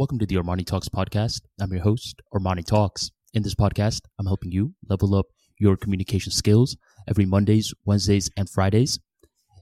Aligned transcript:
Welcome 0.00 0.18
to 0.20 0.24
the 0.24 0.36
Armani 0.36 0.64
Talks 0.64 0.88
podcast. 0.88 1.42
I'm 1.60 1.72
your 1.72 1.82
host, 1.82 2.22
Armani 2.32 2.64
Talks. 2.64 3.10
In 3.34 3.42
this 3.42 3.54
podcast, 3.54 4.00
I'm 4.18 4.24
helping 4.24 4.50
you 4.50 4.72
level 4.88 5.14
up 5.14 5.26
your 5.58 5.76
communication 5.76 6.32
skills 6.32 6.78
every 7.06 7.26
Mondays, 7.26 7.74
Wednesdays, 7.84 8.30
and 8.34 8.48
Fridays. 8.48 8.98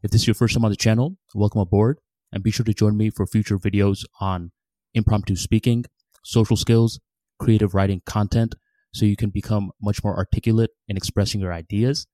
If 0.04 0.12
this 0.12 0.20
is 0.20 0.28
your 0.28 0.34
first 0.34 0.54
time 0.54 0.64
on 0.64 0.70
the 0.70 0.76
channel, 0.76 1.16
welcome 1.34 1.60
aboard 1.60 1.98
and 2.30 2.44
be 2.44 2.52
sure 2.52 2.62
to 2.62 2.72
join 2.72 2.96
me 2.96 3.10
for 3.10 3.26
future 3.26 3.58
videos 3.58 4.04
on 4.20 4.52
impromptu 4.94 5.34
speaking, 5.34 5.86
social 6.22 6.56
skills, 6.56 7.00
creative 7.40 7.74
writing 7.74 8.00
content, 8.06 8.54
so 8.94 9.06
you 9.06 9.16
can 9.16 9.30
become 9.30 9.72
much 9.82 10.04
more 10.04 10.16
articulate 10.16 10.70
in 10.86 10.96
expressing 10.96 11.40
your 11.40 11.52
ideas. 11.52 12.06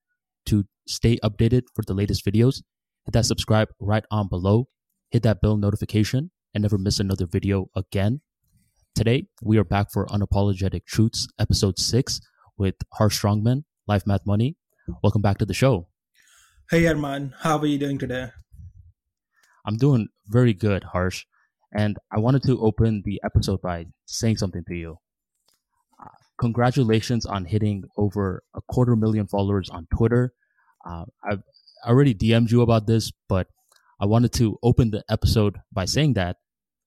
To 0.47 0.65
stay 0.87 1.17
updated 1.17 1.65
for 1.75 1.83
the 1.85 1.93
latest 1.93 2.25
videos, 2.25 2.63
hit 3.05 3.13
that 3.13 3.27
subscribe 3.27 3.69
right 3.79 4.03
on 4.09 4.29
below, 4.29 4.69
hit 5.11 5.21
that 5.21 5.41
bell 5.41 5.57
notification, 5.57 6.31
and 6.55 6.61
never 6.61 6.77
miss 6.77 6.99
another 6.99 7.25
video 7.25 7.69
again. 7.75 8.21
Today, 8.95 9.27
we 9.43 9.57
are 9.57 9.65
back 9.65 9.91
for 9.91 10.07
Unapologetic 10.07 10.85
Truths, 10.85 11.27
episode 11.37 11.77
six, 11.77 12.21
with 12.57 12.75
Harsh 12.93 13.21
Strongman, 13.21 13.65
Life 13.87 14.07
Math 14.07 14.25
Money. 14.25 14.55
Welcome 15.03 15.21
back 15.21 15.37
to 15.39 15.45
the 15.45 15.53
show. 15.53 15.89
Hey 16.71 16.83
Arman, 16.83 17.33
how 17.41 17.57
are 17.57 17.65
you 17.65 17.77
doing 17.77 17.97
today? 17.97 18.29
I'm 19.65 19.75
doing 19.75 20.07
very 20.27 20.53
good, 20.53 20.85
Harsh. 20.85 21.25
And 21.77 21.97
I 22.09 22.19
wanted 22.19 22.43
to 22.43 22.61
open 22.61 23.03
the 23.03 23.19
episode 23.25 23.61
by 23.61 23.87
saying 24.05 24.37
something 24.37 24.63
to 24.69 24.75
you. 24.75 24.97
Uh, 26.01 26.07
congratulations 26.39 27.25
on 27.25 27.43
hitting 27.43 27.83
over 27.97 28.43
a 28.55 28.61
quarter 28.61 28.95
million 28.95 29.27
followers 29.27 29.69
on 29.69 29.87
Twitter. 29.93 30.33
Uh, 30.89 31.03
I've 31.29 31.43
already 31.85 32.15
DM'd 32.15 32.49
you 32.49 32.61
about 32.61 32.87
this, 32.87 33.11
but 33.27 33.47
I 33.99 34.05
wanted 34.05 34.31
to 34.33 34.57
open 34.63 34.91
the 34.91 35.03
episode 35.09 35.59
by 35.73 35.83
saying 35.83 36.13
that. 36.13 36.37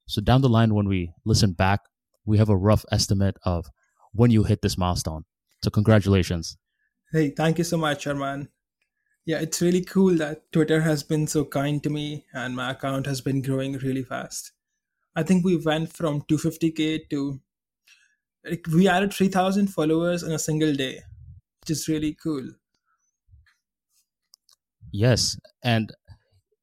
So 0.08 0.22
down 0.22 0.40
the 0.40 0.48
line, 0.48 0.74
when 0.74 0.88
we 0.88 1.12
listen 1.26 1.52
back, 1.52 1.80
we 2.24 2.38
have 2.38 2.48
a 2.48 2.56
rough 2.56 2.84
estimate 2.90 3.36
of 3.44 3.66
when 4.12 4.30
you 4.30 4.42
hit 4.42 4.62
this 4.62 4.78
milestone. 4.78 5.24
So 5.62 5.70
congratulations. 5.70 6.56
Hey, 7.12 7.28
thank 7.30 7.58
you 7.58 7.64
so 7.64 7.76
much, 7.76 8.06
Arman. 8.06 8.48
Yeah, 9.26 9.40
it's 9.40 9.60
really 9.60 9.84
cool 9.84 10.14
that 10.16 10.50
Twitter 10.50 10.80
has 10.80 11.02
been 11.02 11.26
so 11.26 11.44
kind 11.44 11.82
to 11.82 11.90
me 11.90 12.24
and 12.32 12.56
my 12.56 12.70
account 12.70 13.04
has 13.06 13.20
been 13.20 13.42
growing 13.42 13.74
really 13.74 14.02
fast. 14.02 14.52
I 15.14 15.22
think 15.22 15.44
we 15.44 15.56
went 15.56 15.92
from 15.92 16.22
250k 16.22 17.10
to 17.10 17.40
we 18.72 18.88
added 18.88 19.12
3000 19.12 19.66
followers 19.66 20.22
in 20.22 20.32
a 20.32 20.38
single 20.38 20.74
day, 20.74 21.02
which 21.60 21.70
is 21.70 21.86
really 21.86 22.16
cool. 22.22 22.48
Yes, 24.90 25.36
and 25.62 25.92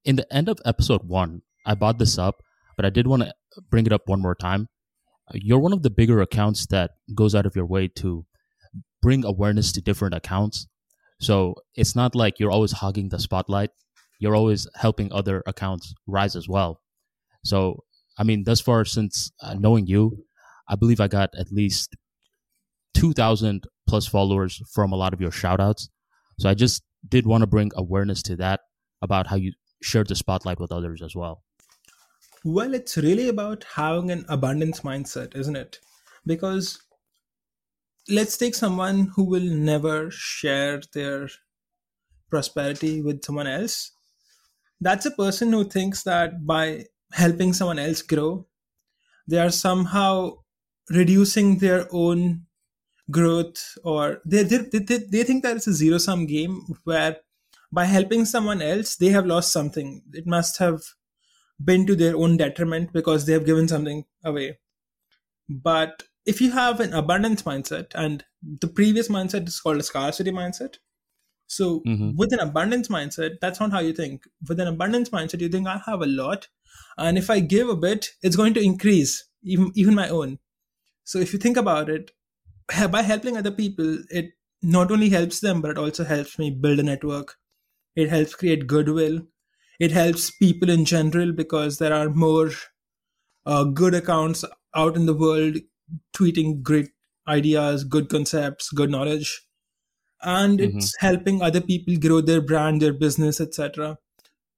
in 0.04 0.16
the 0.16 0.34
end 0.34 0.50
of 0.50 0.60
episode 0.66 1.04
1, 1.04 1.44
I 1.68 1.76
bought 1.76 2.00
this 2.00 2.18
up, 2.18 2.42
but 2.76 2.86
I 2.86 2.90
did 2.90 3.08
want 3.08 3.24
to 3.24 3.34
bring 3.70 3.86
it 3.86 3.94
up 3.94 4.04
one 4.06 4.22
more 4.22 4.36
time. 4.36 4.68
You're 5.34 5.60
one 5.60 5.74
of 5.74 5.82
the 5.82 5.90
bigger 5.90 6.22
accounts 6.22 6.68
that 6.68 6.92
goes 7.14 7.34
out 7.34 7.46
of 7.46 7.56
your 7.56 7.66
way 7.66 7.88
to 7.98 8.26
bring 9.02 9.26
awareness 9.26 9.72
to 9.74 9.82
different 9.82 10.14
accounts 10.14 10.68
so 11.20 11.56
it's 11.76 11.96
not 11.96 12.16
like 12.16 12.40
you're 12.40 12.52
always 12.52 12.74
hogging 12.74 13.10
the 13.10 13.20
spotlight. 13.20 13.72
You're 14.20 14.36
always 14.36 14.68
helping 14.76 15.12
other 15.12 15.44
accounts 15.46 15.94
rise 16.08 16.36
as 16.36 16.48
well. 16.48 16.82
So, 17.44 17.84
I 18.18 18.24
mean, 18.24 18.44
thus 18.44 18.62
far 18.62 18.86
since 18.86 19.32
uh, 19.42 19.56
knowing 19.56 19.88
you, 19.88 20.26
I 20.68 20.76
believe 20.76 21.00
I 21.00 21.08
got 21.08 21.30
at 21.38 21.52
least 21.52 21.96
2,000 22.96 23.66
plus 23.88 24.08
followers 24.08 24.62
from 24.74 24.92
a 24.92 24.96
lot 24.96 25.14
of 25.14 25.22
your 25.22 25.32
shout 25.32 25.60
outs. 25.60 25.90
So 26.40 26.50
I 26.50 26.54
just 26.54 26.84
did 27.08 27.28
want 27.28 27.42
to 27.42 27.48
bring 27.48 27.72
awareness 27.76 28.22
to 28.24 28.36
that 28.38 28.62
about 29.02 29.28
how 29.28 29.36
you 29.36 29.54
shared 29.82 30.08
the 30.08 30.16
spotlight 30.16 30.60
with 30.60 30.72
others 30.72 31.02
as 31.02 31.16
well. 31.16 31.44
Well, 32.46 32.76
it's 32.76 32.96
really 32.96 33.28
about 33.28 33.66
having 33.74 34.12
an 34.12 34.24
abundance 34.30 34.82
mindset, 34.82 35.36
isn't 35.36 35.56
it? 35.56 35.80
Because 36.26 36.80
let's 38.08 38.38
take 38.38 38.56
someone 38.56 39.08
who 39.16 39.24
will 39.24 39.44
never 39.44 40.12
share 40.12 40.82
their 40.94 41.28
prosperity 42.30 43.02
with 43.02 43.26
someone 43.26 43.48
else. 43.48 43.92
That's 44.82 45.08
a 45.08 45.12
person 45.12 45.52
who 45.54 45.64
thinks 45.64 46.04
that 46.04 46.46
by 46.46 46.86
helping 47.14 47.54
someone 47.54 47.80
else 47.80 48.04
grow, 48.04 48.48
they 49.28 49.40
are 49.40 49.52
somehow 49.52 50.40
reducing 50.90 51.58
their 51.58 51.88
own 51.92 52.46
growth 53.12 53.78
or 53.84 54.22
they, 54.26 54.44
they, 54.44 54.58
they, 54.58 54.98
they 54.98 55.24
think 55.24 55.44
that 55.44 55.58
it's 55.58 55.68
a 55.68 55.74
zero 55.74 55.98
sum 55.98 56.28
game 56.28 56.62
where 56.86 57.18
by 57.72 57.86
helping 57.86 58.26
someone 58.26 58.62
else 58.62 58.96
they 58.98 59.10
have 59.10 59.26
lost 59.26 59.52
something 59.52 60.02
it 60.14 60.28
must 60.28 60.58
have 60.60 60.82
been 61.64 61.86
to 61.88 61.96
their 61.96 62.16
own 62.16 62.38
detriment 62.38 62.92
because 62.94 63.26
they 63.26 63.34
have 63.34 63.46
given 63.46 63.68
something 63.68 64.06
away. 64.24 64.58
But 65.50 66.04
if 66.26 66.42
you 66.42 66.52
have 66.52 66.80
an 66.80 66.94
abundance 66.94 67.44
mindset 67.44 67.92
and 67.94 68.26
the 68.62 68.68
previous 68.68 69.08
mindset 69.08 69.48
is 69.48 69.60
called 69.60 69.78
a 69.78 69.84
scarcity 69.84 70.32
mindset 70.32 70.76
so 71.48 71.82
mm-hmm. 71.82 72.12
with 72.16 72.34
an 72.34 72.40
abundance 72.40 72.88
mindset 72.88 73.40
that's 73.40 73.60
not 73.60 73.72
how 73.72 73.80
you 73.80 73.94
think. 73.94 74.24
With 74.48 74.60
an 74.60 74.68
abundance 74.68 75.10
mindset 75.10 75.42
you 75.42 75.50
think 75.50 75.68
i 75.68 75.82
have 75.86 76.02
a 76.02 76.08
lot 76.08 76.48
and 76.98 77.18
if 77.18 77.30
i 77.30 77.40
give 77.40 77.70
a 77.70 77.76
bit 77.76 78.12
it's 78.22 78.36
going 78.36 78.54
to 78.56 78.64
increase 78.64 79.28
even 79.44 79.72
even 79.76 79.96
my 79.96 80.10
own. 80.10 80.40
So 81.04 81.20
if 81.20 81.34
you 81.34 81.40
think 81.40 81.58
about 81.58 81.90
it 81.90 82.12
by 82.92 83.02
helping 83.04 83.38
other 83.38 83.52
people 83.52 84.00
it 84.10 84.32
not 84.62 84.92
only 84.92 85.10
helps 85.10 85.40
them 85.40 85.62
but 85.62 85.72
it 85.72 85.78
also 85.78 86.04
helps 86.04 86.40
me 86.40 86.50
build 86.50 86.80
a 86.80 86.84
network. 86.84 87.36
It 87.96 88.10
helps 88.10 88.36
create 88.36 88.68
goodwill 88.68 89.22
it 89.80 89.92
helps 89.92 90.32
people 90.32 90.70
in 90.70 90.86
general 90.86 91.32
because 91.32 91.78
there 91.78 91.94
are 91.94 92.10
more 92.10 92.52
uh, 93.46 93.64
good 93.64 93.94
accounts 93.94 94.44
out 94.76 94.96
in 94.96 95.06
the 95.06 95.14
world 95.14 95.58
tweeting 96.16 96.62
great 96.62 96.90
ideas, 97.28 97.84
good 97.84 98.10
concepts, 98.10 98.70
good 98.72 98.90
knowledge, 98.90 99.46
and 100.22 100.60
mm-hmm. 100.60 100.78
it's 100.78 100.96
helping 101.00 101.42
other 101.42 101.62
people 101.62 101.96
grow 101.98 102.22
their 102.22 102.42
brand, 102.42 102.82
their 102.82 102.94
business, 102.94 103.40
etc. 103.40 103.98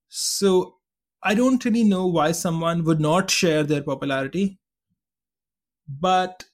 So 0.10 0.76
I 1.24 1.34
don't 1.36 1.64
really 1.66 1.84
know 1.84 2.08
why 2.08 2.32
someone 2.32 2.84
would 2.84 3.00
not 3.00 3.30
share 3.30 3.64
their 3.64 3.84
popularity, 3.84 4.60
but 5.88 6.46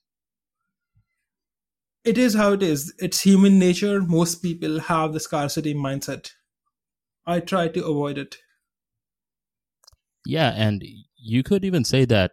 it 2.04 2.18
is 2.18 2.34
how 2.34 2.54
it 2.54 2.64
is. 2.64 2.94
It's 3.00 3.22
human 3.22 3.60
nature. 3.60 4.02
Most 4.02 4.42
people 4.42 4.80
have 4.80 5.14
the 5.14 5.20
scarcity 5.20 5.74
mindset. 5.74 6.32
I 7.26 7.40
try 7.40 7.70
to 7.70 7.86
avoid 7.86 8.18
it. 8.18 8.38
Yeah, 10.26 10.52
and 10.56 10.84
you 11.18 11.44
could 11.44 11.66
even 11.66 11.84
say 11.84 12.06
that 12.06 12.32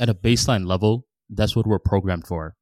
at 0.00 0.08
a 0.08 0.14
baseline 0.14 0.66
level, 0.66 1.06
that's 1.28 1.56
what 1.56 1.66
we're 1.66 1.78
programmed 1.78 2.26
for. 2.26 2.54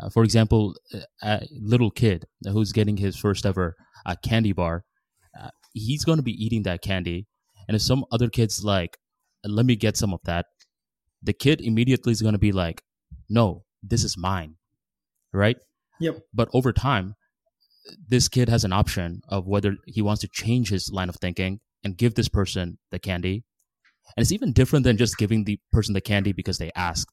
Uh, 0.00 0.08
for 0.08 0.24
example, 0.24 0.74
a 1.22 1.46
little 1.52 1.90
kid 1.90 2.24
who's 2.44 2.72
getting 2.72 2.96
his 2.96 3.16
first 3.16 3.46
ever 3.46 3.76
uh, 4.06 4.16
candy 4.24 4.52
bar, 4.52 4.84
uh, 5.40 5.50
he's 5.72 6.04
going 6.04 6.18
to 6.18 6.22
be 6.22 6.44
eating 6.44 6.64
that 6.64 6.82
candy. 6.82 7.26
And 7.68 7.76
if 7.76 7.82
some 7.82 8.04
other 8.10 8.28
kid's 8.28 8.64
like, 8.64 8.98
let 9.44 9.66
me 9.66 9.76
get 9.76 9.96
some 9.96 10.12
of 10.12 10.20
that, 10.24 10.46
the 11.22 11.32
kid 11.32 11.60
immediately 11.60 12.12
is 12.12 12.22
going 12.22 12.34
to 12.34 12.38
be 12.38 12.52
like, 12.52 12.82
no, 13.28 13.64
this 13.82 14.04
is 14.04 14.16
mine. 14.18 14.56
Right? 15.32 15.56
Yep. 16.00 16.20
But 16.32 16.48
over 16.52 16.72
time, 16.72 17.14
this 18.08 18.28
kid 18.28 18.48
has 18.48 18.64
an 18.64 18.72
option 18.72 19.20
of 19.28 19.46
whether 19.46 19.76
he 19.86 20.02
wants 20.02 20.22
to 20.22 20.28
change 20.28 20.70
his 20.70 20.90
line 20.90 21.08
of 21.08 21.16
thinking 21.16 21.60
and 21.82 21.96
give 21.96 22.14
this 22.14 22.28
person 22.28 22.78
the 22.90 22.98
candy. 22.98 23.44
And 24.16 24.22
it's 24.22 24.32
even 24.32 24.52
different 24.52 24.84
than 24.84 24.96
just 24.96 25.16
giving 25.16 25.44
the 25.44 25.58
person 25.72 25.94
the 25.94 26.00
candy 26.00 26.32
because 26.32 26.58
they 26.58 26.70
asked 26.74 27.10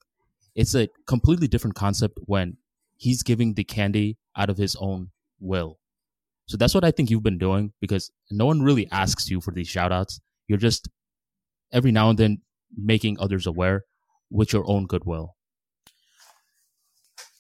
it's 0.55 0.75
a 0.75 0.89
completely 1.07 1.47
different 1.47 1.75
concept 1.75 2.17
when 2.25 2.57
he's 2.97 3.23
giving 3.23 3.53
the 3.53 3.63
candy 3.63 4.17
out 4.35 4.49
of 4.49 4.57
his 4.57 4.75
own 4.79 5.09
will. 5.39 5.79
So 6.47 6.57
that's 6.57 6.75
what 6.75 6.83
I 6.83 6.91
think 6.91 7.09
you've 7.09 7.23
been 7.23 7.37
doing 7.37 7.71
because 7.79 8.11
no 8.29 8.45
one 8.45 8.61
really 8.61 8.89
asks 8.91 9.29
you 9.29 9.39
for 9.41 9.51
these 9.51 9.67
shout 9.67 9.91
outs. 9.91 10.19
You're 10.47 10.57
just 10.57 10.89
every 11.71 11.91
now 11.91 12.09
and 12.09 12.19
then 12.19 12.41
making 12.75 13.17
others 13.19 13.47
aware 13.47 13.85
with 14.29 14.51
your 14.51 14.69
own 14.69 14.85
goodwill. 14.85 15.35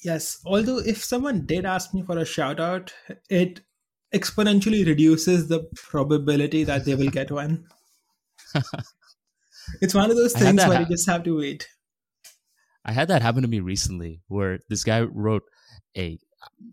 Yes, 0.03 0.39
although 0.45 0.79
if 0.79 1.03
someone 1.03 1.45
did 1.45 1.65
ask 1.65 1.93
me 1.93 2.01
for 2.01 2.17
a 2.17 2.25
shout 2.25 2.59
out, 2.59 2.93
it 3.29 3.61
exponentially 4.13 4.85
reduces 4.85 5.47
the 5.47 5.69
probability 5.75 6.63
that 6.63 6.85
they 6.85 6.95
will 6.95 7.09
get 7.09 7.29
one. 7.29 7.65
it's 9.81 9.93
one 9.93 10.09
of 10.09 10.17
those 10.17 10.33
things 10.33 10.57
where 10.57 10.73
ha- 10.73 10.79
you 10.79 10.85
just 10.85 11.07
have 11.07 11.23
to 11.23 11.37
wait. 11.37 11.67
I 12.83 12.91
had 12.91 13.09
that 13.09 13.21
happen 13.21 13.43
to 13.43 13.47
me 13.47 13.59
recently 13.59 14.21
where 14.27 14.59
this 14.69 14.83
guy 14.83 15.01
wrote 15.01 15.43
a 15.97 16.17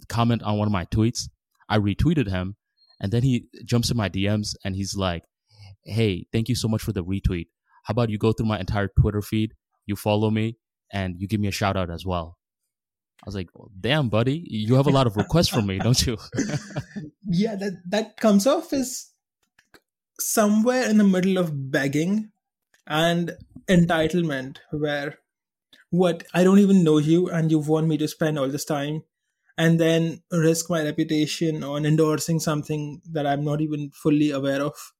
comment 0.08 0.42
on 0.42 0.58
one 0.58 0.66
of 0.66 0.72
my 0.72 0.86
tweets. 0.86 1.28
I 1.68 1.78
retweeted 1.78 2.28
him 2.28 2.56
and 3.00 3.12
then 3.12 3.22
he 3.22 3.48
jumps 3.64 3.90
in 3.90 3.96
my 3.96 4.08
DMs 4.08 4.54
and 4.64 4.74
he's 4.74 4.96
like, 4.96 5.24
Hey, 5.84 6.26
thank 6.32 6.48
you 6.48 6.54
so 6.54 6.68
much 6.68 6.82
for 6.82 6.92
the 6.92 7.04
retweet. 7.04 7.46
How 7.84 7.92
about 7.92 8.10
you 8.10 8.18
go 8.18 8.32
through 8.32 8.46
my 8.46 8.58
entire 8.58 8.88
Twitter 9.00 9.22
feed, 9.22 9.54
you 9.86 9.96
follow 9.96 10.30
me, 10.30 10.58
and 10.92 11.18
you 11.18 11.26
give 11.26 11.40
me 11.40 11.48
a 11.48 11.52
shout 11.52 11.76
out 11.76 11.90
as 11.90 12.04
well? 12.04 12.36
I 13.22 13.26
was 13.26 13.34
like, 13.34 13.48
well, 13.54 13.70
damn, 13.80 14.08
buddy, 14.10 14.44
you 14.46 14.74
have 14.74 14.86
a 14.86 14.90
lot 14.90 15.06
of 15.06 15.16
requests 15.16 15.48
from 15.48 15.66
me, 15.66 15.78
don't 15.82 16.06
you? 16.06 16.18
yeah, 17.26 17.56
that, 17.56 17.82
that 17.88 18.16
comes 18.18 18.46
off 18.46 18.72
as 18.72 19.10
somewhere 20.20 20.88
in 20.88 20.98
the 20.98 21.04
middle 21.04 21.38
of 21.38 21.70
begging 21.70 22.30
and 22.88 23.36
entitlement, 23.68 24.56
where 24.70 25.18
what 25.90 26.24
I 26.34 26.42
don't 26.42 26.58
even 26.58 26.82
know 26.82 26.98
you 26.98 27.28
and 27.28 27.50
you 27.50 27.58
want 27.58 27.86
me 27.86 27.96
to 27.98 28.08
spend 28.08 28.38
all 28.38 28.48
this 28.48 28.64
time 28.64 29.02
and 29.56 29.80
then 29.80 30.22
risk 30.30 30.70
my 30.70 30.82
reputation 30.82 31.64
on 31.64 31.84
endorsing 31.84 32.40
something 32.40 33.02
that 33.10 33.26
I'm 33.26 33.44
not 33.44 33.60
even 33.60 33.90
fully 33.90 34.30
aware 34.30 34.62
of. 34.62 34.92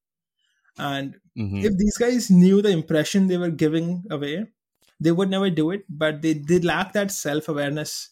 And 0.77 1.17
mm-hmm. 1.37 1.59
if 1.59 1.77
these 1.77 1.97
guys 1.97 2.31
knew 2.31 2.61
the 2.61 2.71
impression 2.71 3.27
they 3.27 3.37
were 3.37 3.51
giving 3.51 4.05
away, 4.11 4.47
they 5.01 5.13
would 5.13 5.31
never 5.31 5.49
do 5.49 5.71
it, 5.71 5.85
but 5.89 6.23
they, 6.23 6.35
they 6.35 6.59
lack 6.59 6.93
that 6.93 7.13
self 7.13 7.49
awareness 7.49 8.11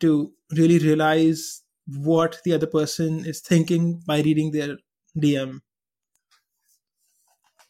to 0.00 0.32
really 0.52 0.78
realize 0.78 1.62
what 1.86 2.38
the 2.44 2.52
other 2.52 2.66
person 2.66 3.24
is 3.24 3.40
thinking 3.40 4.00
by 4.06 4.20
reading 4.20 4.52
their 4.52 4.76
DM. 5.16 5.60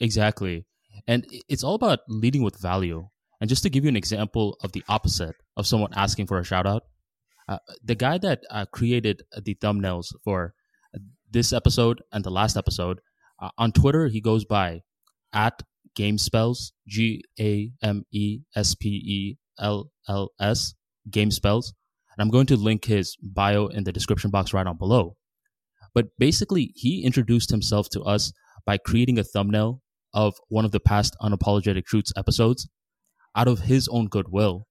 Exactly. 0.01 0.67
And 1.09 1.27
it's 1.49 1.65
all 1.65 1.75
about 1.75 2.01
leading 2.07 2.43
with 2.43 2.61
value. 2.61 3.09
And 3.41 3.49
just 3.49 3.63
to 3.63 3.71
give 3.71 3.83
you 3.83 3.89
an 3.89 3.97
example 3.97 4.59
of 4.63 4.73
the 4.73 4.85
opposite 4.89 5.35
of 5.57 5.67
someone 5.67 5.91
asking 5.97 6.27
for 6.27 6.39
a 6.39 6.45
shout 6.45 6.67
out, 6.67 6.83
uh, 7.49 7.59
the 7.83 7.95
guy 7.95 8.19
that 8.19 8.43
uh, 8.51 8.67
created 8.67 9.23
the 9.43 9.55
thumbnails 9.55 10.15
for 10.23 10.55
this 11.31 11.53
episode 11.53 12.03
and 12.13 12.25
the 12.25 12.31
last 12.31 12.57
episode 12.57 13.01
uh, 13.41 13.49
on 13.57 13.73
Twitter, 13.73 14.09
he 14.09 14.21
goes 14.21 14.45
by 14.45 14.83
at 15.33 15.63
Game 15.95 16.19
Spells, 16.19 16.73
G 16.87 17.25
A 17.41 17.73
M 17.83 18.05
E 18.13 18.41
S 18.55 18.75
P 18.75 18.89
E 18.89 19.39
L 19.59 19.91
L 20.09 20.31
S, 20.39 20.75
Game 21.11 21.31
Spells. 21.31 21.73
And 22.13 22.23
I'm 22.23 22.31
going 22.31 22.47
to 22.47 22.57
link 22.57 22.85
his 22.85 23.17
bio 23.23 23.69
in 23.69 23.85
the 23.85 23.93
description 23.93 24.31
box 24.31 24.53
right 24.53 24.67
on 24.67 24.77
below. 24.77 25.17
But 25.95 26.09
basically, 26.19 26.73
he 26.75 27.03
introduced 27.03 27.51
himself 27.51 27.89
to 27.91 28.03
us 28.03 28.33
by 28.67 28.77
creating 28.77 29.19
a 29.19 29.25
thumbnail 29.25 29.81
of 30.19 30.35
one 30.49 30.65
of 30.65 30.73
the 30.73 30.81
past 30.81 31.17
Unapologetic 31.23 31.85
Truths 31.85 32.13
episodes 32.17 32.69
out 33.37 33.47
of 33.47 33.61
his 33.61 33.87
own 33.87 34.09
goodwill. 34.09 34.67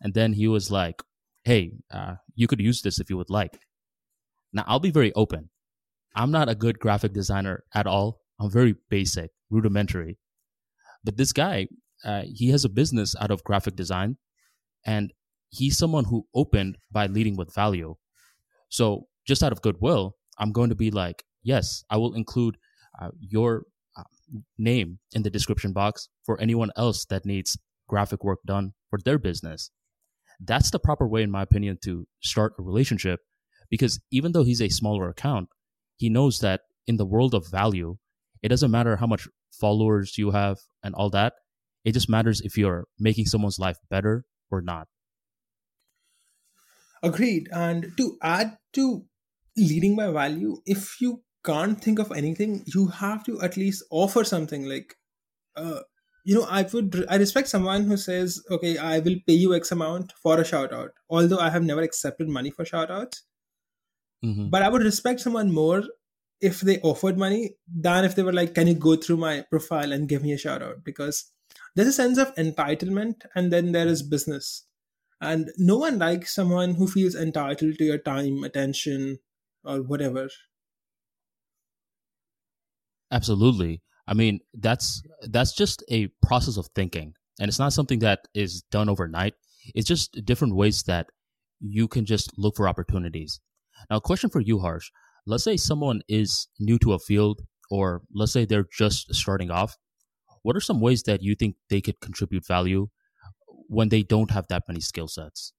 And 0.00 0.12
then 0.12 0.32
he 0.32 0.48
was 0.48 0.72
like, 0.72 1.04
hey, 1.44 1.74
uh, 1.92 2.16
you 2.34 2.48
could 2.48 2.60
use 2.60 2.82
this 2.82 2.98
if 2.98 3.08
you 3.08 3.16
would 3.16 3.30
like. 3.30 3.60
Now, 4.52 4.64
I'll 4.66 4.80
be 4.80 4.90
very 4.90 5.12
open. 5.12 5.50
I'm 6.16 6.32
not 6.32 6.48
a 6.48 6.56
good 6.56 6.80
graphic 6.80 7.12
designer 7.12 7.62
at 7.72 7.86
all. 7.86 8.18
I'm 8.40 8.50
very 8.50 8.74
basic, 8.90 9.30
rudimentary. 9.50 10.18
But 11.04 11.16
this 11.16 11.32
guy, 11.32 11.68
uh, 12.04 12.22
he 12.26 12.50
has 12.50 12.64
a 12.64 12.68
business 12.68 13.14
out 13.20 13.30
of 13.30 13.44
graphic 13.44 13.76
design. 13.76 14.16
And 14.84 15.12
he's 15.50 15.78
someone 15.78 16.06
who 16.06 16.26
opened 16.34 16.76
by 16.90 17.06
leading 17.06 17.36
with 17.36 17.54
value. 17.54 17.94
So 18.68 19.06
just 19.28 19.44
out 19.44 19.52
of 19.52 19.62
goodwill, 19.62 20.16
I'm 20.38 20.50
going 20.50 20.70
to 20.70 20.74
be 20.74 20.90
like, 20.90 21.22
yes, 21.44 21.84
I 21.88 21.98
will 21.98 22.14
include 22.14 22.56
uh, 23.00 23.10
your 23.20 23.62
name 24.56 24.98
in 25.12 25.22
the 25.22 25.30
description 25.30 25.72
box 25.72 26.08
for 26.24 26.40
anyone 26.40 26.70
else 26.76 27.04
that 27.06 27.24
needs 27.24 27.58
graphic 27.88 28.22
work 28.24 28.40
done 28.46 28.74
for 28.90 28.98
their 29.04 29.18
business. 29.18 29.70
That's 30.40 30.70
the 30.70 30.78
proper 30.78 31.06
way, 31.08 31.22
in 31.22 31.30
my 31.30 31.42
opinion, 31.42 31.78
to 31.84 32.06
start 32.20 32.54
a 32.58 32.62
relationship 32.62 33.20
because 33.70 34.00
even 34.10 34.32
though 34.32 34.44
he's 34.44 34.62
a 34.62 34.68
smaller 34.68 35.08
account, 35.08 35.48
he 35.96 36.08
knows 36.08 36.38
that 36.40 36.62
in 36.86 36.96
the 36.96 37.06
world 37.06 37.34
of 37.34 37.50
value, 37.50 37.96
it 38.42 38.48
doesn't 38.48 38.70
matter 38.70 38.96
how 38.96 39.06
much 39.06 39.28
followers 39.52 40.16
you 40.16 40.30
have 40.30 40.58
and 40.82 40.94
all 40.94 41.10
that. 41.10 41.34
It 41.84 41.92
just 41.92 42.08
matters 42.08 42.40
if 42.40 42.56
you're 42.56 42.86
making 42.98 43.26
someone's 43.26 43.58
life 43.58 43.78
better 43.90 44.24
or 44.50 44.60
not. 44.60 44.88
Agreed. 47.02 47.48
And 47.52 47.92
to 47.96 48.16
add 48.22 48.58
to 48.74 49.04
leading 49.56 49.96
by 49.96 50.10
value, 50.10 50.58
if 50.66 51.00
you 51.00 51.22
can't 51.44 51.80
think 51.82 51.98
of 51.98 52.12
anything, 52.12 52.64
you 52.66 52.88
have 52.88 53.24
to 53.24 53.40
at 53.40 53.56
least 53.56 53.84
offer 53.90 54.24
something 54.24 54.64
like, 54.64 54.96
uh, 55.56 55.80
you 56.24 56.34
know, 56.34 56.46
I 56.48 56.62
would, 56.62 57.06
I 57.08 57.16
respect 57.16 57.48
someone 57.48 57.84
who 57.84 57.96
says, 57.96 58.42
okay, 58.50 58.76
I 58.76 58.98
will 58.98 59.16
pay 59.26 59.34
you 59.34 59.54
X 59.54 59.72
amount 59.72 60.12
for 60.22 60.38
a 60.40 60.44
shout 60.44 60.72
out, 60.72 60.90
although 61.08 61.38
I 61.38 61.50
have 61.50 61.62
never 61.62 61.80
accepted 61.80 62.28
money 62.28 62.50
for 62.50 62.64
shout 62.64 62.90
outs. 62.90 63.22
Mm-hmm. 64.24 64.48
But 64.48 64.62
I 64.62 64.68
would 64.68 64.82
respect 64.82 65.20
someone 65.20 65.52
more 65.52 65.84
if 66.40 66.60
they 66.60 66.80
offered 66.80 67.16
money 67.16 67.56
than 67.72 68.04
if 68.04 68.14
they 68.14 68.22
were 68.22 68.32
like, 68.32 68.54
can 68.54 68.66
you 68.66 68.74
go 68.74 68.96
through 68.96 69.16
my 69.16 69.44
profile 69.50 69.92
and 69.92 70.08
give 70.08 70.22
me 70.22 70.32
a 70.32 70.38
shout 70.38 70.62
out? 70.62 70.84
Because 70.84 71.32
there's 71.74 71.88
a 71.88 71.92
sense 71.92 72.18
of 72.18 72.34
entitlement 72.34 73.22
and 73.34 73.52
then 73.52 73.72
there 73.72 73.86
is 73.86 74.02
business 74.02 74.64
and 75.20 75.50
no 75.56 75.76
one 75.78 75.98
likes 75.98 76.34
someone 76.34 76.74
who 76.74 76.86
feels 76.86 77.14
entitled 77.14 77.78
to 77.78 77.84
your 77.84 77.98
time 77.98 78.44
attention 78.44 79.18
or 79.64 79.82
whatever 79.82 80.28
absolutely. 83.12 83.82
I 84.06 84.14
mean 84.14 84.40
that's 84.54 85.02
that's 85.22 85.52
just 85.52 85.84
a 85.90 86.08
process 86.22 86.56
of 86.56 86.68
thinking 86.74 87.14
and 87.40 87.48
it's 87.48 87.58
not 87.58 87.72
something 87.72 87.98
that 88.00 88.20
is 88.34 88.62
done 88.70 88.88
overnight. 88.88 89.34
It's 89.74 89.86
just 89.86 90.24
different 90.24 90.56
ways 90.56 90.82
that 90.84 91.08
you 91.60 91.88
can 91.88 92.06
just 92.06 92.36
look 92.38 92.56
for 92.56 92.68
opportunities. 92.68 93.40
Now 93.90 93.96
a 93.96 94.00
question 94.00 94.30
for 94.30 94.40
you 94.40 94.60
harsh. 94.60 94.90
Let's 95.26 95.44
say 95.44 95.56
someone 95.56 96.00
is 96.08 96.48
new 96.58 96.78
to 96.78 96.94
a 96.94 96.98
field 96.98 97.42
or 97.70 98.02
let's 98.14 98.32
say 98.32 98.44
they're 98.44 98.66
just 98.72 99.14
starting 99.14 99.50
off. 99.50 99.76
What 100.42 100.56
are 100.56 100.60
some 100.60 100.80
ways 100.80 101.02
that 101.02 101.22
you 101.22 101.34
think 101.34 101.56
they 101.68 101.80
could 101.82 102.00
contribute 102.00 102.46
value 102.46 102.88
when 103.68 103.90
they 103.90 104.02
don't 104.02 104.30
have 104.30 104.48
that 104.48 104.64
many 104.66 104.80
skill 104.80 105.08
sets. 105.08 105.52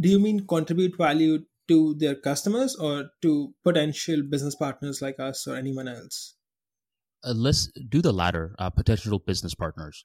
Do 0.00 0.08
you 0.08 0.18
mean 0.18 0.46
contribute 0.46 0.96
value 0.96 1.44
to 1.68 1.94
their 1.94 2.14
customers 2.14 2.76
or 2.76 3.10
to 3.22 3.54
potential 3.64 4.22
business 4.22 4.54
partners 4.54 5.00
like 5.00 5.18
us 5.18 5.46
or 5.46 5.56
anyone 5.56 5.88
else? 5.88 6.34
Uh, 7.24 7.32
let's 7.34 7.70
do 7.88 8.02
the 8.02 8.12
latter, 8.12 8.54
uh, 8.58 8.70
potential 8.70 9.18
business 9.18 9.54
partners. 9.54 10.04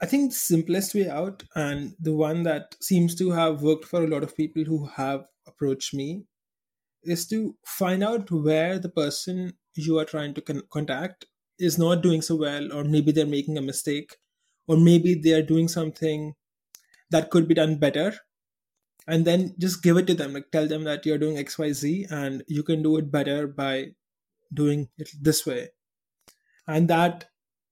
I 0.00 0.06
think 0.06 0.30
the 0.30 0.36
simplest 0.36 0.94
way 0.94 1.08
out, 1.08 1.42
and 1.56 1.94
the 1.98 2.14
one 2.14 2.44
that 2.44 2.76
seems 2.80 3.14
to 3.16 3.30
have 3.30 3.62
worked 3.62 3.84
for 3.84 4.04
a 4.04 4.06
lot 4.06 4.22
of 4.22 4.36
people 4.36 4.64
who 4.64 4.86
have 4.86 5.24
approached 5.46 5.92
me, 5.92 6.24
is 7.02 7.26
to 7.28 7.56
find 7.64 8.04
out 8.04 8.30
where 8.30 8.78
the 8.78 8.88
person 8.88 9.54
you 9.74 9.98
are 9.98 10.04
trying 10.04 10.34
to 10.34 10.40
con- 10.40 10.62
contact 10.70 11.24
is 11.58 11.78
not 11.78 12.02
doing 12.02 12.22
so 12.22 12.36
well, 12.36 12.72
or 12.72 12.84
maybe 12.84 13.10
they're 13.10 13.26
making 13.26 13.58
a 13.58 13.62
mistake, 13.62 14.16
or 14.68 14.76
maybe 14.76 15.14
they 15.14 15.32
are 15.32 15.42
doing 15.42 15.66
something 15.66 16.34
that 17.10 17.30
could 17.30 17.48
be 17.48 17.54
done 17.54 17.78
better 17.78 18.14
and 19.08 19.24
then 19.24 19.54
just 19.58 19.82
give 19.82 19.96
it 19.96 20.06
to 20.06 20.14
them. 20.14 20.34
Like 20.34 20.50
tell 20.52 20.68
them 20.68 20.84
that 20.84 21.04
you're 21.06 21.18
doing 21.18 21.36
xyz 21.36 22.12
and 22.12 22.44
you 22.46 22.62
can 22.62 22.82
do 22.82 22.96
it 22.98 23.10
better 23.10 23.48
by 23.48 23.92
doing 24.54 24.88
it 24.98 25.10
this 25.20 25.44
way. 25.46 25.70
And 26.68 26.88
that 26.88 27.24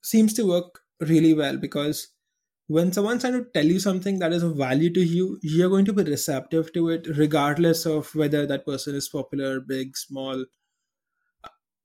seems 0.02 0.32
to 0.34 0.48
work 0.48 0.80
really 1.00 1.34
well 1.34 1.58
because 1.58 2.08
when 2.68 2.92
someone's 2.92 3.22
trying 3.22 3.34
to 3.34 3.46
tell 3.54 3.66
you 3.66 3.78
something 3.78 4.18
that 4.18 4.32
is 4.32 4.42
of 4.42 4.56
value 4.56 4.92
to 4.92 5.00
you 5.00 5.38
you're 5.42 5.68
going 5.68 5.84
to 5.84 5.92
be 5.92 6.02
receptive 6.02 6.72
to 6.72 6.88
it 6.88 7.06
regardless 7.16 7.84
of 7.86 8.12
whether 8.14 8.46
that 8.46 8.64
person 8.64 8.94
is 8.94 9.08
popular 9.08 9.60
big 9.60 9.96
small 9.96 10.46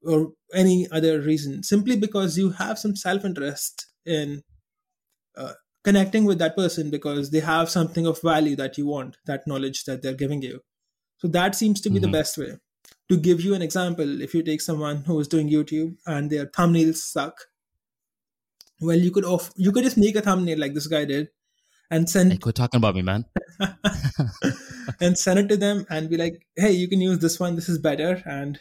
or 0.03 0.33
any 0.53 0.87
other 0.91 1.21
reason. 1.21 1.63
Simply 1.63 1.97
because 1.97 2.37
you 2.37 2.51
have 2.51 2.79
some 2.79 2.95
self-interest 2.95 3.87
in 4.05 4.43
uh, 5.37 5.53
connecting 5.83 6.25
with 6.25 6.39
that 6.39 6.55
person 6.55 6.89
because 6.89 7.31
they 7.31 7.39
have 7.39 7.69
something 7.69 8.05
of 8.05 8.21
value 8.21 8.55
that 8.55 8.77
you 8.77 8.85
want 8.87 9.17
that 9.25 9.47
knowledge 9.47 9.85
that 9.85 10.01
they're 10.01 10.13
giving 10.13 10.41
you. 10.41 10.61
So 11.17 11.27
that 11.29 11.55
seems 11.55 11.81
to 11.81 11.89
be 11.89 11.95
mm-hmm. 11.95 12.11
the 12.11 12.17
best 12.17 12.37
way. 12.37 12.57
To 13.09 13.17
give 13.17 13.41
you 13.41 13.53
an 13.53 13.61
example 13.61 14.21
if 14.21 14.33
you 14.33 14.41
take 14.41 14.61
someone 14.61 15.03
who 15.03 15.19
is 15.19 15.27
doing 15.27 15.49
youtube 15.49 15.97
and 16.05 16.29
their 16.29 16.45
thumbnails 16.45 16.95
suck 16.95 17.33
well 18.79 18.97
you 18.97 19.11
could 19.11 19.25
off 19.25 19.51
you 19.57 19.73
could 19.73 19.83
just 19.83 19.97
make 19.97 20.15
a 20.15 20.21
thumbnail 20.21 20.57
like 20.57 20.73
this 20.73 20.87
guy 20.87 21.03
did 21.03 21.27
and 21.91 22.09
send 22.09 22.31
hey, 22.31 22.37
quit 22.37 22.55
talking 22.55 22.77
about 22.77 22.95
me 22.95 23.01
man. 23.01 23.25
and 25.01 25.17
send 25.17 25.39
it 25.39 25.49
to 25.49 25.57
them 25.57 25.85
and 25.89 26.09
be 26.09 26.17
like 26.17 26.47
hey 26.55 26.71
you 26.71 26.87
can 26.87 27.01
use 27.01 27.19
this 27.19 27.39
one. 27.39 27.55
This 27.55 27.69
is 27.69 27.77
better. 27.77 28.23
And 28.25 28.59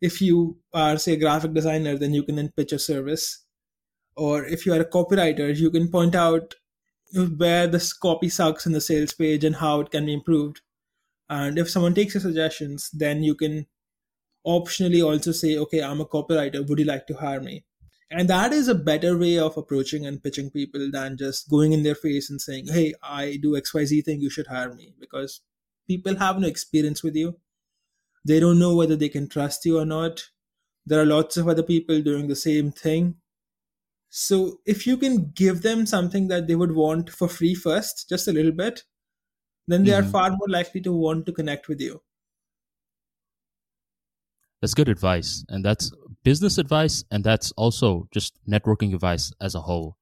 if 0.00 0.22
you 0.22 0.58
are 0.72 0.96
say 0.96 1.14
a 1.14 1.16
graphic 1.16 1.52
designer 1.52 1.98
then 1.98 2.14
you 2.14 2.22
can 2.22 2.36
then 2.36 2.52
pitch 2.56 2.72
a 2.72 2.78
service 2.78 3.44
or 4.20 4.44
if 4.44 4.66
you 4.66 4.74
are 4.74 4.80
a 4.80 4.84
copywriter, 4.84 5.56
you 5.56 5.70
can 5.70 5.88
point 5.88 6.14
out 6.14 6.56
where 7.38 7.66
this 7.66 7.94
copy 7.94 8.28
sucks 8.28 8.66
in 8.66 8.72
the 8.72 8.80
sales 8.80 9.14
page 9.14 9.44
and 9.44 9.56
how 9.56 9.80
it 9.80 9.90
can 9.90 10.04
be 10.04 10.12
improved. 10.12 10.60
And 11.30 11.58
if 11.58 11.70
someone 11.70 11.94
takes 11.94 12.12
your 12.12 12.20
suggestions, 12.20 12.90
then 12.92 13.22
you 13.22 13.34
can 13.34 13.66
optionally 14.46 15.02
also 15.02 15.32
say, 15.32 15.56
okay, 15.56 15.82
I'm 15.82 16.02
a 16.02 16.04
copywriter. 16.04 16.68
Would 16.68 16.78
you 16.78 16.84
like 16.84 17.06
to 17.06 17.14
hire 17.14 17.40
me? 17.40 17.64
And 18.10 18.28
that 18.28 18.52
is 18.52 18.68
a 18.68 18.74
better 18.74 19.16
way 19.16 19.38
of 19.38 19.56
approaching 19.56 20.04
and 20.04 20.22
pitching 20.22 20.50
people 20.50 20.90
than 20.92 21.16
just 21.16 21.48
going 21.48 21.72
in 21.72 21.82
their 21.82 21.94
face 21.94 22.28
and 22.28 22.42
saying, 22.42 22.66
hey, 22.66 22.92
I 23.02 23.38
do 23.40 23.52
XYZ 23.52 24.04
thing, 24.04 24.20
you 24.20 24.28
should 24.28 24.48
hire 24.48 24.74
me. 24.74 24.92
Because 25.00 25.40
people 25.88 26.16
have 26.16 26.38
no 26.38 26.46
experience 26.46 27.02
with 27.02 27.16
you. 27.16 27.38
They 28.26 28.38
don't 28.38 28.58
know 28.58 28.76
whether 28.76 28.96
they 28.96 29.08
can 29.08 29.30
trust 29.30 29.64
you 29.64 29.78
or 29.78 29.86
not. 29.86 30.24
There 30.84 31.00
are 31.00 31.06
lots 31.06 31.38
of 31.38 31.48
other 31.48 31.62
people 31.62 32.02
doing 32.02 32.28
the 32.28 32.36
same 32.36 32.70
thing 32.70 33.14
so 34.10 34.58
if 34.66 34.86
you 34.86 34.96
can 34.96 35.30
give 35.34 35.62
them 35.62 35.86
something 35.86 36.28
that 36.28 36.48
they 36.48 36.56
would 36.56 36.72
want 36.72 37.10
for 37.10 37.28
free 37.28 37.54
first, 37.54 38.08
just 38.08 38.26
a 38.26 38.32
little 38.32 38.52
bit, 38.52 38.82
then 39.68 39.84
they 39.84 39.92
mm-hmm. 39.92 40.06
are 40.06 40.10
far 40.10 40.30
more 40.30 40.48
likely 40.48 40.80
to 40.82 40.92
want 40.92 41.26
to 41.26 41.32
connect 41.32 41.68
with 41.68 41.80
you. 41.80 42.02
That's 44.60 44.74
good 44.74 44.88
advice. 44.88 45.44
And 45.48 45.64
that's 45.64 45.92
business 46.24 46.58
advice. 46.58 47.04
And 47.10 47.22
that's 47.24 47.52
also 47.52 48.08
just 48.12 48.38
networking 48.48 48.92
advice 48.94 49.32
as 49.40 49.54
a 49.54 49.60
whole. 49.62 49.96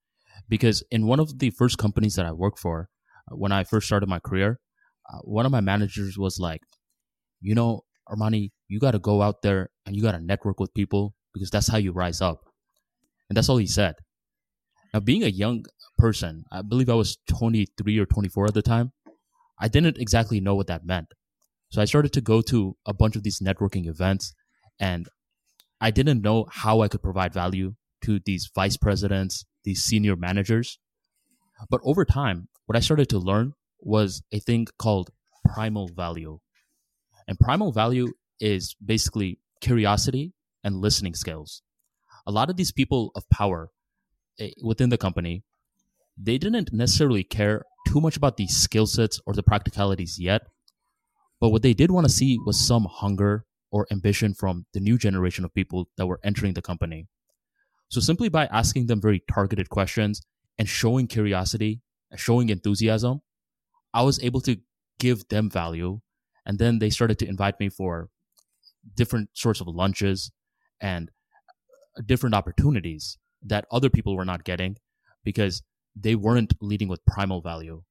because 0.49 0.83
in 0.91 1.07
one 1.07 1.21
of 1.21 1.39
the 1.39 1.51
first 1.51 1.77
companies 1.79 2.15
that 2.15 2.25
I 2.25 2.33
worked 2.33 2.59
for, 2.59 2.89
uh, 3.31 3.37
when 3.37 3.53
I 3.53 3.65
first 3.65 3.87
started 3.87 4.09
my 4.09 4.19
career, 4.19 4.59
uh, 5.13 5.19
one 5.19 5.45
of 5.45 5.53
my 5.53 5.61
managers 5.61 6.17
was 6.17 6.39
like, 6.39 6.63
you 7.41 7.55
know, 7.55 7.83
Armani, 8.09 8.51
you 8.69 8.79
got 8.79 8.93
to 8.93 8.99
go 8.99 9.21
out 9.21 9.43
there 9.43 9.71
and 9.85 9.95
you 9.95 10.03
got 10.03 10.13
to 10.13 10.21
network 10.21 10.59
with 10.59 10.73
people 10.73 11.15
because 11.35 11.51
that's 11.51 11.69
how 11.69 11.77
you 11.77 11.93
rise 11.93 12.23
up. 12.23 12.48
And 13.29 13.37
that's 13.37 13.49
all 13.49 13.59
he 13.59 13.67
said. 13.67 13.95
Now, 14.93 15.01
being 15.01 15.23
a 15.23 15.29
young 15.29 15.65
person, 15.99 16.45
I 16.51 16.63
believe 16.63 16.89
I 16.89 16.95
was 16.95 17.19
23 17.29 17.99
or 17.99 18.07
24 18.07 18.47
at 18.47 18.55
the 18.55 18.63
time, 18.63 18.93
I 19.61 19.69
didn't 19.69 19.99
exactly 19.99 20.41
know 20.41 20.55
what 20.55 20.69
that 20.69 20.87
meant. 20.87 21.09
So 21.71 21.83
I 21.83 21.85
started 21.85 22.13
to 22.15 22.21
go 22.21 22.41
to 22.43 22.77
a 22.87 22.95
bunch 22.95 23.17
of 23.17 23.23
these 23.23 23.41
networking 23.41 23.87
events 23.87 24.33
and 24.81 25.09
I 25.81 25.91
didn't 25.91 26.23
know 26.23 26.47
how 26.51 26.81
I 26.81 26.89
could 26.89 27.03
provide 27.03 27.35
value 27.35 27.75
to 28.05 28.21
these 28.25 28.51
vice 28.55 28.77
presidents, 28.77 29.45
these 29.65 29.83
senior 29.83 30.17
managers. 30.17 30.79
But 31.69 31.81
over 31.85 32.05
time, 32.05 32.49
what 32.67 32.77
I 32.77 32.81
started 32.81 33.09
to 33.11 33.19
learn 33.19 33.53
was 33.81 34.23
a 34.33 34.39
thing 34.39 34.67
called 34.79 35.11
primal 35.45 35.89
value. 35.89 36.39
And 37.27 37.39
primal 37.39 37.73
value 37.73 38.13
is 38.41 38.75
basically 38.85 39.41
curiosity 39.61 40.33
and 40.65 40.77
listening 40.77 41.15
skills. 41.15 41.63
A 42.29 42.31
lot 42.31 42.51
of 42.51 42.57
these 42.57 42.71
people 42.71 43.11
of 43.17 43.29
power 43.31 43.71
eh, 44.39 44.51
within 44.63 44.91
the 44.91 44.99
company, 44.99 45.43
they 46.17 46.39
didn't 46.39 46.73
necessarily 46.73 47.25
care 47.25 47.65
too 47.89 48.01
much 48.01 48.17
about 48.17 48.37
the 48.37 48.47
skill 48.47 48.87
sets 48.87 49.21
or 49.27 49.33
the 49.33 49.43
practicalities 49.43 50.19
yet. 50.21 50.43
But 51.41 51.49
what 51.49 51.63
they 51.63 51.75
did 51.75 51.91
want 51.91 52.07
to 52.07 52.13
see 52.13 52.39
was 52.45 52.61
some 52.61 52.87
hunger 52.89 53.47
or 53.73 53.87
ambition 53.91 54.35
from 54.35 54.67
the 54.75 54.81
new 54.81 54.99
generation 54.99 55.45
of 55.45 55.53
people 55.55 55.89
that 55.97 56.07
were 56.07 56.21
entering 56.23 56.55
the 56.55 56.63
company. 56.63 57.09
So 57.89 58.01
simply 58.01 58.29
by 58.29 58.47
asking 58.47 58.87
them 58.87 59.01
very 59.01 59.23
targeted 59.33 59.71
questions 59.71 60.21
and 60.59 60.69
showing 60.69 61.07
curiosity, 61.07 61.81
and 62.11 62.19
showing 62.19 62.49
enthusiasm, 62.49 63.23
I 63.93 64.03
was 64.03 64.23
able 64.23 64.41
to 64.43 64.57
give 64.99 65.29
them 65.29 65.51
value. 65.51 66.01
And 66.45 66.59
then 66.59 66.79
they 66.79 66.91
started 66.91 67.19
to 67.21 67.29
invite 67.29 67.61
me 67.61 67.69
for 67.69 68.09
different 68.95 69.31
sorts 69.35 69.61
of 69.61 69.69
lunches 69.69 70.31
and 70.81 71.11
different 72.07 72.35
opportunities 72.35 73.19
that 73.43 73.67
other 73.71 73.91
people 73.91 74.17
were 74.17 74.25
not 74.25 74.45
getting 74.45 74.77
because 75.25 75.63
they 75.95 76.15
weren't 76.15 76.55
leading 76.61 76.89
with 76.89 77.05
primal 77.07 77.41
value. 77.41 77.83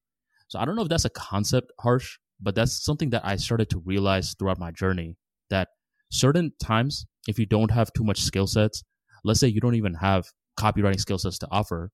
So 0.47 0.59
I 0.59 0.65
don't 0.65 0.75
know 0.75 0.83
if 0.83 0.89
that's 0.89 1.05
a 1.05 1.09
concept, 1.09 1.71
Harsh, 1.79 2.17
but 2.41 2.55
that's 2.55 2.83
something 2.83 3.09
that 3.09 3.25
I 3.25 3.35
started 3.35 3.69
to 3.71 3.79
realize 3.79 4.35
throughout 4.37 4.59
my 4.59 4.71
journey 4.71 5.17
that 5.49 5.69
certain 6.11 6.53
times, 6.61 7.05
if 7.27 7.37
you 7.37 7.45
don't 7.45 7.71
have 7.71 7.91
too 7.93 8.03
much 8.03 8.21
skill 8.21 8.47
sets, 8.47 8.83
let's 9.23 9.39
say 9.39 9.47
you 9.47 9.59
don't 9.59 9.75
even 9.75 9.95
have 9.95 10.25
copywriting 10.57 10.99
skill 10.99 11.17
sets 11.17 11.37
to 11.39 11.47
offer, 11.51 11.91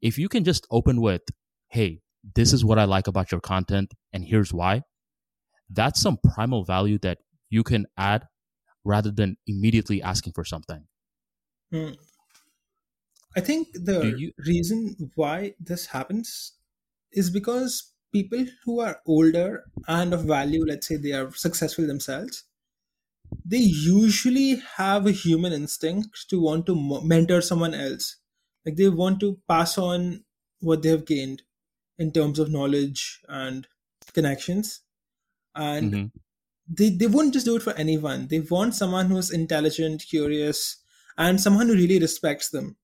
if 0.00 0.18
you 0.18 0.28
can 0.28 0.44
just 0.44 0.66
open 0.70 1.00
with, 1.00 1.22
hey, 1.68 2.00
this 2.34 2.52
is 2.52 2.64
what 2.64 2.78
I 2.78 2.84
like 2.84 3.08
about 3.08 3.32
your 3.32 3.40
content 3.40 3.92
and 4.12 4.24
here's 4.24 4.52
why, 4.52 4.82
that's 5.70 6.00
some 6.00 6.18
primal 6.34 6.64
value 6.64 6.98
that 6.98 7.18
you 7.50 7.62
can 7.62 7.86
add 7.96 8.26
rather 8.84 9.10
than 9.10 9.36
immediately 9.46 10.02
asking 10.02 10.32
for 10.34 10.44
something. 10.44 10.84
Mm. 11.72 11.96
I 13.36 13.40
think 13.40 13.68
the 13.72 14.14
you- 14.16 14.32
reason 14.46 15.10
why 15.14 15.54
this 15.58 15.86
happens 15.86 16.52
is 17.12 17.30
because 17.30 17.92
people 18.12 18.44
who 18.64 18.80
are 18.80 19.00
older 19.06 19.64
and 19.88 20.12
of 20.12 20.24
value, 20.24 20.64
let's 20.64 20.86
say 20.86 20.96
they 20.96 21.12
are 21.12 21.32
successful 21.32 21.86
themselves, 21.86 22.44
they 23.44 23.58
usually 23.58 24.56
have 24.76 25.06
a 25.06 25.12
human 25.12 25.52
instinct 25.52 26.28
to 26.28 26.40
want 26.40 26.66
to 26.66 27.02
mentor 27.02 27.40
someone 27.40 27.74
else. 27.74 28.16
Like 28.66 28.76
they 28.76 28.88
want 28.88 29.20
to 29.20 29.40
pass 29.48 29.78
on 29.78 30.24
what 30.60 30.82
they 30.82 30.90
have 30.90 31.06
gained 31.06 31.42
in 31.98 32.12
terms 32.12 32.38
of 32.38 32.50
knowledge 32.50 33.20
and 33.28 33.66
connections. 34.12 34.82
And 35.54 35.92
mm-hmm. 35.92 36.06
they, 36.68 36.90
they 36.90 37.06
wouldn't 37.06 37.34
just 37.34 37.46
do 37.46 37.56
it 37.56 37.62
for 37.62 37.72
anyone. 37.74 38.28
They 38.28 38.40
want 38.40 38.74
someone 38.74 39.06
who's 39.06 39.30
intelligent, 39.30 40.04
curious, 40.08 40.81
and 41.18 41.40
someone 41.40 41.68
who 41.68 41.74
really 41.74 41.98
respects 41.98 42.50
them. 42.50 42.76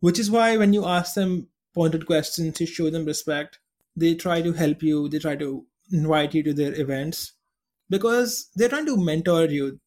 Which 0.00 0.18
is 0.18 0.30
why 0.30 0.56
when 0.56 0.72
you 0.72 0.84
ask 0.86 1.14
them 1.14 1.48
pointed 1.74 2.06
questions 2.06 2.56
to 2.58 2.66
show 2.66 2.90
them 2.90 3.04
respect, 3.04 3.60
they 3.96 4.14
try 4.14 4.42
to 4.42 4.52
help 4.52 4.82
you, 4.82 5.08
they 5.08 5.18
try 5.18 5.36
to 5.36 5.66
invite 5.92 6.34
you 6.34 6.42
to 6.44 6.54
their 6.54 6.74
events 6.80 7.32
because 7.90 8.50
they're 8.56 8.68
trying 8.68 8.86
to 8.86 8.96
mentor 8.96 9.46
you. 9.46 9.80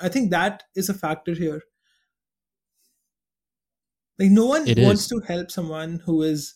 I 0.00 0.08
think 0.08 0.30
that 0.30 0.64
is 0.74 0.88
a 0.88 0.94
factor 0.94 1.34
here. 1.34 1.62
Like 4.18 4.30
no 4.30 4.46
one 4.46 4.66
it 4.68 4.78
wants 4.78 5.02
is. 5.02 5.08
to 5.08 5.20
help 5.26 5.50
someone 5.50 6.00
who 6.04 6.22
is 6.22 6.54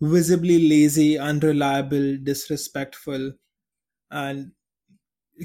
visibly 0.00 0.68
lazy, 0.68 1.18
unreliable, 1.18 2.16
disrespectful, 2.18 3.32
and 4.10 4.52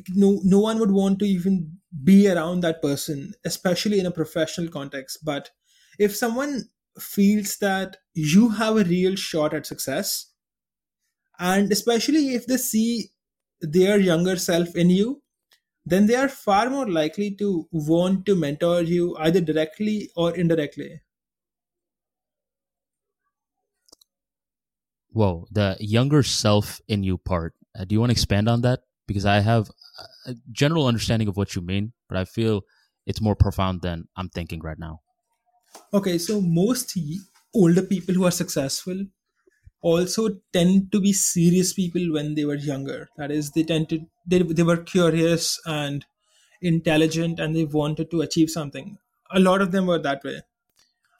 no 0.10 0.42
no 0.44 0.60
one 0.60 0.80
would 0.80 0.92
want 0.92 1.20
to 1.20 1.26
even 1.26 1.78
be 2.04 2.28
around 2.30 2.62
that 2.62 2.82
person, 2.82 3.34
especially 3.46 4.00
in 4.00 4.06
a 4.06 4.12
professional 4.12 4.70
context. 4.70 5.20
But 5.24 5.52
if 6.00 6.16
someone 6.16 6.70
feels 7.00 7.58
that 7.58 7.98
you 8.14 8.50
have 8.50 8.78
a 8.78 8.84
real 8.84 9.16
shot 9.16 9.54
at 9.54 9.66
success, 9.66 10.32
and 11.40 11.72
especially 11.72 12.34
if 12.36 12.46
they 12.48 12.58
see 12.58 13.12
their 13.62 13.98
younger 13.98 14.36
self 14.36 14.76
in 14.76 14.90
you, 14.90 15.22
then 15.86 16.08
they 16.08 16.16
are 16.16 16.30
far 16.30 16.70
more 16.70 16.90
likely 16.90 17.32
to 17.36 17.68
want 17.72 18.26
to 18.26 18.36
mentor 18.36 18.82
you 18.84 19.16
either 19.20 19.42
directly 19.42 20.10
or 20.16 20.36
indirectly. 20.36 21.02
Whoa, 25.10 25.48
the 25.50 25.78
younger 25.80 26.24
self 26.24 26.82
in 26.88 27.04
you 27.04 27.18
part. 27.18 27.54
Uh, 27.78 27.86
do 27.86 27.96
you 27.96 28.00
want 28.00 28.10
to 28.10 28.14
expand 28.14 28.50
on 28.50 28.62
that? 28.62 28.82
Because 29.08 29.26
I 29.26 29.40
have 29.40 29.70
a 30.26 30.36
general 30.52 30.88
understanding 30.88 31.28
of 31.28 31.38
what 31.38 31.56
you 31.56 31.62
mean, 31.62 31.94
but 32.10 32.18
I 32.18 32.26
feel 32.26 32.62
it's 33.06 33.22
more 33.22 33.36
profound 33.36 33.82
than 33.82 34.06
I'm 34.16 34.30
thinking 34.30 34.62
right 34.62 34.80
now. 34.80 35.02
Okay, 35.94 36.18
so 36.18 36.42
most 36.42 36.98
older 37.54 37.82
people 37.82 38.16
who 38.16 38.26
are 38.26 38.32
successful 38.32 39.06
also 39.82 40.30
tend 40.52 40.92
to 40.92 41.00
be 41.00 41.14
serious 41.14 41.74
people 41.74 42.12
when 42.12 42.34
they 42.34 42.46
were 42.46 42.56
younger. 42.56 43.08
That 43.18 43.32
is, 43.32 43.52
they 43.52 43.64
tend 43.64 43.90
to 43.90 44.00
they, 44.26 44.42
they 44.42 44.64
were 44.64 44.78
curious 44.78 45.60
and 45.66 46.06
intelligent 46.62 47.40
and 47.40 47.56
they 47.56 47.66
wanted 47.66 48.10
to 48.12 48.22
achieve 48.22 48.50
something. 48.50 48.98
A 49.32 49.40
lot 49.40 49.62
of 49.62 49.72
them 49.72 49.86
were 49.86 50.00
that 50.00 50.24
way. 50.24 50.42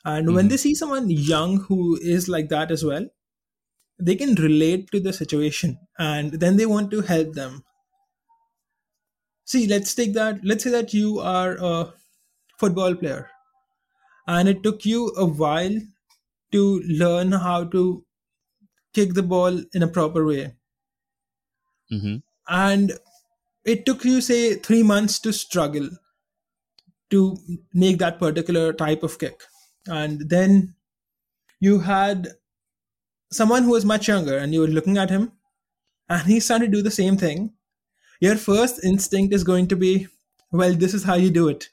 And 0.04 0.28
mm-hmm. 0.28 0.36
when 0.36 0.48
they 0.48 0.58
see 0.58 0.74
someone 0.74 1.10
young 1.10 1.58
who 1.62 1.98
is 2.02 2.28
like 2.28 2.50
that 2.50 2.72
as 2.72 2.84
well, 2.84 3.08
they 4.00 4.16
can 4.16 4.36
relate 4.36 4.90
to 4.92 5.00
the 5.00 5.14
situation 5.14 5.78
and 6.00 6.34
then 6.34 6.58
they 6.58 6.66
want 6.66 6.92
to 6.92 7.02
help 7.02 7.34
them 7.34 7.64
see 9.46 9.68
let's 9.68 9.94
take 9.96 10.14
that 10.14 10.44
let's 10.44 10.64
say 10.64 10.70
that 10.70 10.94
you 10.94 11.20
are 11.20 11.58
a 11.60 11.94
football 12.60 12.96
player 12.96 13.30
and 14.28 14.50
it 14.50 14.64
took 14.64 14.86
you 14.86 15.08
a 15.18 15.26
while 15.26 15.80
to 16.52 16.82
learn 16.88 17.32
how 17.32 17.64
to 17.64 18.04
kick 18.94 19.14
the 19.14 19.24
ball 19.24 19.62
in 19.74 19.84
a 19.84 19.88
proper 19.88 20.26
way. 20.26 20.54
Mm-hmm. 21.92 22.16
and 22.50 22.94
it 23.64 23.86
took 23.86 24.04
you 24.06 24.20
say 24.20 24.56
three 24.56 24.82
months 24.82 25.20
to 25.20 25.32
struggle 25.32 25.88
to 27.12 27.38
make 27.74 28.00
that 28.00 28.18
particular 28.20 28.74
type 28.74 29.04
of 29.04 29.20
kick. 29.20 29.44
And 29.88 30.28
then 30.30 30.76
you 31.60 31.80
had 31.80 32.30
someone 33.32 33.64
who 33.64 33.72
was 33.72 33.86
much 33.86 34.08
younger 34.08 34.38
and 34.38 34.54
you 34.54 34.62
were 34.62 34.68
looking 34.68 34.98
at 34.98 35.10
him 35.10 35.32
and 36.10 36.24
he 36.24 36.40
started 36.40 36.72
to 36.72 36.78
do 36.78 36.82
the 36.82 36.92
same 36.92 37.18
thing, 37.18 37.54
your 38.20 38.36
first 38.36 38.84
instinct 38.84 39.34
is 39.34 39.44
going 39.44 39.68
to 39.68 39.76
be, 39.76 40.08
well, 40.52 40.74
this 40.74 40.94
is 40.94 41.04
how 41.04 41.16
you 41.16 41.30
do 41.30 41.48
it. 41.48 41.70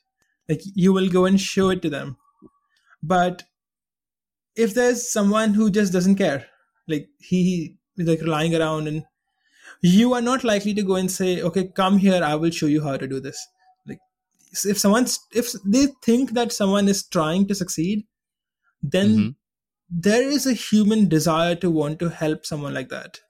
Like 0.48 0.60
you 0.74 0.92
will 0.92 1.08
go 1.08 1.24
and 1.24 1.40
show 1.40 1.70
it 1.70 1.82
to 1.82 1.90
them. 1.90 2.16
But 3.02 3.44
if 4.56 4.74
there's 4.74 5.10
someone 5.10 5.54
who 5.54 5.70
just 5.70 5.92
doesn't 5.92 6.16
care, 6.16 6.46
like 6.88 7.08
he 7.18 7.76
is 7.96 8.08
like 8.08 8.22
lying 8.22 8.54
around 8.54 8.88
and 8.88 9.04
you 9.80 10.14
are 10.14 10.22
not 10.22 10.44
likely 10.44 10.74
to 10.74 10.82
go 10.82 10.96
and 10.96 11.10
say, 11.10 11.42
okay, 11.42 11.68
come 11.68 11.98
here, 11.98 12.22
I 12.22 12.34
will 12.34 12.50
show 12.50 12.66
you 12.66 12.82
how 12.82 12.96
to 12.96 13.08
do 13.08 13.20
this. 13.20 13.46
Like 13.86 13.98
if 14.64 14.78
someone's 14.78 15.18
if 15.32 15.52
they 15.64 15.88
think 16.02 16.32
that 16.32 16.52
someone 16.52 16.88
is 16.88 17.06
trying 17.06 17.46
to 17.48 17.54
succeed, 17.54 18.04
then 18.82 19.08
mm-hmm 19.08 19.28
there 19.92 20.26
is 20.26 20.46
a 20.46 20.54
human 20.54 21.06
desire 21.06 21.54
to 21.54 21.70
want 21.70 21.98
to 21.98 22.08
help 22.08 22.46
someone 22.46 22.72
like 22.72 22.88
that. 22.88 23.20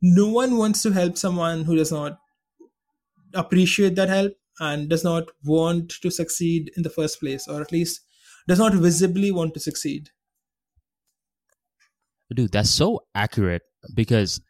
No 0.00 0.28
one 0.28 0.56
wants 0.56 0.82
to 0.84 0.92
help 0.92 1.18
someone 1.18 1.64
who 1.64 1.76
does 1.76 1.92
not 1.92 2.18
appreciate 3.34 3.94
that 3.96 4.08
help 4.08 4.32
and 4.58 4.88
does 4.88 5.04
not 5.04 5.28
want 5.44 5.90
to 6.02 6.10
succeed 6.10 6.70
in 6.76 6.82
the 6.82 6.90
first 6.90 7.20
place, 7.20 7.46
or 7.46 7.60
at 7.60 7.70
least 7.72 8.00
does 8.48 8.58
not 8.58 8.74
visibly 8.74 9.30
want 9.30 9.54
to 9.54 9.60
succeed. 9.60 10.10
Dude, 12.34 12.52
that's 12.52 12.70
so 12.70 13.00
accurate 13.14 13.62
because 13.94 14.40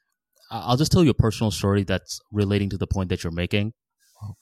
I'll 0.51 0.77
just 0.77 0.93
tell 0.93 1.05
you 1.05 1.11
a 1.11 1.15
personal 1.15 1.51
story 1.51 1.85
that's 1.85 2.21
relating 2.33 2.71
to 2.71 2.79
the 2.79 2.87
point 2.87 3.11
that 3.11 3.25
you're 3.25 3.33
making. 3.33 3.73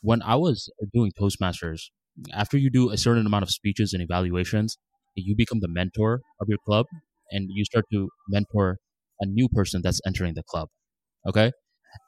When 0.00 0.22
I 0.22 0.36
was 0.36 0.70
doing 0.92 1.12
Toastmasters, 1.20 1.90
after 2.32 2.56
you 2.58 2.70
do 2.70 2.90
a 2.90 2.96
certain 2.96 3.26
amount 3.26 3.42
of 3.42 3.50
speeches 3.50 3.92
and 3.92 4.02
evaluations, 4.02 4.78
you 5.16 5.34
become 5.36 5.60
the 5.60 5.68
mentor 5.68 6.20
of 6.40 6.48
your 6.48 6.58
club 6.64 6.86
and 7.30 7.48
you 7.50 7.64
start 7.64 7.86
to 7.92 8.08
mentor 8.28 8.78
a 9.20 9.26
new 9.26 9.48
person 9.48 9.80
that's 9.82 10.00
entering 10.06 10.34
the 10.34 10.42
club. 10.44 10.68
Okay. 11.26 11.52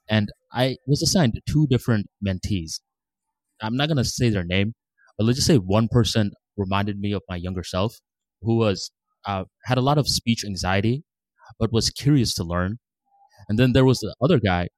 And 0.08 0.30
I 0.52 0.76
was 0.86 1.02
assigned 1.02 1.40
two 1.48 1.66
different 1.68 2.08
mentees. 2.26 2.80
I'm 3.62 3.76
not 3.76 3.88
going 3.88 3.98
to 3.98 4.04
say 4.04 4.30
their 4.30 4.44
name, 4.44 4.74
but 5.18 5.24
let's 5.26 5.38
just 5.38 5.48
say 5.48 5.58
one 5.58 5.88
person 5.88 6.32
reminded 6.56 6.98
me 7.00 7.12
of 7.12 7.22
my 7.28 7.36
younger 7.36 7.64
self 7.64 7.96
who 8.42 8.56
was, 8.56 8.90
uh, 9.26 9.44
had 9.66 9.78
a 9.78 9.82
lot 9.82 9.98
of 9.98 10.08
speech 10.08 10.44
anxiety, 10.44 11.04
but 11.58 11.72
was 11.72 11.90
curious 11.90 12.34
to 12.34 12.44
learn. 12.44 12.78
And 13.48 13.58
then 13.58 13.72
there 13.72 13.84
was 13.84 14.00
the 14.00 14.14
other 14.22 14.40
guy 14.40 14.68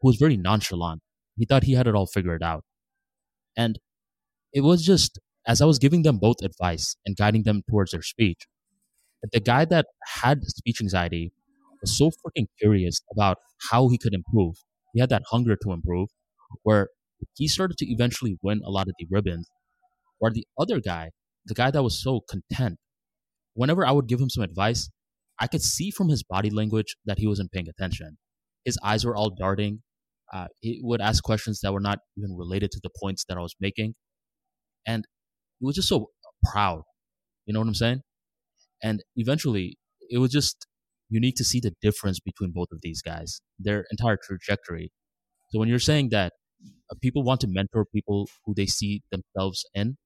who 0.00 0.08
was 0.08 0.16
very 0.16 0.36
nonchalant. 0.36 1.02
He 1.38 1.46
thought 1.46 1.64
he 1.64 1.74
had 1.74 1.86
it 1.86 1.94
all 1.94 2.06
figured 2.06 2.42
out. 2.42 2.64
And 3.56 3.78
it 4.52 4.62
was 4.62 4.84
just 4.84 5.18
as 5.46 5.62
I 5.62 5.66
was 5.66 5.78
giving 5.78 6.02
them 6.02 6.18
both 6.18 6.38
advice 6.42 6.96
and 7.06 7.16
guiding 7.16 7.44
them 7.44 7.62
towards 7.70 7.92
their 7.92 8.02
speech, 8.02 8.46
the 9.32 9.40
guy 9.40 9.64
that 9.66 9.86
had 10.22 10.44
speech 10.44 10.80
anxiety 10.80 11.32
was 11.80 11.96
so 11.96 12.10
freaking 12.10 12.46
curious 12.60 13.00
about 13.12 13.38
how 13.70 13.88
he 13.88 13.98
could 13.98 14.14
improve. 14.14 14.56
He 14.92 15.00
had 15.00 15.10
that 15.10 15.22
hunger 15.30 15.56
to 15.62 15.72
improve, 15.72 16.08
where 16.62 16.88
he 17.34 17.48
started 17.48 17.76
to 17.78 17.90
eventually 17.90 18.38
win 18.42 18.60
a 18.64 18.70
lot 18.70 18.88
of 18.88 18.94
the 18.98 19.06
ribbons. 19.10 19.48
Where 20.18 20.32
the 20.32 20.46
other 20.58 20.80
guy, 20.80 21.10
the 21.44 21.54
guy 21.54 21.70
that 21.70 21.82
was 21.82 22.02
so 22.02 22.20
content, 22.28 22.78
whenever 23.54 23.86
I 23.86 23.92
would 23.92 24.06
give 24.06 24.20
him 24.20 24.30
some 24.30 24.42
advice, 24.42 24.88
I 25.38 25.46
could 25.46 25.62
see 25.62 25.90
from 25.90 26.08
his 26.08 26.22
body 26.22 26.50
language 26.50 26.96
that 27.04 27.18
he 27.18 27.26
wasn't 27.26 27.52
paying 27.52 27.68
attention. 27.68 28.16
His 28.64 28.78
eyes 28.82 29.04
were 29.04 29.14
all 29.14 29.30
darting. 29.30 29.82
Uh, 30.32 30.46
he 30.60 30.80
would 30.82 31.00
ask 31.00 31.22
questions 31.22 31.60
that 31.60 31.72
were 31.72 31.80
not 31.80 31.98
even 32.16 32.36
related 32.36 32.70
to 32.72 32.80
the 32.82 32.90
points 33.00 33.24
that 33.28 33.36
I 33.36 33.40
was 33.40 33.54
making. 33.60 33.94
And 34.86 35.04
he 35.60 35.66
was 35.66 35.76
just 35.76 35.88
so 35.88 36.10
proud. 36.44 36.82
You 37.44 37.54
know 37.54 37.60
what 37.60 37.68
I'm 37.68 37.74
saying? 37.74 38.00
And 38.82 39.02
eventually, 39.16 39.78
it 40.10 40.18
was 40.18 40.30
just 40.30 40.66
unique 41.08 41.36
to 41.36 41.44
see 41.44 41.60
the 41.60 41.74
difference 41.82 42.20
between 42.20 42.52
both 42.52 42.68
of 42.72 42.80
these 42.82 43.02
guys, 43.02 43.40
their 43.58 43.84
entire 43.90 44.18
trajectory. 44.22 44.92
So 45.50 45.58
when 45.58 45.68
you're 45.68 45.78
saying 45.78 46.10
that 46.10 46.32
uh, 46.90 46.94
people 47.00 47.22
want 47.22 47.40
to 47.42 47.48
mentor 47.48 47.86
people 47.86 48.28
who 48.44 48.54
they 48.54 48.66
see 48.66 49.02
themselves 49.10 49.64
in, 49.74 49.96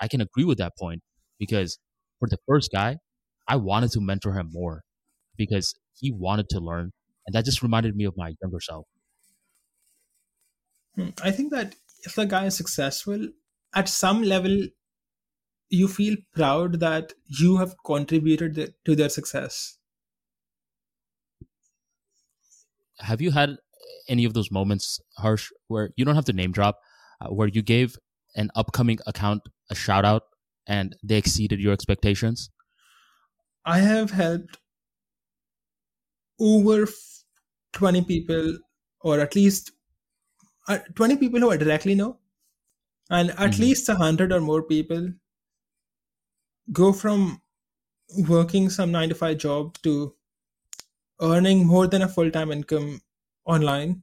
I 0.00 0.08
can 0.08 0.20
agree 0.20 0.44
with 0.44 0.58
that 0.58 0.74
point 0.78 1.02
because 1.38 1.78
for 2.18 2.28
the 2.28 2.38
first 2.46 2.70
guy, 2.72 2.98
I 3.48 3.56
wanted 3.56 3.92
to 3.92 4.00
mentor 4.00 4.38
him 4.38 4.50
more 4.52 4.82
because 5.36 5.74
he 5.94 6.12
wanted 6.12 6.48
to 6.50 6.60
learn, 6.60 6.92
and 7.26 7.34
that 7.34 7.44
just 7.44 7.62
reminded 7.62 7.96
me 7.96 8.04
of 8.04 8.16
my 8.16 8.34
younger 8.42 8.60
self. 8.60 8.86
Hmm, 10.94 11.10
I 11.22 11.30
think 11.30 11.52
that 11.52 11.76
if 12.04 12.14
the 12.14 12.26
guy 12.26 12.46
is 12.46 12.56
successful, 12.56 13.28
at 13.74 13.88
some 13.88 14.22
level, 14.22 14.68
you 15.68 15.88
feel 15.88 16.16
proud 16.32 16.80
that 16.80 17.12
you 17.26 17.56
have 17.58 17.76
contributed 17.84 18.74
to 18.84 18.96
their 18.96 19.08
success 19.08 19.78
have 23.00 23.20
you 23.20 23.30
had 23.30 23.56
any 24.08 24.24
of 24.24 24.34
those 24.34 24.50
moments 24.50 25.00
harsh 25.18 25.50
where 25.68 25.90
you 25.96 26.04
don't 26.04 26.14
have 26.14 26.24
to 26.24 26.32
name 26.32 26.52
drop 26.52 26.78
uh, 27.20 27.28
where 27.28 27.48
you 27.48 27.62
gave 27.62 27.96
an 28.34 28.50
upcoming 28.54 28.98
account 29.06 29.42
a 29.70 29.74
shout 29.74 30.04
out 30.04 30.22
and 30.66 30.96
they 31.02 31.16
exceeded 31.16 31.60
your 31.60 31.72
expectations 31.72 32.50
i 33.64 33.78
have 33.78 34.10
helped 34.10 34.58
over 36.40 36.86
20 37.72 38.04
people 38.04 38.58
or 39.00 39.20
at 39.20 39.34
least 39.34 39.72
uh, 40.68 40.78
20 40.94 41.16
people 41.16 41.40
who 41.40 41.50
i 41.50 41.56
directly 41.56 41.94
know 41.94 42.18
and 43.10 43.30
at 43.30 43.36
mm-hmm. 43.36 43.62
least 43.62 43.88
100 43.88 44.32
or 44.32 44.40
more 44.40 44.62
people 44.62 45.12
go 46.72 46.92
from 46.92 47.40
working 48.28 48.68
some 48.70 48.92
nine 48.92 49.08
to 49.08 49.14
five 49.14 49.38
job 49.38 49.76
to 49.82 50.14
earning 51.20 51.66
more 51.66 51.86
than 51.86 52.02
a 52.02 52.08
full 52.08 52.30
time 52.30 52.50
income 52.52 53.02
online. 53.44 54.02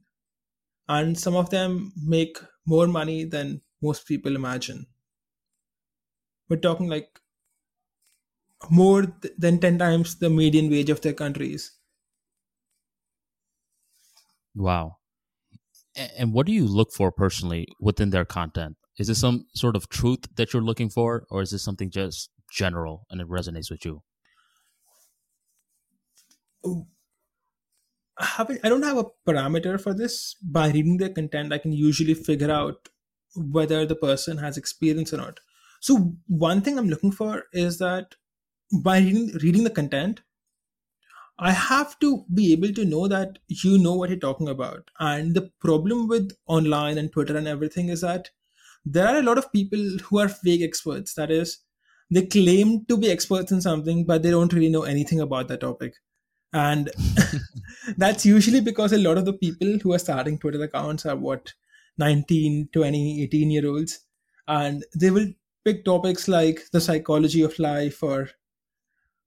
And 0.88 1.18
some 1.18 1.36
of 1.36 1.50
them 1.50 1.92
make 1.96 2.38
more 2.66 2.86
money 2.88 3.24
than 3.24 3.62
most 3.82 4.06
people 4.06 4.36
imagine. 4.36 4.86
We're 6.48 6.56
talking 6.56 6.88
like 6.88 7.20
more 8.70 9.02
th- 9.06 9.32
than 9.38 9.58
10 9.58 9.78
times 9.78 10.18
the 10.18 10.28
median 10.28 10.68
wage 10.70 10.90
of 10.90 11.00
their 11.00 11.14
countries. 11.14 11.78
Wow. 14.54 14.98
And 15.96 16.32
what 16.32 16.46
do 16.46 16.52
you 16.52 16.66
look 16.66 16.92
for 16.92 17.12
personally 17.12 17.68
within 17.80 18.10
their 18.10 18.24
content? 18.24 18.76
Is 18.98 19.08
this 19.08 19.20
some 19.20 19.46
sort 19.54 19.76
of 19.76 19.88
truth 19.88 20.20
that 20.36 20.52
you're 20.52 20.62
looking 20.62 20.88
for, 20.90 21.26
or 21.30 21.42
is 21.42 21.50
this 21.50 21.62
something 21.62 21.90
just 21.90 22.30
general 22.52 23.06
and 23.10 23.20
it 23.20 23.28
resonates 23.28 23.70
with 23.70 23.84
you? 23.84 24.02
I 28.18 28.24
haven't 28.24 28.60
I 28.64 28.68
don't 28.68 28.82
have 28.82 28.96
a 28.98 29.06
parameter 29.26 29.80
for 29.80 29.94
this. 29.94 30.34
By 30.42 30.68
reading 30.68 30.98
their 30.98 31.10
content, 31.10 31.52
I 31.52 31.58
can 31.58 31.72
usually 31.72 32.14
figure 32.14 32.50
out 32.50 32.88
whether 33.36 33.84
the 33.86 33.96
person 33.96 34.38
has 34.38 34.56
experience 34.56 35.12
or 35.12 35.18
not. 35.18 35.40
So 35.80 36.16
one 36.28 36.60
thing 36.62 36.78
I'm 36.78 36.88
looking 36.88 37.12
for 37.12 37.44
is 37.52 37.78
that 37.78 38.14
by 38.82 38.98
reading, 38.98 39.32
reading 39.42 39.64
the 39.64 39.70
content, 39.70 40.22
I 41.38 41.50
have 41.52 41.98
to 42.00 42.24
be 42.32 42.52
able 42.52 42.72
to 42.72 42.84
know 42.84 43.08
that 43.08 43.38
you 43.48 43.78
know 43.78 43.94
what 43.94 44.10
you're 44.10 44.18
talking 44.18 44.48
about. 44.48 44.90
And 45.00 45.34
the 45.34 45.50
problem 45.60 46.06
with 46.08 46.32
online 46.46 46.96
and 46.98 47.10
Twitter 47.12 47.36
and 47.36 47.48
everything 47.48 47.88
is 47.88 48.02
that 48.02 48.30
there 48.84 49.08
are 49.08 49.18
a 49.18 49.22
lot 49.22 49.38
of 49.38 49.52
people 49.52 49.80
who 50.04 50.18
are 50.20 50.28
fake 50.28 50.62
experts. 50.62 51.14
That 51.14 51.30
is, 51.30 51.58
they 52.10 52.26
claim 52.26 52.84
to 52.86 52.96
be 52.96 53.10
experts 53.10 53.52
in 53.52 53.60
something, 53.60 54.04
but 54.06 54.22
they 54.22 54.30
don't 54.30 54.52
really 54.52 54.70
know 54.70 54.82
anything 54.84 55.20
about 55.20 55.48
that 55.48 55.60
topic. 55.60 55.94
And 56.52 56.90
that's 57.96 58.26
usually 58.26 58.60
because 58.60 58.92
a 58.92 58.98
lot 58.98 59.18
of 59.18 59.24
the 59.24 59.32
people 59.32 59.78
who 59.82 59.92
are 59.92 59.98
starting 59.98 60.38
Twitter 60.38 60.62
accounts 60.62 61.06
are 61.06 61.16
what 61.16 61.52
19, 61.98 62.68
20, 62.72 63.22
18 63.24 63.50
year 63.50 63.66
olds. 63.66 64.00
And 64.46 64.84
they 64.94 65.10
will 65.10 65.28
pick 65.64 65.84
topics 65.84 66.28
like 66.28 66.60
the 66.72 66.80
psychology 66.80 67.42
of 67.42 67.58
life 67.58 68.02
or 68.02 68.30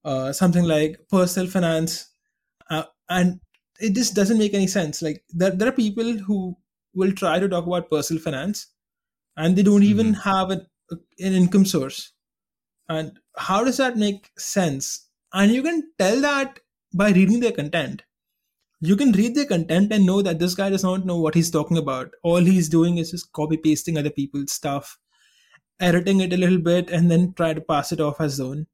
uh, 0.06 0.32
something 0.32 0.64
like 0.64 1.00
personal 1.10 1.50
finance. 1.50 2.10
Uh, 2.70 2.84
and 3.10 3.40
it 3.80 3.94
just 3.94 4.16
doesn't 4.16 4.38
make 4.38 4.54
any 4.54 4.68
sense. 4.68 5.02
Like 5.02 5.24
there, 5.30 5.52
there 5.52 5.70
are 5.70 5.74
people 5.74 6.18
who 6.18 6.56
will 6.94 7.12
try 7.12 7.40
to 7.40 7.50
talk 7.50 7.66
about 7.66 7.90
personal 7.90 8.22
finance 8.22 8.68
and 9.36 9.56
they 9.56 9.64
don't 9.64 9.84
even 9.84 10.08
mm-hmm. 10.08 10.30
have 10.30 10.52
an, 10.52 10.68
an 10.92 11.34
income 11.34 11.66
source 11.66 12.12
and 12.90 13.20
how 13.38 13.64
does 13.64 13.78
that 13.78 13.98
make 13.98 14.32
sense? 14.38 15.08
And 15.34 15.52
you 15.52 15.62
can 15.62 15.92
tell 16.00 16.22
that 16.22 16.60
by 16.94 17.12
reading 17.12 17.40
their 17.40 17.52
content. 17.52 18.04
You 18.80 18.96
can 18.96 19.12
read 19.12 19.36
their 19.36 19.46
content 19.46 19.92
and 19.92 20.06
know 20.06 20.22
that 20.22 20.40
this 20.40 20.54
guy 20.54 20.70
does 20.70 20.84
not 20.84 21.06
know 21.06 21.20
what 21.20 21.34
he's 21.34 21.50
talking 21.50 21.78
about. 21.78 22.12
All 22.24 22.40
he's 22.40 22.70
doing 22.70 22.98
is 22.98 23.12
just 23.12 23.32
copy 23.34 23.58
pasting 23.58 23.98
other 23.98 24.12
people's 24.12 24.52
stuff, 24.52 24.98
editing 25.80 26.22
it 26.22 26.34
a 26.34 26.38
little 26.38 26.60
bit, 26.60 26.90
and 26.90 27.10
then 27.10 27.34
try 27.34 27.54
to 27.54 27.62
pass 27.62 27.92
it 27.92 28.00
off 28.00 28.22
as 28.22 28.34
his 28.34 28.40
own. 28.42 28.68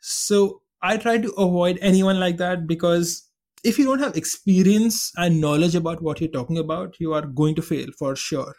So 0.00 0.62
I 0.82 0.96
try 0.98 1.18
to 1.18 1.32
avoid 1.32 1.78
anyone 1.80 2.20
like 2.20 2.36
that 2.38 2.66
because 2.66 3.28
if 3.64 3.78
you 3.78 3.84
don't 3.84 4.00
have 4.00 4.16
experience 4.16 5.12
and 5.16 5.40
knowledge 5.40 5.74
about 5.74 6.02
what 6.02 6.20
you're 6.20 6.30
talking 6.30 6.58
about, 6.58 7.00
you 7.00 7.12
are 7.14 7.26
going 7.26 7.54
to 7.54 7.62
fail 7.62 7.88
for 7.98 8.16
sure. 8.16 8.54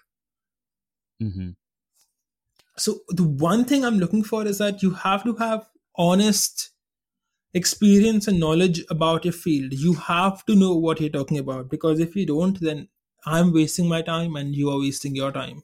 Mm-hmm 1.22 1.52
so 2.78 3.00
the 3.10 3.24
one 3.24 3.66
thing 3.66 3.86
i'm 3.86 4.00
looking 4.00 4.24
for 4.24 4.46
is 4.46 4.58
that 4.58 4.82
you 4.82 4.92
have 4.92 5.24
to 5.24 5.36
have 5.36 5.68
honest 5.96 6.71
experience 7.54 8.28
and 8.28 8.40
knowledge 8.40 8.84
about 8.90 9.26
your 9.26 9.34
field. 9.34 9.74
You 9.74 9.94
have 9.94 10.46
to 10.46 10.56
know 10.56 10.76
what 10.76 11.02
you're 11.02 11.10
talking 11.10 11.38
about 11.38 11.70
because 11.70 12.00
if 12.00 12.16
you 12.16 12.26
don't 12.26 12.60
then 12.62 12.88
i'm 13.26 13.54
wasting 13.54 13.88
my 13.88 14.02
time 14.02 14.36
and 14.36 14.56
you 14.56 14.70
are 14.70 14.80
wasting 14.80 15.16
your 15.16 15.32
time. 15.32 15.64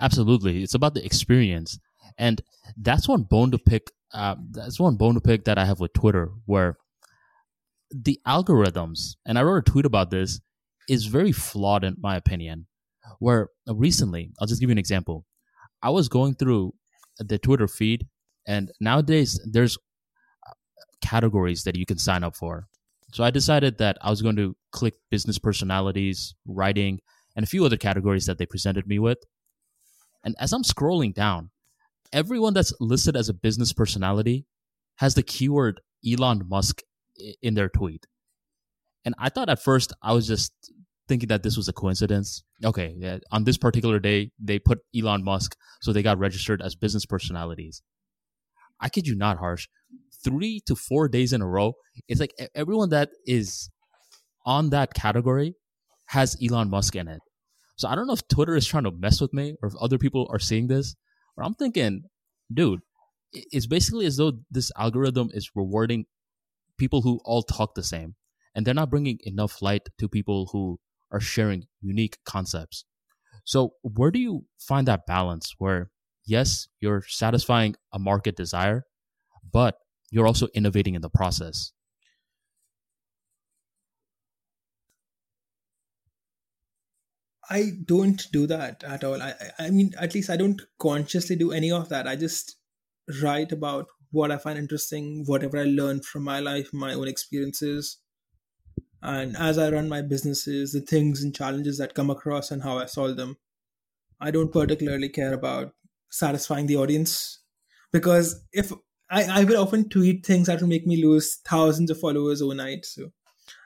Absolutely. 0.00 0.62
It's 0.62 0.74
about 0.74 0.94
the 0.94 1.04
experience. 1.04 1.78
And 2.18 2.42
that's 2.76 3.08
one 3.08 3.22
bone 3.22 3.50
to 3.52 3.58
pick 3.58 3.90
uh, 4.12 4.36
that's 4.50 4.78
one 4.78 4.96
bone 4.96 5.14
to 5.14 5.20
pick 5.20 5.44
that 5.44 5.56
i 5.56 5.64
have 5.64 5.80
with 5.80 5.90
twitter 5.94 6.30
where 6.44 6.76
the 7.90 8.20
algorithms 8.26 9.16
and 9.24 9.38
i 9.38 9.42
wrote 9.42 9.66
a 9.66 9.70
tweet 9.70 9.86
about 9.86 10.10
this 10.10 10.38
is 10.88 11.06
very 11.06 11.32
flawed 11.32 11.84
in 11.84 11.96
my 12.00 12.16
opinion. 12.16 12.66
Where 13.18 13.48
recently, 13.66 14.32
I'll 14.40 14.46
just 14.46 14.60
give 14.60 14.70
you 14.70 14.72
an 14.72 14.78
example. 14.78 15.26
I 15.82 15.90
was 15.90 16.08
going 16.08 16.34
through 16.34 16.74
the 17.18 17.38
Twitter 17.38 17.68
feed, 17.68 18.06
and 18.46 18.72
nowadays 18.80 19.40
there's 19.50 19.78
uh, 20.46 20.52
categories 21.00 21.64
that 21.64 21.76
you 21.76 21.86
can 21.86 21.98
sign 21.98 22.24
up 22.24 22.36
for. 22.36 22.66
So 23.12 23.24
I 23.24 23.30
decided 23.30 23.78
that 23.78 23.98
I 24.00 24.10
was 24.10 24.22
going 24.22 24.36
to 24.36 24.56
click 24.70 24.94
business 25.10 25.38
personalities, 25.38 26.34
writing, 26.46 27.00
and 27.36 27.44
a 27.44 27.46
few 27.46 27.64
other 27.64 27.76
categories 27.76 28.26
that 28.26 28.38
they 28.38 28.46
presented 28.46 28.86
me 28.86 28.98
with. 28.98 29.18
And 30.24 30.34
as 30.38 30.52
I'm 30.52 30.62
scrolling 30.62 31.12
down, 31.12 31.50
everyone 32.12 32.54
that's 32.54 32.72
listed 32.80 33.16
as 33.16 33.28
a 33.28 33.34
business 33.34 33.72
personality 33.72 34.46
has 34.96 35.14
the 35.14 35.22
keyword 35.22 35.80
Elon 36.06 36.48
Musk 36.48 36.82
in 37.42 37.54
their 37.54 37.68
tweet. 37.68 38.06
And 39.04 39.14
I 39.18 39.28
thought 39.28 39.48
at 39.48 39.62
first 39.62 39.92
I 40.02 40.12
was 40.12 40.26
just 40.26 40.52
thinking 41.08 41.28
that 41.28 41.42
this 41.42 41.56
was 41.56 41.68
a 41.68 41.72
coincidence. 41.72 42.44
Okay, 42.64 42.94
yeah, 42.96 43.18
on 43.30 43.44
this 43.44 43.58
particular 43.58 43.98
day, 43.98 44.30
they 44.38 44.58
put 44.58 44.78
Elon 44.96 45.24
Musk, 45.24 45.56
so 45.80 45.92
they 45.92 46.02
got 46.02 46.18
registered 46.18 46.62
as 46.62 46.74
business 46.74 47.04
personalities. 47.04 47.82
I 48.82 48.88
kid 48.88 49.06
you 49.06 49.14
not, 49.14 49.38
harsh. 49.38 49.68
Three 50.24 50.60
to 50.66 50.76
four 50.76 51.08
days 51.08 51.32
in 51.32 51.40
a 51.40 51.48
row, 51.48 51.74
it's 52.08 52.20
like 52.20 52.34
everyone 52.54 52.90
that 52.90 53.10
is 53.26 53.70
on 54.44 54.70
that 54.70 54.94
category 54.94 55.54
has 56.06 56.36
Elon 56.42 56.68
Musk 56.68 56.94
in 56.96 57.08
it. 57.08 57.20
So 57.76 57.88
I 57.88 57.94
don't 57.94 58.06
know 58.06 58.12
if 58.12 58.28
Twitter 58.28 58.54
is 58.54 58.66
trying 58.66 58.84
to 58.84 58.92
mess 58.92 59.20
with 59.20 59.32
me 59.32 59.54
or 59.62 59.68
if 59.68 59.74
other 59.80 59.98
people 59.98 60.28
are 60.30 60.38
seeing 60.38 60.66
this, 60.66 60.94
but 61.36 61.46
I'm 61.46 61.54
thinking, 61.54 62.02
dude, 62.52 62.80
it's 63.32 63.66
basically 63.66 64.06
as 64.06 64.16
though 64.18 64.32
this 64.50 64.70
algorithm 64.76 65.30
is 65.32 65.50
rewarding 65.54 66.04
people 66.78 67.02
who 67.02 67.20
all 67.24 67.42
talk 67.42 67.74
the 67.74 67.82
same 67.82 68.14
and 68.54 68.66
they're 68.66 68.74
not 68.74 68.90
bringing 68.90 69.18
enough 69.24 69.62
light 69.62 69.88
to 69.98 70.08
people 70.08 70.50
who 70.52 70.78
are 71.10 71.20
sharing 71.20 71.64
unique 71.80 72.18
concepts. 72.24 72.84
So, 73.44 73.74
where 73.82 74.10
do 74.10 74.18
you 74.18 74.44
find 74.58 74.86
that 74.86 75.06
balance 75.06 75.54
where, 75.58 75.90
yes, 76.24 76.68
you're 76.80 77.02
satisfying 77.06 77.74
a 77.92 77.98
market 77.98 78.36
desire, 78.36 78.84
but 79.52 79.76
you're 80.10 80.26
also 80.26 80.48
innovating 80.54 80.94
in 80.94 81.02
the 81.02 81.10
process? 81.10 81.72
I 87.50 87.72
don't 87.84 88.22
do 88.32 88.46
that 88.46 88.82
at 88.84 89.04
all. 89.04 89.20
I, 89.20 89.34
I 89.58 89.70
mean, 89.70 89.92
at 89.98 90.14
least 90.14 90.30
I 90.30 90.36
don't 90.36 90.62
consciously 90.78 91.36
do 91.36 91.52
any 91.52 91.70
of 91.70 91.88
that. 91.90 92.06
I 92.06 92.16
just 92.16 92.56
write 93.22 93.52
about 93.52 93.88
what 94.10 94.30
I 94.30 94.38
find 94.38 94.58
interesting, 94.58 95.24
whatever 95.26 95.58
I 95.58 95.64
learned 95.64 96.04
from 96.04 96.22
my 96.22 96.40
life, 96.40 96.70
my 96.72 96.94
own 96.94 97.08
experiences, 97.08 97.98
and 99.02 99.36
as 99.36 99.58
I 99.58 99.70
run 99.70 99.88
my 99.88 100.00
businesses, 100.00 100.72
the 100.72 100.80
things 100.80 101.22
and 101.22 101.34
challenges 101.34 101.78
that 101.78 101.94
come 101.94 102.08
across 102.08 102.50
and 102.50 102.62
how 102.62 102.78
I 102.78 102.86
solve 102.86 103.16
them. 103.16 103.36
I 104.20 104.30
don't 104.30 104.52
particularly 104.52 105.08
care 105.08 105.32
about 105.32 105.74
satisfying 106.12 106.66
the 106.66 106.76
audience 106.76 107.40
because 107.92 108.44
if 108.52 108.72
I, 109.10 109.40
I 109.40 109.44
will 109.44 109.60
often 109.60 109.88
tweet 109.88 110.24
things 110.24 110.46
that 110.46 110.60
will 110.60 110.68
make 110.68 110.86
me 110.86 111.02
lose 111.04 111.36
thousands 111.44 111.90
of 111.90 112.00
followers 112.00 112.40
overnight. 112.40 112.86
So 112.86 113.12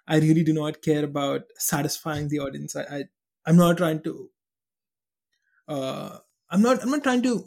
I 0.09 0.18
really 0.18 0.42
do 0.42 0.52
not 0.54 0.82
care 0.82 1.04
about 1.04 1.42
satisfying 1.59 2.28
the 2.28 2.40
audience. 2.40 2.74
I, 2.74 2.82
I 2.82 3.04
I'm 3.46 3.56
not 3.56 3.76
trying 3.76 4.02
to 4.04 4.30
uh 5.68 6.18
I'm 6.50 6.62
not 6.62 6.82
I'm 6.82 6.90
not 6.90 7.02
trying 7.02 7.22
to 7.22 7.44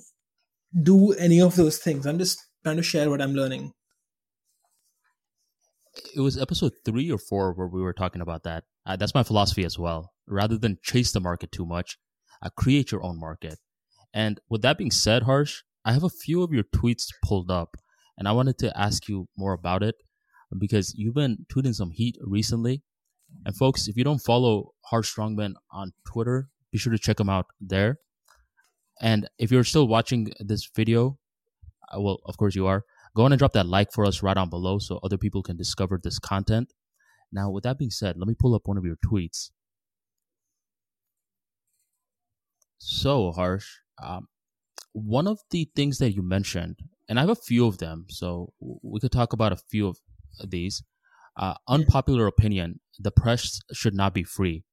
do 0.83 1.13
any 1.13 1.41
of 1.41 1.55
those 1.55 1.79
things. 1.79 2.05
I'm 2.05 2.19
just 2.19 2.39
trying 2.63 2.77
to 2.77 2.83
share 2.83 3.09
what 3.09 3.21
I'm 3.21 3.33
learning 3.33 3.73
it 6.15 6.19
was 6.19 6.37
episode 6.37 6.73
three 6.85 7.11
or 7.11 7.17
four 7.17 7.53
where 7.53 7.67
we 7.67 7.81
were 7.81 7.93
talking 7.93 8.21
about 8.21 8.43
that. 8.43 8.63
Uh, 8.85 8.95
that's 8.95 9.13
my 9.13 9.23
philosophy 9.23 9.65
as 9.65 9.77
well. 9.77 10.13
Rather 10.27 10.57
than 10.57 10.77
chase 10.83 11.11
the 11.11 11.19
market 11.19 11.51
too 11.51 11.65
much, 11.65 11.97
uh, 12.41 12.49
create 12.55 12.91
your 12.91 13.03
own 13.03 13.19
market. 13.19 13.59
And 14.13 14.39
with 14.49 14.61
that 14.63 14.77
being 14.77 14.91
said, 14.91 15.23
Harsh, 15.23 15.61
I 15.85 15.93
have 15.93 16.03
a 16.03 16.09
few 16.09 16.43
of 16.43 16.51
your 16.51 16.63
tweets 16.63 17.07
pulled 17.23 17.51
up, 17.51 17.77
and 18.17 18.27
I 18.27 18.31
wanted 18.31 18.57
to 18.59 18.77
ask 18.77 19.07
you 19.07 19.27
more 19.37 19.53
about 19.53 19.83
it 19.83 19.95
because 20.57 20.93
you've 20.95 21.15
been 21.15 21.45
tweeting 21.53 21.75
some 21.75 21.91
heat 21.91 22.17
recently. 22.21 22.81
And 23.45 23.55
folks, 23.55 23.87
if 23.87 23.95
you 23.95 24.03
don't 24.03 24.19
follow 24.19 24.73
Harsh 24.85 25.15
Strongman 25.15 25.53
on 25.71 25.93
Twitter, 26.05 26.49
be 26.71 26.77
sure 26.77 26.91
to 26.91 26.99
check 26.99 27.19
him 27.19 27.29
out 27.29 27.45
there. 27.61 27.99
And 29.01 29.29
if 29.37 29.51
you're 29.51 29.63
still 29.63 29.87
watching 29.87 30.31
this 30.39 30.69
video, 30.75 31.19
uh, 31.95 32.01
well, 32.01 32.19
of 32.25 32.37
course 32.37 32.55
you 32.55 32.67
are. 32.67 32.83
Go 33.15 33.23
on 33.23 33.31
and 33.31 33.39
drop 33.39 33.53
that 33.53 33.65
like 33.65 33.91
for 33.91 34.05
us 34.05 34.21
right 34.21 34.35
down 34.35 34.49
below 34.49 34.79
so 34.79 34.99
other 35.01 35.17
people 35.17 35.41
can 35.41 35.57
discover 35.57 35.99
this 36.01 36.19
content. 36.19 36.73
Now, 37.31 37.49
with 37.49 37.63
that 37.63 37.77
being 37.77 37.91
said, 37.91 38.17
let 38.17 38.27
me 38.27 38.35
pull 38.37 38.55
up 38.55 38.63
one 38.65 38.77
of 38.77 38.85
your 38.85 38.97
tweets. 38.97 39.51
So, 42.77 43.31
Harsh, 43.31 43.67
um, 44.01 44.27
one 44.93 45.27
of 45.27 45.39
the 45.51 45.69
things 45.75 45.97
that 45.99 46.11
you 46.11 46.21
mentioned, 46.21 46.77
and 47.07 47.19
I 47.19 47.23
have 47.23 47.29
a 47.29 47.35
few 47.35 47.65
of 47.65 47.77
them, 47.77 48.05
so 48.09 48.53
we 48.59 48.99
could 48.99 49.11
talk 49.11 49.33
about 49.33 49.51
a 49.51 49.57
few 49.57 49.87
of 49.87 49.97
these. 50.47 50.83
Uh, 51.37 51.53
unpopular 51.67 52.27
opinion: 52.27 52.79
the 52.97 53.11
press 53.11 53.59
should 53.71 53.93
not 53.93 54.13
be 54.13 54.23
free, 54.23 54.63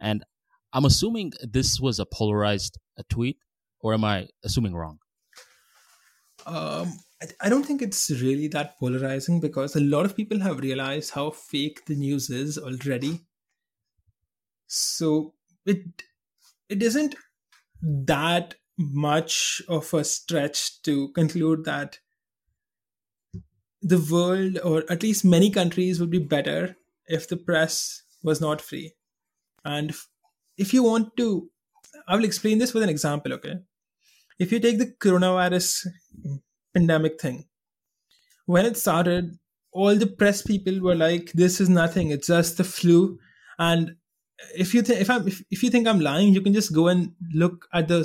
and 0.00 0.24
I'm 0.72 0.84
assuming 0.84 1.32
this 1.42 1.80
was 1.80 1.98
a 1.98 2.06
polarized 2.06 2.78
uh, 2.98 3.02
tweet, 3.08 3.38
or 3.80 3.94
am 3.94 4.04
I 4.04 4.28
assuming 4.44 4.74
wrong? 4.74 4.98
Um, 6.46 6.92
I 7.40 7.48
don't 7.48 7.64
think 7.64 7.82
it's 7.82 8.10
really 8.10 8.48
that 8.48 8.78
polarizing 8.78 9.38
because 9.40 9.76
a 9.76 9.80
lot 9.80 10.06
of 10.06 10.16
people 10.16 10.40
have 10.40 10.58
realized 10.58 11.12
how 11.12 11.30
fake 11.30 11.84
the 11.86 11.94
news 11.94 12.30
is 12.30 12.58
already. 12.58 13.20
So 14.66 15.34
it 15.66 16.02
it 16.68 16.82
isn't 16.82 17.14
that 17.82 18.54
much 18.78 19.62
of 19.68 19.92
a 19.94 20.04
stretch 20.04 20.82
to 20.82 21.08
conclude 21.12 21.64
that 21.64 21.98
the 23.80 23.98
world 24.10 24.58
or 24.64 24.84
at 24.90 25.02
least 25.02 25.24
many 25.24 25.50
countries 25.50 26.00
would 26.00 26.10
be 26.10 26.18
better 26.18 26.76
if 27.06 27.28
the 27.28 27.36
press 27.36 28.02
was 28.22 28.40
not 28.40 28.60
free. 28.60 28.94
And 29.64 29.94
if 30.56 30.72
you 30.72 30.82
want 30.82 31.16
to 31.16 31.50
I 32.08 32.16
will 32.16 32.24
explain 32.24 32.58
this 32.58 32.74
with 32.74 32.82
an 32.82 32.88
example, 32.88 33.32
okay? 33.34 33.56
If 34.38 34.50
you 34.50 34.58
take 34.58 34.78
the 34.78 34.86
coronavirus 34.86 35.86
pandemic 36.74 37.20
thing. 37.20 37.44
When 38.46 38.66
it 38.66 38.76
started, 38.76 39.38
all 39.72 39.94
the 39.94 40.06
press 40.06 40.42
people 40.42 40.80
were 40.80 40.94
like, 40.94 41.32
"This 41.32 41.60
is 41.60 41.68
nothing. 41.68 42.10
It's 42.10 42.26
just 42.26 42.56
the 42.56 42.64
flu." 42.64 43.18
And 43.58 43.96
if 44.56 44.74
you 44.74 44.82
think 44.82 45.00
if 45.00 45.10
I'm 45.10 45.28
if, 45.28 45.42
if 45.50 45.62
you 45.62 45.70
think 45.70 45.86
I'm 45.86 46.00
lying, 46.00 46.34
you 46.34 46.40
can 46.40 46.52
just 46.52 46.74
go 46.74 46.88
and 46.88 47.14
look 47.32 47.68
at 47.72 47.88
the 47.88 48.04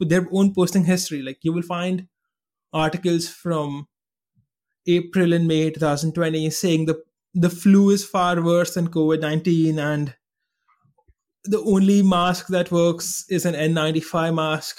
their 0.00 0.26
own 0.32 0.54
posting 0.54 0.84
history. 0.84 1.22
Like 1.22 1.38
you 1.42 1.52
will 1.52 1.62
find 1.62 2.08
articles 2.72 3.28
from 3.28 3.86
April 4.86 5.32
and 5.32 5.46
May 5.46 5.70
2020 5.70 6.50
saying 6.50 6.86
the 6.86 7.02
the 7.34 7.50
flu 7.50 7.90
is 7.90 8.04
far 8.04 8.42
worse 8.42 8.74
than 8.74 8.88
COVID 8.88 9.20
19 9.20 9.78
and 9.78 10.14
the 11.44 11.60
only 11.60 12.02
mask 12.02 12.48
that 12.48 12.70
works 12.70 13.24
is 13.30 13.46
an 13.46 13.54
N95 13.54 14.34
mask 14.34 14.78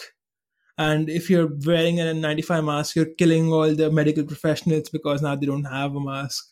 and 0.77 1.09
if 1.09 1.29
you're 1.29 1.49
wearing 1.65 1.99
an 1.99 2.21
N95 2.21 2.65
mask, 2.65 2.95
you're 2.95 3.13
killing 3.17 3.51
all 3.51 3.75
the 3.75 3.91
medical 3.91 4.23
professionals 4.23 4.89
because 4.89 5.21
now 5.21 5.35
they 5.35 5.45
don't 5.45 5.65
have 5.65 5.95
a 5.95 5.99
mask. 5.99 6.51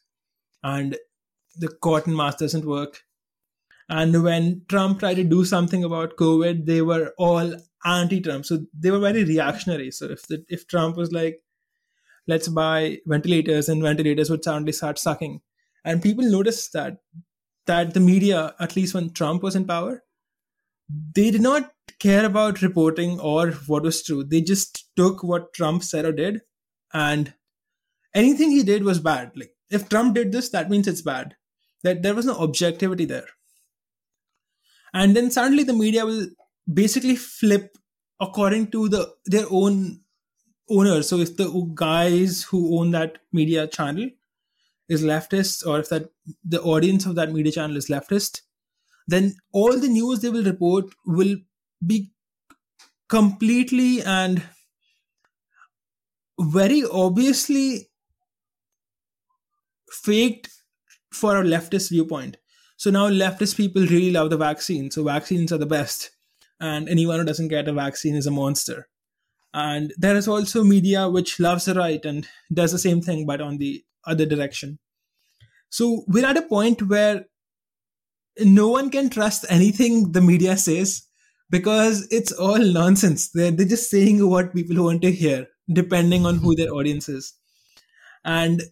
And 0.63 0.97
the 1.55 1.69
cotton 1.81 2.15
mask 2.15 2.37
doesn't 2.37 2.65
work. 2.65 3.01
And 3.89 4.23
when 4.23 4.61
Trump 4.69 4.99
tried 4.99 5.15
to 5.15 5.23
do 5.23 5.43
something 5.43 5.83
about 5.83 6.17
COVID, 6.17 6.65
they 6.65 6.81
were 6.81 7.13
all 7.17 7.55
anti-Trump. 7.85 8.45
So 8.45 8.65
they 8.73 8.91
were 8.91 8.99
very 8.99 9.23
reactionary. 9.23 9.91
So 9.91 10.05
if 10.05 10.27
the, 10.27 10.43
if 10.47 10.67
Trump 10.67 10.97
was 10.97 11.11
like, 11.11 11.41
let's 12.27 12.47
buy 12.47 12.99
ventilators, 13.05 13.67
and 13.69 13.81
ventilators 13.81 14.29
would 14.29 14.43
suddenly 14.43 14.71
start 14.71 14.99
sucking. 14.99 15.41
And 15.83 16.03
people 16.03 16.23
noticed 16.23 16.73
that 16.73 16.97
that 17.65 17.93
the 17.93 17.99
media, 17.99 18.55
at 18.59 18.75
least 18.75 18.93
when 18.93 19.11
Trump 19.11 19.43
was 19.43 19.55
in 19.55 19.65
power, 19.65 20.03
they 21.15 21.31
did 21.31 21.41
not 21.41 21.71
care 21.99 22.25
about 22.25 22.61
reporting 22.61 23.19
or 23.19 23.51
what 23.67 23.83
was 23.83 24.03
true. 24.03 24.23
They 24.23 24.41
just 24.41 24.89
took 24.95 25.23
what 25.23 25.53
Trump 25.53 25.83
said 25.83 26.05
or 26.05 26.11
did, 26.11 26.41
and 26.93 27.33
anything 28.13 28.51
he 28.51 28.63
did 28.63 28.83
was 28.83 28.99
bad. 28.99 29.31
Like 29.35 29.53
if 29.69 29.89
Trump 29.89 30.15
did 30.15 30.31
this, 30.31 30.49
that 30.49 30.69
means 30.69 30.87
it's 30.87 31.01
bad. 31.01 31.35
That 31.83 32.03
there 32.03 32.13
was 32.13 32.25
no 32.25 32.35
objectivity 32.35 33.05
there. 33.05 33.27
And 34.93 35.15
then 35.15 35.31
suddenly 35.31 35.63
the 35.63 35.73
media 35.73 36.05
will 36.05 36.27
basically 36.71 37.15
flip 37.15 37.77
according 38.19 38.71
to 38.71 38.87
the 38.89 39.13
their 39.25 39.45
own 39.49 40.01
owners. 40.69 41.09
So 41.09 41.17
if 41.19 41.37
the 41.37 41.49
guys 41.73 42.43
who 42.43 42.79
own 42.79 42.91
that 42.91 43.17
media 43.31 43.67
channel 43.67 44.09
is 44.87 45.03
leftist, 45.03 45.65
or 45.65 45.79
if 45.79 45.89
that 45.89 46.09
the 46.43 46.61
audience 46.61 47.05
of 47.05 47.15
that 47.15 47.31
media 47.31 47.51
channel 47.51 47.77
is 47.77 47.87
leftist, 47.87 48.41
then 49.07 49.35
all 49.51 49.77
the 49.77 49.87
news 49.87 50.19
they 50.19 50.29
will 50.29 50.43
report 50.43 50.85
will 51.05 51.35
be 51.85 52.11
completely 53.09 54.01
and 54.03 54.41
very 56.39 56.83
obviously 56.91 57.89
faked 59.91 60.49
for 61.13 61.37
a 61.37 61.43
leftist 61.43 61.89
viewpoint. 61.89 62.37
So 62.77 62.89
now 62.89 63.09
leftist 63.09 63.57
people 63.57 63.81
really 63.83 64.11
love 64.11 64.29
the 64.29 64.37
vaccine. 64.37 64.89
So 64.89 65.03
vaccines 65.03 65.51
are 65.51 65.57
the 65.57 65.65
best. 65.65 66.11
And 66.61 66.87
anyone 66.87 67.19
who 67.19 67.25
doesn't 67.25 67.49
get 67.49 67.67
a 67.67 67.73
vaccine 67.73 68.15
is 68.15 68.27
a 68.27 68.31
monster. 68.31 68.87
And 69.53 69.93
there 69.97 70.15
is 70.15 70.27
also 70.27 70.63
media 70.63 71.09
which 71.09 71.39
loves 71.39 71.65
the 71.65 71.73
right 71.73 72.03
and 72.05 72.27
does 72.53 72.71
the 72.71 72.79
same 72.79 73.01
thing, 73.01 73.25
but 73.25 73.41
on 73.41 73.57
the 73.57 73.83
other 74.05 74.25
direction. 74.25 74.79
So 75.69 76.03
we're 76.07 76.25
at 76.25 76.37
a 76.37 76.43
point 76.43 76.83
where 76.83 77.25
no 78.39 78.69
one 78.69 78.89
can 78.89 79.09
trust 79.09 79.45
anything 79.49 80.13
the 80.13 80.21
media 80.21 80.55
says 80.55 81.03
because 81.49 82.07
it's 82.11 82.31
all 82.31 82.59
nonsense. 82.59 83.29
They're, 83.31 83.51
they're 83.51 83.65
just 83.67 83.89
saying 83.89 84.27
what 84.29 84.53
people 84.53 84.85
want 84.85 85.01
to 85.01 85.11
hear, 85.11 85.47
depending 85.73 86.25
on 86.25 86.37
who 86.37 86.55
their 86.55 86.71
audience 86.71 87.09
is. 87.09 87.33
And 88.23 88.63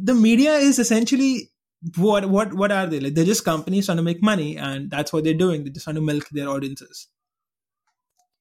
the 0.00 0.14
media 0.14 0.54
is 0.54 0.78
essentially 0.78 1.51
what 1.96 2.28
what 2.28 2.54
what 2.54 2.72
are 2.72 2.86
they? 2.86 3.00
Like 3.00 3.14
they're 3.14 3.24
just 3.24 3.44
companies 3.44 3.86
trying 3.86 3.96
to 3.98 4.02
make 4.02 4.22
money 4.22 4.56
and 4.56 4.90
that's 4.90 5.12
what 5.12 5.24
they're 5.24 5.34
doing. 5.34 5.64
They're 5.64 5.72
just 5.72 5.84
trying 5.84 5.96
to 5.96 6.02
milk 6.02 6.28
their 6.30 6.48
audiences. 6.48 7.08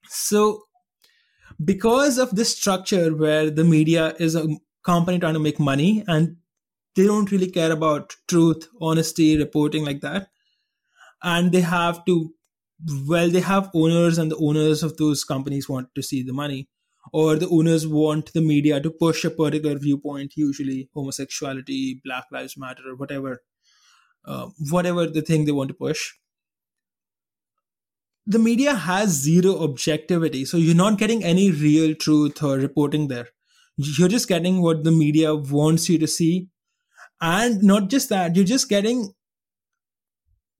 So 0.07 0.63
because 1.63 2.17
of 2.17 2.35
this 2.35 2.55
structure 2.55 3.15
where 3.15 3.49
the 3.49 3.63
media 3.63 4.15
is 4.19 4.35
a 4.35 4.47
company 4.83 5.19
trying 5.19 5.33
to 5.33 5.39
make 5.39 5.59
money 5.59 6.03
and 6.07 6.37
they 6.95 7.05
don't 7.05 7.31
really 7.31 7.49
care 7.49 7.71
about 7.71 8.15
truth 8.27 8.67
honesty 8.81 9.37
reporting 9.37 9.85
like 9.85 10.01
that 10.01 10.29
and 11.23 11.51
they 11.51 11.61
have 11.61 12.03
to 12.05 12.33
well 13.07 13.29
they 13.29 13.41
have 13.41 13.69
owners 13.73 14.17
and 14.17 14.31
the 14.31 14.37
owners 14.37 14.81
of 14.83 14.97
those 14.97 15.23
companies 15.23 15.69
want 15.69 15.93
to 15.95 16.01
see 16.01 16.23
the 16.23 16.33
money 16.33 16.67
or 17.13 17.35
the 17.35 17.49
owners 17.49 17.87
want 17.87 18.31
the 18.33 18.41
media 18.41 18.79
to 18.79 18.89
push 18.89 19.23
a 19.25 19.29
particular 19.29 19.77
viewpoint 19.77 20.33
usually 20.35 20.89
homosexuality 20.93 22.01
black 22.03 22.25
lives 22.31 22.57
matter 22.57 22.83
or 22.87 22.95
whatever 22.95 23.41
uh, 24.25 24.47
whatever 24.69 25.07
the 25.07 25.21
thing 25.21 25.45
they 25.45 25.51
want 25.51 25.69
to 25.69 25.73
push. 25.73 26.13
The 28.27 28.39
media 28.39 28.75
has 28.75 29.09
zero 29.09 29.63
objectivity 29.63 30.45
so 30.45 30.57
you're 30.57 30.75
not 30.75 30.99
getting 30.99 31.23
any 31.23 31.51
real 31.51 31.95
truth 31.95 32.41
or 32.43 32.57
reporting 32.57 33.07
there. 33.07 33.27
You're 33.77 34.09
just 34.09 34.27
getting 34.27 34.61
what 34.61 34.83
the 34.83 34.91
media 34.91 35.33
wants 35.33 35.89
you 35.89 35.97
to 35.97 36.07
see. 36.07 36.49
And 37.19 37.63
not 37.63 37.89
just 37.89 38.09
that 38.09 38.35
you're 38.35 38.45
just 38.45 38.69
getting 38.69 39.13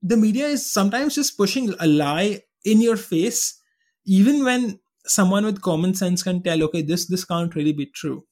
the 0.02 0.16
media 0.16 0.46
is 0.46 0.70
sometimes 0.70 1.14
just 1.14 1.36
pushing 1.36 1.72
a 1.78 1.86
lie 1.86 2.40
in 2.64 2.80
your 2.80 2.96
face 2.96 3.60
even 4.04 4.44
when 4.44 4.80
someone 5.06 5.44
with 5.44 5.62
common 5.62 5.94
sense 5.94 6.22
can 6.22 6.42
tell 6.42 6.62
okay 6.64 6.82
this 6.82 7.06
this 7.06 7.24
can't 7.24 7.54
really 7.54 7.72
be 7.72 7.86
true. 7.86 8.24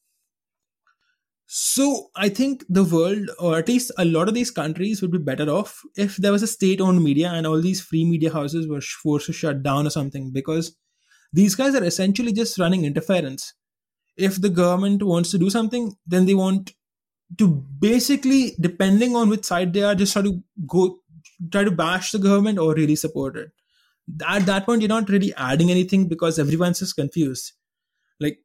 So 1.53 2.11
i 2.15 2.29
think 2.29 2.65
the 2.69 2.85
world 2.85 3.31
or 3.39 3.59
at 3.59 3.67
least 3.67 3.91
a 3.99 4.05
lot 4.05 4.29
of 4.29 4.35
these 4.35 4.53
countries 4.53 5.03
would 5.03 5.11
be 5.11 5.19
better 5.19 5.51
off 5.51 5.81
if 5.97 6.17
there 6.17 6.31
was 6.31 6.45
a 6.45 6.47
state 6.47 6.81
owned 6.81 7.03
media 7.03 7.31
and 7.31 7.45
all 7.47 7.61
these 7.61 7.81
free 7.81 8.05
media 8.05 8.33
houses 8.33 8.69
were 8.69 8.81
forced 8.81 9.27
to 9.27 9.33
shut 9.33 9.63
down 9.65 9.87
or 9.87 9.91
something 9.91 10.31
because 10.33 10.77
these 11.33 11.57
guys 11.57 11.75
are 11.75 11.83
essentially 11.85 12.33
just 12.33 12.59
running 12.59 12.85
interference. 12.85 13.55
If 14.17 14.41
the 14.41 14.49
government 14.49 15.03
wants 15.03 15.33
to 15.33 15.39
do 15.39 15.51
something 15.51 15.97
then 16.07 16.27
they 16.27 16.35
want 16.35 16.73
to 17.39 17.49
basically 17.81 18.55
depending 18.61 19.17
on 19.17 19.29
which 19.29 19.45
side 19.45 19.73
they 19.73 19.83
are 19.83 19.95
just 19.97 20.13
try 20.13 20.23
to 20.23 20.41
go 20.67 21.01
try 21.51 21.65
to 21.65 21.71
bash 21.71 22.13
the 22.13 22.19
government 22.19 22.59
or 22.59 22.75
really 22.75 22.97
support 22.97 23.37
it 23.37 23.51
at 24.27 24.47
that 24.47 24.67
point 24.67 24.83
you're 24.83 24.89
not 24.89 25.09
really 25.09 25.33
adding 25.37 25.71
anything 25.71 26.09
because 26.09 26.39
everyone's 26.39 26.81
just 26.81 26.97
confused. 26.97 27.53
Like 28.19 28.39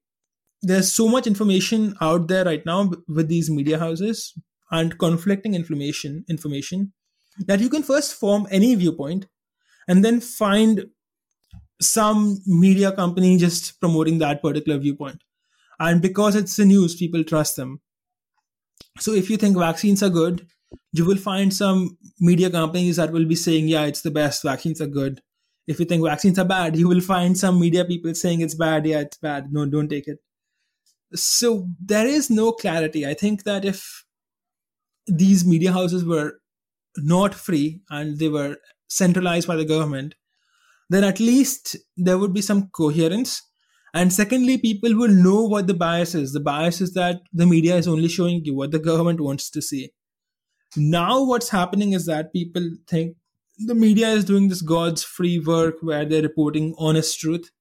there's 0.62 0.92
so 0.92 1.08
much 1.08 1.28
information 1.28 1.96
out 2.02 2.28
there 2.28 2.46
right 2.46 2.66
now 2.66 2.92
with 3.08 3.28
these 3.28 3.50
media 3.50 3.80
houses 3.80 4.34
and 4.72 4.98
conflicting 4.98 5.54
information 5.54 6.26
information 6.30 6.94
that 7.40 7.60
you 7.60 7.70
can 7.70 7.84
first 7.84 8.14
form 8.14 8.48
any 8.50 8.74
viewpoint 8.76 9.28
and 9.88 10.04
then 10.04 10.20
find 10.20 10.86
some 11.82 12.40
media 12.48 12.92
company 12.92 13.38
just 13.38 13.80
promoting 13.80 14.18
that 14.20 14.42
particular 14.42 14.80
viewpoint. 14.80 15.22
And 15.80 16.02
because 16.02 16.36
it's 16.36 16.56
the 16.56 16.66
news 16.66 16.96
people 16.96 17.24
trust 17.24 17.58
them. 17.58 17.82
So 18.98 19.12
if 19.12 19.30
you 19.30 19.36
think 19.36 19.58
vaccines 19.58 20.02
are 20.02 20.10
good 20.10 20.48
you 20.92 21.06
will 21.06 21.18
find 21.18 21.54
some 21.54 21.98
media 22.20 22.50
companies 22.50 22.96
that 22.96 23.12
will 23.12 23.26
be 23.26 23.36
saying 23.36 23.68
yeah 23.68 23.86
it's 23.86 24.02
the 24.02 24.12
best 24.12 24.44
vaccines 24.44 24.82
are 24.82 24.88
good 24.88 25.22
if 25.68 25.80
you 25.80 25.86
think 25.86 26.04
vaccines 26.04 26.38
are 26.38 26.46
bad, 26.46 26.76
you 26.76 26.88
will 26.88 27.02
find 27.02 27.38
some 27.38 27.60
media 27.60 27.86
people 27.86 28.14
saying 28.14 28.42
it's 28.42 28.56
bad. 28.56 28.86
Yeah, 28.86 29.00
it's 29.00 29.18
bad. 29.18 29.52
No, 29.52 29.66
don't 29.66 29.90
take 29.90 30.08
it. 30.08 30.20
So 31.14 31.68
there 31.84 32.08
is 32.08 32.30
no 32.30 32.52
clarity. 32.52 33.06
I 33.06 33.14
think 33.14 33.44
that 33.44 33.66
if 33.66 34.06
these 35.08 35.46
media 35.46 35.72
houses 35.72 36.04
were 36.04 36.40
not 36.98 37.34
free 37.34 37.82
and 37.90 38.20
they 38.20 38.30
were 38.30 38.58
centralized 38.88 39.48
by 39.48 39.56
the 39.56 39.66
government, 39.66 40.16
then 40.90 41.04
at 41.04 41.20
least 41.20 41.76
there 41.98 42.18
would 42.18 42.34
be 42.34 42.42
some 42.42 42.70
coherence. 42.70 43.42
And 43.94 44.12
secondly, 44.12 44.58
people 44.58 44.96
will 44.96 45.10
know 45.10 45.44
what 45.44 45.68
the 45.68 45.74
bias 45.74 46.16
is. 46.16 46.34
The 46.34 46.40
bias 46.40 46.82
is 46.82 46.94
that 46.94 47.22
the 47.34 47.46
media 47.46 47.76
is 47.76 47.88
only 47.88 48.10
showing 48.10 48.44
you 48.44 48.56
what 48.56 48.72
the 48.72 48.80
government 48.80 49.22
wants 49.22 49.50
to 49.52 49.62
see. 49.62 49.92
Now, 50.76 51.24
what's 51.24 51.50
happening 51.50 51.94
is 51.94 52.06
that 52.06 52.34
people 52.34 52.70
think 52.88 53.16
the 53.58 53.76
media 53.76 54.10
is 54.10 54.26
doing 54.26 54.50
this 54.50 54.62
God's 54.62 55.04
free 55.04 55.40
work 55.40 55.76
where 55.82 56.06
they're 56.06 56.22
reporting 56.22 56.76
honest 56.78 57.20
truth 57.20 57.52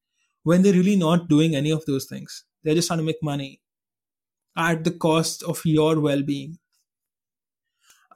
when 0.43 0.63
they're 0.63 0.73
really 0.73 0.97
not 0.97 1.29
doing 1.29 1.55
any 1.55 1.71
of 1.71 1.85
those 1.87 2.07
things. 2.07 2.45
They're 2.63 2.75
just 2.75 2.89
trying 2.89 2.99
to 2.99 3.05
make 3.05 3.23
money 3.23 3.61
at 4.57 4.85
the 4.85 4.91
cost 4.91 5.43
of 5.43 5.61
your 5.65 6.01
well 6.01 6.23
being. 6.23 6.59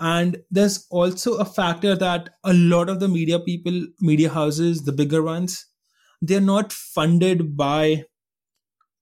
And 0.00 0.38
there's 0.50 0.86
also 0.90 1.34
a 1.38 1.44
factor 1.44 1.96
that 1.96 2.30
a 2.44 2.54
lot 2.54 2.88
of 2.88 3.00
the 3.00 3.08
media 3.08 3.40
people, 3.40 3.86
media 4.00 4.30
houses, 4.30 4.84
the 4.84 4.92
bigger 4.92 5.22
ones, 5.22 5.66
they're 6.22 6.40
not 6.40 6.72
funded 6.72 7.56
by 7.56 8.04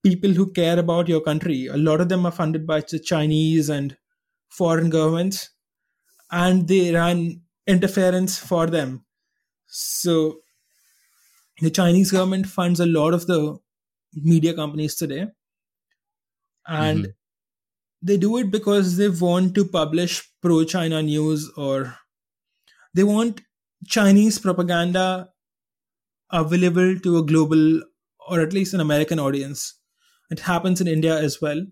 people 0.02 0.32
who 0.32 0.52
care 0.52 0.78
about 0.78 1.08
your 1.08 1.20
country. 1.20 1.66
A 1.66 1.76
lot 1.76 2.00
of 2.00 2.08
them 2.08 2.24
are 2.24 2.32
funded 2.32 2.66
by 2.66 2.80
the 2.80 2.98
Chinese 2.98 3.68
and 3.68 3.96
foreign 4.48 4.88
governments, 4.88 5.50
and 6.30 6.66
they 6.66 6.94
run 6.94 7.42
interference 7.66 8.38
for 8.38 8.66
them. 8.66 9.05
So 9.66 10.38
the 11.61 11.70
Chinese 11.70 12.12
government 12.12 12.46
funds 12.46 12.81
a 12.81 12.87
lot 12.87 13.14
of 13.14 13.26
the 13.26 13.59
media 14.14 14.55
companies 14.55 14.94
today. 14.94 15.26
And 16.66 17.00
mm-hmm. 17.00 17.11
they 18.02 18.16
do 18.16 18.37
it 18.38 18.50
because 18.50 18.96
they 18.96 19.09
want 19.09 19.55
to 19.55 19.64
publish 19.64 20.22
pro 20.42 20.64
China 20.64 21.02
news 21.02 21.50
or 21.57 21.96
they 22.94 23.05
want 23.05 23.42
Chinese 23.87 24.38
propaganda 24.38 25.31
available 26.31 26.98
to 27.00 27.18
a 27.18 27.22
global 27.22 27.83
or 28.29 28.40
at 28.40 28.52
least 28.52 28.74
an 28.74 28.81
American 28.81 29.18
audience. 29.18 29.79
It 30.31 30.40
happens 30.40 30.81
in 30.81 30.88
India 30.88 31.16
as 31.16 31.40
well. 31.40 31.64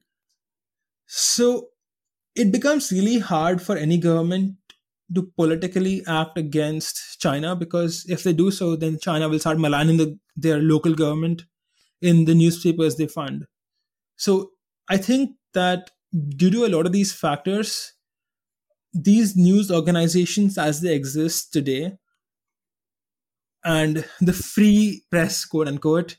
So 1.06 1.68
it 2.34 2.52
becomes 2.52 2.92
really 2.92 3.18
hard 3.18 3.60
for 3.60 3.76
any 3.76 3.98
government 3.98 4.56
to 5.14 5.30
politically 5.36 6.02
act 6.06 6.38
against 6.38 7.20
China 7.20 7.54
because 7.54 8.04
if 8.08 8.22
they 8.22 8.32
do 8.32 8.50
so, 8.50 8.76
then 8.76 8.98
China 9.00 9.28
will 9.28 9.38
start 9.38 9.58
maligning 9.58 9.96
the, 9.96 10.18
their 10.36 10.58
local 10.58 10.94
government 10.94 11.44
in 12.00 12.24
the 12.24 12.34
newspapers 12.34 12.96
they 12.96 13.06
fund. 13.06 13.46
So 14.16 14.50
I 14.88 14.96
think 14.96 15.36
that 15.52 15.90
due 16.36 16.50
to 16.50 16.64
a 16.64 16.68
lot 16.68 16.86
of 16.86 16.92
these 16.92 17.12
factors, 17.12 17.92
these 18.92 19.36
news 19.36 19.70
organizations 19.70 20.56
as 20.56 20.80
they 20.80 20.94
exist 20.94 21.52
today 21.52 21.98
and 23.64 24.04
the 24.20 24.32
free 24.32 25.04
press, 25.10 25.44
quote 25.44 25.68
unquote, 25.68 26.16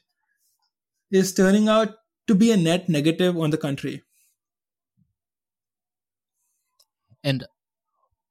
is 1.11 1.33
turning 1.33 1.69
out 1.69 1.95
to 2.27 2.35
be 2.35 2.51
a 2.51 2.57
net 2.57 2.89
negative 2.89 3.37
on 3.37 3.51
the 3.51 3.57
country. 3.57 4.01
And 7.23 7.45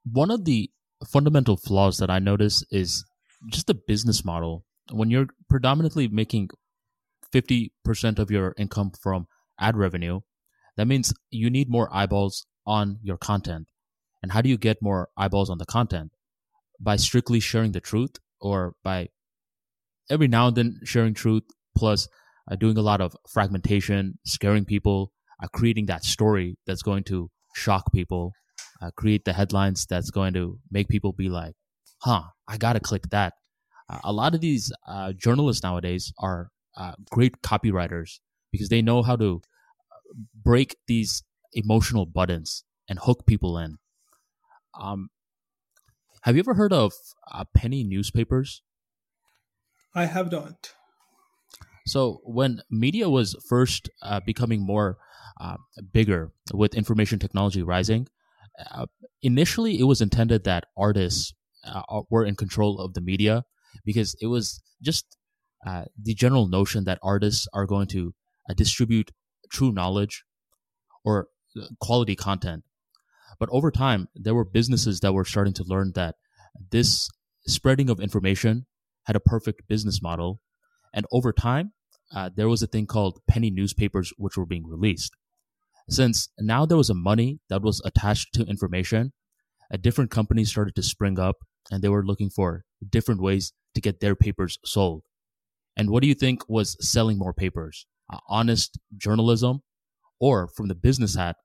one 0.04 0.30
of 0.30 0.44
the 0.44 0.70
fundamental 1.06 1.56
flaws 1.56 1.98
that 1.98 2.10
I 2.10 2.18
notice 2.18 2.64
is 2.70 3.04
just 3.50 3.66
the 3.66 3.74
business 3.74 4.24
model. 4.24 4.64
When 4.90 5.10
you're 5.10 5.28
predominantly 5.48 6.08
making 6.08 6.50
50% 7.32 8.18
of 8.18 8.30
your 8.30 8.54
income 8.58 8.92
from 9.02 9.26
ad 9.58 9.76
revenue, 9.76 10.20
that 10.76 10.86
means 10.86 11.14
you 11.30 11.50
need 11.50 11.68
more 11.68 11.88
eyeballs 11.94 12.46
on 12.66 12.98
your 13.02 13.16
content. 13.16 13.68
And 14.22 14.32
how 14.32 14.40
do 14.40 14.48
you 14.48 14.56
get 14.56 14.82
more 14.82 15.08
eyeballs 15.16 15.50
on 15.50 15.58
the 15.58 15.66
content? 15.66 16.12
By 16.80 16.96
strictly 16.96 17.40
sharing 17.40 17.72
the 17.72 17.80
truth 17.80 18.16
or 18.40 18.74
by 18.82 19.08
every 20.10 20.28
now 20.28 20.48
and 20.48 20.56
then 20.56 20.80
sharing 20.84 21.14
truth 21.14 21.44
plus 21.76 22.08
uh, 22.50 22.56
doing 22.56 22.76
a 22.76 22.82
lot 22.82 23.00
of 23.00 23.16
fragmentation, 23.32 24.18
scaring 24.24 24.64
people, 24.64 25.12
uh, 25.42 25.46
creating 25.48 25.86
that 25.86 26.04
story 26.04 26.56
that's 26.66 26.82
going 26.82 27.04
to 27.04 27.30
shock 27.54 27.92
people 27.92 28.32
uh, 28.80 28.90
create 28.96 29.24
the 29.24 29.32
headlines 29.32 29.86
that's 29.86 30.10
going 30.10 30.34
to 30.34 30.58
make 30.70 30.88
people 30.88 31.12
be 31.12 31.28
like, 31.28 31.54
huh, 31.98 32.22
I 32.48 32.56
got 32.56 32.74
to 32.74 32.80
click 32.80 33.04
that. 33.10 33.34
Uh, 33.88 33.98
a 34.04 34.12
lot 34.12 34.34
of 34.34 34.40
these 34.40 34.72
uh, 34.86 35.12
journalists 35.12 35.62
nowadays 35.62 36.12
are 36.18 36.50
uh, 36.76 36.92
great 37.10 37.42
copywriters 37.42 38.18
because 38.50 38.68
they 38.68 38.82
know 38.82 39.02
how 39.02 39.16
to 39.16 39.40
uh, 39.92 40.14
break 40.42 40.76
these 40.86 41.22
emotional 41.52 42.06
buttons 42.06 42.64
and 42.88 42.98
hook 42.98 43.26
people 43.26 43.58
in. 43.58 43.76
Um, 44.78 45.08
have 46.22 46.36
you 46.36 46.40
ever 46.40 46.54
heard 46.54 46.72
of 46.72 46.92
uh, 47.30 47.44
penny 47.54 47.84
newspapers? 47.84 48.62
I 49.94 50.06
have 50.06 50.32
not. 50.32 50.72
So 51.86 52.20
when 52.24 52.62
media 52.70 53.08
was 53.10 53.36
first 53.46 53.90
becoming 54.24 54.64
more 54.64 54.96
bigger 55.92 56.32
with 56.52 56.74
information 56.74 57.18
technology 57.18 57.62
rising, 57.62 58.08
uh, 58.70 58.86
initially 59.22 59.78
it 59.78 59.84
was 59.84 60.00
intended 60.00 60.44
that 60.44 60.64
artists 60.76 61.32
uh, 61.66 62.02
were 62.10 62.24
in 62.24 62.36
control 62.36 62.80
of 62.80 62.94
the 62.94 63.00
media 63.00 63.44
because 63.84 64.14
it 64.20 64.26
was 64.26 64.62
just 64.82 65.16
uh, 65.66 65.84
the 66.00 66.14
general 66.14 66.46
notion 66.46 66.84
that 66.84 66.98
artists 67.02 67.48
are 67.52 67.66
going 67.66 67.86
to 67.88 68.14
uh, 68.48 68.54
distribute 68.54 69.10
true 69.50 69.72
knowledge 69.72 70.24
or 71.04 71.28
uh, 71.60 71.66
quality 71.80 72.14
content. 72.14 72.64
But 73.38 73.48
over 73.50 73.70
time, 73.70 74.08
there 74.14 74.34
were 74.34 74.44
businesses 74.44 75.00
that 75.00 75.12
were 75.12 75.24
starting 75.24 75.54
to 75.54 75.64
learn 75.64 75.92
that 75.94 76.16
this 76.70 77.08
spreading 77.46 77.90
of 77.90 78.00
information 78.00 78.66
had 79.06 79.16
a 79.16 79.20
perfect 79.20 79.66
business 79.68 80.00
model. 80.00 80.40
And 80.92 81.06
over 81.12 81.32
time, 81.32 81.72
uh, 82.14 82.30
there 82.34 82.48
was 82.48 82.62
a 82.62 82.66
thing 82.66 82.86
called 82.86 83.20
penny 83.28 83.50
newspapers, 83.50 84.12
which 84.16 84.36
were 84.36 84.46
being 84.46 84.66
released. 84.66 85.12
Since 85.88 86.28
now 86.38 86.64
there 86.66 86.76
was 86.76 86.90
a 86.90 86.94
money 86.94 87.40
that 87.48 87.62
was 87.62 87.82
attached 87.84 88.34
to 88.34 88.44
information, 88.44 89.12
a 89.70 89.78
different 89.78 90.10
companies 90.10 90.50
started 90.50 90.74
to 90.76 90.82
spring 90.82 91.18
up 91.18 91.36
and 91.70 91.82
they 91.82 91.88
were 91.88 92.04
looking 92.04 92.30
for 92.30 92.64
different 92.88 93.20
ways 93.20 93.52
to 93.74 93.80
get 93.80 94.00
their 94.00 94.14
papers 94.14 94.58
sold. 94.64 95.02
And 95.76 95.90
what 95.90 96.02
do 96.02 96.08
you 96.08 96.14
think 96.14 96.48
was 96.48 96.76
selling 96.80 97.18
more 97.18 97.34
papers? 97.34 97.86
Uh, 98.12 98.18
honest 98.28 98.78
journalism 98.96 99.60
or 100.20 100.48
from 100.48 100.68
the 100.68 100.74
business 100.74 101.16
hat, 101.16 101.36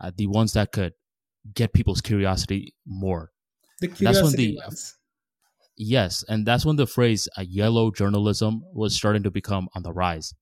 uh, 0.00 0.10
the 0.16 0.26
ones 0.26 0.52
that 0.52 0.72
could 0.72 0.92
get 1.54 1.72
people's 1.72 2.00
curiosity 2.00 2.74
more. 2.86 3.30
The 3.80 3.88
curiosity 3.88 4.52
the, 4.52 4.60
ones. 4.64 4.96
Yes, 5.76 6.24
and 6.28 6.46
that's 6.46 6.64
when 6.64 6.76
the 6.76 6.86
phrase 6.86 7.28
uh, 7.36 7.42
yellow 7.42 7.90
journalism 7.90 8.62
was 8.72 8.94
starting 8.94 9.22
to 9.24 9.30
become 9.30 9.68
on 9.74 9.82
the 9.82 9.92
rise. 9.92 10.34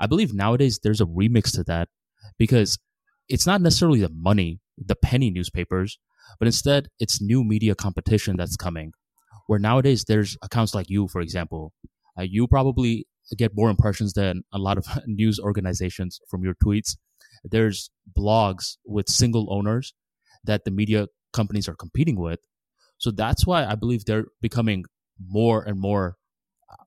I 0.00 0.06
believe 0.06 0.34
nowadays 0.34 0.80
there's 0.82 1.00
a 1.00 1.06
remix 1.06 1.52
to 1.54 1.64
that 1.64 1.88
because 2.38 2.78
it's 3.28 3.46
not 3.46 3.60
necessarily 3.60 4.00
the 4.00 4.10
money, 4.14 4.60
the 4.78 4.96
penny 4.96 5.30
newspapers, 5.30 5.98
but 6.38 6.46
instead 6.46 6.88
it's 6.98 7.20
new 7.20 7.44
media 7.44 7.74
competition 7.74 8.36
that's 8.36 8.56
coming. 8.56 8.92
Where 9.46 9.58
nowadays 9.58 10.04
there's 10.04 10.36
accounts 10.42 10.74
like 10.74 10.90
you, 10.90 11.08
for 11.08 11.20
example, 11.20 11.72
uh, 12.18 12.22
you 12.22 12.46
probably 12.48 13.06
get 13.36 13.52
more 13.54 13.70
impressions 13.70 14.12
than 14.12 14.42
a 14.52 14.58
lot 14.58 14.78
of 14.78 14.86
news 15.06 15.38
organizations 15.38 16.20
from 16.28 16.42
your 16.42 16.54
tweets. 16.54 16.96
There's 17.44 17.90
blogs 18.16 18.76
with 18.84 19.08
single 19.08 19.52
owners 19.52 19.94
that 20.44 20.64
the 20.64 20.70
media 20.70 21.08
companies 21.32 21.68
are 21.68 21.74
competing 21.74 22.16
with. 22.16 22.40
So 22.98 23.10
that's 23.10 23.46
why 23.46 23.64
I 23.66 23.74
believe 23.74 24.04
they're 24.04 24.26
becoming 24.40 24.84
more 25.24 25.62
and 25.62 25.78
more 25.78 26.16
uh, 26.70 26.84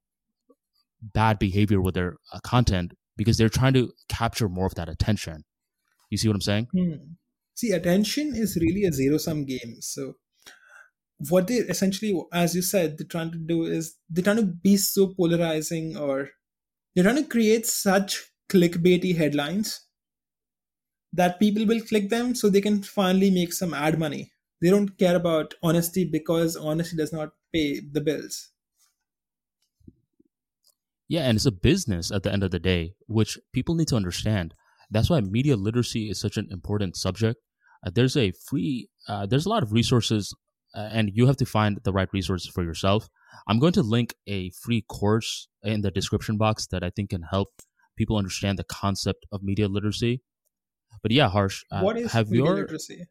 bad 1.01 1.39
behavior 1.39 1.81
with 1.81 1.95
their 1.95 2.17
uh, 2.33 2.39
content 2.43 2.93
because 3.19 3.35
they're 3.35 3.49
trying 3.49 3.73
to 3.73 3.91
capture 4.07 4.47
more 4.47 4.65
of 4.65 4.75
that 4.75 4.87
attention. 4.87 5.43
You 6.09 6.17
see 6.17 6.29
what 6.29 6.35
I'm 6.35 6.41
saying? 6.41 6.69
Hmm. 6.71 6.93
See, 7.53 7.71
attention 7.71 8.33
is 8.33 8.55
really 8.55 8.85
a 8.85 8.93
zero 8.93 9.17
sum 9.17 9.43
game. 9.43 9.81
So 9.81 10.13
what 11.27 11.47
they 11.47 11.55
essentially, 11.55 12.17
as 12.31 12.55
you 12.55 12.61
said, 12.61 12.97
they're 12.97 13.05
trying 13.05 13.31
to 13.31 13.37
do 13.37 13.63
is 13.63 13.95
they're 14.09 14.23
trying 14.23 14.37
to 14.37 14.45
be 14.45 14.77
so 14.77 15.07
polarizing 15.07 15.97
or 15.97 16.29
they're 16.95 17.03
trying 17.03 17.21
to 17.21 17.29
create 17.29 17.65
such 17.65 18.31
clickbaity 18.49 19.17
headlines 19.17 19.81
that 21.11 21.37
people 21.41 21.65
will 21.65 21.81
click 21.81 22.07
them 22.09 22.33
so 22.33 22.47
they 22.47 22.61
can 22.61 22.81
finally 22.81 23.29
make 23.29 23.51
some 23.51 23.73
ad 23.73 23.99
money. 23.99 24.31
They 24.61 24.69
don't 24.69 24.97
care 24.97 25.17
about 25.17 25.55
honesty 25.61 26.05
because 26.05 26.55
honesty 26.55 26.95
does 26.95 27.11
not 27.11 27.31
pay 27.53 27.81
the 27.81 27.99
bills. 27.99 28.49
Yeah, 31.09 31.21
and 31.21 31.35
it's 31.35 31.47
a 31.47 31.51
business 31.51 32.11
at 32.11 32.21
the 32.21 32.31
end 32.31 32.43
of 32.43 32.51
the 32.51 32.59
day, 32.59 32.93
which 33.07 33.37
people 33.51 33.73
need 33.73 33.87
to 33.87 33.95
understand. 33.95 34.53
That's 34.91 35.09
why 35.09 35.19
media 35.21 35.55
literacy 35.55 36.09
is 36.09 36.21
such 36.21 36.37
an 36.37 36.47
important 36.51 36.95
subject. 36.95 37.39
Uh, 37.85 37.89
there's 37.93 38.15
a 38.15 38.31
free, 38.47 38.89
uh, 39.07 39.25
there's 39.25 39.47
a 39.47 39.49
lot 39.49 39.63
of 39.63 39.73
resources, 39.73 40.35
uh, 40.75 40.89
and 40.91 41.09
you 41.13 41.25
have 41.25 41.37
to 41.37 41.45
find 41.45 41.79
the 41.83 41.91
right 41.91 42.09
resources 42.13 42.51
for 42.51 42.63
yourself. 42.63 43.09
I'm 43.47 43.57
going 43.59 43.73
to 43.73 43.81
link 43.81 44.13
a 44.27 44.51
free 44.51 44.83
course 44.87 45.47
in 45.63 45.81
the 45.81 45.89
description 45.89 46.37
box 46.37 46.67
that 46.67 46.83
I 46.83 46.91
think 46.91 47.09
can 47.09 47.23
help 47.23 47.49
people 47.97 48.17
understand 48.17 48.59
the 48.59 48.63
concept 48.63 49.25
of 49.31 49.41
media 49.41 49.67
literacy. 49.67 50.21
But 51.01 51.11
yeah, 51.11 51.29
Harsh, 51.29 51.63
uh, 51.71 51.81
what 51.81 51.97
is 51.97 52.11
have 52.11 52.29
media 52.29 52.45
your, 52.45 52.55
literacy? 52.55 53.05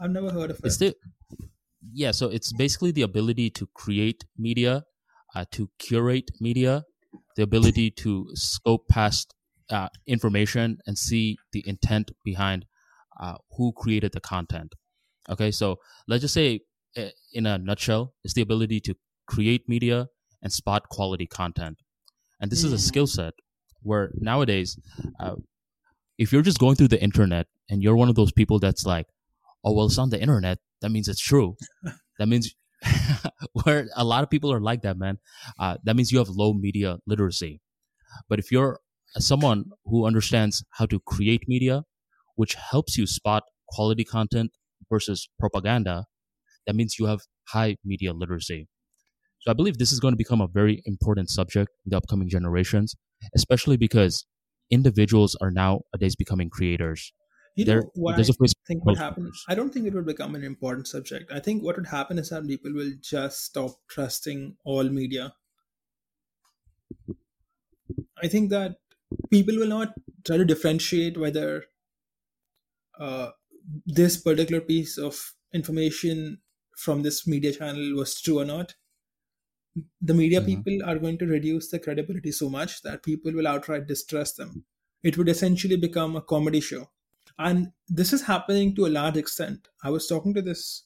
I've 0.00 0.10
never 0.10 0.30
heard 0.30 0.50
of 0.50 0.58
it. 0.58 0.64
It's 0.64 0.78
the, 0.78 0.94
yeah, 1.92 2.10
so 2.10 2.28
it's 2.28 2.52
basically 2.52 2.90
the 2.90 3.02
ability 3.02 3.50
to 3.50 3.68
create 3.74 4.24
media, 4.36 4.84
uh, 5.34 5.44
to 5.52 5.70
curate 5.78 6.30
media, 6.40 6.84
the 7.36 7.42
ability 7.42 7.90
to 7.90 8.28
scope 8.34 8.88
past 8.88 9.34
uh, 9.70 9.88
information 10.06 10.78
and 10.86 10.98
see 10.98 11.38
the 11.52 11.62
intent 11.66 12.10
behind 12.24 12.66
uh, 13.20 13.36
who 13.56 13.72
created 13.72 14.12
the 14.12 14.20
content. 14.20 14.74
Okay, 15.28 15.50
so 15.50 15.76
let's 16.08 16.22
just 16.22 16.34
say, 16.34 16.60
uh, 16.96 17.08
in 17.32 17.46
a 17.46 17.58
nutshell, 17.58 18.14
it's 18.24 18.34
the 18.34 18.42
ability 18.42 18.80
to 18.80 18.94
create 19.26 19.68
media 19.68 20.08
and 20.42 20.52
spot 20.52 20.88
quality 20.88 21.26
content. 21.26 21.78
And 22.40 22.50
this 22.50 22.62
mm. 22.62 22.66
is 22.66 22.72
a 22.72 22.76
mm. 22.76 22.80
skill 22.80 23.06
set 23.06 23.34
where 23.82 24.10
nowadays, 24.14 24.78
uh, 25.20 25.36
if 26.18 26.32
you're 26.32 26.42
just 26.42 26.58
going 26.58 26.76
through 26.76 26.88
the 26.88 27.02
internet 27.02 27.46
and 27.68 27.82
you're 27.82 27.96
one 27.96 28.08
of 28.08 28.14
those 28.14 28.32
people 28.32 28.58
that's 28.58 28.86
like, 28.86 29.06
oh, 29.64 29.72
well, 29.72 29.86
it's 29.86 29.98
on 29.98 30.10
the 30.10 30.20
internet, 30.20 30.58
that 30.80 30.90
means 30.90 31.08
it's 31.08 31.20
true. 31.20 31.56
that 32.18 32.28
means 32.28 32.54
where 33.64 33.88
a 33.96 34.04
lot 34.04 34.22
of 34.22 34.30
people 34.30 34.52
are 34.52 34.60
like 34.60 34.82
that, 34.82 34.98
man. 34.98 35.18
Uh, 35.58 35.76
that 35.84 35.96
means 35.96 36.12
you 36.12 36.18
have 36.18 36.28
low 36.28 36.52
media 36.52 36.98
literacy. 37.06 37.60
But 38.28 38.38
if 38.38 38.50
you're 38.52 38.80
someone 39.18 39.66
who 39.84 40.06
understands 40.06 40.64
how 40.72 40.86
to 40.86 41.00
create 41.00 41.44
media, 41.48 41.84
which 42.36 42.54
helps 42.54 42.96
you 42.96 43.06
spot 43.06 43.44
quality 43.68 44.04
content 44.04 44.52
versus 44.90 45.28
propaganda, 45.38 46.04
that 46.66 46.76
means 46.76 46.98
you 46.98 47.06
have 47.06 47.20
high 47.48 47.76
media 47.84 48.12
literacy. 48.12 48.68
So 49.40 49.50
I 49.50 49.54
believe 49.54 49.78
this 49.78 49.92
is 49.92 50.00
going 50.00 50.12
to 50.12 50.18
become 50.18 50.40
a 50.40 50.48
very 50.48 50.82
important 50.86 51.30
subject 51.30 51.70
in 51.84 51.90
the 51.90 51.96
upcoming 51.96 52.28
generations, 52.28 52.96
especially 53.34 53.76
because 53.76 54.26
individuals 54.70 55.36
are 55.40 55.50
nowadays 55.50 56.16
becoming 56.16 56.50
creators. 56.50 57.12
You 57.56 57.64
know 57.64 57.72
there, 57.72 57.82
what 57.94 58.16
there's 58.16 58.30
I 58.30 58.34
a 58.40 58.48
think 58.66 58.84
would 58.84 58.98
happen? 58.98 59.32
I 59.48 59.54
don't 59.54 59.72
think 59.72 59.86
it 59.86 59.94
would 59.94 60.06
become 60.06 60.34
an 60.34 60.44
important 60.44 60.86
subject. 60.86 61.32
I 61.32 61.40
think 61.40 61.62
what 61.62 61.76
would 61.76 61.88
happen 61.88 62.18
is 62.18 62.28
that 62.28 62.46
people 62.46 62.72
will 62.72 62.92
just 63.00 63.44
stop 63.44 63.72
trusting 63.88 64.56
all 64.64 64.84
media. 64.84 65.34
I 68.22 68.28
think 68.28 68.50
that 68.50 68.76
people 69.30 69.56
will 69.56 69.68
not 69.68 69.94
try 70.24 70.36
to 70.36 70.44
differentiate 70.44 71.18
whether 71.18 71.64
uh, 73.00 73.30
this 73.86 74.16
particular 74.16 74.60
piece 74.60 74.98
of 74.98 75.34
information 75.52 76.38
from 76.76 77.02
this 77.02 77.26
media 77.26 77.52
channel 77.52 77.96
was 77.96 78.20
true 78.20 78.40
or 78.40 78.44
not 78.44 78.74
the 80.00 80.14
media 80.14 80.40
mm-hmm. 80.40 80.62
people 80.62 80.88
are 80.88 80.98
going 80.98 81.18
to 81.18 81.26
reduce 81.26 81.70
the 81.70 81.78
credibility 81.78 82.32
so 82.32 82.48
much 82.48 82.82
that 82.82 83.02
people 83.02 83.32
will 83.32 83.46
outright 83.46 83.86
distrust 83.86 84.36
them. 84.36 84.64
It 85.02 85.18
would 85.18 85.28
essentially 85.28 85.76
become 85.76 86.16
a 86.16 86.22
comedy 86.22 86.60
show. 86.60 86.90
And 87.38 87.72
this 87.88 88.12
is 88.12 88.22
happening 88.22 88.74
to 88.76 88.86
a 88.86 88.88
large 88.88 89.16
extent. 89.16 89.68
I 89.84 89.90
was 89.90 90.06
talking 90.06 90.32
to 90.34 90.42
this 90.42 90.84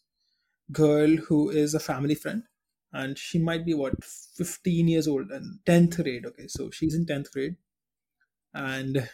girl 0.72 1.16
who 1.16 1.50
is 1.50 1.74
a 1.74 1.80
family 1.80 2.14
friend, 2.14 2.44
and 2.92 3.16
she 3.16 3.38
might 3.38 3.64
be 3.64 3.74
what 3.74 4.02
15 4.02 4.88
years 4.88 5.06
old 5.06 5.30
and 5.30 5.60
10th 5.66 6.02
grade. 6.02 6.26
Okay, 6.26 6.48
so 6.48 6.70
she's 6.70 6.94
in 6.94 7.06
10th 7.06 7.30
grade. 7.32 7.56
And 8.52 9.08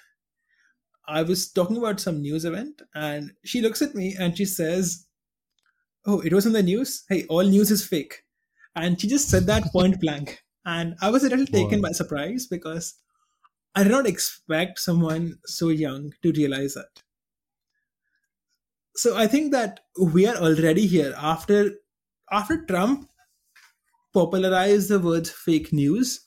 I 1.06 1.22
was 1.22 1.50
talking 1.52 1.76
about 1.76 2.00
some 2.00 2.22
news 2.22 2.44
event, 2.44 2.82
and 2.94 3.32
she 3.44 3.60
looks 3.60 3.82
at 3.82 3.94
me 3.94 4.16
and 4.18 4.36
she 4.36 4.44
says, 4.44 5.06
Oh, 6.06 6.20
it 6.20 6.32
was 6.32 6.46
in 6.46 6.52
the 6.52 6.62
news? 6.62 7.04
Hey, 7.08 7.26
all 7.28 7.42
news 7.42 7.70
is 7.70 7.84
fake. 7.84 8.22
And 8.76 9.00
she 9.00 9.08
just 9.08 9.28
said 9.28 9.46
that 9.46 9.64
point 9.72 10.00
blank. 10.00 10.42
And 10.64 10.94
I 11.00 11.10
was 11.10 11.24
a 11.24 11.28
little 11.28 11.46
taken 11.46 11.80
wow. 11.80 11.88
by 11.88 11.92
surprise 11.92 12.46
because 12.46 12.94
I 13.74 13.82
did 13.82 13.92
not 13.92 14.06
expect 14.06 14.78
someone 14.78 15.38
so 15.44 15.68
young 15.68 16.12
to 16.22 16.32
realize 16.32 16.74
that. 16.74 17.02
So 18.96 19.14
I 19.14 19.26
think 19.26 19.52
that 19.52 19.80
we 20.00 20.26
are 20.26 20.36
already 20.36 20.86
here 20.86 21.14
after 21.18 21.72
after 22.32 22.64
Trump 22.64 23.08
popularized 24.14 24.88
the 24.88 24.98
words 24.98 25.30
fake 25.30 25.70
news. 25.70 26.20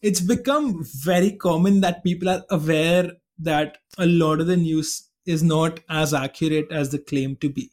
It's 0.00 0.20
become 0.20 0.82
very 1.04 1.32
common 1.32 1.82
that 1.82 2.02
people 2.02 2.30
are 2.30 2.42
aware 2.50 3.12
that 3.38 3.78
a 3.98 4.06
lot 4.06 4.40
of 4.40 4.46
the 4.46 4.56
news 4.56 5.10
is 5.26 5.42
not 5.42 5.80
as 5.90 6.14
accurate 6.14 6.72
as 6.72 6.90
the 6.90 6.98
claim 6.98 7.36
to 7.36 7.50
be. 7.50 7.70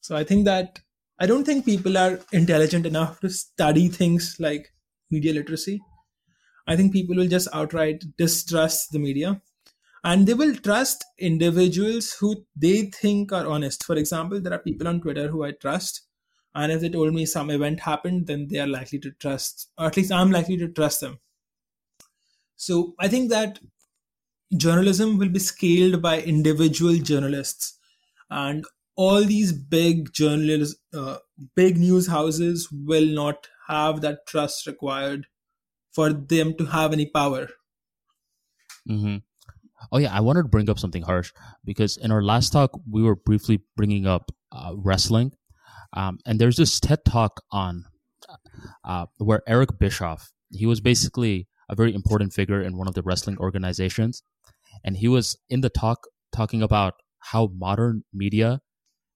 So 0.00 0.14
I 0.14 0.22
think 0.22 0.44
that 0.44 0.78
I 1.18 1.26
don't 1.26 1.44
think 1.44 1.64
people 1.64 1.98
are 1.98 2.20
intelligent 2.32 2.86
enough 2.86 3.20
to 3.20 3.30
study 3.30 3.88
things 3.88 4.36
like 4.38 4.72
media 5.10 5.32
literacy. 5.32 5.80
I 6.68 6.76
think 6.76 6.92
people 6.92 7.16
will 7.16 7.28
just 7.28 7.48
outright 7.52 8.04
distrust 8.16 8.92
the 8.92 9.00
media 9.00 9.40
and 10.04 10.26
they 10.26 10.34
will 10.34 10.54
trust 10.56 11.04
individuals 11.18 12.12
who 12.14 12.44
they 12.56 12.86
think 12.86 13.32
are 13.32 13.46
honest. 13.46 13.84
For 13.84 13.96
example, 13.96 14.40
there 14.40 14.52
are 14.52 14.58
people 14.58 14.88
on 14.88 15.00
Twitter 15.00 15.28
who 15.28 15.44
I 15.44 15.52
trust, 15.52 16.02
and 16.54 16.72
if 16.72 16.80
they 16.80 16.88
told 16.88 17.14
me 17.14 17.24
some 17.24 17.50
event 17.50 17.80
happened, 17.80 18.26
then 18.26 18.48
they 18.48 18.58
are 18.58 18.66
likely 18.66 18.98
to 19.00 19.12
trust, 19.12 19.70
or 19.78 19.86
at 19.86 19.96
least 19.96 20.12
I'm 20.12 20.30
likely 20.30 20.56
to 20.58 20.68
trust 20.68 21.00
them. 21.00 21.20
So 22.56 22.94
I 22.98 23.08
think 23.08 23.30
that 23.30 23.58
journalism 24.56 25.18
will 25.18 25.30
be 25.30 25.38
scaled 25.38 26.02
by 26.02 26.20
individual 26.20 26.96
journalists, 26.96 27.78
and 28.30 28.64
all 28.94 29.24
these 29.24 29.52
big 29.52 30.12
journalists, 30.12 30.78
uh, 30.92 31.18
big 31.54 31.78
news 31.78 32.08
houses 32.08 32.68
will 32.70 33.06
not 33.06 33.48
have 33.68 34.00
that 34.02 34.26
trust 34.26 34.66
required 34.66 35.26
for 35.92 36.12
them 36.12 36.54
to 36.56 36.66
have 36.66 36.92
any 36.92 37.06
power. 37.06 37.48
Mm-hmm. 38.88 39.16
Oh 39.90 39.98
yeah, 39.98 40.14
I 40.14 40.20
wanted 40.20 40.42
to 40.42 40.48
bring 40.48 40.70
up 40.70 40.78
something 40.78 41.02
harsh 41.02 41.32
because 41.64 41.96
in 41.96 42.10
our 42.12 42.22
last 42.22 42.50
talk 42.50 42.78
we 42.90 43.02
were 43.02 43.16
briefly 43.16 43.60
bringing 43.76 44.06
up 44.06 44.30
uh, 44.52 44.72
wrestling, 44.76 45.32
um, 45.94 46.18
and 46.26 46.40
there's 46.40 46.56
this 46.56 46.78
TED 46.78 47.04
talk 47.04 47.42
on 47.50 47.84
uh, 48.84 49.06
where 49.18 49.42
Eric 49.46 49.78
Bischoff 49.78 50.32
he 50.50 50.66
was 50.66 50.80
basically 50.80 51.48
a 51.68 51.74
very 51.74 51.94
important 51.94 52.32
figure 52.32 52.62
in 52.62 52.76
one 52.76 52.88
of 52.88 52.94
the 52.94 53.02
wrestling 53.02 53.38
organizations, 53.38 54.22
and 54.84 54.96
he 54.96 55.08
was 55.08 55.38
in 55.48 55.62
the 55.62 55.70
talk 55.70 56.06
talking 56.32 56.62
about 56.62 56.94
how 57.18 57.50
modern 57.54 58.04
media 58.12 58.60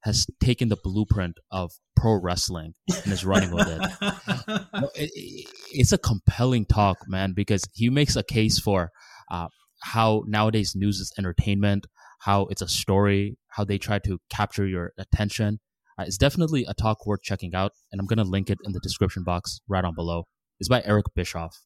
has 0.05 0.27
taken 0.41 0.69
the 0.69 0.77
blueprint 0.83 1.37
of 1.51 1.73
pro 1.97 2.15
wrestling 2.15 2.75
and 3.05 3.13
is 3.13 3.25
running 3.25 3.51
with 3.51 3.67
it. 3.67 3.81
it, 4.95 5.11
it 5.15 5.49
it's 5.73 5.93
a 5.93 5.99
compelling 5.99 6.65
talk, 6.65 6.99
man, 7.09 7.33
because 7.33 7.69
he 7.75 7.91
makes 7.91 8.15
a 8.15 8.23
case 8.23 8.59
for 8.59 8.91
uh, 9.31 9.49
how 9.93 10.25
nowadays 10.27 10.75
news 10.75 10.99
is 11.01 11.13
entertainment, 11.17 11.87
how 12.21 12.47
it's 12.47 12.63
a 12.63 12.69
story, 12.69 13.39
how 13.49 13.65
they 13.65 13.79
try 13.79 13.99
to 14.01 14.19
capture 14.29 14.67
your 14.67 14.93
attention. 14.99 15.61
Uh, 15.99 16.05
it's 16.07 16.19
definitely 16.19 16.65
a 16.69 16.75
talk 16.75 17.07
worth 17.07 17.23
checking 17.23 17.55
out, 17.55 17.73
and 17.91 18.01
I'm 18.01 18.07
going 18.07 18.19
to 18.19 18.25
link 18.25 18.51
it 18.51 18.59
in 18.65 18.73
the 18.73 18.81
description 18.81 19.23
box 19.23 19.61
right 19.69 19.85
on 19.85 19.95
below. 19.95 20.25
It's 20.59 20.69
by 20.69 20.83
Eric 20.85 21.07
Bischoff. 21.15 21.63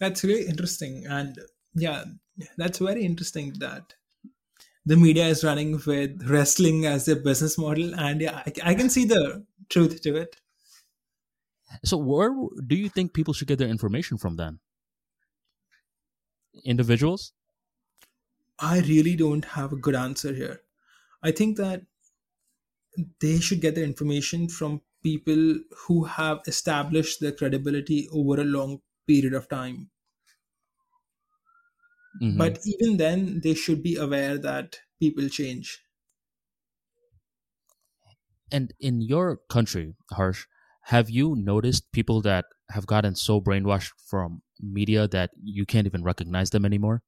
That's 0.00 0.24
really 0.24 0.46
interesting. 0.46 1.04
And 1.08 1.38
yeah, 1.74 2.04
that's 2.56 2.78
very 2.78 3.04
interesting 3.04 3.52
that 3.58 3.94
the 4.86 4.96
media 4.96 5.26
is 5.26 5.44
running 5.44 5.80
with 5.86 6.22
wrestling 6.28 6.86
as 6.86 7.06
a 7.08 7.16
business 7.16 7.58
model. 7.58 7.94
And 7.98 8.20
yeah, 8.20 8.42
I, 8.46 8.52
I 8.70 8.74
can 8.74 8.88
see 8.88 9.04
the 9.04 9.44
truth 9.68 10.00
to 10.02 10.16
it. 10.16 10.36
So, 11.84 11.96
where 11.96 12.30
do 12.66 12.76
you 12.76 12.88
think 12.88 13.12
people 13.12 13.34
should 13.34 13.48
get 13.48 13.58
their 13.58 13.68
information 13.68 14.16
from 14.16 14.36
then? 14.36 14.60
Individuals? 16.64 17.32
I 18.58 18.80
really 18.80 19.16
don't 19.16 19.44
have 19.44 19.72
a 19.72 19.76
good 19.76 19.94
answer 19.94 20.32
here. 20.34 20.62
I 21.22 21.30
think 21.30 21.56
that 21.56 21.82
they 23.20 23.40
should 23.40 23.60
get 23.60 23.74
the 23.74 23.84
information 23.84 24.48
from 24.48 24.80
people 25.02 25.60
who 25.86 26.04
have 26.04 26.40
established 26.46 27.20
their 27.20 27.32
credibility 27.32 28.08
over 28.12 28.40
a 28.40 28.44
long 28.44 28.80
period 29.06 29.34
of 29.34 29.48
time. 29.48 29.90
Mm-hmm. 32.22 32.38
But 32.38 32.58
even 32.64 32.96
then, 32.96 33.40
they 33.42 33.54
should 33.54 33.82
be 33.82 33.96
aware 33.96 34.38
that 34.38 34.80
people 34.98 35.28
change. 35.28 35.82
And 38.50 38.72
in 38.80 39.00
your 39.00 39.38
country, 39.48 39.94
Harsh, 40.12 40.46
have 40.84 41.10
you 41.10 41.34
noticed 41.36 41.92
people 41.92 42.22
that 42.22 42.46
have 42.70 42.86
gotten 42.86 43.14
so 43.14 43.40
brainwashed 43.40 43.92
from 43.98 44.42
media 44.60 45.08
that 45.08 45.30
you 45.42 45.66
can't 45.66 45.86
even 45.86 46.02
recognize 46.02 46.50
them 46.50 46.64
anymore? 46.64 47.02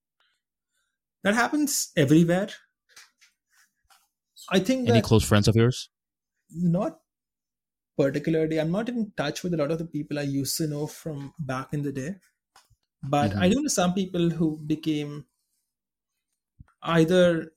That 1.25 1.35
happens 1.35 1.91
everywhere. 1.97 2.49
I 4.51 4.61
think 4.61 4.89
any 4.89 5.03
close 5.03 5.25
friends 5.25 5.49
of 5.49 5.57
yours? 5.57 5.91
Not 6.51 6.99
particularly. 7.99 8.59
I'm 8.59 8.71
not 8.71 8.89
in 8.89 9.13
touch 9.17 9.43
with 9.43 9.53
a 9.55 9.57
lot 9.57 9.71
of 9.71 9.79
the 9.79 9.85
people 9.85 10.19
I 10.19 10.23
used 10.23 10.57
to 10.59 10.69
know 10.69 10.87
from 10.87 11.35
back 11.39 11.69
in 11.73 11.83
the 11.83 11.93
day. 11.93 12.15
But 13.03 13.31
mm-hmm. 13.31 13.41
I 13.41 13.49
do 13.49 13.63
know 13.63 13.69
some 13.69 13.95
people 13.95 14.31
who 14.31 14.59
became 14.67 15.27
either 16.83 17.53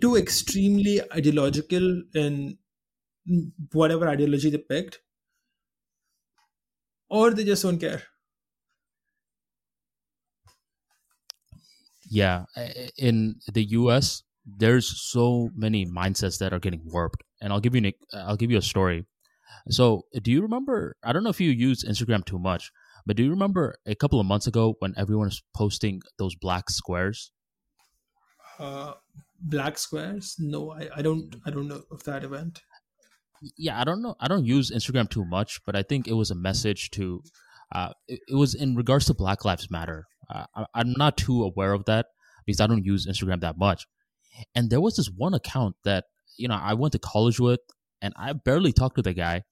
too 0.00 0.16
extremely 0.16 1.00
ideological 1.12 2.02
in 2.14 2.58
whatever 3.72 4.08
ideology 4.08 4.50
they 4.50 4.58
picked, 4.58 5.00
or 7.08 7.30
they 7.30 7.44
just 7.44 7.62
don't 7.62 7.78
care. 7.78 8.02
Yeah, 12.08 12.44
in 12.98 13.36
the 13.52 13.64
US, 13.70 14.22
there's 14.44 14.86
so 15.10 15.50
many 15.56 15.84
mindsets 15.84 16.38
that 16.38 16.52
are 16.52 16.60
getting 16.60 16.82
warped, 16.84 17.24
and 17.40 17.52
I'll 17.52 17.60
give 17.60 17.74
you 17.74 17.84
an, 17.84 17.92
I'll 18.14 18.36
give 18.36 18.50
you 18.50 18.58
a 18.58 18.62
story. 18.62 19.06
So, 19.70 20.02
do 20.22 20.30
you 20.30 20.42
remember? 20.42 20.96
I 21.02 21.12
don't 21.12 21.24
know 21.24 21.30
if 21.30 21.40
you 21.40 21.50
use 21.50 21.84
Instagram 21.84 22.24
too 22.24 22.38
much, 22.38 22.70
but 23.06 23.16
do 23.16 23.24
you 23.24 23.30
remember 23.30 23.76
a 23.86 23.96
couple 23.96 24.20
of 24.20 24.26
months 24.26 24.46
ago 24.46 24.76
when 24.78 24.94
everyone 24.96 25.26
was 25.26 25.42
posting 25.54 26.00
those 26.18 26.36
black 26.36 26.70
squares? 26.70 27.32
Uh, 28.60 28.94
black 29.40 29.76
squares? 29.76 30.36
No, 30.38 30.70
I, 30.70 30.88
I 30.96 31.02
don't. 31.02 31.34
I 31.44 31.50
don't 31.50 31.66
know 31.66 31.82
of 31.90 32.04
that 32.04 32.22
event 32.22 32.62
yeah, 33.56 33.80
I 33.80 33.84
don't 33.84 34.02
know. 34.02 34.14
I 34.20 34.28
don't 34.28 34.44
use 34.44 34.70
Instagram 34.70 35.08
too 35.08 35.24
much, 35.24 35.60
but 35.64 35.76
I 35.76 35.82
think 35.82 36.08
it 36.08 36.14
was 36.14 36.30
a 36.30 36.34
message 36.34 36.90
to. 36.92 37.22
Uh, 37.74 37.90
it, 38.06 38.20
it 38.28 38.34
was 38.34 38.54
in 38.54 38.76
regards 38.76 39.06
to 39.06 39.14
Black 39.14 39.44
Lives 39.44 39.70
Matter. 39.70 40.06
Uh, 40.30 40.46
I, 40.54 40.66
I'm 40.74 40.92
not 40.96 41.16
too 41.16 41.42
aware 41.42 41.72
of 41.72 41.84
that 41.86 42.06
because 42.44 42.60
I 42.60 42.66
don't 42.66 42.84
use 42.84 43.06
Instagram 43.06 43.40
that 43.40 43.58
much. 43.58 43.86
And 44.54 44.70
there 44.70 44.80
was 44.80 44.96
this 44.96 45.10
one 45.10 45.34
account 45.34 45.76
that 45.84 46.04
you 46.36 46.48
know 46.48 46.58
I 46.60 46.74
went 46.74 46.92
to 46.92 46.98
college 46.98 47.40
with, 47.40 47.60
and 48.00 48.14
I 48.16 48.32
barely 48.32 48.72
talked 48.72 48.96
to 48.96 49.02
the 49.02 49.14
guy, 49.14 49.42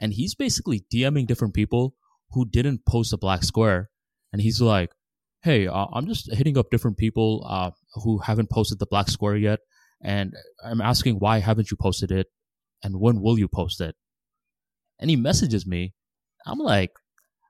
and 0.00 0.12
he's 0.12 0.34
basically 0.34 0.84
DMing 0.92 1.26
different 1.26 1.54
people 1.54 1.94
who 2.32 2.44
didn't 2.44 2.84
post 2.86 3.12
a 3.12 3.16
black 3.16 3.42
square, 3.42 3.90
and 4.32 4.42
he's 4.42 4.60
like, 4.60 4.90
"Hey, 5.42 5.66
uh, 5.66 5.86
I'm 5.92 6.06
just 6.06 6.32
hitting 6.34 6.58
up 6.58 6.70
different 6.70 6.96
people 6.96 7.46
uh, 7.48 7.70
who 7.94 8.18
haven't 8.18 8.50
posted 8.50 8.78
the 8.78 8.86
black 8.86 9.08
square 9.08 9.36
yet, 9.36 9.60
and 10.02 10.34
I'm 10.64 10.80
asking 10.80 11.16
why 11.16 11.38
haven't 11.38 11.70
you 11.70 11.76
posted 11.76 12.10
it? 12.10 12.26
And 12.82 13.00
when 13.00 13.20
will 13.20 13.38
you 13.38 13.48
post 13.48 13.80
it? 13.80 13.94
And 14.98 15.10
he 15.10 15.16
messages 15.16 15.66
me. 15.66 15.94
I'm 16.46 16.58
like, 16.58 16.92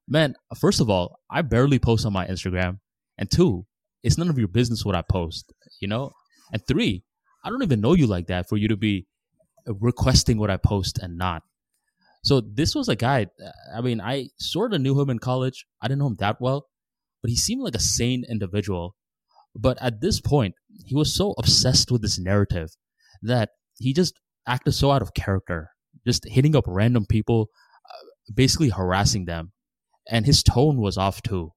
man, 0.08 0.34
first 0.58 0.80
of 0.80 0.90
all, 0.90 1.20
I 1.30 1.42
barely 1.42 1.78
post 1.78 2.06
on 2.06 2.12
my 2.12 2.26
Instagram. 2.26 2.80
And 3.18 3.30
two, 3.30 3.66
it's 4.02 4.18
none 4.18 4.28
of 4.28 4.38
your 4.38 4.48
business 4.48 4.84
what 4.84 4.94
I 4.94 5.02
post, 5.02 5.52
you 5.80 5.88
know? 5.88 6.12
And 6.52 6.64
three, 6.66 7.04
I 7.44 7.50
don't 7.50 7.62
even 7.62 7.80
know 7.80 7.94
you 7.94 8.06
like 8.06 8.26
that 8.28 8.48
for 8.48 8.56
you 8.56 8.68
to 8.68 8.76
be 8.76 9.06
requesting 9.66 10.38
what 10.38 10.50
I 10.50 10.56
post 10.56 10.98
and 10.98 11.16
not. 11.18 11.42
So 12.24 12.40
this 12.40 12.74
was 12.74 12.88
a 12.88 12.96
guy, 12.96 13.26
I 13.74 13.80
mean, 13.80 14.00
I 14.00 14.28
sort 14.38 14.74
of 14.74 14.80
knew 14.80 15.00
him 15.00 15.10
in 15.10 15.18
college. 15.18 15.66
I 15.80 15.86
didn't 15.86 16.00
know 16.00 16.08
him 16.08 16.16
that 16.18 16.40
well, 16.40 16.66
but 17.22 17.30
he 17.30 17.36
seemed 17.36 17.62
like 17.62 17.74
a 17.74 17.80
sane 17.80 18.24
individual. 18.28 18.96
But 19.54 19.78
at 19.80 20.00
this 20.00 20.20
point, 20.20 20.54
he 20.84 20.94
was 20.94 21.14
so 21.14 21.34
obsessed 21.38 21.90
with 21.90 22.02
this 22.02 22.18
narrative 22.18 22.70
that 23.22 23.50
he 23.78 23.92
just 23.92 24.14
acted 24.46 24.72
so 24.72 24.90
out 24.90 25.02
of 25.02 25.14
character, 25.14 25.70
just 26.06 26.26
hitting 26.28 26.56
up 26.56 26.64
random 26.66 27.06
people, 27.06 27.48
uh, 27.88 28.32
basically 28.32 28.70
harassing 28.70 29.24
them, 29.24 29.52
and 30.08 30.26
his 30.26 30.42
tone 30.42 30.78
was 30.78 30.96
off 30.96 31.22
too. 31.22 31.52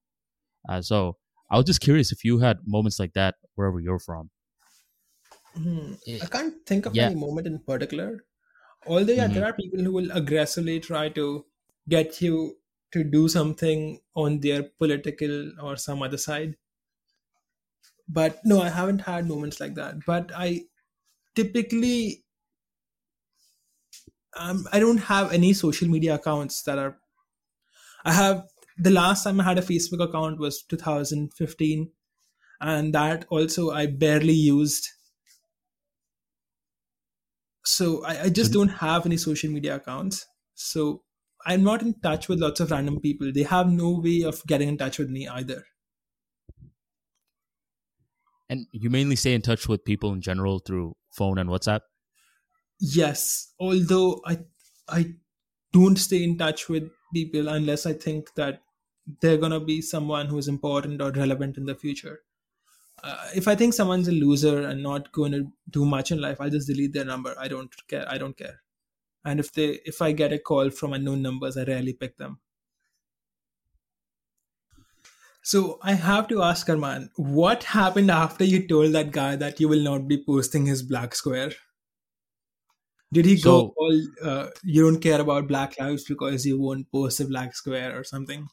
Uh, 0.68 0.82
so 0.82 1.16
I 1.50 1.56
was 1.56 1.66
just 1.66 1.80
curious 1.80 2.12
if 2.12 2.24
you 2.24 2.38
had 2.38 2.58
moments 2.66 2.98
like 2.98 3.12
that 3.14 3.34
wherever 3.54 3.80
you're 3.80 3.98
from. 3.98 4.30
Hmm. 5.54 5.94
I 6.22 6.26
can't 6.26 6.54
think 6.66 6.86
of 6.86 6.94
yeah. 6.94 7.06
any 7.06 7.16
moment 7.16 7.46
in 7.46 7.58
particular. 7.58 8.24
Although 8.86 9.12
yeah, 9.12 9.24
mm-hmm. 9.24 9.34
there 9.34 9.44
are 9.44 9.52
people 9.52 9.82
who 9.82 9.92
will 9.92 10.10
aggressively 10.12 10.80
try 10.80 11.08
to 11.10 11.44
get 11.88 12.20
you 12.22 12.56
to 12.92 13.04
do 13.04 13.28
something 13.28 14.00
on 14.14 14.40
their 14.40 14.64
political 14.78 15.52
or 15.60 15.76
some 15.76 16.02
other 16.02 16.16
side. 16.16 16.56
But 18.08 18.40
no, 18.44 18.60
I 18.62 18.68
haven't 18.70 19.00
had 19.00 19.28
moments 19.28 19.60
like 19.60 19.74
that. 19.74 20.04
But 20.06 20.32
I 20.34 20.64
typically 21.34 22.24
um, 24.36 24.66
I 24.72 24.78
don't 24.78 24.98
have 24.98 25.32
any 25.32 25.52
social 25.52 25.88
media 25.88 26.14
accounts 26.14 26.62
that 26.62 26.78
are. 26.78 26.98
I 28.04 28.12
have 28.12 28.44
the 28.78 28.90
last 28.90 29.24
time 29.24 29.40
I 29.40 29.44
had 29.44 29.58
a 29.58 29.62
Facebook 29.62 30.02
account 30.02 30.38
was 30.38 30.62
2015, 30.68 31.90
and 32.60 32.94
that 32.94 33.26
also 33.28 33.70
I 33.70 33.86
barely 33.86 34.32
used. 34.32 34.88
So 37.64 38.04
I, 38.04 38.22
I 38.22 38.28
just 38.30 38.52
don't 38.52 38.68
have 38.68 39.06
any 39.06 39.16
social 39.16 39.50
media 39.50 39.76
accounts. 39.76 40.26
So 40.54 41.02
I'm 41.46 41.62
not 41.62 41.82
in 41.82 41.94
touch 42.00 42.28
with 42.28 42.40
lots 42.40 42.60
of 42.60 42.70
random 42.70 43.00
people. 43.00 43.32
They 43.32 43.42
have 43.42 43.68
no 43.68 44.00
way 44.00 44.22
of 44.22 44.44
getting 44.46 44.68
in 44.68 44.78
touch 44.78 44.98
with 44.98 45.10
me 45.10 45.28
either. 45.28 45.64
And 48.48 48.66
you 48.72 48.90
mainly 48.90 49.14
stay 49.14 49.34
in 49.34 49.42
touch 49.42 49.68
with 49.68 49.84
people 49.84 50.12
in 50.12 50.20
general 50.20 50.58
through 50.58 50.96
phone 51.12 51.38
and 51.38 51.48
WhatsApp? 51.48 51.80
Yes 52.80 53.52
although 53.58 54.20
i 54.26 54.38
i 54.88 55.14
don't 55.72 55.96
stay 55.98 56.22
in 56.24 56.36
touch 56.38 56.68
with 56.68 56.90
people 57.14 57.48
unless 57.48 57.86
i 57.86 57.92
think 57.92 58.34
that 58.34 58.62
they're 59.20 59.36
going 59.38 59.52
to 59.52 59.60
be 59.60 59.80
someone 59.82 60.26
who 60.26 60.38
is 60.38 60.48
important 60.48 61.02
or 61.02 61.10
relevant 61.10 61.56
in 61.56 61.64
the 61.66 61.74
future. 61.74 62.20
Uh, 63.02 63.28
if 63.34 63.48
i 63.48 63.54
think 63.54 63.74
someone's 63.74 64.08
a 64.08 64.12
loser 64.12 64.66
and 64.68 64.82
not 64.82 65.10
going 65.12 65.32
to 65.32 65.50
do 65.70 65.84
much 65.84 66.12
in 66.12 66.20
life 66.20 66.40
i'll 66.40 66.50
just 66.50 66.68
delete 66.68 66.92
their 66.92 67.04
number. 67.04 67.34
I 67.38 67.48
don't 67.48 67.74
care 67.88 68.06
i 68.08 68.18
don't 68.18 68.36
care. 68.36 68.60
And 69.24 69.40
if 69.40 69.52
they 69.52 69.80
if 69.84 70.02
i 70.02 70.12
get 70.12 70.32
a 70.32 70.38
call 70.38 70.70
from 70.70 70.92
unknown 70.94 71.22
numbers 71.22 71.56
i 71.56 71.64
rarely 71.64 71.94
pick 71.94 72.18
them. 72.18 72.40
So 75.42 75.78
I 75.82 75.92
have 75.94 76.28
to 76.28 76.42
ask 76.42 76.66
Arman, 76.66 77.10
what 77.16 77.64
happened 77.64 78.10
after 78.10 78.42
you 78.44 78.66
told 78.66 78.92
that 78.92 79.10
guy 79.10 79.36
that 79.36 79.60
you 79.60 79.68
will 79.68 79.82
not 79.82 80.08
be 80.08 80.22
posting 80.24 80.66
his 80.66 80.82
black 80.82 81.14
square? 81.14 81.52
Did 83.12 83.24
he 83.26 83.36
so, 83.36 83.50
go 83.50 83.74
all, 83.76 84.02
uh, 84.22 84.46
you 84.62 84.84
don't 84.84 85.00
care 85.00 85.20
about 85.20 85.48
black 85.48 85.78
lives 85.80 86.04
because 86.04 86.46
you 86.46 86.60
won't 86.60 86.90
post 86.92 87.20
a 87.20 87.24
black 87.24 87.54
square 87.56 87.98
or 87.98 88.04
something? 88.04 88.46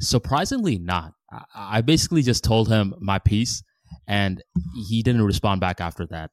Surprisingly, 0.00 0.78
not. 0.78 1.12
I 1.54 1.80
basically 1.80 2.22
just 2.22 2.44
told 2.44 2.68
him 2.68 2.94
my 3.00 3.18
piece, 3.18 3.62
and 4.06 4.42
he 4.88 5.02
didn't 5.02 5.22
respond 5.22 5.60
back 5.60 5.80
after 5.80 6.06
that. 6.08 6.30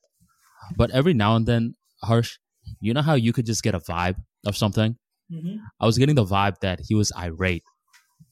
But 0.75 0.91
every 0.91 1.13
now 1.13 1.35
and 1.35 1.45
then, 1.45 1.75
Harsh, 2.03 2.37
you 2.79 2.93
know 2.93 3.01
how 3.01 3.13
you 3.13 3.33
could 3.33 3.45
just 3.45 3.63
get 3.63 3.75
a 3.75 3.79
vibe 3.79 4.15
of 4.45 4.57
something? 4.57 4.97
Mm-hmm. 5.31 5.57
I 5.79 5.85
was 5.85 5.97
getting 5.97 6.15
the 6.15 6.25
vibe 6.25 6.59
that 6.61 6.79
he 6.87 6.95
was 6.95 7.11
irate. 7.17 7.63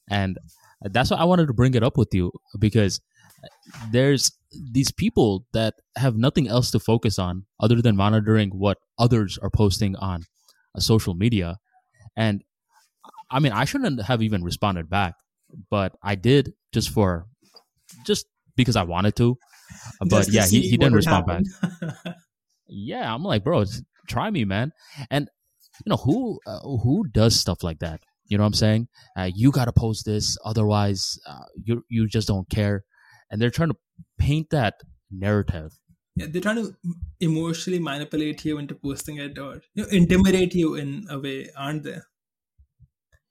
And 0.09 0.37
that's 0.81 1.11
why 1.11 1.17
I 1.17 1.23
wanted 1.23 1.47
to 1.47 1.53
bring 1.53 1.73
it 1.73 1.83
up 1.83 1.97
with 1.97 2.09
you 2.13 2.31
because 2.59 2.99
there's 3.91 4.31
these 4.51 4.91
people 4.91 5.45
that 5.53 5.75
have 5.95 6.17
nothing 6.17 6.47
else 6.47 6.71
to 6.71 6.79
focus 6.79 7.17
on 7.17 7.45
other 7.59 7.81
than 7.81 7.95
monitoring 7.95 8.49
what 8.49 8.77
others 8.99 9.37
are 9.41 9.49
posting 9.49 9.95
on 9.95 10.23
social 10.77 11.13
media. 11.13 11.57
And 12.15 12.43
I 13.29 13.39
mean, 13.39 13.53
I 13.53 13.65
shouldn't 13.65 14.03
have 14.03 14.21
even 14.21 14.43
responded 14.43 14.89
back, 14.89 15.15
but 15.69 15.95
I 16.03 16.15
did 16.15 16.53
just 16.73 16.89
for 16.89 17.25
just 18.05 18.25
because 18.55 18.75
I 18.75 18.83
wanted 18.83 19.15
to. 19.17 19.37
But 20.01 20.29
yeah, 20.29 20.45
he, 20.45 20.61
he 20.61 20.77
didn't 20.77 20.95
respond 20.95 21.25
back. 21.25 21.43
yeah, 22.67 23.13
I'm 23.13 23.23
like, 23.23 23.43
bro, 23.43 23.63
try 24.07 24.29
me, 24.29 24.43
man. 24.43 24.71
And 25.09 25.29
you 25.85 25.89
know 25.89 25.97
who 25.97 26.39
uh, 26.45 26.59
who 26.59 27.05
does 27.07 27.39
stuff 27.39 27.63
like 27.63 27.79
that? 27.79 28.01
You 28.25 28.37
know 28.37 28.43
what 28.43 28.47
I'm 28.47 28.53
saying? 28.53 28.87
Uh, 29.17 29.29
you 29.33 29.51
got 29.51 29.65
to 29.65 29.73
post 29.73 30.05
this, 30.05 30.37
otherwise 30.43 31.17
uh, 31.27 31.45
you 31.63 31.83
you 31.89 32.07
just 32.07 32.27
don't 32.27 32.49
care. 32.49 32.83
And 33.29 33.41
they're 33.41 33.49
trying 33.49 33.69
to 33.69 33.75
paint 34.21 34.51
that 34.51 34.81
narrative. 35.09 35.71
Yeah, 36.15 36.27
they're 36.29 36.41
trying 36.41 36.57
to 36.57 36.75
emotionally 37.19 37.79
manipulate 37.79 38.45
you 38.45 38.57
into 38.57 38.75
posting 38.75 39.17
it 39.17 39.39
or 39.39 39.61
you 39.73 39.83
know, 39.83 39.89
intimidate 39.89 40.53
you 40.53 40.75
in 40.75 41.07
a 41.09 41.17
way, 41.19 41.49
aren't 41.57 41.83
they? 41.83 41.97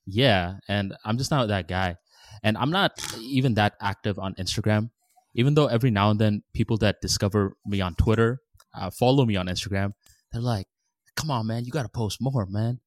Yeah, 0.07 0.55
and 0.67 0.95
I'm 1.05 1.19
just 1.19 1.31
not 1.31 1.47
that 1.49 1.69
guy. 1.69 1.97
And 2.43 2.57
I'm 2.57 2.71
not 2.71 2.93
even 3.21 3.55
that 3.55 3.75
active 3.81 4.19
on 4.19 4.35
Instagram, 4.35 4.91
even 5.35 5.55
though 5.55 5.67
every 5.67 5.91
now 5.91 6.11
and 6.11 6.19
then 6.19 6.43
people 6.55 6.79
that 6.79 7.01
discover 7.01 7.57
me 7.67 7.81
on 7.81 7.95
Twitter 7.95 8.41
uh, 8.75 8.91
follow 8.91 9.25
me 9.27 9.37
on 9.37 9.47
Instagram. 9.47 9.93
They're 10.33 10.41
like, 10.41 10.67
come 11.17 11.31
on, 11.31 11.47
man, 11.47 11.65
you 11.65 11.71
got 11.71 11.83
to 11.83 11.89
post 11.89 12.19
more, 12.21 12.47
man. 12.47 12.81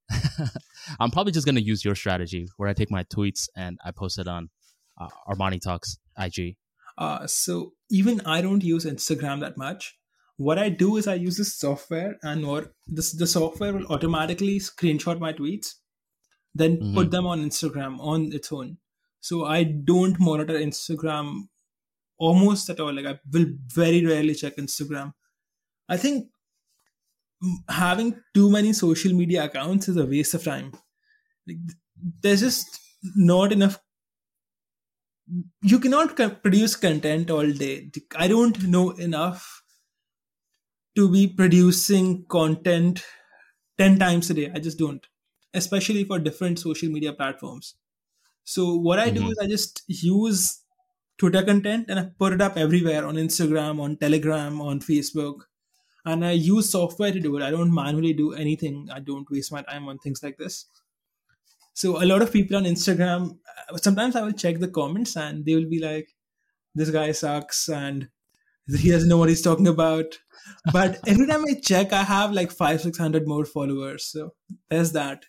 I'm 1.00 1.12
probably 1.12 1.32
just 1.32 1.46
going 1.46 1.56
to 1.56 1.64
use 1.64 1.86
your 1.86 1.96
strategy 1.96 2.48
where 2.58 2.68
I 2.68 2.74
take 2.74 2.90
my 2.90 3.04
tweets 3.04 3.48
and 3.56 3.78
I 3.86 3.92
post 3.92 4.18
it 4.18 4.28
on 4.28 4.50
uh, 5.00 5.08
Armani 5.30 5.62
Talks 5.62 5.98
IG. 6.18 6.56
Uh, 6.98 7.26
so 7.28 7.74
even 7.94 8.22
I 8.26 8.42
don't 8.42 8.64
use 8.64 8.86
Instagram 8.86 9.40
that 9.42 9.56
much. 9.56 9.96
What 10.38 10.58
I 10.58 10.70
do 10.70 10.98
is 10.98 11.08
I 11.08 11.14
use 11.14 11.38
this 11.38 11.56
software, 11.56 12.18
and 12.24 12.48
what 12.48 12.74
this 12.88 13.12
the 13.14 13.28
software 13.28 13.74
will 13.74 13.86
automatically 13.96 14.60
screenshot 14.60 15.20
my 15.20 15.32
tweets, 15.32 15.76
then 16.56 16.78
mm-hmm. 16.78 16.96
put 16.96 17.12
them 17.12 17.28
on 17.28 17.44
Instagram 17.44 18.00
on 18.00 18.32
its 18.34 18.52
own. 18.52 18.78
So 19.22 19.46
I 19.46 19.64
don't 19.64 20.20
monitor 20.20 20.56
Instagram 20.56 21.44
almost 22.18 22.70
at 22.70 22.80
all. 22.80 22.94
Like 22.94 23.06
I 23.06 23.20
will 23.32 23.46
very 23.68 24.06
rarely 24.06 24.34
check 24.34 24.58
Instagram. 24.58 25.14
I 25.88 25.98
think 25.98 26.30
having 27.70 28.20
too 28.34 28.50
many 28.50 28.74
social 28.74 29.14
media 29.14 29.44
accounts 29.46 29.88
is 29.88 29.98
a 29.98 30.06
waste 30.06 30.34
of 30.34 30.44
time. 30.44 30.72
Like, 31.48 31.58
there's 32.22 32.42
just 32.42 32.80
not 33.16 33.52
enough. 33.52 33.80
You 35.62 35.80
cannot 35.80 36.16
produce 36.16 36.76
content 36.76 37.32
all 37.32 37.50
day. 37.50 37.90
I 38.16 38.28
don't 38.28 38.62
know 38.64 38.92
enough 38.92 39.64
to 40.96 41.10
be 41.10 41.28
producing 41.28 42.26
content 42.26 43.04
10 43.78 44.00
times 44.00 44.30
a 44.30 44.34
day. 44.34 44.52
I 44.54 44.60
just 44.60 44.78
don't, 44.78 45.06
especially 45.54 46.04
for 46.04 46.20
different 46.20 46.60
social 46.60 46.90
media 46.90 47.14
platforms. 47.14 47.76
So, 48.44 48.76
what 48.76 49.00
I 49.00 49.10
mm-hmm. 49.10 49.26
do 49.26 49.32
is 49.32 49.38
I 49.40 49.48
just 49.48 49.84
use 49.88 50.62
Twitter 51.18 51.44
content 51.44 51.86
and 51.90 52.00
I 52.00 52.10
put 52.20 52.34
it 52.34 52.42
up 52.42 52.58
everywhere 52.58 53.06
on 53.06 53.16
Instagram, 53.16 53.80
on 53.80 53.98
Telegram, 53.98 54.60
on 54.60 54.82
Facebook 54.82 55.44
and 56.06 56.26
I 56.26 56.32
use 56.32 56.70
software 56.70 57.12
to 57.12 57.20
do 57.20 57.38
it. 57.38 57.44
I 57.44 57.52
don't 57.52 57.74
manually 57.74 58.14
do 58.14 58.34
anything. 58.34 58.90
I 58.92 59.00
don't 59.00 59.30
waste 59.32 59.52
my 59.52 59.62
time 59.62 59.88
on 59.88 60.00
things 60.00 60.22
like 60.22 60.38
this. 60.38 60.66
So 61.74 62.04
a 62.04 62.06
lot 62.06 62.22
of 62.22 62.32
people 62.32 62.58
on 62.58 62.66
Instagram, 62.66 63.38
sometimes 63.78 64.16
I 64.16 64.22
will 64.22 64.34
check 64.34 64.60
the 64.60 64.68
comments 64.68 65.16
and 65.16 65.46
they 65.46 65.56
will 65.56 65.70
be 65.70 65.80
like, 65.80 66.10
"This 66.76 66.90
guy 66.90 67.12
sucks," 67.12 67.70
and 67.70 68.10
he 68.68 68.92
doesn't 68.92 69.10
know 69.10 69.18
what 69.18 69.30
he's 69.30 69.42
talking 69.42 69.68
about. 69.68 70.20
But 70.72 71.00
every 71.08 71.28
time 71.28 71.46
I 71.48 71.56
check, 71.62 71.94
I 71.94 72.04
have 72.04 72.32
like 72.32 72.52
five, 72.52 72.82
six 72.82 72.98
hundred 72.98 73.28
more 73.28 73.46
followers. 73.46 74.06
So 74.06 74.34
there's 74.70 74.92
that. 74.94 75.26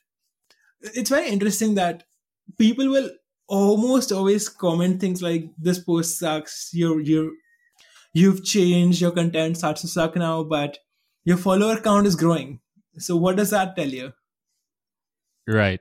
It's 0.80 1.10
very 1.10 1.28
interesting 1.28 1.74
that 1.76 2.04
people 2.58 2.88
will 2.88 3.10
almost 3.48 4.12
always 4.12 4.48
comment 4.48 5.00
things 5.00 5.22
like, 5.22 5.50
"This 5.58 5.78
post 5.78 6.18
sucks. 6.18 6.70
You're 6.72 7.00
you're 7.00 7.30
you've 8.14 8.44
changed, 8.44 9.00
your 9.00 9.10
content 9.10 9.58
starts 9.58 9.82
to 9.82 9.88
suck 9.88 10.16
now, 10.16 10.44
but 10.44 10.78
your 11.24 11.36
follower 11.36 11.80
count 11.80 12.06
is 12.06 12.16
growing. 12.16 12.60
So 12.98 13.16
what 13.16 13.36
does 13.36 13.50
that 13.50 13.76
tell 13.76 13.88
you? 13.88 14.12
Right. 15.46 15.80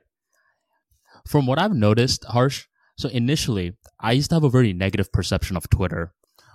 From 1.26 1.46
what 1.46 1.58
I've 1.58 1.74
noticed, 1.74 2.24
Harsh, 2.24 2.66
so 2.96 3.08
initially 3.08 3.72
I 4.00 4.12
used 4.12 4.30
to 4.30 4.36
have 4.36 4.44
a 4.44 4.50
very 4.50 4.72
negative 4.72 5.12
perception 5.12 5.56
of 5.56 5.68
Twitter, 5.70 6.12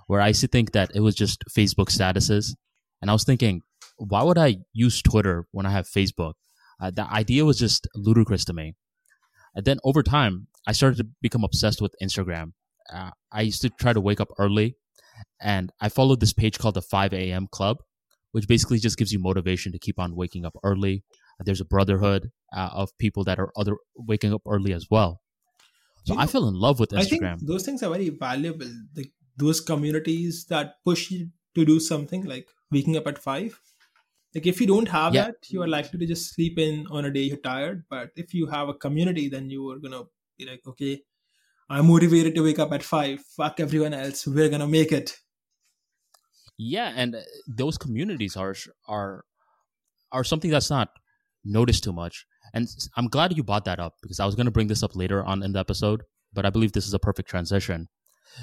where 0.07 0.21
I 0.21 0.29
used 0.29 0.41
to 0.41 0.47
think 0.47 0.71
that 0.71 0.91
it 0.93 1.01
was 1.01 1.15
just 1.15 1.43
Facebook 1.49 1.89
statuses. 1.89 2.55
And 3.01 3.09
I 3.09 3.13
was 3.13 3.23
thinking, 3.23 3.63
why 3.97 4.23
would 4.23 4.37
I 4.37 4.57
use 4.73 5.01
Twitter 5.01 5.47
when 5.51 5.65
I 5.65 5.71
have 5.71 5.87
Facebook? 5.87 6.33
Uh, 6.81 6.91
the 6.91 7.11
idea 7.11 7.45
was 7.45 7.59
just 7.59 7.87
ludicrous 7.95 8.45
to 8.45 8.53
me. 8.53 8.75
And 9.55 9.65
then 9.65 9.79
over 9.83 10.03
time, 10.03 10.47
I 10.67 10.71
started 10.71 10.97
to 10.97 11.07
become 11.21 11.43
obsessed 11.43 11.81
with 11.81 11.95
Instagram. 12.01 12.53
Uh, 12.91 13.11
I 13.31 13.41
used 13.41 13.61
to 13.61 13.69
try 13.69 13.93
to 13.93 14.01
wake 14.01 14.21
up 14.21 14.29
early 14.37 14.75
and 15.41 15.71
I 15.79 15.89
followed 15.89 16.19
this 16.19 16.33
page 16.33 16.57
called 16.57 16.75
the 16.75 16.81
5 16.81 17.13
a.m. 17.13 17.47
Club, 17.51 17.77
which 18.31 18.47
basically 18.47 18.79
just 18.79 18.97
gives 18.97 19.11
you 19.11 19.19
motivation 19.19 19.71
to 19.71 19.79
keep 19.79 19.99
on 19.99 20.15
waking 20.15 20.45
up 20.45 20.55
early. 20.63 21.03
There's 21.45 21.61
a 21.61 21.65
brotherhood 21.65 22.31
uh, 22.53 22.69
of 22.73 22.97
people 22.97 23.23
that 23.25 23.39
are 23.39 23.51
other 23.55 23.77
waking 23.95 24.33
up 24.33 24.41
early 24.47 24.73
as 24.73 24.87
well. 24.89 25.21
So 26.03 26.13
you 26.13 26.19
I 26.19 26.25
fell 26.25 26.47
in 26.47 26.55
love 26.55 26.79
with 26.79 26.91
Instagram. 26.91 27.33
I 27.33 27.37
think 27.37 27.47
those 27.47 27.63
things 27.63 27.83
are 27.83 27.91
very 27.91 28.09
valuable. 28.09 28.67
Like 28.95 29.11
those 29.37 29.61
communities 29.61 30.45
that 30.49 30.75
push 30.85 31.11
you 31.11 31.29
to 31.55 31.65
do 31.65 31.79
something 31.79 32.23
like 32.25 32.47
waking 32.71 32.97
up 32.97 33.07
at 33.07 33.17
five. 33.17 33.59
Like 34.35 34.45
if 34.45 34.61
you 34.61 34.67
don't 34.67 34.87
have 34.89 35.15
yeah. 35.15 35.25
that, 35.25 35.49
you 35.49 35.61
are 35.61 35.67
likely 35.67 35.99
to 35.99 36.05
just 36.05 36.33
sleep 36.35 36.59
in 36.59 36.85
on 36.91 37.05
a 37.05 37.11
day 37.11 37.21
you're 37.21 37.37
tired. 37.37 37.85
But 37.89 38.11
if 38.15 38.33
you 38.33 38.47
have 38.47 38.69
a 38.69 38.73
community, 38.73 39.27
then 39.29 39.49
you 39.49 39.69
are 39.71 39.79
gonna 39.79 40.03
be 40.37 40.45
like, 40.45 40.61
okay, 40.67 41.01
I'm 41.69 41.87
motivated 41.87 42.35
to 42.35 42.43
wake 42.43 42.59
up 42.59 42.71
at 42.71 42.83
five. 42.83 43.21
Fuck 43.21 43.59
everyone 43.59 43.93
else. 43.93 44.27
We're 44.27 44.49
gonna 44.49 44.67
make 44.67 44.91
it. 44.91 45.17
Yeah, 46.57 46.91
and 46.95 47.15
uh, 47.15 47.21
those 47.47 47.77
communities 47.77 48.35
are 48.35 48.55
are 48.87 49.25
are 50.11 50.23
something 50.23 50.51
that's 50.51 50.69
not 50.69 50.89
noticed 51.43 51.83
too 51.83 51.93
much. 51.93 52.25
And 52.53 52.67
I'm 52.97 53.07
glad 53.07 53.35
you 53.35 53.43
brought 53.43 53.65
that 53.65 53.79
up 53.79 53.95
because 54.01 54.19
I 54.19 54.25
was 54.25 54.35
going 54.35 54.45
to 54.45 54.51
bring 54.51 54.67
this 54.67 54.83
up 54.83 54.95
later 54.95 55.23
on 55.23 55.43
in 55.43 55.53
the 55.53 55.59
episode, 55.59 56.03
but 56.33 56.45
I 56.45 56.49
believe 56.49 56.71
this 56.71 56.87
is 56.87 56.93
a 56.93 56.99
perfect 56.99 57.29
transition. 57.29 57.87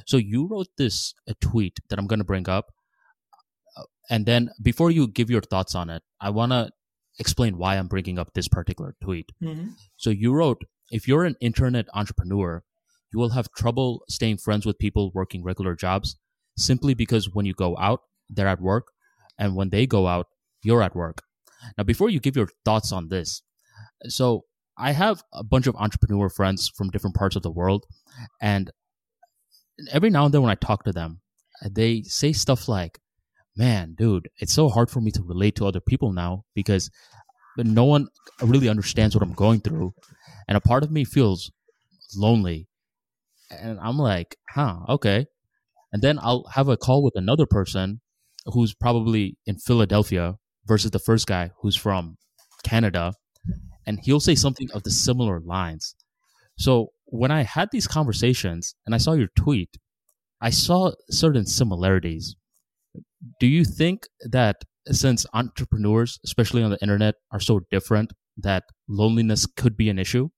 So 0.07 0.17
you 0.17 0.47
wrote 0.47 0.69
this 0.79 1.15
a 1.29 1.35
tweet 1.35 1.79
that 1.89 1.99
I'm 1.99 2.07
going 2.07 2.19
to 2.19 2.25
bring 2.25 2.49
up, 2.49 2.73
uh, 3.77 3.85
and 4.11 4.27
then 4.27 4.51
before 4.63 4.91
you 4.91 5.09
give 5.09 5.31
your 5.31 5.43
thoughts 5.43 5.75
on 5.75 5.91
it, 5.91 6.03
I 6.21 6.31
want 6.31 6.53
to 6.53 6.71
explain 7.19 7.57
why 7.57 7.77
I'm 7.77 7.89
bringing 7.89 8.19
up 8.19 8.35
this 8.35 8.49
particular 8.49 8.95
tweet. 9.03 9.31
Mm-hmm. 9.43 9.69
So 9.97 10.11
you 10.11 10.35
wrote, 10.35 10.63
if 10.91 11.09
you're 11.09 11.25
an 11.25 11.37
internet 11.41 11.87
entrepreneur, 11.95 12.63
you 13.13 13.19
will 13.19 13.31
have 13.31 13.51
trouble 13.53 14.03
staying 14.09 14.39
friends 14.39 14.67
with 14.67 14.79
people 14.79 15.11
working 15.15 15.43
regular 15.43 15.75
jobs 15.75 16.17
simply 16.57 16.95
because 16.95 17.33
when 17.33 17.47
you 17.47 17.55
go 17.55 17.77
out, 17.77 18.01
they're 18.29 18.49
at 18.49 18.61
work, 18.61 18.89
and 19.39 19.55
when 19.55 19.71
they 19.71 19.87
go 19.87 20.07
out, 20.07 20.27
you're 20.63 20.83
at 20.83 20.97
work. 20.97 21.23
Now, 21.77 21.85
before 21.85 22.11
you 22.11 22.21
give 22.21 22.37
your 22.37 22.49
thoughts 22.64 22.93
on 22.93 23.09
this, 23.09 23.43
so 24.09 24.45
I 24.79 24.93
have 24.93 25.23
a 25.33 25.45
bunch 25.45 25.67
of 25.67 25.77
entrepreneur 25.77 26.29
friends 26.29 26.71
from 26.77 26.91
different 26.91 27.17
parts 27.17 27.37
of 27.37 27.43
the 27.43 27.51
world, 27.51 27.87
and 28.41 28.71
every 29.91 30.11
now 30.11 30.25
and 30.27 30.35
then 30.35 30.43
when 30.43 30.51
I 30.51 30.57
talk 30.57 30.85
to 30.85 30.93
them, 30.93 31.21
they 31.69 32.03
say 32.03 32.33
stuff 32.33 32.69
like, 32.69 32.99
Man, 33.59 33.95
dude, 33.97 34.29
it's 34.39 34.53
so 34.53 34.69
hard 34.69 34.91
for 34.91 35.01
me 35.01 35.11
to 35.12 35.23
relate 35.23 35.57
to 35.57 35.67
other 35.67 35.81
people 35.81 36.12
now 36.12 36.45
because 36.55 36.91
no 37.57 37.85
one 37.85 38.09
really 38.43 38.69
understands 38.69 39.14
what 39.14 39.23
I'm 39.23 39.33
going 39.33 39.61
through. 39.61 39.95
And 40.47 40.59
a 40.59 40.61
part 40.61 40.83
of 40.83 40.91
me 40.91 41.07
feels 41.07 41.51
lonely 42.14 42.69
and 43.51 43.79
I'm 43.81 43.99
like, 43.99 44.37
huh, 44.51 44.81
okay. 44.89 45.27
And 45.93 46.03
then 46.03 46.19
I'll 46.21 46.45
have 46.53 46.69
a 46.69 46.77
call 46.77 47.03
with 47.03 47.14
another 47.17 47.47
person 47.47 48.01
who's 48.47 48.75
probably 48.75 49.37
in 49.47 49.59
Philadelphia 49.59 50.37
versus 50.67 50.91
the 50.91 50.99
first 50.99 51.27
guy 51.27 51.51
who's 51.61 51.77
from 51.77 52.17
Canada. 52.64 53.12
And 53.87 54.01
he'll 54.03 54.21
say 54.21 54.35
something 54.35 54.69
of 54.73 54.83
the 54.83 54.91
similar 54.91 55.41
lines. 55.41 55.95
So 56.59 56.89
when 57.07 57.31
I 57.31 57.43
had 57.43 57.69
these 57.71 57.87
conversations 57.87 58.75
and 58.85 58.95
I 58.95 58.99
saw 58.99 59.12
your 59.12 59.29
tweet, 59.37 59.77
I 60.41 60.51
saw 60.51 60.93
certain 61.11 61.47
similarities. 61.47 62.37
Do 63.41 63.47
you 63.47 63.64
think 63.64 64.07
that 64.21 64.57
since 64.91 65.27
entrepreneurs, 65.33 66.19
especially 66.25 66.62
on 66.62 66.71
the 66.71 66.79
internet, 66.83 67.14
are 67.33 67.41
so 67.41 67.61
different, 67.71 68.12
that 68.37 68.64
loneliness 68.89 69.47
could 69.47 69.77
be 69.77 69.89
an 69.89 69.99
issue? 69.99 70.29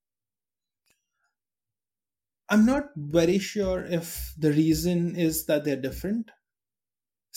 I'm 2.51 2.65
not 2.65 2.85
very 2.97 3.39
sure 3.39 3.85
if 3.85 4.33
the 4.39 4.53
reason 4.53 5.17
is 5.17 5.47
that 5.47 5.65
they're 5.65 5.81
different. 5.81 6.31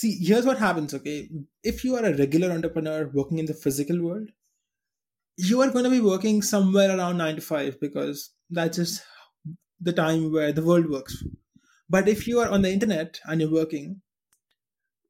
See, 0.02 0.18
here's 0.20 0.48
what 0.48 0.58
happens, 0.58 0.96
okay? 0.96 1.30
If 1.64 1.84
you 1.84 1.96
are 1.96 2.04
a 2.04 2.18
regular 2.18 2.50
entrepreneur 2.52 3.08
working 3.14 3.38
in 3.38 3.46
the 3.46 3.54
physical 3.54 4.02
world, 4.02 4.30
you 5.38 5.62
are 5.62 5.70
going 5.70 5.84
to 5.84 5.92
be 5.92 6.00
working 6.02 6.42
somewhere 6.42 6.98
around 6.98 7.18
9 7.18 7.36
to 7.36 7.42
5 7.42 7.80
because 7.80 8.32
that's 8.50 8.78
just 8.78 9.04
the 9.80 9.94
time 9.94 10.32
where 10.32 10.52
the 10.52 10.64
world 10.64 10.90
works. 10.90 11.24
But 11.88 12.08
if 12.08 12.28
you 12.28 12.40
are 12.40 12.50
on 12.50 12.64
the 12.64 12.72
internet 12.72 13.20
and 13.26 13.42
you're 13.42 13.52
working, 13.52 14.02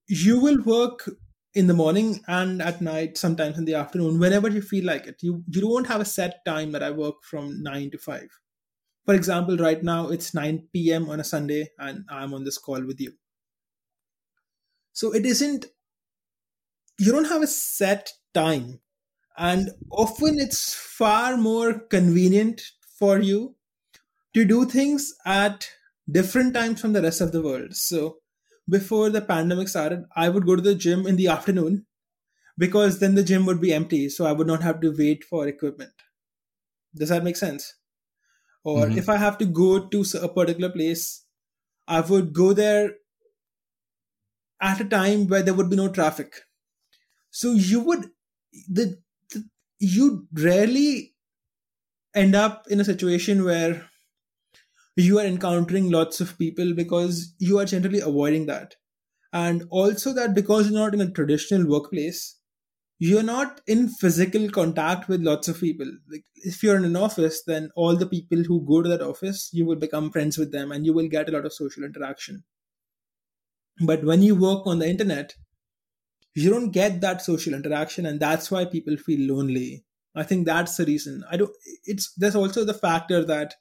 you 0.10 0.42
will 0.42 0.62
work 0.64 1.10
in 1.54 1.68
the 1.68 1.74
morning 1.74 2.20
and 2.28 2.62
at 2.62 2.82
night, 2.82 3.18
sometimes 3.18 3.58
in 3.58 3.64
the 3.64 3.76
afternoon, 3.76 4.20
whenever 4.20 4.50
you 4.50 4.62
feel 4.62 4.86
like 4.86 5.08
it. 5.08 5.24
You 5.24 5.42
you 5.48 5.62
don't 5.62 5.88
have 5.88 6.02
a 6.02 6.12
set 6.18 6.44
time 6.44 6.74
that 6.74 6.84
I 6.84 6.92
work 6.92 7.24
from 7.24 7.64
nine 7.64 7.92
to 7.92 7.98
five. 7.98 8.30
For 9.06 9.16
example, 9.16 9.56
right 9.58 9.82
now 9.82 10.10
it's 10.10 10.34
9 10.34 10.68
p.m. 10.74 11.10
on 11.10 11.22
a 11.22 11.24
Sunday 11.24 11.70
and 11.80 12.04
I'm 12.10 12.34
on 12.34 12.44
this 12.44 12.58
call 12.58 12.86
with 12.86 13.00
you. 13.00 13.14
So 14.94 15.14
it 15.14 15.26
isn't 15.26 15.68
you 17.02 17.12
don't 17.12 17.30
have 17.30 17.42
a 17.42 17.48
set 17.48 18.12
time. 18.34 18.80
And 19.36 19.72
often 19.90 20.40
it's 20.40 20.74
far 20.74 21.36
more 21.36 21.80
convenient 21.80 22.62
for 23.00 23.20
you 23.20 23.56
to 24.36 24.46
do 24.46 24.66
things 24.66 25.16
at 25.26 25.68
different 26.10 26.54
times 26.54 26.80
from 26.80 26.94
the 26.94 27.02
rest 27.02 27.22
of 27.22 27.32
the 27.32 27.42
world. 27.42 27.76
So 27.76 28.18
before 28.70 29.10
the 29.10 29.22
pandemic 29.22 29.68
started, 29.68 30.04
I 30.16 30.30
would 30.30 30.46
go 30.46 30.56
to 30.56 30.62
the 30.62 30.76
gym 30.76 31.08
in 31.08 31.16
the 31.16 31.28
afternoon 31.28 31.88
because 32.58 33.00
then 33.00 33.16
the 33.16 33.24
gym 33.24 33.48
would 33.48 33.60
be 33.60 33.74
empty. 33.74 34.08
So 34.10 34.26
I 34.26 34.34
would 34.34 34.48
not 34.48 34.62
have 34.62 34.80
to 34.82 34.96
wait 34.96 35.24
for 35.24 35.48
equipment. 35.48 35.94
Does 36.96 37.10
that 37.10 37.24
make 37.24 37.38
sense? 37.38 37.74
Or 38.64 38.86
mm-hmm. 38.86 38.98
if 39.00 39.10
I 39.10 39.18
have 39.18 39.40
to 39.40 39.46
go 39.46 39.88
to 39.88 40.06
a 40.22 40.30
particular 40.30 40.70
place, 40.70 41.26
I 41.88 42.02
would 42.02 42.32
go 42.34 42.54
there 42.54 42.92
at 44.62 44.80
a 44.82 44.86
time 44.86 45.28
where 45.28 45.44
there 45.44 45.54
would 45.54 45.70
be 45.70 45.76
no 45.76 45.90
traffic. 45.90 46.42
So 47.32 47.54
you 47.54 47.82
would, 47.82 48.12
the, 48.70 48.98
the 49.32 49.50
you 49.80 50.28
rarely 50.34 51.14
end 52.16 52.36
up 52.36 52.66
in 52.70 52.80
a 52.80 52.86
situation 52.86 53.44
where 53.44 53.90
you 54.96 55.20
are 55.20 55.26
encountering 55.26 55.90
lots 55.90 56.22
of 56.22 56.38
people 56.38 56.74
because 56.74 57.34
you 57.40 57.60
are 57.60 57.66
generally 57.66 58.00
avoiding 58.00 58.46
that. 58.48 58.76
And 59.34 59.64
also 59.70 60.14
that 60.14 60.36
because 60.36 60.70
you're 60.70 60.80
not 60.80 60.94
in 60.94 61.02
a 61.02 61.12
traditional 61.12 61.68
workplace, 61.68 62.38
you're 63.00 63.24
not 63.24 63.62
in 63.68 63.90
physical 63.90 64.50
contact 64.50 65.08
with 65.08 65.22
lots 65.22 65.48
of 65.48 65.60
people. 65.60 65.88
Like 66.12 66.26
if 66.36 66.64
you're 66.64 66.78
in 66.78 66.86
an 66.86 66.96
office, 66.98 67.44
then 67.46 67.72
all 67.76 67.96
the 67.96 68.06
people 68.06 68.44
who 68.44 68.66
go 68.66 68.82
to 68.82 68.90
that 68.90 69.02
office, 69.02 69.50
you 69.54 69.66
will 69.66 69.78
become 69.78 70.12
friends 70.12 70.38
with 70.38 70.52
them 70.52 70.72
and 70.72 70.86
you 70.86 70.94
will 70.94 71.08
get 71.08 71.30
a 71.30 71.32
lot 71.32 71.46
of 71.46 71.54
social 71.54 71.84
interaction. 71.84 72.44
But 73.80 74.04
when 74.04 74.22
you 74.22 74.36
work 74.36 74.66
on 74.68 74.80
the 74.80 74.90
internet, 74.90 75.36
you 76.36 76.50
don't 76.50 76.72
get 76.72 77.02
that 77.02 77.22
social 77.22 77.54
interaction, 77.54 78.06
and 78.06 78.20
that's 78.20 78.50
why 78.52 78.66
people 78.66 78.98
feel 78.98 79.34
lonely. 79.36 79.84
I 80.16 80.24
think 80.24 80.46
that's 80.46 80.78
the 80.78 80.86
reason. 80.86 81.24
I 81.30 81.38
don't. 81.38 81.52
It's 81.86 82.14
there's 82.16 82.36
also 82.36 82.64
the 82.66 82.74
factor 82.74 83.24
that 83.26 83.56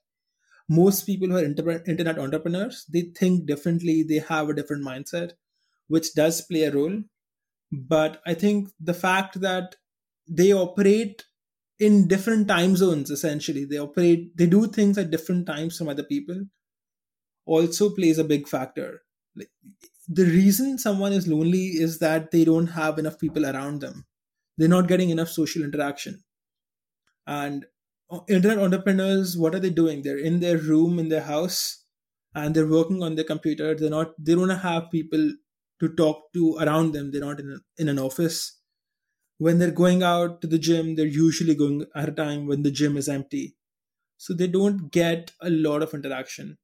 most 0.69 1.05
people 1.07 1.29
who 1.29 1.37
are 1.37 1.45
internet 1.45 2.19
entrepreneurs 2.19 2.87
they 2.93 3.03
think 3.03 3.47
differently 3.47 4.03
they 4.03 4.19
have 4.19 4.49
a 4.49 4.55
different 4.55 4.85
mindset 4.85 5.33
which 5.89 6.15
does 6.15 6.41
play 6.43 6.63
a 6.65 6.73
role 6.73 7.03
but 7.73 8.23
i 8.27 8.35
think 8.35 8.71
the 8.81 8.95
fact 8.95 9.41
that 9.41 9.77
they 10.29 10.53
operate 10.53 11.25
in 11.81 12.09
different 12.09 12.49
time 12.49 12.77
zones 12.77 13.11
essentially 13.11 13.65
they 13.65 13.79
operate 13.79 14.37
they 14.37 14.47
do 14.47 14.67
things 14.67 14.99
at 14.99 15.11
different 15.11 15.47
times 15.47 15.77
from 15.79 15.89
other 15.89 16.05
people 16.05 16.45
also 17.45 17.91
plays 17.91 18.19
a 18.19 18.25
big 18.25 18.49
factor 18.49 19.03
the 20.13 20.25
reason 20.25 20.77
someone 20.77 21.13
is 21.13 21.29
lonely 21.29 21.67
is 21.87 22.01
that 22.01 22.33
they 22.33 22.45
don't 22.45 22.67
have 22.67 22.99
enough 22.99 23.19
people 23.19 23.47
around 23.47 23.81
them. 23.81 24.07
They're 24.59 24.69
not 24.69 24.89
getting 24.89 25.11
enough 25.11 25.29
social 25.29 25.63
interaction. 25.63 26.25
And 27.29 27.65
uh, 28.11 28.19
internet 28.29 28.59
entrepreneurs 28.59 29.37
what 29.37 29.55
are 29.55 29.61
they 29.61 29.71
doing? 29.71 30.03
They're 30.03 30.19
in 30.19 30.41
their 30.41 30.59
room 30.59 30.99
in 30.99 31.11
their 31.11 31.23
house 31.23 31.85
and 32.35 32.55
they're 32.55 32.67
working 32.67 33.05
on 33.05 33.15
their 33.15 33.25
computer. 33.25 33.73
They're 33.77 33.89
not 33.89 34.15
they 34.19 34.35
don't 34.35 34.51
have 34.51 34.91
people 34.91 35.33
to 35.79 35.95
talk 35.95 36.33
to 36.33 36.57
around 36.57 36.93
them. 36.93 37.13
They're 37.13 37.21
not 37.21 37.39
in, 37.39 37.53
a, 37.53 37.81
in 37.81 37.89
an 37.89 38.01
office. 38.01 38.59
When 39.39 39.59
they're 39.59 39.71
going 39.71 40.03
out 40.03 40.41
to 40.41 40.49
the 40.49 40.59
gym 40.59 40.97
they're 40.97 41.07
usually 41.07 41.55
going 41.55 41.87
at 41.95 42.09
a 42.09 42.13
time 42.13 42.49
when 42.49 42.65
the 42.65 42.73
gym 42.73 42.97
is 42.97 43.09
empty. 43.09 43.55
So 44.17 44.35
they 44.35 44.49
don't 44.49 44.91
get 44.91 45.31
a 45.41 45.51
lot 45.51 45.83
of 45.83 45.95
interaction. 45.95 46.59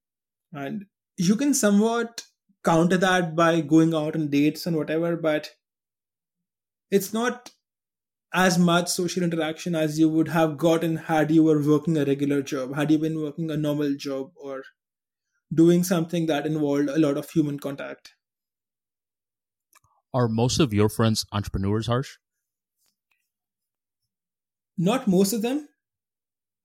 And 0.52 0.86
you 1.16 1.36
can 1.36 1.54
somewhat 1.54 2.24
counter 2.70 2.96
that 3.06 3.34
by 3.36 3.60
going 3.60 3.94
out 3.94 4.16
on 4.20 4.28
dates 4.28 4.66
and 4.66 4.76
whatever 4.76 5.16
but 5.16 5.50
it's 6.90 7.12
not 7.12 7.50
as 8.32 8.58
much 8.58 8.88
social 8.88 9.22
interaction 9.22 9.74
as 9.74 9.98
you 9.98 10.08
would 10.08 10.28
have 10.28 10.56
gotten 10.58 10.96
had 10.96 11.30
you 11.30 11.42
were 11.42 11.62
working 11.62 11.96
a 11.96 12.04
regular 12.04 12.42
job, 12.42 12.74
had 12.74 12.90
you 12.90 12.98
been 12.98 13.20
working 13.20 13.50
a 13.50 13.56
normal 13.56 13.94
job 13.94 14.30
or 14.36 14.62
doing 15.54 15.84
something 15.84 16.26
that 16.26 16.46
involved 16.46 16.88
a 16.88 16.98
lot 16.98 17.16
of 17.16 17.30
human 17.30 17.58
contact. 17.58 18.14
Are 20.12 20.28
most 20.28 20.60
of 20.60 20.74
your 20.74 20.88
friends 20.88 21.24
entrepreneurs, 21.32 21.86
Harsh? 21.86 22.16
Not 24.76 25.06
most 25.06 25.32
of 25.32 25.42
them. 25.42 25.68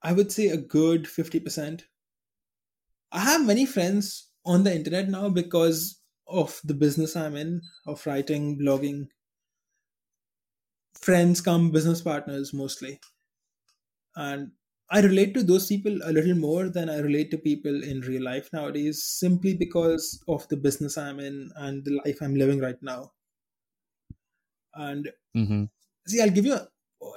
I 0.01 0.13
would 0.13 0.31
say 0.31 0.47
a 0.47 0.57
good 0.57 1.03
50%. 1.03 1.83
I 3.11 3.19
have 3.19 3.45
many 3.45 3.65
friends 3.65 4.30
on 4.45 4.63
the 4.63 4.73
internet 4.73 5.09
now 5.09 5.29
because 5.29 5.99
of 6.27 6.59
the 6.63 6.73
business 6.73 7.15
I'm 7.15 7.35
in, 7.35 7.61
of 7.87 8.05
writing, 8.05 8.57
blogging, 8.57 9.07
friends 10.99 11.41
come 11.41 11.71
business 11.71 12.01
partners 12.01 12.53
mostly. 12.53 12.99
And 14.15 14.51
i 14.91 14.99
relate 14.99 15.33
to 15.33 15.41
those 15.41 15.67
people 15.67 15.97
a 16.03 16.11
little 16.11 16.35
more 16.35 16.67
than 16.69 16.89
i 16.89 16.97
relate 16.99 17.31
to 17.31 17.37
people 17.37 17.83
in 17.91 18.01
real 18.01 18.23
life 18.23 18.49
nowadays 18.51 19.03
simply 19.05 19.53
because 19.53 20.21
of 20.27 20.47
the 20.49 20.57
business 20.57 20.97
i'm 20.97 21.19
in 21.19 21.49
and 21.55 21.85
the 21.85 21.99
life 22.05 22.17
i'm 22.21 22.35
living 22.35 22.59
right 22.59 22.81
now. 22.81 23.11
And 24.75 25.09
mm-hmm. 25.35 25.63
see 26.07 26.21
i'll 26.21 26.29
give 26.29 26.45
you 26.45 26.55
a, 26.55 26.67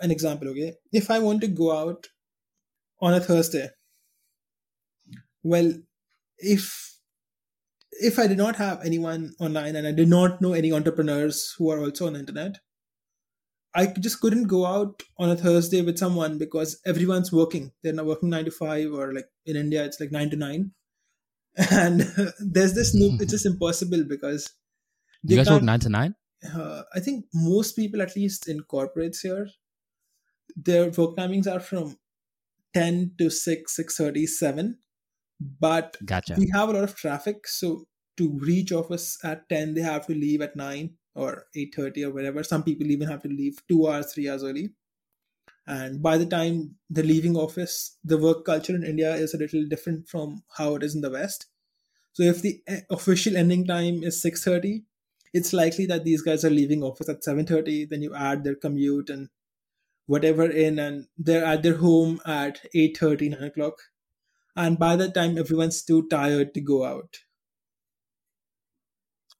an 0.02 0.10
example 0.10 0.48
okay? 0.48 0.74
If 0.92 1.10
i 1.10 1.18
want 1.18 1.40
to 1.40 1.48
go 1.48 1.76
out 1.76 2.06
on 3.00 3.14
a 3.14 3.20
thursday 3.20 3.68
well 5.42 5.72
if 6.38 6.93
if 8.00 8.18
i 8.18 8.26
did 8.26 8.38
not 8.38 8.56
have 8.56 8.84
anyone 8.84 9.32
online 9.40 9.76
and 9.76 9.86
i 9.86 9.92
did 9.92 10.08
not 10.08 10.40
know 10.40 10.52
any 10.52 10.72
entrepreneurs 10.72 11.54
who 11.58 11.70
are 11.70 11.80
also 11.80 12.06
on 12.06 12.14
the 12.14 12.18
internet 12.18 12.58
I 13.74 13.86
just 13.86 14.20
couldn't 14.20 14.44
go 14.44 14.64
out 14.64 15.02
on 15.18 15.30
a 15.30 15.36
Thursday 15.36 15.82
with 15.82 15.98
someone 15.98 16.38
because 16.38 16.80
everyone's 16.86 17.32
working. 17.32 17.72
They're 17.82 17.92
not 17.92 18.06
working 18.06 18.30
nine 18.30 18.44
to 18.44 18.52
five, 18.52 18.92
or 18.92 19.12
like 19.12 19.26
in 19.46 19.56
India, 19.56 19.84
it's 19.84 19.98
like 19.98 20.12
nine 20.12 20.30
to 20.30 20.36
nine. 20.36 20.70
And 21.70 22.00
there's 22.40 22.74
this 22.74 22.94
new, 22.94 23.16
it's 23.20 23.32
just 23.32 23.46
impossible 23.46 24.04
because 24.08 24.50
you 25.22 25.36
guys 25.36 25.50
work 25.50 25.62
nine 25.62 25.80
to 25.80 25.88
nine. 25.88 26.14
Uh, 26.54 26.82
I 26.94 27.00
think 27.00 27.24
most 27.32 27.74
people, 27.74 28.02
at 28.02 28.14
least 28.16 28.48
in 28.48 28.60
corporates 28.60 29.22
here, 29.22 29.48
their 30.56 30.90
work 30.90 31.16
timings 31.16 31.52
are 31.52 31.60
from 31.60 31.96
ten 32.74 33.12
to 33.18 33.30
six, 33.30 33.74
six 33.74 33.96
thirty, 33.96 34.26
seven. 34.26 34.78
But 35.40 35.96
gotcha. 36.04 36.36
we 36.38 36.50
have 36.54 36.68
a 36.68 36.72
lot 36.72 36.84
of 36.84 36.94
traffic, 36.94 37.46
so 37.46 37.86
to 38.16 38.38
reach 38.38 38.72
office 38.72 39.18
at 39.24 39.48
ten, 39.48 39.74
they 39.74 39.82
have 39.82 40.06
to 40.06 40.14
leave 40.14 40.40
at 40.40 40.56
nine 40.56 40.94
or 41.14 41.46
8.30 41.56 42.06
or 42.06 42.10
whatever. 42.12 42.42
Some 42.42 42.62
people 42.62 42.90
even 42.90 43.08
have 43.08 43.22
to 43.22 43.28
leave 43.28 43.62
two 43.68 43.88
hours 43.88 44.12
three 44.12 44.28
hours 44.28 44.42
early. 44.44 44.70
And 45.66 46.02
by 46.02 46.18
the 46.18 46.26
time 46.26 46.76
they're 46.90 47.04
leaving 47.04 47.36
office 47.36 47.96
the 48.04 48.18
work 48.18 48.44
culture 48.44 48.74
in 48.74 48.84
india 48.84 49.14
is 49.14 49.32
a 49.32 49.38
little 49.38 49.64
different 49.66 50.08
from 50.08 50.42
how 50.58 50.74
it 50.74 50.82
is 50.82 50.94
in 50.94 51.00
the 51.00 51.10
west. 51.10 51.46
So 52.12 52.22
if 52.22 52.42
the 52.42 52.60
eh, 52.66 52.80
official 52.90 53.36
ending 53.36 53.66
time 53.66 54.02
is 54.02 54.22
6.30 54.22 54.84
it's 55.32 55.52
likely 55.52 55.84
that 55.86 56.04
these 56.04 56.22
guys 56.22 56.44
are 56.44 56.50
leaving 56.50 56.82
office 56.82 57.08
at 57.08 57.22
7.30 57.22 57.88
then 57.88 58.02
you 58.02 58.14
add 58.14 58.44
their 58.44 58.54
commute 58.54 59.10
and 59.10 59.28
whatever 60.06 60.48
in 60.48 60.78
and 60.78 61.06
they're 61.16 61.44
at 61.44 61.62
their 61.62 61.78
home 61.78 62.20
at 62.26 62.60
8.30 62.74 63.30
9 63.30 63.42
o'clock 63.42 63.74
and 64.56 64.78
by 64.78 64.96
that 64.96 65.14
time 65.14 65.38
everyone's 65.38 65.82
too 65.84 66.06
tired 66.08 66.54
to 66.54 66.60
go 66.60 66.84
out 66.84 67.18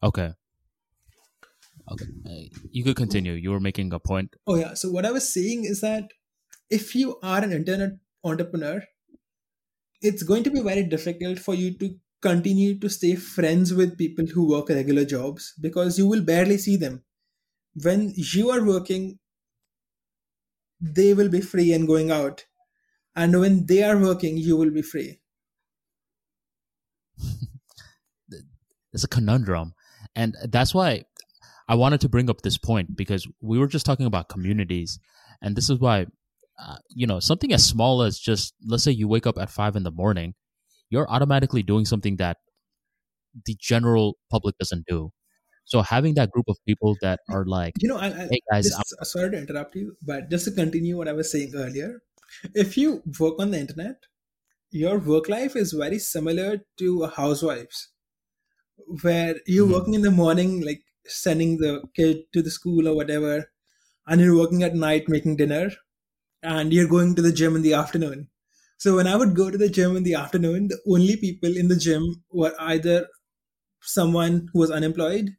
okay 0.02 0.34
Okay, 1.90 2.06
uh, 2.26 2.56
you 2.70 2.82
could 2.82 2.96
continue. 2.96 3.32
You 3.32 3.50
were 3.50 3.60
making 3.60 3.92
a 3.92 3.98
point. 3.98 4.36
Oh 4.46 4.54
yeah. 4.56 4.74
So 4.74 4.90
what 4.90 5.04
I 5.04 5.10
was 5.12 5.30
saying 5.30 5.64
is 5.64 5.80
that 5.82 6.12
if 6.70 6.94
you 6.94 7.18
are 7.22 7.42
an 7.42 7.52
internet 7.52 7.92
entrepreneur, 8.24 8.82
it's 10.00 10.22
going 10.22 10.44
to 10.44 10.50
be 10.50 10.60
very 10.60 10.82
difficult 10.84 11.38
for 11.38 11.54
you 11.54 11.76
to 11.78 11.98
continue 12.20 12.78
to 12.78 12.88
stay 12.88 13.16
friends 13.16 13.72
with 13.74 13.98
people 13.98 14.26
who 14.26 14.48
work 14.48 14.68
regular 14.68 15.04
jobs 15.04 15.54
because 15.60 15.98
you 15.98 16.06
will 16.06 16.22
barely 16.22 16.58
see 16.58 16.76
them. 16.76 17.04
When 17.82 18.12
you 18.16 18.50
are 18.50 18.64
working, 18.64 19.18
they 20.80 21.14
will 21.14 21.28
be 21.28 21.40
free 21.40 21.72
and 21.72 21.86
going 21.86 22.10
out, 22.12 22.46
and 23.16 23.38
when 23.38 23.66
they 23.66 23.82
are 23.82 23.98
working, 23.98 24.36
you 24.36 24.56
will 24.56 24.70
be 24.70 24.82
free. 24.82 25.18
it's 28.92 29.04
a 29.04 29.08
conundrum, 29.08 29.74
and 30.14 30.36
that's 30.48 30.74
why 30.74 31.04
I 31.68 31.74
wanted 31.76 32.00
to 32.02 32.08
bring 32.08 32.28
up 32.28 32.42
this 32.42 32.58
point 32.58 32.96
because 32.96 33.26
we 33.40 33.58
were 33.58 33.68
just 33.68 33.86
talking 33.86 34.06
about 34.06 34.28
communities, 34.28 34.98
and 35.40 35.56
this 35.56 35.70
is 35.70 35.78
why, 35.78 36.06
uh, 36.58 36.76
you 36.90 37.06
know, 37.06 37.20
something 37.20 37.52
as 37.52 37.64
small 37.64 38.02
as 38.02 38.18
just 38.18 38.54
let's 38.66 38.82
say 38.84 38.92
you 38.92 39.08
wake 39.08 39.26
up 39.26 39.38
at 39.38 39.50
five 39.50 39.76
in 39.76 39.82
the 39.82 39.90
morning, 39.90 40.34
you're 40.90 41.08
automatically 41.10 41.62
doing 41.62 41.84
something 41.84 42.16
that 42.16 42.38
the 43.46 43.56
general 43.60 44.16
public 44.30 44.56
doesn't 44.58 44.86
do. 44.86 45.10
So 45.64 45.80
having 45.80 46.14
that 46.14 46.30
group 46.30 46.44
of 46.48 46.58
people 46.66 46.96
that 47.00 47.20
are 47.30 47.44
like, 47.46 47.72
you 47.80 47.88
know, 47.88 47.96
I, 47.96 48.08
I, 48.08 48.28
hey 48.30 48.40
guys, 48.50 48.68
just, 48.68 49.06
sorry 49.06 49.30
to 49.30 49.38
interrupt 49.38 49.74
you, 49.74 49.96
but 50.02 50.30
just 50.30 50.44
to 50.44 50.50
continue 50.50 50.96
what 50.96 51.08
I 51.08 51.12
was 51.12 51.32
saying 51.32 51.52
earlier, 51.54 52.00
if 52.54 52.76
you 52.76 53.02
work 53.18 53.34
on 53.38 53.50
the 53.50 53.58
internet, 53.58 53.96
your 54.70 54.98
work 54.98 55.28
life 55.28 55.54
is 55.56 55.72
very 55.72 55.98
similar 55.98 56.60
to 56.78 57.04
a 57.04 57.08
housewife's, 57.08 57.90
where 59.02 59.36
you're 59.46 59.66
mm-hmm. 59.66 59.74
working 59.74 59.94
in 59.94 60.02
the 60.02 60.10
morning, 60.10 60.60
like 60.64 60.82
sending 61.06 61.58
the 61.58 61.82
kid 61.94 62.24
to 62.32 62.42
the 62.42 62.50
school 62.50 62.88
or 62.88 62.96
whatever, 62.96 63.50
and 64.06 64.20
you're 64.20 64.36
working 64.36 64.62
at 64.62 64.74
night 64.74 65.08
making 65.08 65.36
dinner, 65.36 65.70
and 66.42 66.72
you're 66.72 66.88
going 66.88 67.14
to 67.14 67.22
the 67.22 67.32
gym 67.32 67.56
in 67.56 67.62
the 67.62 67.74
afternoon. 67.74 68.28
So 68.76 68.96
when 68.96 69.06
I 69.06 69.16
would 69.16 69.34
go 69.34 69.50
to 69.50 69.56
the 69.56 69.68
gym 69.68 69.96
in 69.96 70.02
the 70.02 70.14
afternoon, 70.14 70.68
the 70.68 70.78
only 70.88 71.16
people 71.16 71.56
in 71.56 71.68
the 71.68 71.76
gym 71.76 72.22
were 72.30 72.54
either 72.58 73.06
someone 73.80 74.48
who 74.52 74.58
was 74.58 74.70
unemployed 74.70 75.30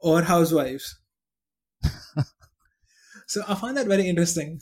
or 0.00 0.22
housewives. 0.22 0.98
so 3.26 3.42
I 3.46 3.54
find 3.54 3.76
that 3.76 3.86
very 3.86 4.08
interesting. 4.08 4.60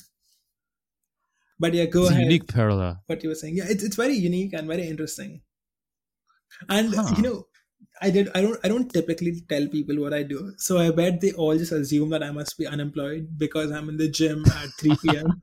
But 1.58 1.74
yeah, 1.74 1.86
go 1.86 2.02
it's 2.02 2.10
ahead. 2.10 2.22
unique 2.22 2.46
parallel. 2.46 3.02
What 3.06 3.22
you 3.22 3.30
were 3.30 3.34
saying, 3.34 3.56
yeah, 3.56 3.66
it's 3.68 3.82
it's 3.82 3.96
very 3.96 4.14
unique 4.14 4.52
and 4.52 4.68
very 4.68 4.86
interesting. 4.86 5.42
And 6.68 6.94
huh. 6.94 7.14
you 7.16 7.22
know, 7.22 7.46
I 8.00 8.10
did. 8.10 8.30
I 8.34 8.42
don't. 8.42 8.58
I 8.64 8.68
don't 8.68 8.92
typically 8.92 9.42
tell 9.48 9.66
people 9.68 10.00
what 10.00 10.14
I 10.14 10.22
do. 10.22 10.52
So 10.56 10.78
I 10.78 10.90
bet 10.90 11.20
they 11.20 11.32
all 11.32 11.56
just 11.56 11.72
assume 11.72 12.10
that 12.10 12.22
I 12.22 12.30
must 12.30 12.56
be 12.58 12.66
unemployed 12.66 13.28
because 13.36 13.72
I'm 13.72 13.88
in 13.88 13.96
the 13.96 14.08
gym 14.08 14.44
at 14.46 14.70
3 14.78 14.96
p.m. 15.02 15.40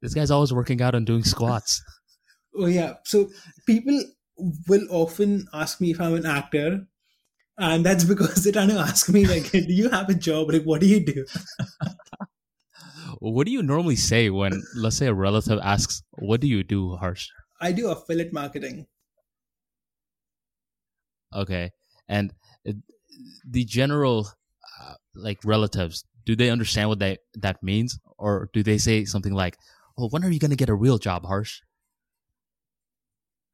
this 0.00 0.14
guy's 0.14 0.30
always 0.30 0.52
working 0.52 0.80
out 0.82 0.94
and 0.94 1.06
doing 1.06 1.24
squats. 1.24 1.82
oh 2.56 2.66
yeah. 2.66 2.94
So 3.04 3.30
people 3.66 4.00
will 4.68 4.86
often 4.90 5.46
ask 5.52 5.80
me 5.80 5.90
if 5.90 6.00
I'm 6.00 6.14
an 6.14 6.26
actor, 6.26 6.86
and 7.56 7.84
that's 7.84 8.04
because 8.12 8.44
they're 8.44 8.52
trying 8.52 8.68
to 8.68 8.78
ask 8.78 9.08
me 9.08 9.26
like, 9.26 9.50
"Do 9.50 9.64
you 9.68 9.88
have 9.90 10.08
a 10.08 10.14
job? 10.14 10.50
Like, 10.50 10.64
what 10.64 10.80
do 10.80 10.86
you 10.86 11.04
do?" 11.04 11.24
What 13.20 13.46
do 13.46 13.52
you 13.52 13.62
normally 13.62 13.96
say 13.96 14.30
when, 14.30 14.62
let's 14.74 14.96
say, 14.96 15.06
a 15.06 15.14
relative 15.14 15.58
asks, 15.62 16.02
"What 16.18 16.40
do 16.40 16.46
you 16.46 16.62
do, 16.62 16.96
Harsh?" 16.96 17.28
I 17.60 17.72
do 17.72 17.90
affiliate 17.90 18.32
marketing. 18.32 18.86
Okay, 21.34 21.70
and 22.08 22.32
uh, 22.66 22.72
the 23.48 23.64
general 23.64 24.28
uh, 24.80 24.94
like 25.14 25.38
relatives, 25.44 26.04
do 26.24 26.36
they 26.36 26.50
understand 26.50 26.88
what 26.88 27.00
that 27.00 27.20
that 27.34 27.62
means, 27.62 27.98
or 28.18 28.50
do 28.52 28.62
they 28.62 28.78
say 28.78 29.04
something 29.04 29.34
like, 29.34 29.58
"Well, 29.96 30.08
when 30.10 30.24
are 30.24 30.30
you 30.30 30.38
going 30.38 30.50
to 30.52 30.56
get 30.56 30.70
a 30.70 30.74
real 30.74 30.98
job, 30.98 31.24
Harsh?" 31.26 31.60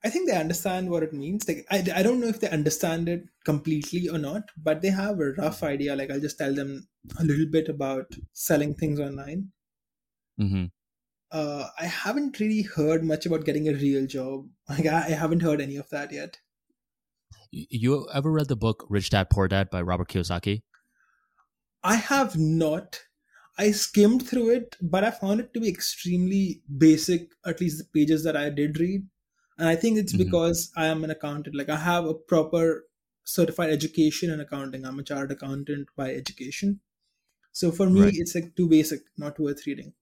I 0.04 0.10
think 0.10 0.28
they 0.28 0.36
understand 0.36 0.90
what 0.90 1.02
it 1.02 1.14
means. 1.14 1.48
Like, 1.48 1.66
I, 1.70 1.78
I 1.96 2.02
don't 2.02 2.20
know 2.20 2.26
if 2.26 2.38
they 2.38 2.50
understand 2.50 3.08
it 3.08 3.24
completely 3.46 4.06
or 4.10 4.18
not, 4.18 4.42
but 4.54 4.82
they 4.82 4.90
have 4.90 5.18
a 5.18 5.32
rough 5.32 5.62
idea. 5.62 5.96
Like, 5.96 6.10
I'll 6.10 6.20
just 6.20 6.36
tell 6.36 6.54
them 6.54 6.86
a 7.18 7.24
little 7.24 7.46
bit 7.46 7.70
about 7.70 8.12
selling 8.34 8.74
things 8.74 9.00
online. 9.00 9.50
Mm-hmm. 10.41 10.64
Uh, 11.30 11.66
I 11.78 11.87
haven't 11.87 12.39
really 12.39 12.62
heard 12.62 13.05
much 13.05 13.26
about 13.26 13.45
getting 13.45 13.68
a 13.68 13.72
real 13.72 14.07
job. 14.07 14.47
Like, 14.68 14.87
I, 14.87 15.07
I 15.07 15.11
haven't 15.11 15.43
heard 15.43 15.61
any 15.61 15.76
of 15.76 15.91
that 15.91 16.12
yet. 16.12 16.39
You 17.51 18.09
ever 18.12 18.32
read 18.32 18.49
the 18.49 18.57
book 18.57 18.87
Rich 18.89 19.11
Dad 19.11 19.30
Poor 19.30 19.47
Dad 19.47 19.70
by 19.70 19.82
Robert 19.82 20.09
Kiyosaki? 20.09 20.62
I 21.82 21.97
have 21.97 22.37
not. 22.37 23.01
I 23.59 23.70
skimmed 23.70 24.26
through 24.26 24.51
it, 24.51 24.76
but 24.80 25.05
I 25.05 25.11
found 25.11 25.41
it 25.41 25.55
to 25.55 25.61
be 25.61 25.68
extremely 25.68 26.62
basic, 26.78 27.28
at 27.47 27.61
least 27.61 27.78
the 27.78 27.85
pages 27.85 28.24
that 28.24 28.37
I 28.37 28.51
did 28.51 28.80
read 28.80 29.07
and 29.59 29.68
i 29.68 29.76
think 29.76 29.99
it's 29.99 30.12
mm-hmm. 30.12 30.24
because 30.24 30.70
i 30.76 30.87
am 30.87 31.05
an 31.05 31.11
accountant 31.11 31.55
like 31.55 31.68
i 31.68 31.76
have 31.76 32.05
a 32.05 32.14
proper 32.14 32.85
certified 33.24 33.70
education 33.70 34.30
in 34.30 34.41
accounting 34.41 34.85
i'm 34.85 34.99
a 34.99 35.03
chartered 35.03 35.32
accountant 35.32 35.89
by 35.97 36.11
education 36.11 36.80
so 37.53 37.70
for 37.70 37.89
me 37.89 38.03
right. 38.03 38.14
it's 38.16 38.35
like 38.35 38.55
too 38.57 38.68
basic 38.68 39.01
not 39.16 39.39
worth 39.39 39.66
reading 39.66 39.93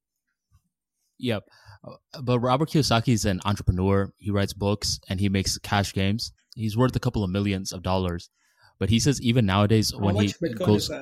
yep 1.22 1.44
uh, 1.84 2.20
but 2.22 2.40
robert 2.40 2.68
kiyosaki 2.68 3.12
is 3.12 3.24
an 3.24 3.40
entrepreneur 3.44 4.12
he 4.18 4.30
writes 4.30 4.52
books 4.52 5.00
and 5.08 5.20
he 5.20 5.28
makes 5.28 5.58
cash 5.58 5.92
games 5.92 6.32
he's 6.54 6.76
worth 6.76 6.94
a 6.96 7.00
couple 7.00 7.24
of 7.24 7.30
millions 7.30 7.72
of 7.72 7.82
dollars 7.82 8.30
but 8.78 8.90
he 8.90 8.98
says 8.98 9.20
even 9.22 9.46
nowadays 9.46 9.92
How 9.92 10.04
when 10.04 10.16
he 10.16 10.28
Bitcoin 10.28 10.66
goes 10.66 10.90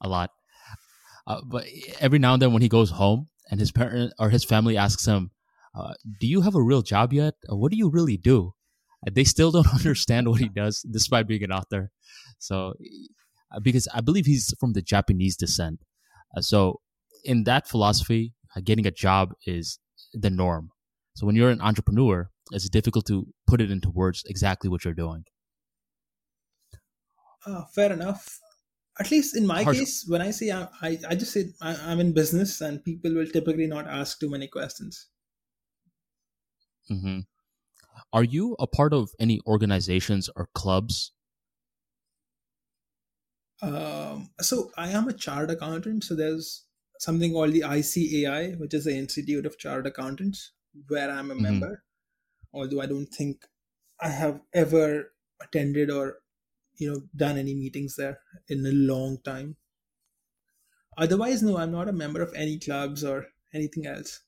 a 0.00 0.08
lot 0.08 0.30
uh, 1.26 1.40
but 1.44 1.66
every 2.00 2.18
now 2.18 2.34
and 2.34 2.42
then 2.42 2.52
when 2.52 2.62
he 2.62 2.68
goes 2.68 2.90
home 2.90 3.28
and 3.50 3.58
his 3.58 3.72
parent 3.72 4.12
or 4.18 4.30
his 4.30 4.44
family 4.44 4.76
asks 4.76 5.06
him 5.06 5.30
uh, 5.74 5.94
do 6.20 6.26
you 6.26 6.40
have 6.40 6.54
a 6.54 6.62
real 6.62 6.82
job 6.82 7.12
yet? 7.12 7.34
what 7.48 7.70
do 7.70 7.76
you 7.76 7.88
really 7.88 8.16
do? 8.16 8.54
they 9.12 9.24
still 9.24 9.50
don't 9.50 9.72
understand 9.74 10.28
what 10.28 10.40
he 10.40 10.48
does, 10.48 10.82
despite 10.82 11.28
being 11.28 11.44
an 11.44 11.52
author. 11.52 11.90
So, 12.38 12.74
uh, 13.54 13.60
because 13.60 13.88
I 13.94 14.00
believe 14.00 14.26
he's 14.26 14.54
from 14.58 14.72
the 14.72 14.82
Japanese 14.82 15.36
descent. 15.36 15.80
Uh, 16.36 16.40
so, 16.40 16.80
in 17.24 17.44
that 17.44 17.68
philosophy, 17.68 18.34
uh, 18.56 18.60
getting 18.64 18.86
a 18.86 18.90
job 18.90 19.32
is 19.46 19.78
the 20.12 20.30
norm. 20.30 20.70
So, 21.14 21.26
when 21.26 21.36
you're 21.36 21.50
an 21.50 21.60
entrepreneur, 21.60 22.30
it's 22.52 22.68
difficult 22.68 23.06
to 23.06 23.26
put 23.46 23.60
it 23.60 23.70
into 23.70 23.90
words 23.90 24.22
exactly 24.26 24.70
what 24.70 24.84
you're 24.84 24.94
doing. 24.94 25.24
Uh, 27.46 27.64
fair 27.74 27.92
enough. 27.92 28.38
At 29.00 29.10
least 29.10 29.36
in 29.36 29.46
my 29.46 29.62
Harsh. 29.62 29.78
case, 29.78 30.04
when 30.08 30.20
I 30.20 30.32
say 30.32 30.50
I, 30.50 30.66
I, 30.82 30.98
I 31.08 31.14
just 31.14 31.32
say 31.32 31.50
I, 31.60 31.76
I'm 31.86 32.00
in 32.00 32.12
business, 32.12 32.60
and 32.60 32.82
people 32.82 33.14
will 33.14 33.26
typically 33.26 33.66
not 33.66 33.86
ask 33.86 34.18
too 34.18 34.28
many 34.28 34.48
questions. 34.48 35.06
Mm-hmm. 36.90 37.20
Are 38.12 38.24
you 38.24 38.56
a 38.58 38.66
part 38.66 38.92
of 38.92 39.10
any 39.20 39.40
organizations 39.46 40.28
or 40.34 40.48
clubs? 40.54 41.12
Um, 43.60 44.30
so 44.40 44.70
I 44.76 44.90
am 44.90 45.08
a 45.08 45.12
chartered 45.12 45.50
accountant. 45.50 46.04
So 46.04 46.14
there's 46.14 46.64
something 46.98 47.32
called 47.32 47.52
the 47.52 47.62
ICAI, 47.62 48.58
which 48.58 48.74
is 48.74 48.84
the 48.84 48.96
Institute 48.96 49.46
of 49.46 49.58
Chartered 49.58 49.86
Accountants, 49.86 50.52
where 50.88 51.10
I'm 51.10 51.30
a 51.30 51.34
mm-hmm. 51.34 51.42
member. 51.42 51.84
Although 52.52 52.80
I 52.80 52.86
don't 52.86 53.06
think 53.06 53.46
I 54.00 54.08
have 54.08 54.40
ever 54.52 55.12
attended 55.40 55.90
or 55.90 56.18
you 56.76 56.90
know 56.90 57.02
done 57.16 57.36
any 57.38 57.54
meetings 57.54 57.96
there 57.96 58.18
in 58.48 58.64
a 58.64 58.72
long 58.72 59.18
time. 59.24 59.56
Otherwise, 60.96 61.42
no, 61.42 61.56
I'm 61.58 61.72
not 61.72 61.88
a 61.88 61.92
member 61.92 62.22
of 62.22 62.32
any 62.34 62.58
clubs 62.58 63.04
or 63.04 63.26
anything 63.54 63.86
else. 63.86 64.20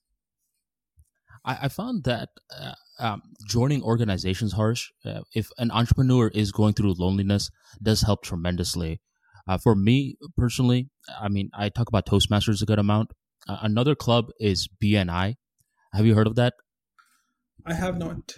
I, 1.44 1.58
I 1.62 1.68
found 1.68 2.04
that 2.04 2.28
uh, 2.56 2.74
um, 2.98 3.22
joining 3.46 3.82
organizations, 3.82 4.52
harsh, 4.52 4.90
uh, 5.04 5.22
if 5.34 5.50
an 5.58 5.70
entrepreneur 5.70 6.28
is 6.28 6.52
going 6.52 6.74
through 6.74 6.94
loneliness, 6.98 7.50
does 7.82 8.02
help 8.02 8.22
tremendously. 8.22 9.00
Uh, 9.48 9.58
for 9.58 9.74
me 9.74 10.16
personally, 10.36 10.88
I 11.20 11.28
mean, 11.28 11.50
I 11.54 11.68
talk 11.68 11.88
about 11.88 12.06
Toastmasters 12.06 12.62
a 12.62 12.66
good 12.66 12.78
amount. 12.78 13.12
Uh, 13.48 13.58
another 13.62 13.94
club 13.94 14.30
is 14.38 14.68
BNI. 14.82 15.36
Have 15.92 16.06
you 16.06 16.14
heard 16.14 16.26
of 16.26 16.36
that? 16.36 16.54
I 17.66 17.74
have 17.74 17.98
not. 17.98 18.36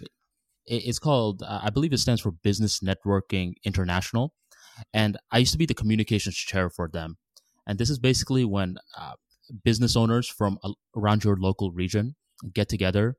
It's 0.66 0.98
called, 0.98 1.42
uh, 1.42 1.60
I 1.62 1.70
believe 1.70 1.92
it 1.92 1.98
stands 1.98 2.20
for 2.20 2.30
Business 2.30 2.80
Networking 2.80 3.54
International. 3.64 4.32
And 4.94 5.18
I 5.30 5.38
used 5.38 5.52
to 5.52 5.58
be 5.58 5.66
the 5.66 5.74
communications 5.74 6.36
chair 6.36 6.70
for 6.70 6.88
them. 6.88 7.18
And 7.66 7.78
this 7.78 7.90
is 7.90 7.98
basically 7.98 8.44
when 8.44 8.78
uh, 8.98 9.12
business 9.64 9.96
owners 9.96 10.28
from 10.28 10.58
around 10.96 11.24
your 11.24 11.36
local 11.36 11.70
region 11.72 12.14
get 12.52 12.68
together, 12.68 13.16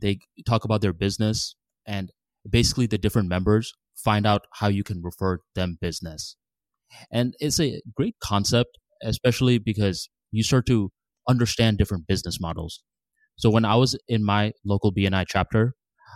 they 0.00 0.18
talk 0.46 0.64
about 0.64 0.80
their 0.80 0.92
business, 0.92 1.54
and 1.86 2.10
basically 2.48 2.86
the 2.86 2.98
different 2.98 3.28
members 3.28 3.74
find 3.96 4.26
out 4.26 4.46
how 4.54 4.68
you 4.68 4.84
can 4.84 5.02
refer 5.02 5.40
them 5.54 5.78
business. 5.80 6.36
And 7.12 7.34
it's 7.40 7.60
a 7.60 7.80
great 7.96 8.16
concept, 8.22 8.78
especially 9.02 9.58
because 9.58 10.08
you 10.32 10.42
start 10.42 10.66
to 10.66 10.90
understand 11.28 11.78
different 11.78 12.06
business 12.06 12.40
models. 12.40 12.82
So 13.36 13.50
when 13.50 13.64
I 13.64 13.76
was 13.76 13.98
in 14.08 14.24
my 14.24 14.52
local 14.64 14.92
BNI 14.92 15.26
chapter, 15.28 15.74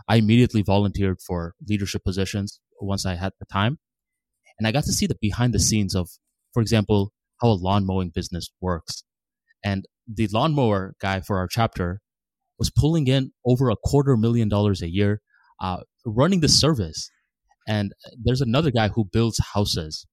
I 0.08 0.16
immediately 0.16 0.62
volunteered 0.62 1.18
for 1.26 1.54
leadership 1.68 2.04
positions 2.04 2.60
once 2.80 3.06
I 3.06 3.14
had 3.14 3.32
the 3.40 3.46
time. 3.46 3.78
And 4.58 4.66
I 4.68 4.72
got 4.72 4.84
to 4.84 4.92
see 4.92 5.06
the 5.06 5.16
behind 5.20 5.54
the 5.54 5.60
scenes 5.60 5.94
of, 5.94 6.08
for 6.52 6.60
example, 6.62 7.12
how 7.40 7.48
a 7.48 7.54
lawn 7.54 7.86
mowing 7.86 8.10
business 8.14 8.50
works. 8.60 9.04
And 9.64 9.86
the 10.06 10.28
lawnmower 10.28 10.94
guy 11.00 11.20
for 11.20 11.38
our 11.38 11.48
chapter 11.48 12.00
was 12.58 12.70
pulling 12.70 13.06
in 13.08 13.32
over 13.46 13.70
a 13.70 13.76
quarter 13.76 14.16
million 14.16 14.48
dollars 14.48 14.82
a 14.82 14.90
year, 14.90 15.20
uh, 15.60 15.78
running 16.06 16.40
the 16.40 16.48
service. 16.48 17.10
And 17.68 17.92
there's 18.22 18.40
another 18.40 18.70
guy 18.70 18.88
who 18.88 19.04
builds 19.04 19.40
houses. 19.54 20.06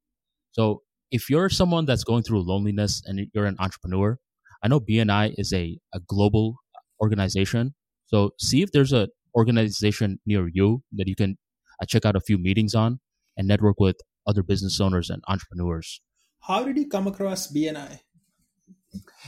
So 0.51 0.81
if 1.11 1.29
you're 1.29 1.49
someone 1.49 1.85
that's 1.85 2.03
going 2.03 2.23
through 2.23 2.47
loneliness 2.47 3.01
and 3.05 3.27
you're 3.33 3.45
an 3.45 3.57
entrepreneur, 3.59 4.17
I 4.63 4.67
know 4.67 4.79
BNI 4.79 5.35
is 5.37 5.51
a, 5.53 5.77
a 5.93 5.99
global 5.99 6.55
organization. 7.01 7.73
So 8.05 8.31
see 8.39 8.61
if 8.61 8.71
there's 8.71 8.93
an 8.93 9.07
organization 9.35 10.19
near 10.25 10.49
you 10.51 10.83
that 10.93 11.07
you 11.07 11.15
can 11.15 11.37
I 11.81 11.85
check 11.85 12.05
out 12.05 12.15
a 12.15 12.21
few 12.21 12.37
meetings 12.37 12.75
on 12.75 12.99
and 13.35 13.47
network 13.47 13.79
with 13.79 13.95
other 14.27 14.43
business 14.43 14.79
owners 14.79 15.09
and 15.09 15.23
entrepreneurs. 15.27 15.99
How 16.41 16.63
did 16.63 16.77
you 16.77 16.87
come 16.87 17.07
across 17.07 17.51
BNI? 17.51 17.99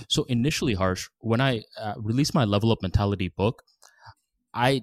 So 0.07 0.23
initially, 0.25 0.73
Harsh, 0.75 1.07
when 1.19 1.41
I 1.41 1.63
uh, 1.79 1.93
released 1.97 2.35
my 2.35 2.43
Level 2.43 2.71
Up 2.71 2.79
Mentality 2.81 3.29
book, 3.29 3.63
I 4.53 4.81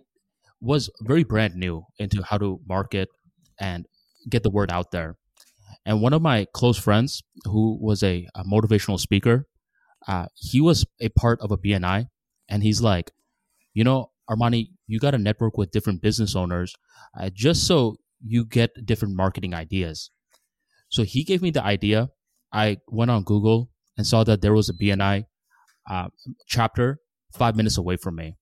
was 0.61 0.91
very 1.03 1.23
brand 1.23 1.55
new 1.55 1.85
into 1.99 2.23
how 2.23 2.39
to 2.39 2.61
market 2.67 3.09
and 3.61 3.87
get 4.29 4.43
the 4.43 4.51
word 4.51 4.71
out 4.71 4.91
there. 4.91 5.17
And 5.87 6.03
one 6.03 6.13
of 6.13 6.23
my 6.23 6.47
close 6.53 6.79
friends, 6.79 7.23
who 7.45 7.79
was 7.81 8.03
a, 8.03 8.27
a 8.35 8.45
motivational 8.45 8.99
speaker, 8.99 9.47
uh, 10.07 10.27
he 10.35 10.61
was 10.61 10.87
a 11.01 11.09
part 11.11 11.41
of 11.41 11.51
a 11.51 11.59
BNI, 11.59 12.07
and 12.49 12.63
he's 12.63 12.81
like, 12.83 13.13
you 13.75 13.85
know, 13.85 14.11
Armani, 14.29 14.69
you 14.87 14.99
got 14.99 15.13
to 15.13 15.19
network 15.19 15.57
with 15.57 15.71
different 15.71 16.03
business 16.03 16.37
owners, 16.37 16.75
uh, 17.19 17.31
just 17.33 17.67
so 17.67 17.97
you 18.23 18.45
get 18.45 18.87
different 18.87 19.17
marketing 19.17 19.55
ideas. 19.55 20.11
So 20.89 21.03
he 21.03 21.25
gave 21.25 21.43
me 21.43 21.51
the 21.51 21.65
idea. 21.65 22.11
I 22.53 22.79
went 22.89 23.11
on 23.11 23.23
Google 23.23 23.71
and 23.97 24.07
saw 24.07 24.25
that 24.25 24.43
there 24.43 24.53
was 24.53 24.69
a 24.69 24.75
BNI 24.75 25.25
uh, 25.89 26.09
chapter 26.47 26.99
five 27.33 27.57
minutes 27.57 27.79
away 27.79 27.97
from 27.97 28.17
me. 28.17 28.37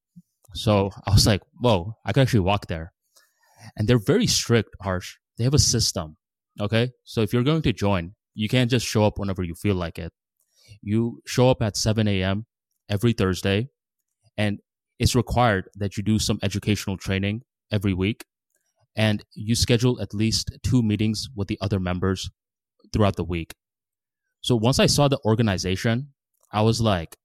So 0.55 0.91
I 1.07 1.13
was 1.13 1.27
like, 1.27 1.43
whoa, 1.61 1.95
I 2.05 2.13
could 2.13 2.23
actually 2.23 2.41
walk 2.41 2.67
there. 2.67 2.93
And 3.77 3.87
they're 3.87 3.99
very 3.99 4.27
strict, 4.27 4.71
harsh. 4.81 5.17
They 5.37 5.45
have 5.45 5.55
a 5.55 5.59
system. 5.59 6.17
Okay. 6.61 6.91
So 7.05 7.21
if 7.23 7.33
you're 7.33 7.45
going 7.45 7.63
to 7.63 7.73
join, 7.73 8.15
you 8.35 8.49
can't 8.49 8.71
just 8.71 8.87
show 8.87 9.05
up 9.05 9.19
whenever 9.19 9.43
you 9.43 9.55
feel 9.55 9.75
like 9.75 9.99
it. 9.99 10.13
You 10.83 11.23
show 11.27 11.51
up 11.51 11.63
at 11.63 11.77
7 11.77 12.07
a.m. 12.07 12.47
every 12.89 13.13
Thursday, 13.13 13.71
and 14.37 14.61
it's 14.99 15.15
required 15.15 15.69
that 15.77 15.97
you 15.97 16.03
do 16.03 16.19
some 16.19 16.39
educational 16.43 16.97
training 16.97 17.43
every 17.73 17.95
week. 17.95 18.25
And 18.97 19.25
you 19.35 19.55
schedule 19.55 20.01
at 20.01 20.13
least 20.13 20.51
two 20.63 20.83
meetings 20.83 21.29
with 21.35 21.49
the 21.49 21.59
other 21.61 21.79
members 21.79 22.31
throughout 22.93 23.17
the 23.17 23.25
week. 23.25 23.55
So 24.41 24.57
once 24.57 24.79
I 24.79 24.87
saw 24.87 25.09
the 25.09 25.21
organization, 25.25 26.09
I 26.53 26.63
was 26.63 26.81
like, 26.81 27.17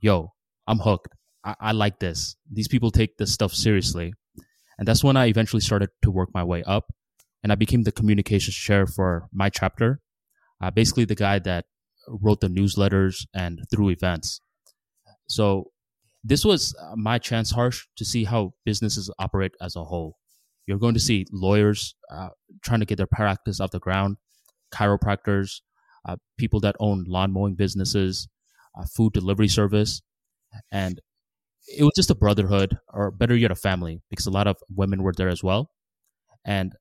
yo, 0.00 0.32
I'm 0.66 0.78
hooked. 0.78 1.14
I, 1.44 1.54
I 1.60 1.72
like 1.72 1.98
this. 1.98 2.36
These 2.50 2.68
people 2.68 2.90
take 2.90 3.16
this 3.18 3.32
stuff 3.32 3.52
seriously. 3.52 4.14
And 4.78 4.88
that's 4.88 5.04
when 5.04 5.16
I 5.16 5.26
eventually 5.26 5.60
started 5.60 5.90
to 6.02 6.10
work 6.10 6.30
my 6.32 6.44
way 6.44 6.62
up. 6.64 6.90
And 7.42 7.52
I 7.52 7.54
became 7.54 7.84
the 7.84 7.92
communications 7.92 8.54
chair 8.56 8.86
for 8.86 9.28
my 9.32 9.48
chapter. 9.48 10.00
Uh, 10.60 10.70
basically, 10.70 11.06
the 11.06 11.14
guy 11.14 11.38
that 11.38 11.64
wrote 12.08 12.40
the 12.40 12.48
newsletters 12.48 13.26
and 13.34 13.60
through 13.70 13.90
events. 13.90 14.40
So 15.28 15.70
this 16.22 16.44
was 16.44 16.74
uh, 16.80 16.96
my 16.96 17.18
chance, 17.18 17.50
Harsh, 17.50 17.86
to 17.96 18.04
see 18.04 18.24
how 18.24 18.52
businesses 18.64 19.10
operate 19.18 19.52
as 19.60 19.76
a 19.76 19.84
whole. 19.84 20.16
You're 20.66 20.78
going 20.78 20.94
to 20.94 21.00
see 21.00 21.26
lawyers 21.32 21.94
uh, 22.10 22.30
trying 22.62 22.80
to 22.80 22.86
get 22.86 22.96
their 22.96 23.06
practice 23.06 23.60
off 23.60 23.70
the 23.70 23.78
ground, 23.78 24.16
chiropractors, 24.72 25.60
uh, 26.06 26.16
people 26.38 26.60
that 26.60 26.76
own 26.78 27.04
lawn 27.06 27.32
mowing 27.32 27.54
businesses, 27.54 28.28
uh, 28.78 28.84
food 28.84 29.12
delivery 29.12 29.48
service, 29.48 30.02
and 30.70 31.00
it 31.66 31.84
was 31.84 31.92
just 31.96 32.10
a 32.10 32.14
brotherhood, 32.14 32.78
or 32.92 33.10
better 33.10 33.36
yet, 33.36 33.50
a 33.50 33.54
family, 33.54 34.00
because 34.10 34.26
a 34.26 34.30
lot 34.30 34.46
of 34.46 34.56
women 34.74 35.02
were 35.02 35.12
there 35.16 35.28
as 35.28 35.42
well. 35.42 35.70
And 36.44 36.74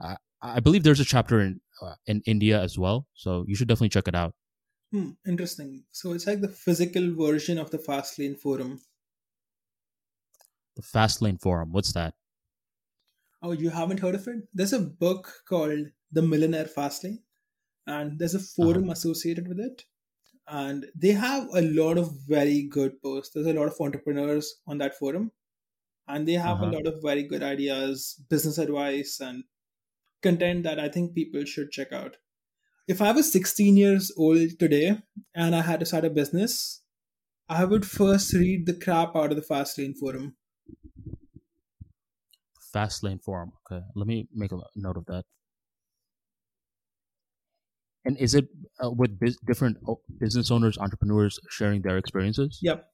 uh, 0.00 0.16
I 0.42 0.60
believe 0.60 0.82
there's 0.82 1.00
a 1.00 1.04
chapter 1.04 1.40
in 1.40 1.60
uh, 1.82 1.94
in 2.06 2.22
India 2.26 2.60
as 2.60 2.78
well, 2.78 3.06
so 3.14 3.44
you 3.46 3.54
should 3.54 3.68
definitely 3.68 3.90
check 3.90 4.08
it 4.08 4.14
out. 4.14 4.34
Hmm, 4.92 5.10
interesting. 5.26 5.84
So 5.92 6.12
it's 6.12 6.26
like 6.26 6.40
the 6.40 6.48
physical 6.48 7.14
version 7.14 7.58
of 7.58 7.70
the 7.70 7.78
Fastlane 7.78 8.38
forum. 8.38 8.80
The 10.76 10.82
Fastlane 10.82 11.40
forum. 11.40 11.72
What's 11.72 11.92
that? 11.92 12.14
Oh, 13.42 13.52
you 13.52 13.70
haven't 13.70 14.00
heard 14.00 14.14
of 14.14 14.26
it? 14.28 14.48
There's 14.54 14.72
a 14.72 14.80
book 14.80 15.42
called 15.48 15.86
The 16.12 16.22
Millionaire 16.22 16.64
Fastlane, 16.64 17.18
and 17.86 18.18
there's 18.18 18.34
a 18.34 18.40
forum 18.40 18.84
uh-huh. 18.84 18.92
associated 18.92 19.48
with 19.48 19.60
it 19.60 19.84
and 20.48 20.86
they 20.94 21.10
have 21.10 21.48
a 21.54 21.62
lot 21.62 21.98
of 21.98 22.12
very 22.28 22.62
good 22.62 23.00
posts 23.02 23.34
there's 23.34 23.46
a 23.46 23.52
lot 23.52 23.66
of 23.66 23.80
entrepreneurs 23.80 24.60
on 24.66 24.78
that 24.78 24.96
forum 24.96 25.30
and 26.08 26.26
they 26.26 26.34
have 26.34 26.62
uh-huh. 26.62 26.66
a 26.66 26.72
lot 26.72 26.86
of 26.86 27.02
very 27.02 27.24
good 27.24 27.42
ideas 27.42 28.22
business 28.30 28.58
advice 28.58 29.18
and 29.20 29.42
content 30.28 30.62
that 30.68 30.80
i 30.86 30.88
think 30.88 31.14
people 31.14 31.44
should 31.44 31.70
check 31.78 31.92
out 31.92 32.16
if 32.94 33.02
i 33.02 33.12
was 33.18 33.30
16 33.32 33.76
years 33.76 34.10
old 34.16 34.58
today 34.64 34.98
and 35.34 35.54
i 35.60 35.62
had 35.70 35.80
to 35.80 35.86
start 35.92 36.08
a 36.10 36.10
business 36.18 36.56
i 37.48 37.64
would 37.64 37.86
first 37.92 38.32
read 38.32 38.66
the 38.66 38.78
crap 38.86 39.16
out 39.16 39.30
of 39.30 39.40
the 39.40 39.48
fastlane 39.54 39.96
forum 40.02 40.34
fastlane 42.74 43.22
forum 43.22 43.52
okay 43.60 43.82
let 43.94 44.06
me 44.06 44.28
make 44.44 44.52
a 44.52 44.60
note 44.76 44.96
of 44.96 45.06
that 45.06 45.24
and 48.06 48.16
is 48.18 48.34
it 48.34 48.48
uh, 48.82 48.90
with 48.90 49.18
biz- 49.18 49.38
different 49.44 49.78
business 50.18 50.50
owners, 50.50 50.78
entrepreneurs 50.78 51.40
sharing 51.50 51.82
their 51.82 51.98
experiences? 51.98 52.60
Yep. 52.62 52.88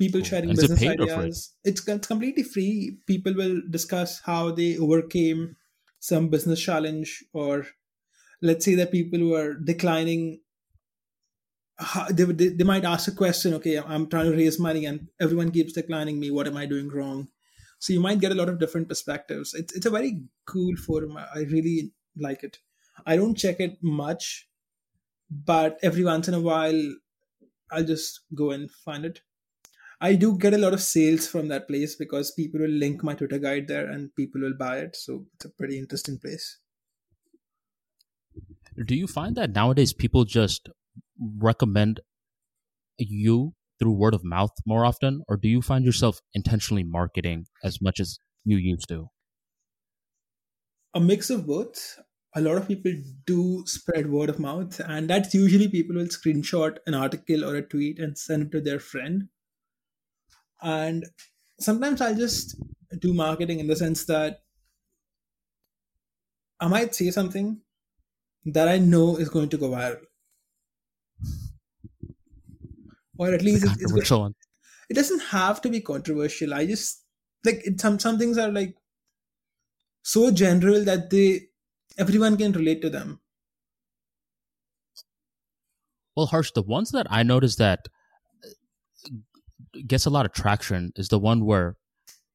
People 0.00 0.20
cool. 0.20 0.28
sharing 0.28 0.48
business 0.48 0.82
it 0.82 1.00
ideas. 1.00 1.52
It's, 1.62 1.86
it's 1.86 2.06
completely 2.06 2.42
free. 2.42 2.98
People 3.06 3.34
will 3.34 3.60
discuss 3.70 4.20
how 4.24 4.52
they 4.52 4.78
overcame 4.78 5.56
some 6.02 6.28
business 6.28 6.60
challenge, 6.60 7.24
or 7.32 7.66
let's 8.42 8.64
say 8.64 8.74
that 8.74 8.90
people 8.90 9.20
who 9.20 9.34
are 9.34 9.54
declining 9.54 10.40
they, 12.10 12.24
they, 12.24 12.48
they 12.48 12.64
might 12.64 12.84
ask 12.84 13.08
a 13.08 13.14
question 13.14 13.54
okay 13.54 13.78
i'm 13.78 14.08
trying 14.08 14.30
to 14.30 14.36
raise 14.36 14.58
money 14.58 14.84
and 14.84 15.08
everyone 15.20 15.50
keeps 15.50 15.72
declining 15.72 16.20
me. 16.20 16.30
What 16.30 16.46
am 16.46 16.56
i 16.56 16.66
doing 16.66 16.88
wrong? 16.88 17.28
So 17.78 17.92
you 17.92 18.00
might 18.00 18.20
get 18.20 18.32
a 18.32 18.36
lot 18.36 18.48
of 18.48 18.60
different 18.60 18.88
perspectives. 18.88 19.54
It's, 19.54 19.74
it's 19.74 19.86
a 19.86 19.90
very 19.90 20.22
cool 20.46 20.76
forum. 20.76 21.16
I 21.16 21.40
really 21.50 21.92
like 22.16 22.44
it. 22.44 22.58
I 23.06 23.16
don't 23.16 23.34
check 23.36 23.58
it 23.58 23.78
much, 23.82 24.48
but 25.30 25.78
every 25.82 26.04
once 26.04 26.28
in 26.28 26.34
a 26.34 26.40
while, 26.40 26.80
I'll 27.72 27.84
just 27.84 28.20
go 28.36 28.52
and 28.52 28.70
find 28.70 29.04
it. 29.04 29.22
I 30.02 30.16
do 30.16 30.36
get 30.36 30.52
a 30.52 30.58
lot 30.58 30.74
of 30.74 30.82
sales 30.82 31.28
from 31.28 31.46
that 31.48 31.68
place 31.68 31.94
because 31.94 32.32
people 32.32 32.60
will 32.60 32.68
link 32.68 33.04
my 33.04 33.14
Twitter 33.14 33.38
guide 33.38 33.68
there 33.68 33.88
and 33.88 34.12
people 34.16 34.40
will 34.40 34.56
buy 34.58 34.78
it. 34.78 34.96
So 34.96 35.26
it's 35.34 35.44
a 35.44 35.50
pretty 35.50 35.78
interesting 35.78 36.18
place. 36.18 36.58
Do 38.84 38.96
you 38.96 39.06
find 39.06 39.36
that 39.36 39.52
nowadays 39.52 39.92
people 39.92 40.24
just 40.24 40.68
recommend 41.38 42.00
you 42.98 43.54
through 43.78 43.92
word 43.92 44.14
of 44.14 44.24
mouth 44.24 44.50
more 44.66 44.84
often, 44.84 45.22
or 45.28 45.36
do 45.36 45.48
you 45.48 45.62
find 45.62 45.84
yourself 45.84 46.20
intentionally 46.34 46.82
marketing 46.82 47.46
as 47.62 47.80
much 47.80 48.00
as 48.00 48.18
you 48.44 48.56
used 48.56 48.88
to? 48.88 49.06
A 50.94 51.00
mix 51.00 51.30
of 51.30 51.46
both 51.46 52.00
a 52.34 52.40
lot 52.40 52.56
of 52.56 52.66
people 52.66 52.92
do 53.26 53.62
spread 53.66 54.10
word 54.10 54.30
of 54.30 54.38
mouth 54.38 54.80
and 54.80 55.08
that's 55.08 55.34
usually 55.34 55.68
people 55.68 55.96
will 55.96 56.06
screenshot 56.06 56.78
an 56.86 56.94
article 56.94 57.44
or 57.44 57.56
a 57.56 57.62
tweet 57.62 57.98
and 57.98 58.16
send 58.16 58.44
it 58.44 58.52
to 58.52 58.60
their 58.60 58.80
friend 58.80 59.28
and 60.62 61.06
sometimes 61.60 62.00
i'll 62.00 62.14
just 62.14 62.56
do 63.00 63.12
marketing 63.12 63.60
in 63.60 63.66
the 63.66 63.76
sense 63.76 64.04
that 64.04 64.42
i 66.60 66.66
might 66.68 66.94
say 66.94 67.10
something 67.10 67.60
that 68.44 68.68
i 68.68 68.78
know 68.78 69.16
is 69.16 69.28
going 69.30 69.48
to 69.50 69.58
go 69.58 69.70
viral. 69.70 70.04
Or 73.18 73.32
at 73.32 73.42
least 73.42 73.64
it's, 73.64 73.76
it's 73.80 73.92
going, 74.10 74.34
it 74.90 74.94
doesn't 74.94 75.20
have 75.20 75.60
to 75.62 75.68
be 75.70 75.80
controversial. 75.80 76.54
I 76.54 76.66
just 76.66 77.04
like 77.44 77.62
it, 77.66 77.80
some 77.80 77.98
some 77.98 78.18
things 78.18 78.38
are 78.38 78.50
like 78.50 78.76
so 80.04 80.30
general 80.30 80.84
that 80.84 81.10
they 81.10 81.48
everyone 81.98 82.36
can 82.36 82.52
relate 82.52 82.80
to 82.82 82.90
them. 82.90 83.20
Well 86.16 86.24
harsh 86.26 86.52
the 86.52 86.62
ones 86.62 86.90
that 86.92 87.06
i 87.10 87.22
noticed 87.22 87.58
that 87.58 87.88
gets 89.86 90.06
a 90.06 90.10
lot 90.10 90.26
of 90.26 90.32
traction 90.32 90.92
is 90.96 91.08
the 91.08 91.18
one 91.18 91.44
where 91.44 91.76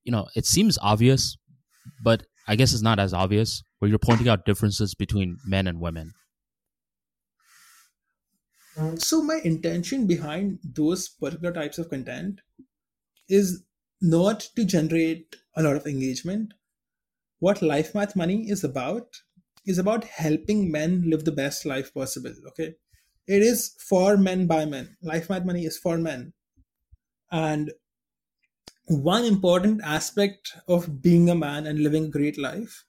you 0.04 0.12
know 0.12 0.28
it 0.36 0.46
seems 0.46 0.78
obvious 0.82 1.38
but 2.04 2.24
i 2.48 2.56
guess 2.56 2.74
it's 2.74 2.82
not 2.82 3.00
as 3.00 3.14
obvious 3.14 3.64
where 3.80 3.90
you're 3.90 4.00
pointing 4.00 4.28
out 4.28 4.46
differences 4.46 4.96
between 4.96 5.38
men 5.46 5.68
and 5.68 5.80
women 5.80 6.14
so 8.98 9.24
my 9.24 9.40
intention 9.44 10.06
behind 10.06 10.60
those 10.64 11.10
particular 11.10 11.52
types 11.52 11.78
of 11.78 11.90
content 11.90 12.42
is 13.28 13.64
not 14.02 14.40
to 14.56 14.64
generate 14.64 15.36
a 15.56 15.64
lot 15.64 15.76
of 15.76 15.88
engagement 15.88 16.54
what 17.40 17.62
life 17.62 17.94
math 17.94 18.16
money 18.16 18.50
is 18.50 18.64
about 18.64 19.22
is 19.68 19.78
about 19.78 20.06
helping 20.06 20.72
men 20.72 21.04
live 21.06 21.26
the 21.26 21.32
best 21.32 21.66
life 21.66 21.94
possible. 21.94 22.34
Okay. 22.48 22.76
It 23.28 23.42
is 23.42 23.76
for 23.78 24.16
men 24.16 24.48
by 24.48 24.66
men. 24.66 24.96
Life 25.04 25.30
Math 25.30 25.46
Money 25.46 25.66
is 25.66 25.78
for 25.78 25.98
men. 25.98 26.34
And 27.32 27.72
one 28.88 29.26
important 29.26 29.82
aspect 29.84 30.54
of 30.68 31.02
being 31.02 31.30
a 31.30 31.36
man 31.36 31.68
and 31.68 31.80
living 31.80 32.06
a 32.06 32.10
great 32.10 32.38
life 32.38 32.86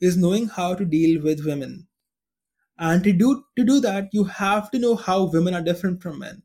is 0.00 0.16
knowing 0.16 0.48
how 0.48 0.74
to 0.74 0.84
deal 0.84 1.22
with 1.22 1.44
women. 1.46 1.88
And 2.78 3.04
to 3.04 3.12
do 3.12 3.44
to 3.56 3.64
do 3.64 3.80
that, 3.80 4.08
you 4.12 4.24
have 4.24 4.70
to 4.70 4.78
know 4.78 4.96
how 4.96 5.24
women 5.24 5.54
are 5.54 5.62
different 5.62 6.02
from 6.02 6.18
men. 6.20 6.42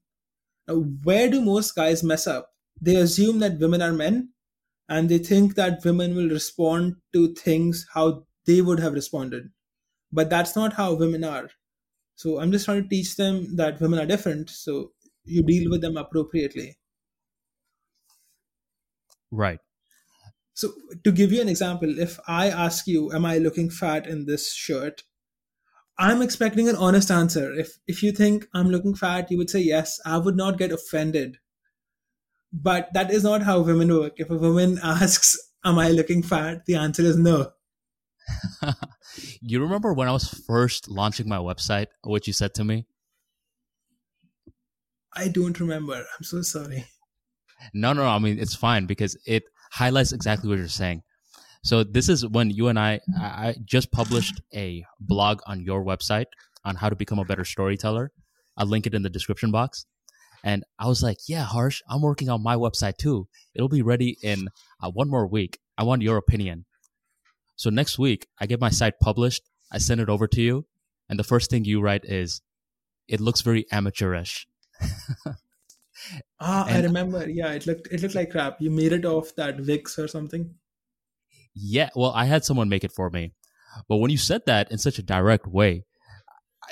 Now, 0.67 0.75
where 1.03 1.29
do 1.29 1.41
most 1.41 1.75
guys 1.75 2.03
mess 2.03 2.27
up? 2.27 2.51
They 2.81 2.95
assume 2.97 3.39
that 3.39 3.59
women 3.59 3.81
are 3.81 3.93
men 3.93 4.33
and 4.89 5.09
they 5.09 5.17
think 5.17 5.55
that 5.55 5.83
women 5.83 6.15
will 6.15 6.29
respond 6.29 6.95
to 7.13 7.33
things 7.33 7.85
how 7.93 8.25
they 8.45 8.61
would 8.61 8.79
have 8.79 8.93
responded 8.93 9.49
but 10.11 10.29
that's 10.29 10.55
not 10.55 10.73
how 10.73 10.93
women 10.93 11.23
are 11.23 11.49
so 12.15 12.39
i'm 12.39 12.51
just 12.51 12.65
trying 12.65 12.81
to 12.83 12.89
teach 12.89 13.15
them 13.15 13.55
that 13.55 13.79
women 13.81 13.99
are 13.99 14.05
different 14.05 14.49
so 14.49 14.91
you 15.23 15.43
deal 15.43 15.69
with 15.69 15.81
them 15.81 15.97
appropriately 15.97 16.77
right 19.35 19.59
so 20.53 20.69
to 21.03 21.11
give 21.11 21.31
you 21.31 21.41
an 21.41 21.49
example 21.49 21.99
if 21.99 22.19
i 22.27 22.47
ask 22.47 22.87
you 22.87 23.11
am 23.11 23.25
i 23.25 23.37
looking 23.37 23.69
fat 23.69 24.07
in 24.07 24.25
this 24.25 24.53
shirt 24.53 25.03
i'm 25.99 26.21
expecting 26.21 26.69
an 26.69 26.75
honest 26.75 27.11
answer 27.11 27.53
if 27.53 27.77
if 27.87 28.01
you 28.03 28.11
think 28.11 28.47
i'm 28.53 28.69
looking 28.69 28.95
fat 28.95 29.29
you 29.29 29.37
would 29.37 29.49
say 29.49 29.59
yes 29.59 29.99
i 30.05 30.17
would 30.17 30.35
not 30.35 30.57
get 30.57 30.71
offended 30.71 31.37
but 32.55 32.87
that 32.93 33.11
is 33.11 33.23
not 33.23 33.43
how 33.43 33.59
women 33.59 33.93
work. 33.93 34.13
If 34.17 34.29
a 34.29 34.37
woman 34.37 34.79
asks, 34.83 35.37
Am 35.63 35.77
I 35.79 35.89
looking 35.89 36.23
fat? 36.23 36.65
the 36.65 36.75
answer 36.75 37.01
is 37.01 37.17
no. 37.17 37.51
you 39.41 39.61
remember 39.61 39.93
when 39.93 40.07
I 40.07 40.11
was 40.11 40.27
first 40.27 40.87
launching 40.89 41.27
my 41.27 41.37
website, 41.37 41.87
what 42.03 42.27
you 42.27 42.33
said 42.33 42.53
to 42.55 42.63
me? 42.63 42.85
I 45.13 45.27
don't 45.27 45.59
remember. 45.59 45.95
I'm 45.95 46.23
so 46.23 46.41
sorry. 46.43 46.85
No, 47.73 47.93
no, 47.93 48.03
no. 48.03 48.09
I 48.09 48.19
mean, 48.19 48.39
it's 48.39 48.55
fine 48.55 48.85
because 48.85 49.17
it 49.25 49.43
highlights 49.71 50.13
exactly 50.13 50.49
what 50.49 50.57
you're 50.57 50.67
saying. 50.67 51.03
So 51.63 51.83
this 51.83 52.09
is 52.09 52.27
when 52.27 52.51
you 52.51 52.67
and 52.67 52.77
I, 52.77 52.99
I 53.19 53.55
just 53.65 53.91
published 53.91 54.39
a 54.53 54.85
blog 54.99 55.41
on 55.47 55.61
your 55.61 55.83
website 55.83 56.27
on 56.63 56.75
how 56.75 56.89
to 56.89 56.95
become 56.95 57.19
a 57.19 57.25
better 57.25 57.43
storyteller. 57.43 58.11
I'll 58.55 58.67
link 58.67 58.85
it 58.85 58.93
in 58.93 59.01
the 59.01 59.09
description 59.09 59.51
box. 59.51 59.85
And 60.43 60.63
I 60.77 60.87
was 60.87 61.01
like, 61.01 61.17
yeah, 61.27 61.43
Harsh, 61.43 61.81
I'm 61.89 62.01
working 62.01 62.29
on 62.29 62.43
my 62.43 62.55
website 62.55 62.97
too. 62.97 63.27
It'll 63.55 63.67
be 63.67 63.81
ready 63.81 64.15
in 64.21 64.49
uh, 64.81 64.91
one 64.91 65.09
more 65.09 65.25
week. 65.25 65.57
I 65.75 65.83
want 65.83 66.03
your 66.03 66.17
opinion. 66.17 66.65
So 67.55 67.71
next 67.71 67.97
week, 67.97 68.27
I 68.39 68.45
get 68.45 68.61
my 68.61 68.69
site 68.69 68.99
published. 69.01 69.43
I 69.71 69.79
send 69.79 70.01
it 70.01 70.09
over 70.09 70.27
to 70.27 70.41
you. 70.41 70.67
And 71.09 71.17
the 71.17 71.23
first 71.23 71.49
thing 71.49 71.65
you 71.65 71.81
write 71.81 72.05
is, 72.05 72.41
it 73.07 73.19
looks 73.19 73.41
very 73.41 73.65
amateurish. 73.71 74.47
ah, 76.39 76.65
and, 76.67 76.77
I 76.77 76.81
remember. 76.81 77.29
Yeah, 77.29 77.53
it 77.53 77.65
looked 77.67 77.87
it 77.91 78.01
looked 78.01 78.15
like 78.15 78.31
crap. 78.31 78.61
You 78.61 78.71
made 78.71 78.93
it 78.93 79.05
off 79.05 79.35
that 79.35 79.59
Wix 79.59 79.97
or 79.99 80.07
something. 80.07 80.55
Yeah, 81.53 81.89
well, 81.95 82.11
I 82.11 82.25
had 82.25 82.43
someone 82.43 82.69
make 82.69 82.83
it 82.83 82.91
for 82.91 83.09
me. 83.09 83.33
But 83.87 83.97
when 83.97 84.11
you 84.11 84.17
said 84.17 84.41
that 84.45 84.71
in 84.71 84.77
such 84.77 84.99
a 84.99 85.03
direct 85.03 85.47
way, 85.47 85.85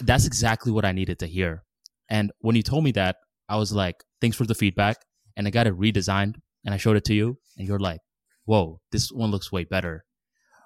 that's 0.02 0.26
exactly 0.26 0.72
what 0.72 0.86
I 0.86 0.92
needed 0.92 1.20
to 1.20 1.28
hear. 1.28 1.64
And 2.10 2.32
when 2.40 2.56
you 2.56 2.64
told 2.64 2.84
me 2.84 2.92
that, 2.94 3.18
I 3.50 3.58
was 3.58 3.72
like, 3.72 4.04
thanks 4.22 4.38
for 4.38 4.46
the 4.46 4.56
feedback. 4.56 4.98
And 5.36 5.48
I 5.48 5.52
got 5.52 5.68
it 5.68 5.78
redesigned 5.78 6.36
and 6.66 6.74
I 6.74 6.78
showed 6.78 6.98
it 6.98 7.06
to 7.06 7.14
you. 7.14 7.38
And 7.58 7.68
you're 7.68 7.80
like, 7.80 8.02
whoa, 8.46 8.80
this 8.92 9.12
one 9.12 9.32
looks 9.32 9.52
way 9.52 9.64
better. 9.64 10.06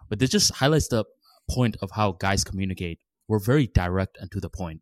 But 0.09 0.19
this 0.19 0.29
just 0.29 0.55
highlights 0.55 0.87
the 0.87 1.05
point 1.49 1.77
of 1.81 1.91
how 1.91 2.13
guys 2.13 2.43
communicate. 2.43 2.99
We're 3.27 3.39
very 3.39 3.67
direct 3.67 4.17
and 4.19 4.31
to 4.31 4.39
the 4.39 4.49
point. 4.49 4.81